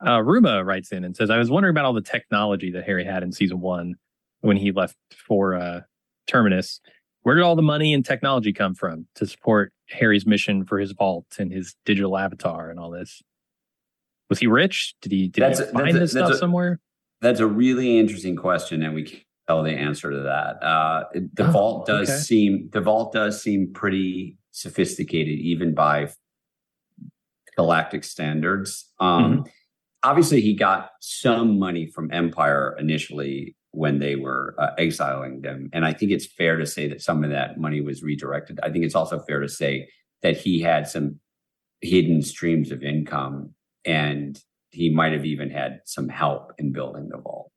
Uh, 0.04 0.18
Ruma 0.18 0.64
writes 0.64 0.92
in 0.92 1.04
and 1.04 1.16
says, 1.16 1.30
I 1.30 1.38
was 1.38 1.50
wondering 1.50 1.72
about 1.72 1.84
all 1.84 1.92
the 1.92 2.00
technology 2.00 2.70
that 2.72 2.84
Hari 2.84 3.04
had 3.04 3.22
in 3.22 3.32
season 3.32 3.60
one 3.60 3.94
when 4.40 4.56
he 4.56 4.72
left 4.72 4.96
for 5.26 5.54
uh, 5.54 5.80
Terminus. 6.26 6.80
Where 7.22 7.34
did 7.34 7.42
all 7.42 7.56
the 7.56 7.62
money 7.62 7.92
and 7.92 8.04
technology 8.04 8.52
come 8.52 8.74
from 8.74 9.06
to 9.16 9.26
support 9.26 9.72
Hari's 9.88 10.26
mission 10.26 10.64
for 10.64 10.78
his 10.78 10.92
vault 10.92 11.26
and 11.38 11.52
his 11.52 11.74
digital 11.84 12.16
avatar 12.16 12.70
and 12.70 12.80
all 12.80 12.90
this? 12.90 13.22
Was 14.30 14.38
he 14.38 14.46
rich? 14.46 14.94
Did 15.02 15.12
he 15.12 15.28
did 15.28 15.42
that's 15.42 15.58
he 15.58 15.66
find 15.66 15.96
a, 15.96 16.00
this 16.00 16.12
stuff 16.12 16.30
a, 16.30 16.36
somewhere? 16.36 16.80
That's 17.20 17.40
a 17.40 17.46
really 17.46 17.98
interesting 17.98 18.36
question, 18.36 18.82
and 18.82 18.94
we 18.94 19.02
can't 19.02 19.22
tell 19.48 19.62
the 19.62 19.72
answer 19.72 20.10
to 20.10 20.20
that. 20.20 20.64
Uh, 20.64 21.04
the 21.12 21.46
oh, 21.46 21.50
vault 21.50 21.86
does 21.86 22.08
okay. 22.08 22.18
seem 22.18 22.70
the 22.72 22.80
vault 22.80 23.12
does 23.12 23.42
seem 23.42 23.72
pretty 23.74 24.38
sophisticated, 24.52 25.38
even 25.40 25.74
by 25.74 26.08
galactic 27.56 28.04
standards. 28.04 28.88
Um, 29.00 29.24
mm-hmm. 29.24 29.48
Obviously, 30.02 30.40
he 30.40 30.54
got 30.54 30.90
some 31.00 31.58
money 31.58 31.86
from 31.86 32.10
Empire 32.12 32.74
initially 32.78 33.56
when 33.72 33.98
they 33.98 34.16
were 34.16 34.54
uh, 34.58 34.70
exiling 34.78 35.42
them. 35.42 35.68
And 35.72 35.84
I 35.84 35.92
think 35.92 36.10
it's 36.10 36.26
fair 36.26 36.56
to 36.56 36.66
say 36.66 36.88
that 36.88 37.02
some 37.02 37.22
of 37.22 37.30
that 37.30 37.58
money 37.60 37.80
was 37.80 38.02
redirected. 38.02 38.58
I 38.62 38.70
think 38.70 38.84
it's 38.84 38.94
also 38.94 39.20
fair 39.20 39.40
to 39.40 39.48
say 39.48 39.88
that 40.22 40.36
he 40.36 40.60
had 40.60 40.88
some 40.88 41.20
hidden 41.80 42.22
streams 42.22 42.70
of 42.72 42.82
income 42.82 43.54
and 43.84 44.38
he 44.70 44.90
might 44.90 45.12
have 45.12 45.24
even 45.24 45.50
had 45.50 45.80
some 45.84 46.08
help 46.08 46.52
in 46.58 46.72
building 46.72 47.08
the 47.10 47.18
vault. 47.18 47.50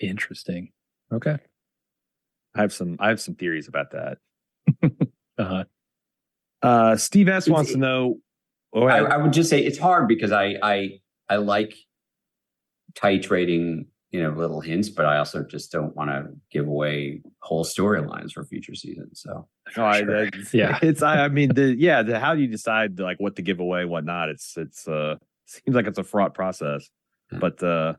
Interesting. 0.00 0.72
Okay. 1.12 1.36
I 2.54 2.60
have 2.60 2.72
some 2.72 2.96
I 3.00 3.08
have 3.08 3.20
some 3.20 3.34
theories 3.34 3.68
about 3.68 3.90
that. 3.92 4.18
Uh-huh. 5.36 5.64
Uh, 6.62 6.96
Steve 6.96 7.28
S 7.28 7.48
It's- 7.48 7.52
wants 7.52 7.72
to 7.72 7.76
know. 7.78 8.20
Oh, 8.72 8.86
I, 8.86 8.98
I 8.98 9.16
would 9.16 9.32
just 9.32 9.50
say 9.50 9.60
it's 9.60 9.78
hard 9.78 10.06
because 10.06 10.30
I 10.30 10.54
I 10.62 11.00
I 11.28 11.36
like 11.36 11.74
titrating, 12.94 13.86
you 14.10 14.22
know, 14.22 14.30
little 14.30 14.60
hints, 14.60 14.88
but 14.88 15.06
I 15.06 15.18
also 15.18 15.42
just 15.44 15.72
don't 15.72 15.94
want 15.96 16.10
to 16.10 16.28
give 16.50 16.66
away 16.66 17.20
whole 17.40 17.64
storylines 17.64 18.32
for 18.32 18.44
future 18.44 18.74
seasons. 18.74 19.20
So 19.22 19.48
no, 19.76 19.84
I, 19.84 19.98
Sure. 20.00 20.24
that's- 20.24 20.54
Yeah. 20.54 20.78
it's 20.82 21.02
I, 21.02 21.24
I 21.24 21.28
mean 21.28 21.54
the 21.54 21.74
yeah 21.76 22.02
the 22.02 22.18
how 22.20 22.34
do 22.34 22.40
you 22.40 22.46
decide 22.48 22.98
like 23.00 23.18
what 23.18 23.36
to 23.36 23.42
give 23.42 23.60
away 23.60 23.84
what 23.84 24.04
not 24.04 24.28
it's 24.28 24.56
it's 24.56 24.86
uh 24.86 25.16
seems 25.46 25.74
like 25.74 25.86
it's 25.86 25.98
a 25.98 26.04
fraught 26.04 26.34
process 26.34 26.88
Hmm. 27.30 27.38
but 27.38 27.62
uh 27.62 27.94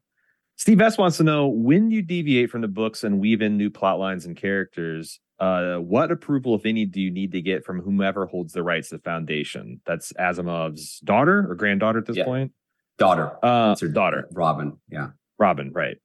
Steve 0.57 0.79
S 0.79 0.97
wants 0.99 1.17
to 1.17 1.23
know 1.23 1.47
when 1.47 1.89
you 1.89 2.01
deviate 2.03 2.51
from 2.51 2.61
the 2.61 2.67
books 2.67 3.03
and 3.03 3.19
weave 3.19 3.41
in 3.41 3.57
new 3.57 3.71
plot 3.71 3.97
lines 3.99 4.25
and 4.27 4.37
characters 4.37 5.19
uh 5.39 5.77
what 5.77 6.11
approval 6.11 6.53
if 6.55 6.65
any 6.65 6.85
do 6.85 7.01
you 7.01 7.09
need 7.09 7.31
to 7.31 7.41
get 7.41 7.65
from 7.65 7.81
whomever 7.81 8.27
holds 8.27 8.53
the 8.53 8.61
rights 8.63 8.89
to 8.89 8.97
the 8.97 9.01
Foundation 9.01 9.81
that's 9.85 10.13
Asimov's 10.13 10.99
daughter 10.99 11.45
or 11.49 11.55
granddaughter 11.55 11.97
at 11.99 12.05
this 12.05 12.17
Yeah. 12.17 12.25
point 12.25 12.51
daughter, 12.97 13.37
uh 13.43 13.71
It's 13.73 13.81
her 13.81 13.87
daughter 13.87 14.27
Robin. 14.31 14.77
Yeah. 14.89 15.09
Robin 15.37 15.71
right 15.73 15.97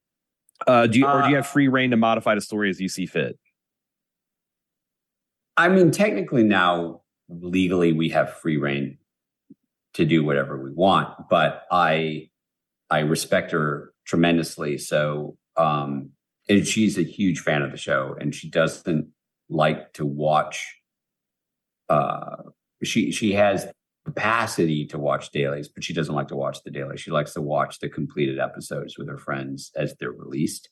uh 0.67 0.87
do 0.87 0.99
you 0.99 1.07
or 1.07 1.23
do 1.23 1.29
you 1.29 1.35
Uh, 1.37 1.43
have 1.43 1.47
free 1.47 1.69
reign 1.69 1.91
to 1.91 1.97
modify 1.97 2.35
the 2.35 2.41
story 2.41 2.69
as 2.71 2.81
you 2.81 2.89
see 2.89 3.07
fit 3.07 3.39
I 5.57 5.69
mean, 5.69 5.91
technically 5.91 6.43
now 6.43 7.03
legally 7.29 7.93
we 7.93 8.09
have 8.11 8.33
free 8.39 8.57
reign 8.57 8.97
to 9.95 10.07
do 10.07 10.25
whatever 10.25 10.63
we 10.63 10.73
want, 10.73 11.29
but 11.29 11.65
I 11.71 12.31
I 12.89 13.01
respect 13.01 13.53
her 13.53 13.93
tremendously. 14.07 14.79
So 14.79 15.37
um 15.57 16.11
and 16.49 16.67
she's 16.67 16.99
a 16.99 17.03
huge 17.03 17.41
fan 17.41 17.63
of 17.63 17.71
the 17.73 17.77
show 17.77 18.17
and 18.21 18.35
she 18.35 18.49
doesn't 18.49 19.09
like 19.49 19.93
to 19.95 20.07
watch 20.07 20.77
uh 21.89 22.37
she 22.83 23.13
she 23.13 23.33
has 23.33 23.67
capacity 24.05 24.87
to 24.87 24.99
watch 24.99 25.31
dailies, 25.31 25.69
but 25.69 25.85
she 25.85 25.93
doesn't 25.93 26.15
like 26.15 26.29
to 26.29 26.37
watch 26.37 26.63
the 26.65 26.71
daily. 26.71 26.97
She 26.97 27.11
likes 27.11 27.33
to 27.35 27.41
watch 27.43 27.79
the 27.81 27.89
completed 27.89 28.39
episodes 28.39 28.97
with 28.99 29.09
her 29.09 29.19
friends 29.19 29.71
as 29.77 29.95
they're 29.99 30.11
released. 30.13 30.69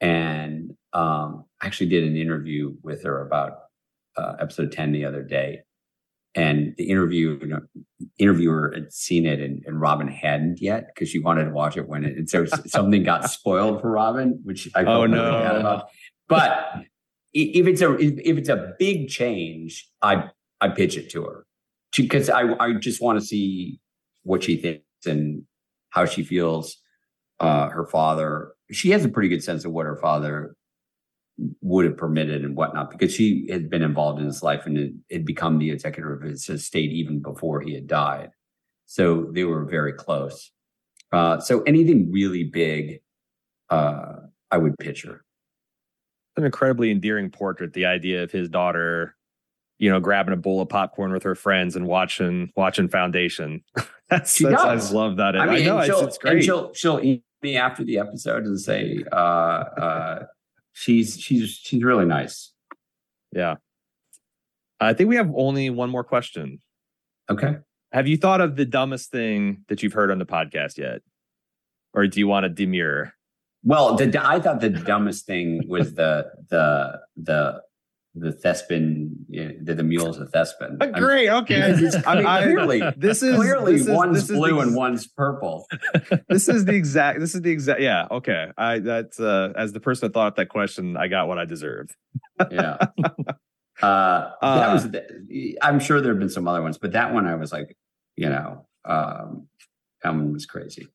And 0.00 0.72
um 0.92 1.44
I 1.60 1.66
actually 1.66 1.88
did 1.90 2.04
an 2.04 2.16
interview 2.16 2.74
with 2.82 3.04
her 3.04 3.24
about 3.26 3.58
uh, 4.16 4.34
episode 4.40 4.70
10 4.72 4.92
the 4.92 5.04
other 5.04 5.22
day 5.24 5.60
and 6.36 6.74
the 6.78 6.84
interview 6.88 7.36
you 7.40 7.46
know, 7.48 7.60
interviewer 8.18 8.72
had 8.74 8.92
seen 8.92 9.26
it 9.26 9.40
and, 9.40 9.62
and 9.66 9.80
robin 9.80 10.06
hadn't 10.06 10.60
yet 10.60 10.86
because 10.94 11.08
she 11.08 11.18
wanted 11.18 11.46
to 11.46 11.50
watch 11.50 11.76
it 11.76 11.88
when 11.88 12.04
it 12.04 12.16
and 12.16 12.30
so 12.30 12.44
something 12.66 13.02
got 13.02 13.28
spoiled 13.28 13.80
for 13.80 13.90
robin 13.90 14.38
which 14.44 14.68
i 14.76 14.84
Oh, 14.84 15.02
really 15.02 15.16
no. 15.16 15.30
bad 15.32 15.56
about. 15.56 15.88
but 16.28 16.74
if 17.32 17.66
it's 17.66 17.80
a 17.82 17.92
if 17.98 18.38
it's 18.38 18.48
a 18.48 18.72
big 18.78 19.08
change 19.08 19.88
i 20.00 20.28
i 20.60 20.68
pitch 20.68 20.96
it 20.96 21.10
to 21.10 21.24
her 21.24 21.44
because 22.02 22.28
i 22.30 22.54
i 22.60 22.72
just 22.72 23.00
want 23.00 23.18
to 23.18 23.24
see 23.24 23.80
what 24.22 24.42
she 24.42 24.56
thinks 24.56 24.84
and 25.06 25.42
how 25.90 26.04
she 26.04 26.22
feels 26.22 26.76
uh 27.40 27.68
her 27.68 27.86
father 27.86 28.52
she 28.70 28.90
has 28.90 29.04
a 29.04 29.08
pretty 29.08 29.28
good 29.28 29.42
sense 29.42 29.64
of 29.64 29.72
what 29.72 29.86
her 29.86 29.96
father 29.96 30.56
would 31.60 31.84
have 31.84 31.96
permitted 31.96 32.44
and 32.44 32.56
whatnot 32.56 32.90
because 32.90 33.12
she 33.12 33.46
had 33.50 33.68
been 33.68 33.82
involved 33.82 34.20
in 34.20 34.26
his 34.26 34.42
life 34.42 34.66
and 34.66 35.02
had, 35.10 35.24
become 35.24 35.58
the 35.58 35.70
executor 35.70 36.12
of 36.12 36.22
his 36.22 36.48
estate 36.48 36.92
even 36.92 37.20
before 37.20 37.60
he 37.60 37.74
had 37.74 37.86
died. 37.86 38.30
So 38.86 39.30
they 39.32 39.44
were 39.44 39.64
very 39.64 39.92
close. 39.92 40.52
Uh, 41.12 41.40
so 41.40 41.62
anything 41.62 42.12
really 42.12 42.44
big, 42.44 43.00
uh, 43.70 44.14
I 44.50 44.58
would 44.58 44.78
picture. 44.78 45.24
an 46.36 46.44
incredibly 46.44 46.90
endearing 46.90 47.30
portrait. 47.30 47.72
The 47.72 47.86
idea 47.86 48.22
of 48.22 48.30
his 48.30 48.48
daughter, 48.48 49.16
you 49.78 49.90
know, 49.90 50.00
grabbing 50.00 50.32
a 50.32 50.36
bowl 50.36 50.60
of 50.60 50.68
popcorn 50.68 51.12
with 51.12 51.22
her 51.24 51.34
friends 51.34 51.76
and 51.76 51.86
watching 51.86 52.52
watching 52.56 52.88
Foundation. 52.88 53.62
that's, 54.08 54.36
She 54.36 54.44
that's 54.44 54.62
I 54.62 54.74
does. 54.74 54.92
love 54.92 55.16
that. 55.16 55.36
I 55.36 55.46
mean, 55.46 55.64
know 55.64 55.78
and 55.78 55.88
it's, 55.88 55.98
she'll, 55.98 56.06
it's 56.06 56.18
and 56.24 56.44
she'll 56.44 56.74
she'll 56.74 57.00
email 57.00 57.20
me 57.42 57.56
after 57.56 57.84
the 57.84 57.98
episode 57.98 58.44
and 58.44 58.60
say, 58.60 59.04
uh, 59.12 59.14
uh, 59.14 60.26
"She's 60.72 61.18
she's 61.20 61.50
she's 61.50 61.82
really 61.82 62.06
nice." 62.06 62.52
Yeah, 63.32 63.56
I 64.80 64.92
think 64.92 65.08
we 65.08 65.16
have 65.16 65.30
only 65.34 65.70
one 65.70 65.90
more 65.90 66.04
question. 66.04 66.60
Okay. 67.30 67.56
Have 67.92 68.06
you 68.08 68.16
thought 68.16 68.40
of 68.40 68.56
the 68.56 68.64
dumbest 68.64 69.10
thing 69.10 69.64
that 69.68 69.82
you've 69.82 69.92
heard 69.92 70.10
on 70.10 70.18
the 70.18 70.26
podcast 70.26 70.78
yet, 70.78 71.02
or 71.92 72.06
do 72.06 72.18
you 72.18 72.26
want 72.26 72.44
to 72.44 72.48
demur? 72.48 73.12
Well, 73.62 73.96
the, 73.96 74.20
I 74.22 74.40
thought 74.40 74.60
the 74.60 74.68
dumbest 74.68 75.26
thing 75.26 75.62
was 75.66 75.94
the 75.94 76.30
the 76.50 77.00
the 77.16 77.62
the 78.16 78.30
thespian 78.30 79.26
the, 79.28 79.74
the 79.74 79.82
mules 79.82 80.18
of 80.18 80.30
Thespin. 80.30 80.76
I'm- 80.80 80.92
Great. 80.92 81.28
Okay. 81.28 81.56
Because 81.72 81.82
it's- 81.96 82.04
I 82.06 82.14
mean, 82.14 82.24
clearly, 82.54 82.82
this 82.96 83.22
is 83.22 83.34
clearly 83.34 83.72
this 83.72 83.82
is- 83.82 83.88
one's 83.88 84.14
this 84.16 84.30
is 84.30 84.36
blue 84.36 84.60
and 84.60 84.76
one's 84.76 85.06
purple. 85.08 85.66
this 86.28 86.48
is 86.48 86.64
the 86.64 86.74
exact. 86.74 87.18
This 87.20 87.34
is 87.34 87.42
the 87.42 87.50
exact. 87.50 87.80
Yeah. 87.80 88.06
Okay. 88.10 88.50
I 88.56 88.78
that's 88.78 89.18
uh 89.18 89.52
as 89.56 89.72
the 89.72 89.80
person 89.80 90.06
that 90.08 90.14
thought 90.14 90.28
of 90.28 90.34
that 90.36 90.48
question, 90.48 90.96
I 90.96 91.08
got 91.08 91.26
what 91.28 91.38
I 91.38 91.44
deserved. 91.44 91.96
Yeah. 92.52 92.76
Uh, 92.78 92.86
that 93.82 94.36
Uh, 94.42 94.70
was. 94.72 94.90
The, 94.90 95.58
I'm 95.60 95.80
sure 95.80 96.00
there 96.00 96.12
have 96.12 96.20
been 96.20 96.28
some 96.30 96.46
other 96.46 96.62
ones, 96.62 96.78
but 96.78 96.92
that 96.92 97.12
one 97.12 97.26
I 97.26 97.34
was 97.34 97.52
like, 97.52 97.76
you 98.16 98.28
know, 98.28 98.66
um, 98.84 99.48
that 100.04 100.10
one 100.14 100.32
was 100.32 100.46
crazy. 100.46 100.86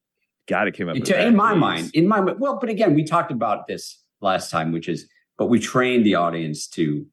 God, 0.48 0.68
it 0.70 0.74
came 0.74 0.88
up. 0.88 0.96
with 0.96 1.04
To- 1.06 1.14
that. 1.14 1.28
in 1.28 1.36
my 1.36 1.54
Jeez. 1.54 1.60
mind, 1.60 1.92
in 1.94 2.08
my 2.08 2.22
well, 2.22 2.58
but 2.60 2.70
again, 2.70 2.94
we 2.96 3.04
talked 3.04 3.32
about 3.32 3.68
this 3.68 4.02
last 4.22 4.50
time, 4.50 4.72
which 4.72 4.88
is, 4.88 5.08
but 5.40 5.48
we 5.48 5.60
trained 5.60 6.06
the 6.06 6.14
audience 6.16 6.68
to 6.68 7.08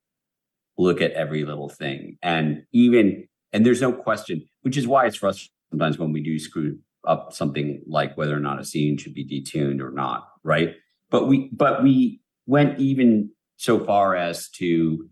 look 0.76 1.00
at 1.00 1.12
every 1.12 1.46
little 1.46 1.70
thing, 1.70 2.18
and 2.22 2.64
even, 2.72 3.26
and 3.54 3.64
there's 3.64 3.80
no 3.80 3.92
question, 3.92 4.46
which 4.60 4.76
is 4.76 4.86
why 4.86 5.06
it's 5.06 5.16
frustrating 5.16 5.52
sometimes 5.70 5.98
when 5.98 6.12
we 6.12 6.22
do 6.22 6.38
screw 6.38 6.78
up 7.06 7.32
something 7.32 7.82
like 7.86 8.16
whether 8.16 8.36
or 8.36 8.40
not 8.40 8.60
a 8.60 8.64
scene 8.64 8.98
should 8.98 9.14
be 9.14 9.24
detuned 9.24 9.80
or 9.80 9.90
not, 9.90 10.28
right? 10.42 10.74
But 11.10 11.28
we, 11.28 11.50
but 11.52 11.82
we 11.82 12.20
went 12.46 12.78
even 12.80 13.30
so 13.56 13.84
far 13.84 14.16
as 14.16 14.48
to, 14.50 15.08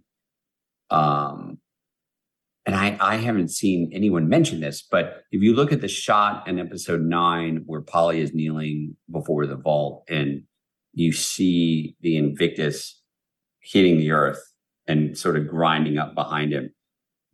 um, 0.90 1.58
and 2.66 2.74
I, 2.74 2.96
I 3.00 3.16
haven't 3.16 3.50
seen 3.50 3.90
anyone 3.92 4.28
mention 4.28 4.60
this, 4.60 4.82
but 4.82 5.22
if 5.30 5.42
you 5.42 5.54
look 5.54 5.72
at 5.72 5.80
the 5.80 5.88
shot 5.88 6.48
in 6.48 6.58
episode 6.58 7.02
nine 7.02 7.62
where 7.66 7.80
Poly 7.80 8.20
is 8.20 8.34
kneeling 8.34 8.96
before 9.10 9.46
the 9.46 9.56
vault 9.56 10.04
and 10.08 10.42
you 10.94 11.12
see 11.12 11.96
the 12.00 12.16
Invictus 12.16 13.02
hitting 13.64 13.98
the 13.98 14.12
earth 14.12 14.40
and 14.86 15.16
sort 15.16 15.36
of 15.36 15.48
grinding 15.48 15.98
up 15.98 16.14
behind 16.14 16.52
him, 16.52 16.70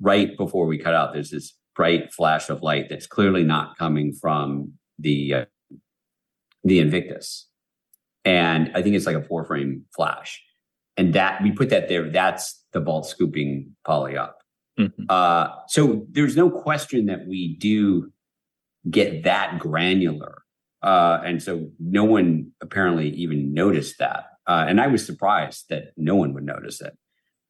right 0.01 0.37
before 0.37 0.67
we 0.67 0.79
cut 0.79 0.95
out, 0.95 1.13
there's 1.13 1.31
this 1.31 1.55
bright 1.75 2.13
flash 2.13 2.49
of 2.49 2.63
light 2.63 2.89
that's 2.89 3.07
clearly 3.07 3.45
not 3.45 3.77
coming 3.77 4.13
from 4.13 4.73
the 4.99 5.35
uh, 5.35 5.45
the 6.65 6.79
Invictus, 6.79 7.49
and 8.25 8.71
I 8.75 8.83
think 8.83 8.97
it's 8.97 9.07
like 9.07 9.17
a 9.17 9.23
four 9.23 9.45
frame 9.45 9.85
flash, 9.95 10.43
and 10.97 11.15
that 11.15 11.43
we 11.43 11.53
put 11.53 11.71
that 11.71 11.89
there. 11.89 12.11
That's 12.11 12.63
the 12.73 12.81
vault 12.81 13.07
scooping 13.07 13.75
Poly 13.85 14.17
up. 14.17 14.39
Mhm. 14.79 15.07
Uh, 15.09 15.49
so 15.69 16.07
there's 16.11 16.37
no 16.37 16.51
question 16.51 17.07
that 17.07 17.27
we 17.27 17.57
do 17.57 18.13
get 18.89 19.25
that 19.25 19.59
granular. 19.59 20.43
Uh, 20.83 21.21
and 21.25 21.43
so 21.43 21.71
no 21.79 22.05
one 22.05 22.53
apparently 22.63 23.11
even 23.11 23.53
noticed 23.53 23.99
that. 23.99 24.25
Uh, 24.47 24.65
and 24.69 24.81
I 24.81 24.87
was 24.89 25.05
surprised 25.05 25.67
that 25.71 25.93
no 25.97 26.17
one 26.17 26.33
would 26.35 26.45
notice 26.45 26.81
it. 26.81 26.97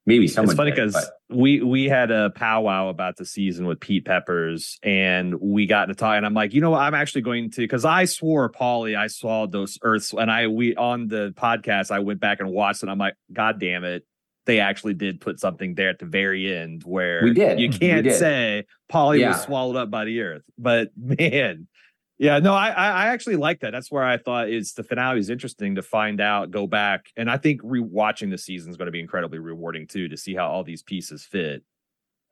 Maybe 0.06 0.26
someone 0.28 0.52
It's 0.52 0.56
funny 0.56 0.70
because 0.70 1.10
we 1.28 1.60
we 1.62 1.84
had 1.84 2.10
a 2.10 2.30
powwow 2.30 2.88
about 2.88 3.16
the 3.16 3.26
season 3.26 3.66
with 3.66 3.80
Pete 3.80 4.06
Peppers, 4.06 4.78
and 4.82 5.34
we 5.40 5.66
got 5.66 5.86
to 5.86 5.94
talk. 5.94 6.16
And 6.16 6.24
I'm 6.24 6.34
like, 6.34 6.54
you 6.54 6.60
know, 6.62 6.70
what? 6.70 6.80
I'm 6.80 6.94
actually 6.94 7.20
going 7.20 7.50
to 7.52 7.60
because 7.60 7.84
I 7.84 8.06
swore, 8.06 8.48
Poly, 8.48 8.96
I 8.96 9.08
saw 9.08 9.46
those 9.46 9.78
Earths, 9.82 10.12
and 10.14 10.30
I 10.30 10.46
we 10.48 10.74
on 10.74 11.08
the 11.08 11.32
podcast, 11.36 11.90
I 11.90 11.98
went 12.00 12.18
back 12.18 12.40
and 12.40 12.50
watched, 12.50 12.82
and 12.82 12.90
I'm 12.90 12.98
like, 12.98 13.14
God 13.32 13.60
damn 13.60 13.84
it, 13.84 14.04
they 14.46 14.58
actually 14.58 14.94
did 14.94 15.20
put 15.20 15.38
something 15.38 15.74
there 15.74 15.90
at 15.90 15.98
the 15.98 16.06
very 16.06 16.52
end 16.56 16.82
where 16.84 17.20
We 17.22 17.34
did. 17.34 17.60
You 17.60 17.68
can't 17.68 18.02
did. 18.04 18.18
say 18.18 18.64
Poly 18.88 19.20
Yeah. 19.20 19.28
was 19.28 19.42
swallowed 19.42 19.76
up 19.76 19.90
by 19.90 20.06
the 20.06 20.22
Earth, 20.22 20.42
but 20.58 20.90
man. 20.96 21.68
Yeah, 22.20 22.38
no, 22.38 22.52
I 22.52 22.68
I 22.68 23.06
actually 23.06 23.36
like 23.36 23.60
that. 23.60 23.70
That's 23.72 23.90
where 23.90 24.04
I 24.04 24.18
thought 24.18 24.50
is 24.50 24.74
the 24.74 24.82
finale 24.84 25.18
is 25.20 25.30
interesting 25.30 25.76
to 25.76 25.82
find 25.82 26.20
out, 26.20 26.50
go 26.50 26.66
back, 26.66 27.06
and 27.16 27.30
I 27.30 27.38
think 27.38 27.62
rewatching 27.62 28.28
the 28.30 28.36
season 28.36 28.68
is 28.70 28.76
going 28.76 28.88
to 28.88 28.92
be 28.92 29.00
incredibly 29.00 29.38
rewarding 29.38 29.86
too 29.86 30.06
to 30.08 30.18
see 30.18 30.34
how 30.34 30.46
all 30.50 30.62
these 30.62 30.82
pieces 30.82 31.24
fit, 31.24 31.62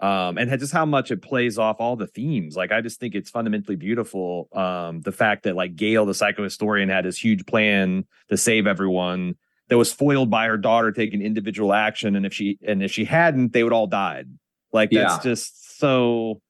um, 0.01 0.37
and 0.37 0.51
just 0.61 0.75
how 0.75 0.85
much 0.85 1.11
it 1.11 1.23
plays 1.23 1.59
off 1.59 1.77
all 1.81 1.97
the 1.97 2.07
themes. 2.07 2.55
Like 2.55 2.71
I 2.71 2.83
just 2.83 3.01
think 3.01 3.15
it's 3.15 3.31
fundamentally 3.31 3.77
beautiful. 3.77 4.51
Um, 4.53 5.01
the 5.01 5.11
fact 5.11 5.45
that 5.45 5.57
like 5.57 5.75
Gaal, 5.75 6.05
the 6.05 6.13
psychohistorian, 6.13 6.91
had 6.91 7.07
this 7.07 7.17
huge 7.17 7.47
plan 7.47 8.05
to 8.29 8.37
save 8.37 8.67
everyone 8.67 9.37
that 9.69 9.79
was 9.79 9.91
foiled 9.91 10.29
by 10.31 10.49
her 10.49 10.59
daughter 10.59 10.93
taking 10.93 11.23
individual 11.23 11.73
action, 11.73 12.15
and 12.15 12.27
if 12.27 12.35
she 12.35 12.59
and 12.63 12.83
if 12.83 12.93
she 12.93 13.07
hadn't, 13.07 13.55
they 13.55 13.65
would 13.65 13.73
all 13.73 13.87
died. 13.87 14.29
Like 14.71 14.91
that's 14.91 15.25
Yeah. 15.25 15.31
just 15.33 15.79
so 15.79 16.43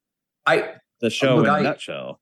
I, 0.44 0.74
the 1.00 1.08
show 1.10 1.36
Look, 1.36 1.44
in 1.44 1.50
a 1.50 1.54
I- 1.54 1.62
nutshell. 1.62 2.20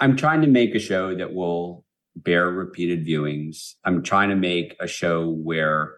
I'm 0.00 0.16
trying 0.16 0.42
to 0.42 0.46
make 0.46 0.74
a 0.74 0.78
show 0.78 1.14
that 1.16 1.34
will 1.34 1.84
bear 2.16 2.50
repeated 2.50 3.06
viewings. 3.06 3.74
I'm 3.84 4.02
trying 4.02 4.30
to 4.30 4.36
make 4.36 4.76
a 4.80 4.86
show 4.86 5.28
where 5.30 5.94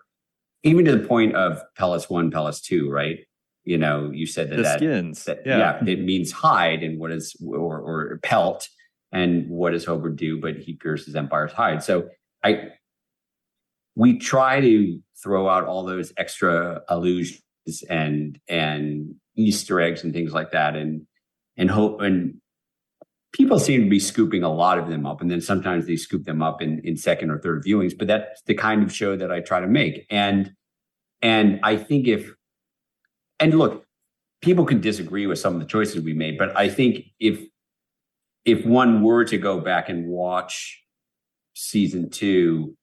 even 0.63 0.85
to 0.85 0.97
the 0.97 1.07
point 1.07 1.35
of 1.35 1.63
Pellis 1.79 2.11
one, 2.11 2.31
Pellis 2.31 2.63
two, 2.63 2.91
right? 2.91 3.21
You 3.65 3.79
know, 3.79 4.11
you 4.11 4.27
said 4.27 4.51
that 4.51 4.57
the 4.57 4.63
that, 4.63 4.79
skins. 4.79 5.25
that 5.25 5.41
yeah. 5.47 5.59
yeah. 5.83 5.93
it 5.93 6.01
means 6.01 6.33
hide 6.33 6.83
and 6.83 6.99
what 6.99 7.13
is 7.13 7.37
or, 7.45 7.79
or 7.79 8.19
pelt 8.23 8.69
and 9.13 9.49
what 9.49 9.73
does 9.73 9.87
Hober 9.87 10.15
do? 10.15 10.41
But 10.41 10.57
he 10.57 10.75
pierces 10.75 11.15
Empire's 11.15 11.53
hide. 11.53 11.83
So 11.83 12.09
I 12.43 12.71
we 13.97 14.19
try 14.19 14.61
to 14.61 14.99
throw 15.23 15.49
out 15.49 15.65
all 15.65 15.85
those 15.85 16.13
extra 16.17 16.83
allusions 16.89 17.43
and 17.89 18.39
and 18.49 19.15
Easter 19.37 19.81
eggs 19.81 20.05
and 20.05 20.13
things 20.13 20.33
like 20.33 20.53
that, 20.53 20.77
and 20.77 21.07
and 21.57 21.71
hope 21.71 22.01
and 22.01 22.40
people 23.33 23.59
seem 23.59 23.85
to 23.85 23.89
be 23.91 24.01
scooping 24.01 24.43
a 24.43 24.53
lot 24.53 24.79
of 24.79 24.89
them 24.89 25.07
up, 25.07 25.21
and 25.21 25.31
then 25.31 25.41
sometimes 25.41 25.87
they 25.87 25.97
scoop 25.97 26.25
them 26.25 26.43
up 26.43 26.61
in 26.63 26.81
in 26.81 26.97
second 26.97 27.31
or 27.31 27.39
third 27.39 27.65
viewings. 27.65 27.97
But 27.97 28.09
that's 28.09 28.43
the 28.43 28.55
kind 28.55 28.83
of 28.83 28.93
show 28.93 29.17
that 29.17 29.31
I 29.31 29.41
try 29.41 29.61
to 29.61 29.67
make, 29.69 30.07
and 30.11 30.53
and 31.23 31.61
I 31.63 31.77
think 31.77 32.07
if 32.09 32.35
and 33.39 33.55
look, 33.59 33.87
people 34.43 34.65
can 34.65 34.81
disagree 34.81 35.27
with 35.27 35.39
some 35.39 35.55
of 35.55 35.61
the 35.61 35.67
choices 35.67 36.03
we 36.03 36.13
made, 36.15 36.39
but 36.39 36.57
I 36.57 36.69
think 36.69 37.07
if 37.19 37.41
if 38.45 38.65
one 38.65 39.03
were 39.03 39.25
to 39.27 39.37
go 39.39 39.61
back 39.61 39.89
and 39.89 40.07
watch 40.07 40.83
season 41.55 42.09
two, 42.11 42.75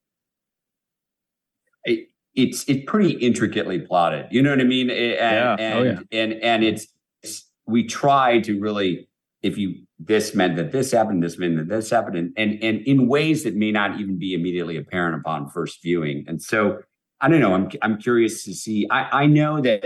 it, 1.83 2.09
it's 2.35 2.63
it's 2.69 2.83
pretty 2.89 3.11
intricately 3.11 3.79
plotted. 3.79 4.27
You 4.31 4.41
know 4.43 4.51
what 4.51 4.61
I 4.61 4.65
mean? 4.65 4.89
Oh, 4.91 4.93
and 4.93 4.99
Yeah. 4.99 5.55
and, 5.59 5.79
Oh, 5.79 5.83
yeah. 5.83 5.99
and 6.11 6.33
and 6.43 6.63
it's, 6.63 6.87
it's 7.23 7.49
we 7.65 7.83
try 7.85 8.39
to 8.41 8.59
really 8.59 9.06
if 9.41 9.57
you 9.57 9.75
this 9.99 10.35
meant 10.35 10.55
that 10.55 10.71
this 10.71 10.91
happened, 10.91 11.23
this 11.23 11.37
meant 11.37 11.57
that 11.57 11.69
this 11.69 11.89
happened, 11.89 12.17
and 12.17 12.33
and 12.37 12.63
and 12.63 12.81
in 12.81 13.07
ways 13.07 13.43
that 13.43 13.55
may 13.55 13.71
not 13.71 13.99
even 13.99 14.17
be 14.17 14.33
immediately 14.33 14.77
apparent 14.77 15.15
upon 15.19 15.49
first 15.49 15.81
viewing. 15.81 16.25
And 16.27 16.41
so 16.41 16.79
I 17.21 17.29
don't 17.29 17.39
know. 17.39 17.53
I'm 17.53 17.69
I'm 17.81 17.97
curious 17.99 18.43
to 18.45 18.53
see. 18.53 18.87
I 18.89 19.23
I 19.23 19.25
know 19.25 19.61
that 19.61 19.83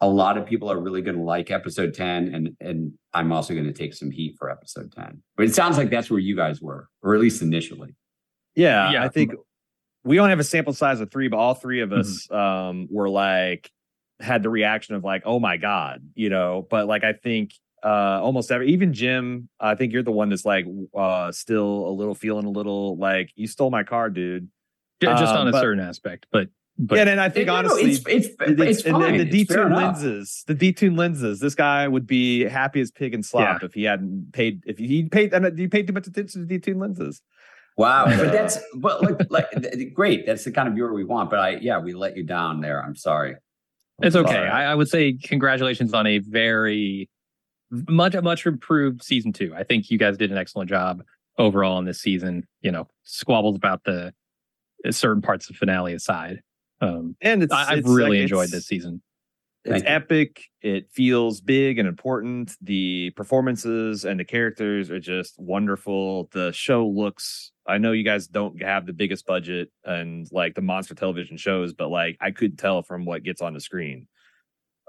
a 0.00 0.08
lot 0.08 0.38
of 0.38 0.46
people 0.46 0.70
are 0.70 0.78
really 0.78 1.02
going 1.02 1.16
to 1.16 1.22
like 1.22 1.50
episode 1.50 1.92
10 1.92 2.32
and 2.34 2.56
and 2.60 2.92
I'm 3.14 3.32
also 3.32 3.52
going 3.52 3.66
to 3.66 3.72
take 3.72 3.94
some 3.94 4.10
heat 4.10 4.36
for 4.38 4.50
episode 4.50 4.92
10. 4.92 5.22
But 5.36 5.46
it 5.46 5.54
sounds 5.54 5.76
like 5.76 5.90
that's 5.90 6.10
where 6.10 6.20
you 6.20 6.36
guys 6.36 6.60
were 6.60 6.88
or 7.02 7.14
at 7.14 7.20
least 7.20 7.42
initially. 7.42 7.94
Yeah, 8.54 8.92
Yeah. 8.92 9.04
I 9.04 9.08
think 9.08 9.32
we 10.04 10.18
only 10.20 10.30
have 10.30 10.38
a 10.38 10.44
sample 10.44 10.72
size 10.72 11.00
of 11.00 11.10
three, 11.10 11.28
but 11.28 11.38
all 11.38 11.54
three 11.54 11.80
of 11.80 11.92
us 11.92 12.30
um 12.30 12.86
were 12.90 13.08
like 13.08 13.70
had 14.20 14.42
the 14.42 14.50
reaction 14.50 14.94
of 14.94 15.04
like, 15.04 15.22
oh 15.24 15.38
my 15.38 15.56
god, 15.56 16.02
you 16.14 16.28
know. 16.30 16.66
But 16.70 16.86
like 16.86 17.04
I 17.04 17.12
think 17.12 17.52
uh 17.84 18.20
almost 18.22 18.50
every 18.50 18.70
even 18.72 18.92
Jim, 18.92 19.48
I 19.60 19.74
think 19.76 19.92
you're 19.92 20.02
the 20.02 20.10
one 20.12 20.28
that's 20.30 20.44
like 20.44 20.66
uh 20.96 21.30
still 21.32 21.86
a 21.88 21.92
little 21.92 22.14
feeling 22.14 22.44
a 22.46 22.50
little 22.50 22.96
like 22.96 23.30
you 23.36 23.46
stole 23.46 23.70
my 23.70 23.84
car, 23.84 24.10
dude. 24.10 24.48
Ju- 25.00 25.06
just 25.08 25.32
Um, 25.32 25.38
on 25.42 25.48
a 25.48 25.52
but- 25.52 25.60
certain 25.60 25.80
aspect, 25.80 26.26
but 26.32 26.48
but 26.80 26.94
yeah, 26.96 27.08
and 27.08 27.20
I 27.20 27.28
think 27.28 27.48
No, 27.48 27.54
no, 27.54 27.58
honestly 27.58 27.90
it's 27.90 27.98
it's, 28.06 28.26
it's, 28.28 28.38
it's 28.40 28.82
and 28.84 28.96
fine. 28.96 29.16
the, 29.18 29.24
the 29.24 29.40
It's 29.40 29.52
detuned 29.52 29.74
lenses, 29.76 30.44
the 30.46 30.54
detuned 30.54 30.96
lenses. 30.96 31.40
This 31.40 31.56
guy 31.56 31.88
would 31.88 32.06
be 32.06 32.44
happy 32.44 32.80
as 32.80 32.92
pig 32.92 33.14
and 33.14 33.26
slop 33.26 33.64
if 33.64 33.74
he 33.74 33.82
hadn't 33.82 34.32
paid. 34.32 34.62
If 34.64 34.78
he 34.78 35.02
paid, 35.08 35.32
and 35.34 35.58
he 35.58 35.66
paid 35.66 35.88
too 35.88 35.92
much 35.92 36.06
attention 36.06 36.46
to 36.46 36.58
detuned 36.58 36.80
lenses. 36.80 37.20
Wow, 37.76 38.04
Uh, 38.06 38.16
but 38.16 38.32
that's 38.32 38.58
but 38.76 39.02
like 39.02 39.26
like 39.30 39.92
great. 39.92 40.24
That's 40.26 40.44
the 40.44 40.52
kind 40.52 40.68
of 40.68 40.74
viewer 40.74 40.92
we 40.94 41.04
want. 41.04 41.30
But 41.30 41.40
I 41.40 41.50
yeah, 41.60 41.78
we 41.80 41.94
let 41.94 42.16
you 42.16 42.22
down 42.22 42.60
there. 42.60 42.80
I'm 42.84 42.94
sorry. 42.96 43.34
It's 44.02 44.16
okay. 44.16 44.36
I, 44.46 44.72
I 44.72 44.74
would 44.74 44.88
say 44.88 45.12
congratulations 45.14 45.92
on 45.94 46.06
a 46.06 46.18
very 46.18 47.08
much 47.70 48.14
much 48.22 48.46
improved 48.46 49.02
season 49.02 49.32
two. 49.32 49.52
I 49.56 49.62
think 49.64 49.90
you 49.90 49.98
guys 49.98 50.16
did 50.16 50.30
an 50.30 50.38
excellent 50.38 50.70
job 50.70 51.02
overall 51.38 51.78
in 51.78 51.84
this 51.84 52.00
season. 52.00 52.46
You 52.62 52.70
know, 52.72 52.88
squabbles 53.04 53.56
about 53.56 53.84
the 53.84 54.12
certain 54.90 55.22
parts 55.22 55.50
of 55.50 55.56
finale 55.56 55.92
aside. 55.94 56.40
Um, 56.80 57.16
And 57.20 57.42
it's 57.42 57.52
I, 57.52 57.72
I've 57.72 57.78
it's 57.78 57.88
really 57.88 58.18
like- 58.18 58.22
enjoyed 58.22 58.50
this 58.50 58.66
season. 58.66 59.02
It's 59.76 59.84
epic. 59.86 60.44
It 60.62 60.90
feels 60.90 61.40
big 61.40 61.78
and 61.78 61.88
important. 61.88 62.52
The 62.60 63.10
performances 63.16 64.04
and 64.04 64.18
the 64.18 64.24
characters 64.24 64.90
are 64.90 65.00
just 65.00 65.38
wonderful. 65.38 66.28
The 66.32 66.52
show 66.52 66.86
looks. 66.86 67.52
I 67.66 67.78
know 67.78 67.92
you 67.92 68.04
guys 68.04 68.26
don't 68.26 68.60
have 68.62 68.86
the 68.86 68.92
biggest 68.92 69.26
budget 69.26 69.70
and 69.84 70.26
like 70.32 70.54
the 70.54 70.62
monster 70.62 70.94
television 70.94 71.36
shows, 71.36 71.74
but 71.74 71.88
like 71.88 72.16
I 72.20 72.30
could 72.30 72.58
tell 72.58 72.82
from 72.82 73.04
what 73.04 73.22
gets 73.22 73.42
on 73.42 73.54
the 73.54 73.60
screen. 73.60 74.08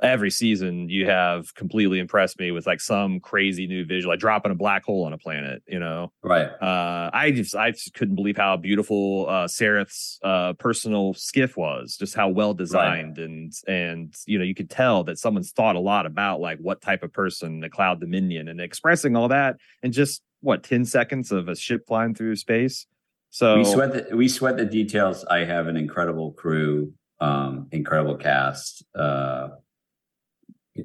Every 0.01 0.31
season, 0.31 0.87
you 0.87 1.05
have 1.07 1.53
completely 1.55 1.99
impressed 1.99 2.39
me 2.39 2.51
with 2.51 2.65
like 2.65 2.79
some 2.79 3.19
crazy 3.19 3.67
new 3.67 3.85
visual, 3.85 4.13
like 4.13 4.19
dropping 4.19 4.51
a 4.51 4.55
black 4.55 4.83
hole 4.83 5.05
on 5.05 5.13
a 5.13 5.17
planet. 5.17 5.61
You 5.67 5.79
know, 5.79 6.11
Right. 6.23 6.47
uh, 6.47 7.09
I 7.13 7.31
just 7.31 7.55
I 7.55 7.71
just 7.71 7.93
couldn't 7.93 8.15
believe 8.15 8.37
how 8.37 8.55
beautiful 8.57 9.27
uh, 9.27 9.47
Sareth's 9.47 10.19
uh, 10.23 10.53
personal 10.53 11.13
skiff 11.15 11.57
was. 11.57 11.97
Just 11.97 12.15
how 12.15 12.29
well 12.29 12.53
designed 12.53 13.17
and 13.17 13.51
and 13.67 14.13
you 14.25 14.37
know 14.37 14.45
you 14.45 14.55
could 14.55 14.69
tell 14.69 15.03
that 15.05 15.17
someone's 15.17 15.51
thought 15.51 15.75
a 15.75 15.79
lot 15.79 16.05
about 16.05 16.39
like 16.39 16.59
what 16.59 16.81
type 16.81 17.03
of 17.03 17.11
person 17.11 17.59
the 17.59 17.69
Cloud 17.69 17.99
Dominion 17.99 18.47
and 18.47 18.61
expressing 18.61 19.15
all 19.15 19.27
that 19.27 19.57
and 19.83 19.91
just 19.91 20.21
what 20.41 20.63
ten 20.63 20.85
seconds 20.85 21.31
of 21.31 21.49
a 21.49 21.55
ship 21.55 21.85
flying 21.87 22.15
through 22.15 22.35
space. 22.37 22.85
So 23.31 23.57
we 23.57 23.65
sweat 23.65 24.09
the 24.09 24.15
we 24.15 24.27
sweat 24.29 24.57
the 24.57 24.65
details. 24.65 25.25
I 25.25 25.39
have 25.39 25.67
an 25.67 25.75
incredible 25.77 26.31
crew, 26.31 26.93
um, 27.19 27.67
incredible 27.71 28.15
cast, 28.15 28.83
uh, 28.95 29.49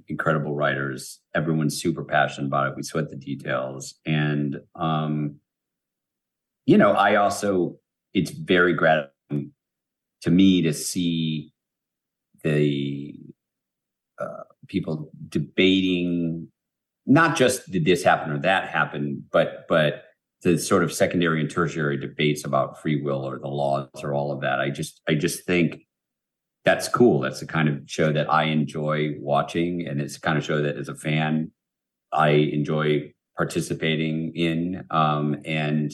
incredible 0.08 0.54
writers. 0.54 1.20
Everyone's 1.34 1.80
super 1.80 2.04
passionate 2.04 2.48
about 2.48 2.68
it. 2.68 2.76
We 2.76 2.82
sweat 2.82 3.10
the 3.10 3.16
details, 3.16 3.94
and 4.06 4.60
um, 4.74 5.36
you 6.66 6.78
know, 6.78 6.92
I 6.92 7.16
also 7.16 7.76
it's 8.12 8.30
very 8.30 8.74
gratifying 8.74 9.52
to 10.22 10.30
me 10.30 10.62
to 10.62 10.72
see 10.72 11.52
the 12.42 13.14
uh, 14.18 14.44
people 14.68 15.10
debating 15.28 16.48
not 17.06 17.36
just 17.36 17.70
did 17.70 17.84
this 17.84 18.02
happen 18.02 18.32
or 18.32 18.38
that 18.38 18.68
happen, 18.68 19.24
but 19.30 19.66
but 19.68 20.04
the 20.42 20.58
sort 20.58 20.84
of 20.84 20.92
secondary 20.92 21.40
and 21.40 21.50
tertiary 21.50 21.96
debates 21.96 22.44
about 22.44 22.80
free 22.80 23.00
will 23.02 23.26
or 23.26 23.38
the 23.38 23.48
laws 23.48 23.88
or 24.02 24.14
all 24.14 24.32
of 24.32 24.40
that. 24.42 24.60
I 24.60 24.70
just 24.70 25.00
I 25.08 25.14
just 25.14 25.44
think 25.44 25.86
that's 26.64 26.88
cool. 26.88 27.20
That's 27.20 27.40
the 27.40 27.46
kind 27.46 27.68
of 27.68 27.82
show 27.86 28.12
that 28.12 28.30
I 28.32 28.44
enjoy 28.44 29.14
watching, 29.20 29.86
and 29.86 30.00
it's 30.00 30.14
the 30.14 30.20
kind 30.20 30.38
of 30.38 30.44
show 30.44 30.62
that 30.62 30.76
as 30.76 30.88
a 30.88 30.94
fan 30.94 31.50
I 32.12 32.28
enjoy 32.30 33.12
participating 33.36 34.32
in. 34.34 34.84
Um, 34.90 35.36
and 35.44 35.92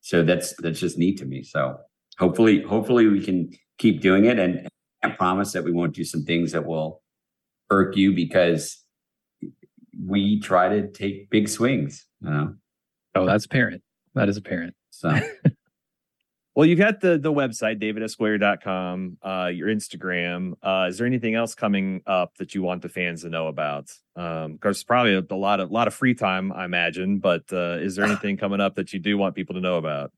so 0.00 0.22
that's 0.22 0.54
that's 0.60 0.80
just 0.80 0.98
neat 0.98 1.18
to 1.18 1.24
me. 1.26 1.42
So 1.42 1.76
hopefully 2.18 2.62
hopefully 2.62 3.06
we 3.06 3.24
can 3.24 3.50
keep 3.78 4.00
doing 4.00 4.24
it, 4.24 4.38
and 4.38 4.68
I 5.02 5.10
promise 5.10 5.52
that 5.52 5.64
we 5.64 5.72
won't 5.72 5.94
do 5.94 6.04
some 6.04 6.24
things 6.24 6.52
that 6.52 6.66
will 6.66 7.02
irk 7.70 7.96
you 7.96 8.12
because 8.14 8.82
we 10.06 10.40
try 10.40 10.68
to 10.68 10.88
take 10.90 11.30
big 11.30 11.48
swings. 11.48 12.06
You 12.20 12.30
know, 12.30 12.54
Oh, 13.14 13.26
that's 13.26 13.44
apparent. 13.44 13.82
That 14.14 14.28
is 14.28 14.36
apparent. 14.36 14.74
so. 14.90 15.14
Well, 16.54 16.66
you've 16.66 16.78
got 16.78 17.00
the 17.00 17.18
the 17.18 17.32
website 17.32 17.80
davidsgoyer.com, 17.82 19.18
uh, 19.22 19.50
your 19.52 19.68
Instagram. 19.68 20.52
Uh, 20.62 20.86
is 20.88 20.98
there 20.98 21.06
anything 21.06 21.34
else 21.34 21.54
coming 21.54 22.00
up 22.06 22.36
that 22.36 22.54
you 22.54 22.62
want 22.62 22.82
the 22.82 22.88
fans 22.88 23.22
to 23.22 23.28
know 23.28 23.48
about? 23.48 23.90
Um, 24.14 24.52
because 24.52 24.84
probably 24.84 25.16
a, 25.16 25.24
a 25.30 25.34
lot 25.34 25.58
of 25.58 25.72
lot 25.72 25.88
of 25.88 25.94
free 25.94 26.14
time, 26.14 26.52
I 26.52 26.64
imagine. 26.64 27.18
But 27.18 27.52
uh, 27.52 27.78
is 27.80 27.96
there 27.96 28.04
anything 28.06 28.36
coming 28.36 28.60
up 28.60 28.76
that 28.76 28.92
you 28.92 29.00
do 29.00 29.18
want 29.18 29.34
people 29.34 29.54
to 29.56 29.60
know 29.60 29.78
about? 29.78 30.12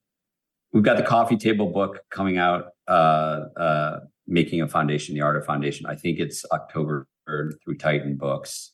We've 0.72 0.82
got 0.82 0.98
the 0.98 1.02
coffee 1.04 1.38
table 1.38 1.70
book 1.70 2.00
coming 2.10 2.36
out, 2.36 2.66
uh, 2.86 3.44
uh, 3.56 4.00
making 4.26 4.60
a 4.60 4.68
foundation, 4.68 5.14
the 5.14 5.22
art 5.22 5.36
of 5.36 5.46
foundation. 5.46 5.86
I 5.86 5.94
think 5.94 6.18
it's 6.18 6.44
October 6.52 7.06
3rd 7.26 7.52
through 7.64 7.78
Titan 7.78 8.16
Books. 8.16 8.72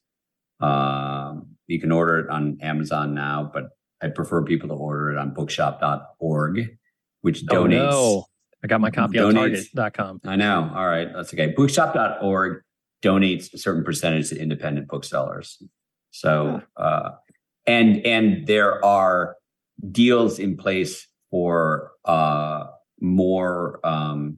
Um, 0.59 1.57
you 1.69 1.81
can 1.81 1.93
order 1.93 2.19
it 2.19 2.29
on 2.29 2.59
Amazon 2.61 3.15
now, 3.15 3.49
but 3.53 3.71
I 4.01 4.09
prefer 4.09 4.43
people 4.43 4.69
to 4.71 4.75
order 4.75 5.13
it 5.13 5.19
on 5.19 5.33
bookshop.org, 5.33 6.77
which 7.23 7.43
Oh 7.51 7.65
donates. 7.65 7.91
no, 7.91 8.27
I 8.63 8.67
got 8.69 8.81
my 8.81 8.91
copy 8.91 9.19
on 9.19 9.35
Donates. 9.35 9.73
Target.com. 9.75 10.21
I 10.25 10.37
know. 10.37 10.71
All 10.75 10.87
right. 10.87 11.09
That's 11.13 11.33
okay. 11.35 11.49
Bookshop.org 11.57 12.63
donates 13.03 13.53
a 13.53 13.59
certain 13.59 13.83
percentage 13.83 14.29
to 14.29 14.39
independent 14.41 14.87
booksellers. 14.89 15.61
So, 16.13 16.63
uh, 16.77 17.11
and, 17.67 18.05
and 18.07 18.47
there 18.47 18.85
are 18.85 19.37
deals 19.91 20.39
in 20.39 20.57
place 20.57 21.09
for, 21.31 21.91
uh, 22.05 22.67
more, 23.01 23.81
um, 23.85 24.37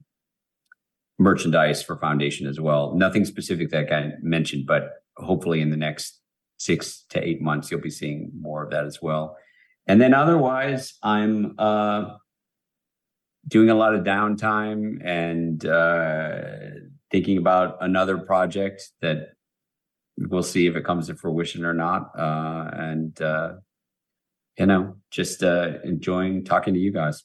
merchandise 1.19 1.83
for 1.83 1.97
foundation 1.97 2.47
as 2.47 2.59
well. 2.59 2.95
Nothing 2.95 3.25
specific 3.25 3.69
that 3.69 3.91
I 3.93 4.13
mentioned, 4.21 4.65
but 4.65 4.89
hopefully 5.17 5.61
in 5.61 5.69
the 5.69 5.77
next 5.77 6.19
six 6.57 7.05
to 7.09 7.23
eight 7.25 7.41
months, 7.41 7.69
you'll 7.69 7.81
be 7.81 7.89
seeing 7.91 8.31
more 8.39 8.63
of 8.63 8.71
that 8.71 8.85
as 8.85 9.01
well. 9.01 9.37
And 9.87 10.01
then 10.01 10.13
otherwise, 10.13 10.93
I'm, 11.03 11.53
uh, 11.59 12.15
doing 13.47 13.69
a 13.69 13.75
lot 13.75 13.93
of 13.93 14.03
downtime 14.03 15.05
and 15.05 15.65
uh, 15.65 16.41
thinking 17.11 17.37
about 17.37 17.77
another 17.81 18.17
project 18.17 18.91
that 19.01 19.33
we'll 20.17 20.43
see 20.43 20.67
if 20.67 20.75
it 20.75 20.85
comes 20.85 21.07
to 21.07 21.15
fruition 21.15 21.65
or 21.65 21.73
not. 21.73 22.11
Uh, 22.17 22.69
and 22.73 23.21
uh, 23.21 23.53
you 24.57 24.65
know, 24.65 24.95
just 25.11 25.43
uh, 25.43 25.73
enjoying 25.83 26.43
talking 26.43 26.73
to 26.73 26.79
you 26.79 26.91
guys. 26.91 27.23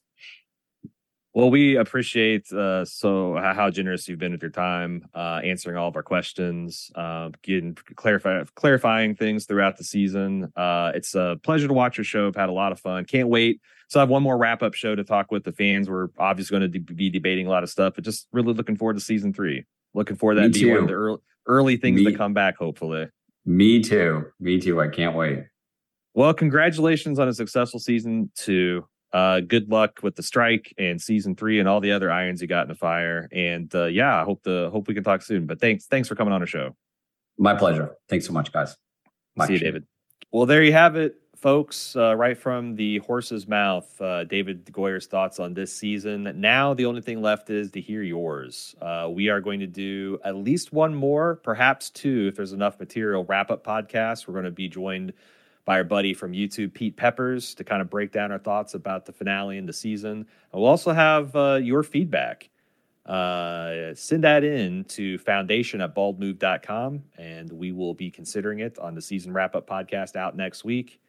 Well, 1.33 1.49
we 1.49 1.77
appreciate 1.77 2.51
uh, 2.53 2.85
so 2.85 3.37
how 3.37 3.71
generous 3.71 4.09
you've 4.09 4.19
been 4.19 4.33
with 4.33 4.43
your 4.43 4.51
time, 4.51 5.07
uh, 5.15 5.41
answering 5.45 5.77
all 5.77 5.87
of 5.87 5.95
our 5.95 6.03
questions, 6.03 6.91
getting 7.43 7.77
clarify, 7.95 8.43
clarifying 8.57 9.15
things 9.15 9.47
throughout 9.47 9.77
the 9.77 9.85
season. 9.85 10.53
It's 10.57 11.15
a 11.15 11.39
pleasure 11.45 11.69
to 11.69 11.73
watch 11.73 11.99
your 11.99 12.05
show. 12.05 12.27
I've 12.27 12.35
had 12.35 12.49
a 12.49 12.53
lot 12.53 12.73
of 12.73 12.81
fun. 12.81 13.05
Can't 13.05 13.29
wait. 13.29 13.61
So 13.91 13.99
I 13.99 14.03
have 14.03 14.09
one 14.09 14.23
more 14.23 14.39
wrap 14.39 14.62
up 14.62 14.75
show 14.75 14.95
to 14.95 15.03
talk 15.03 15.33
with 15.33 15.43
the 15.43 15.51
fans. 15.51 15.91
We're 15.91 16.09
obviously 16.17 16.57
going 16.57 16.73
to 16.73 16.79
de- 16.79 16.95
be 16.95 17.11
debating 17.11 17.49
a 17.49 17.51
lot 17.51 17.65
of 17.65 17.71
stuff, 17.71 17.95
but 17.97 18.05
just 18.05 18.29
really 18.33 18.55
looking 18.55 18.77
forward 18.77 18.95
to 18.95 19.01
season 19.01 19.33
three. 19.35 19.65
Looking 19.95 20.15
forward 20.15 20.37
to 20.37 20.43
that 20.43 20.53
be 20.53 20.71
one 20.71 20.79
of 20.79 20.87
the 20.87 20.95
early, 20.95 21.19
early 21.47 21.77
things 21.77 22.01
Me, 22.01 22.12
to 22.12 22.17
come 22.17 22.33
back. 22.33 22.57
Hopefully. 22.57 23.09
Me 23.45 23.83
too. 23.83 24.27
Me 24.39 24.61
too. 24.61 24.81
I 24.81 24.87
can't 24.87 25.17
wait. 25.17 25.45
Well, 26.15 26.33
congratulations 26.33 27.19
on 27.19 27.27
a 27.27 27.33
successful 27.33 27.81
season 27.81 28.31
two. 28.37 28.87
Uh, 29.12 29.41
good 29.41 29.69
luck 29.69 29.99
with 30.05 30.15
the 30.15 30.23
strike 30.23 30.73
and 30.79 31.01
season 31.01 31.35
three 31.35 31.59
and 31.59 31.69
all 31.69 31.81
the 31.81 31.91
other 31.91 32.12
irons 32.12 32.41
you 32.41 32.47
got 32.47 32.62
in 32.62 32.69
the 32.69 32.77
fire. 32.77 33.29
And 33.33 33.75
uh, 33.75 33.87
yeah, 33.87 34.21
I 34.21 34.23
hope 34.23 34.45
the 34.45 34.71
hope 34.71 34.87
we 34.87 34.95
can 34.95 35.03
talk 35.03 35.23
soon. 35.23 35.47
But 35.47 35.61
thanks, 35.61 35.87
thanks 35.87 36.07
for 36.07 36.15
coming 36.15 36.33
on 36.33 36.41
the 36.41 36.47
show. 36.47 36.77
My 37.39 37.55
pleasure. 37.55 37.97
Thanks 38.09 38.25
so 38.25 38.33
much, 38.33 38.53
guys. 38.53 38.77
See 39.47 39.55
you, 39.55 39.59
David. 39.59 39.85
Well, 40.31 40.47
there 40.47 40.62
you 40.62 40.73
have 40.73 40.95
it, 40.95 41.17
folks. 41.41 41.97
Uh, 41.97 42.15
right 42.15 42.37
from 42.37 42.77
the 42.77 42.99
horse's 42.99 43.49
mouth, 43.49 44.01
uh, 44.01 44.25
David 44.25 44.71
Goyer's 44.71 45.07
thoughts 45.07 45.41
on 45.41 45.55
this 45.55 45.73
season. 45.73 46.35
Now, 46.37 46.75
the 46.75 46.87
only 46.87 47.01
thing 47.01 47.23
left 47.23 47.51
is 47.51 47.71
to 47.73 47.81
hear 47.81 48.03
yours. 48.03 48.77
Uh, 48.81 49.09
we 49.11 49.29
are 49.31 49.41
going 49.41 49.61
to 49.61 49.67
do 49.67 50.19
at 50.23 50.37
least 50.37 50.73
one 50.73 50.95
more, 50.95 51.37
perhaps 51.37 51.91
two, 51.91 52.29
if 52.29 52.37
there's 52.37 52.53
enough 52.53 52.79
material. 52.79 53.25
Wrap 53.25 53.51
up 53.51 53.65
podcast. 53.65 54.29
We're 54.29 54.35
going 54.35 54.45
to 54.45 54.51
be 54.51 54.69
joined 54.69 55.15
by 55.65 55.79
our 55.79 55.85
buddy 55.85 56.15
from 56.15 56.33
YouTube, 56.33 56.75
Pete 56.75 56.97
Peppers, 56.97 57.55
to 57.55 57.65
kind 57.65 57.81
of 57.81 57.89
break 57.89 58.12
down 58.12 58.33
our 58.33 58.39
thoughts 58.39 58.75
about 58.75 59.07
the 59.07 59.12
finale 59.12 59.57
and 59.57 59.69
the 59.69 59.73
season. 59.73 60.11
And 60.53 60.61
we'll 60.61 60.67
also 60.67 60.93
have 60.93 61.35
uh, 61.35 61.55
your 61.55 61.83
feedback. 61.83 62.51
Uh, 63.07 63.95
send 63.95 64.25
that 64.25 64.45
in 64.45 64.85
to 64.85 65.17
foundation 65.19 65.81
at 65.81 65.95
baldmove.com, 65.95 67.03
and 67.17 67.51
we 67.51 67.73
will 67.73 67.95
be 67.95 68.11
considering 68.11 68.61
it 68.61 68.79
on 68.79 68.95
the 68.95 69.03
season 69.03 69.33
wrap 69.33 69.57
up 69.57 69.67
podcast 69.67 70.17
out 70.17 70.37
next 70.37 70.65
week. 70.65 71.01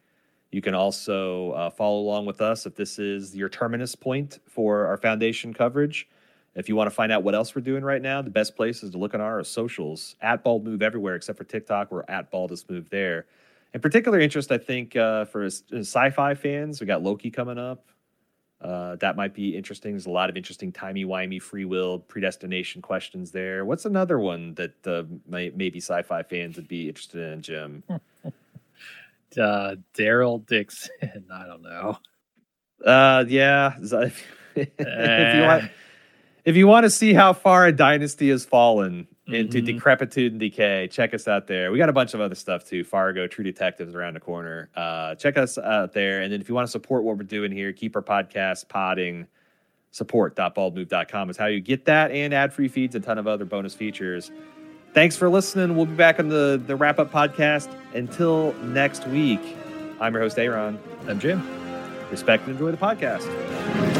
You 0.51 0.61
can 0.61 0.75
also 0.75 1.51
uh, 1.51 1.69
follow 1.69 1.99
along 1.99 2.25
with 2.25 2.41
us 2.41 2.65
if 2.65 2.75
this 2.75 2.99
is 2.99 3.35
your 3.35 3.49
terminus 3.49 3.95
point 3.95 4.39
for 4.47 4.85
our 4.85 4.97
foundation 4.97 5.53
coverage. 5.53 6.09
If 6.55 6.67
you 6.67 6.75
want 6.75 6.89
to 6.89 6.95
find 6.95 7.11
out 7.11 7.23
what 7.23 7.33
else 7.33 7.55
we're 7.55 7.61
doing 7.61 7.83
right 7.83 8.01
now, 8.01 8.21
the 8.21 8.29
best 8.29 8.57
place 8.57 8.83
is 8.83 8.91
to 8.91 8.97
look 8.97 9.13
on 9.13 9.21
our 9.21 9.41
socials 9.45 10.17
at 10.21 10.43
Bald 10.43 10.65
Move 10.65 10.81
everywhere 10.81 11.15
except 11.15 11.37
for 11.37 11.45
TikTok. 11.45 11.91
We're 11.91 12.03
at 12.09 12.29
Baldest 12.29 12.69
Move 12.69 12.89
there. 12.89 13.25
In 13.73 13.79
particular 13.79 14.19
interest, 14.19 14.51
I 14.51 14.57
think 14.57 14.97
uh, 14.97 15.23
for 15.25 15.45
sci-fi 15.45 16.35
fans, 16.35 16.81
we 16.81 16.87
got 16.87 17.01
Loki 17.01 17.31
coming 17.31 17.57
up. 17.57 17.85
Uh, 18.59 18.97
that 18.97 19.15
might 19.15 19.33
be 19.33 19.55
interesting. 19.55 19.93
There's 19.93 20.05
a 20.05 20.11
lot 20.11 20.29
of 20.29 20.35
interesting 20.35 20.73
timey-wimey, 20.73 21.41
free 21.41 21.65
will, 21.65 21.99
predestination 21.99 22.81
questions 22.81 23.31
there. 23.31 23.63
What's 23.63 23.85
another 23.85 24.19
one 24.19 24.53
that 24.55 24.85
uh, 24.85 25.03
may, 25.25 25.51
maybe 25.55 25.79
sci-fi 25.79 26.21
fans 26.23 26.57
would 26.57 26.67
be 26.67 26.89
interested 26.89 27.31
in, 27.31 27.41
Jim? 27.41 27.83
uh, 29.37 29.75
Daryl 29.97 30.45
Dixon. 30.45 30.91
I 31.33 31.45
don't 31.45 31.61
know. 31.61 31.97
Uh, 32.85 33.25
yeah. 33.27 33.75
if 33.81 34.25
you 34.55 35.41
want, 35.41 35.71
if 36.45 36.55
you 36.55 36.67
want 36.67 36.83
to 36.85 36.89
see 36.89 37.13
how 37.13 37.33
far 37.33 37.67
a 37.67 37.71
dynasty 37.71 38.29
has 38.29 38.45
fallen, 38.45 39.07
into 39.33 39.59
mm-hmm. 39.59 39.65
decrepitude 39.65 40.33
and 40.33 40.39
decay. 40.39 40.87
Check 40.91 41.13
us 41.13 41.27
out 41.27 41.47
there. 41.47 41.71
We 41.71 41.77
got 41.77 41.89
a 41.89 41.93
bunch 41.93 42.13
of 42.13 42.21
other 42.21 42.35
stuff 42.35 42.65
too. 42.65 42.83
Fargo, 42.83 43.27
True 43.27 43.43
Detectives 43.43 43.95
around 43.95 44.15
the 44.15 44.19
corner. 44.19 44.69
Uh, 44.75 45.15
check 45.15 45.37
us 45.37 45.57
out 45.57 45.93
there. 45.93 46.21
And 46.21 46.31
then 46.31 46.41
if 46.41 46.49
you 46.49 46.55
want 46.55 46.67
to 46.67 46.71
support 46.71 47.03
what 47.03 47.17
we're 47.17 47.23
doing 47.23 47.51
here, 47.51 47.71
keep 47.73 47.95
our 47.95 48.01
podcast 48.01 48.67
podding. 48.69 49.27
Support.baldmove.com 49.91 51.29
is 51.29 51.37
how 51.37 51.47
you 51.47 51.59
get 51.59 51.85
that 51.85 52.11
and 52.11 52.33
ad 52.33 52.53
free 52.53 52.69
feeds, 52.69 52.95
a 52.95 52.99
ton 53.01 53.17
of 53.17 53.27
other 53.27 53.43
bonus 53.43 53.73
features. 53.73 54.31
Thanks 54.93 55.15
for 55.15 55.29
listening. 55.29 55.75
We'll 55.77 55.85
be 55.85 55.95
back 55.95 56.19
on 56.19 56.27
the, 56.29 56.61
the 56.65 56.75
wrap 56.75 56.99
up 56.99 57.11
podcast. 57.11 57.73
Until 57.93 58.53
next 58.63 59.07
week, 59.07 59.39
I'm 60.01 60.13
your 60.13 60.21
host, 60.21 60.37
Aaron. 60.37 60.79
I'm 61.07 61.19
Jim. 61.19 61.47
Respect 62.09 62.45
and 62.45 62.53
enjoy 62.53 62.71
the 62.71 62.77
podcast. 62.77 63.90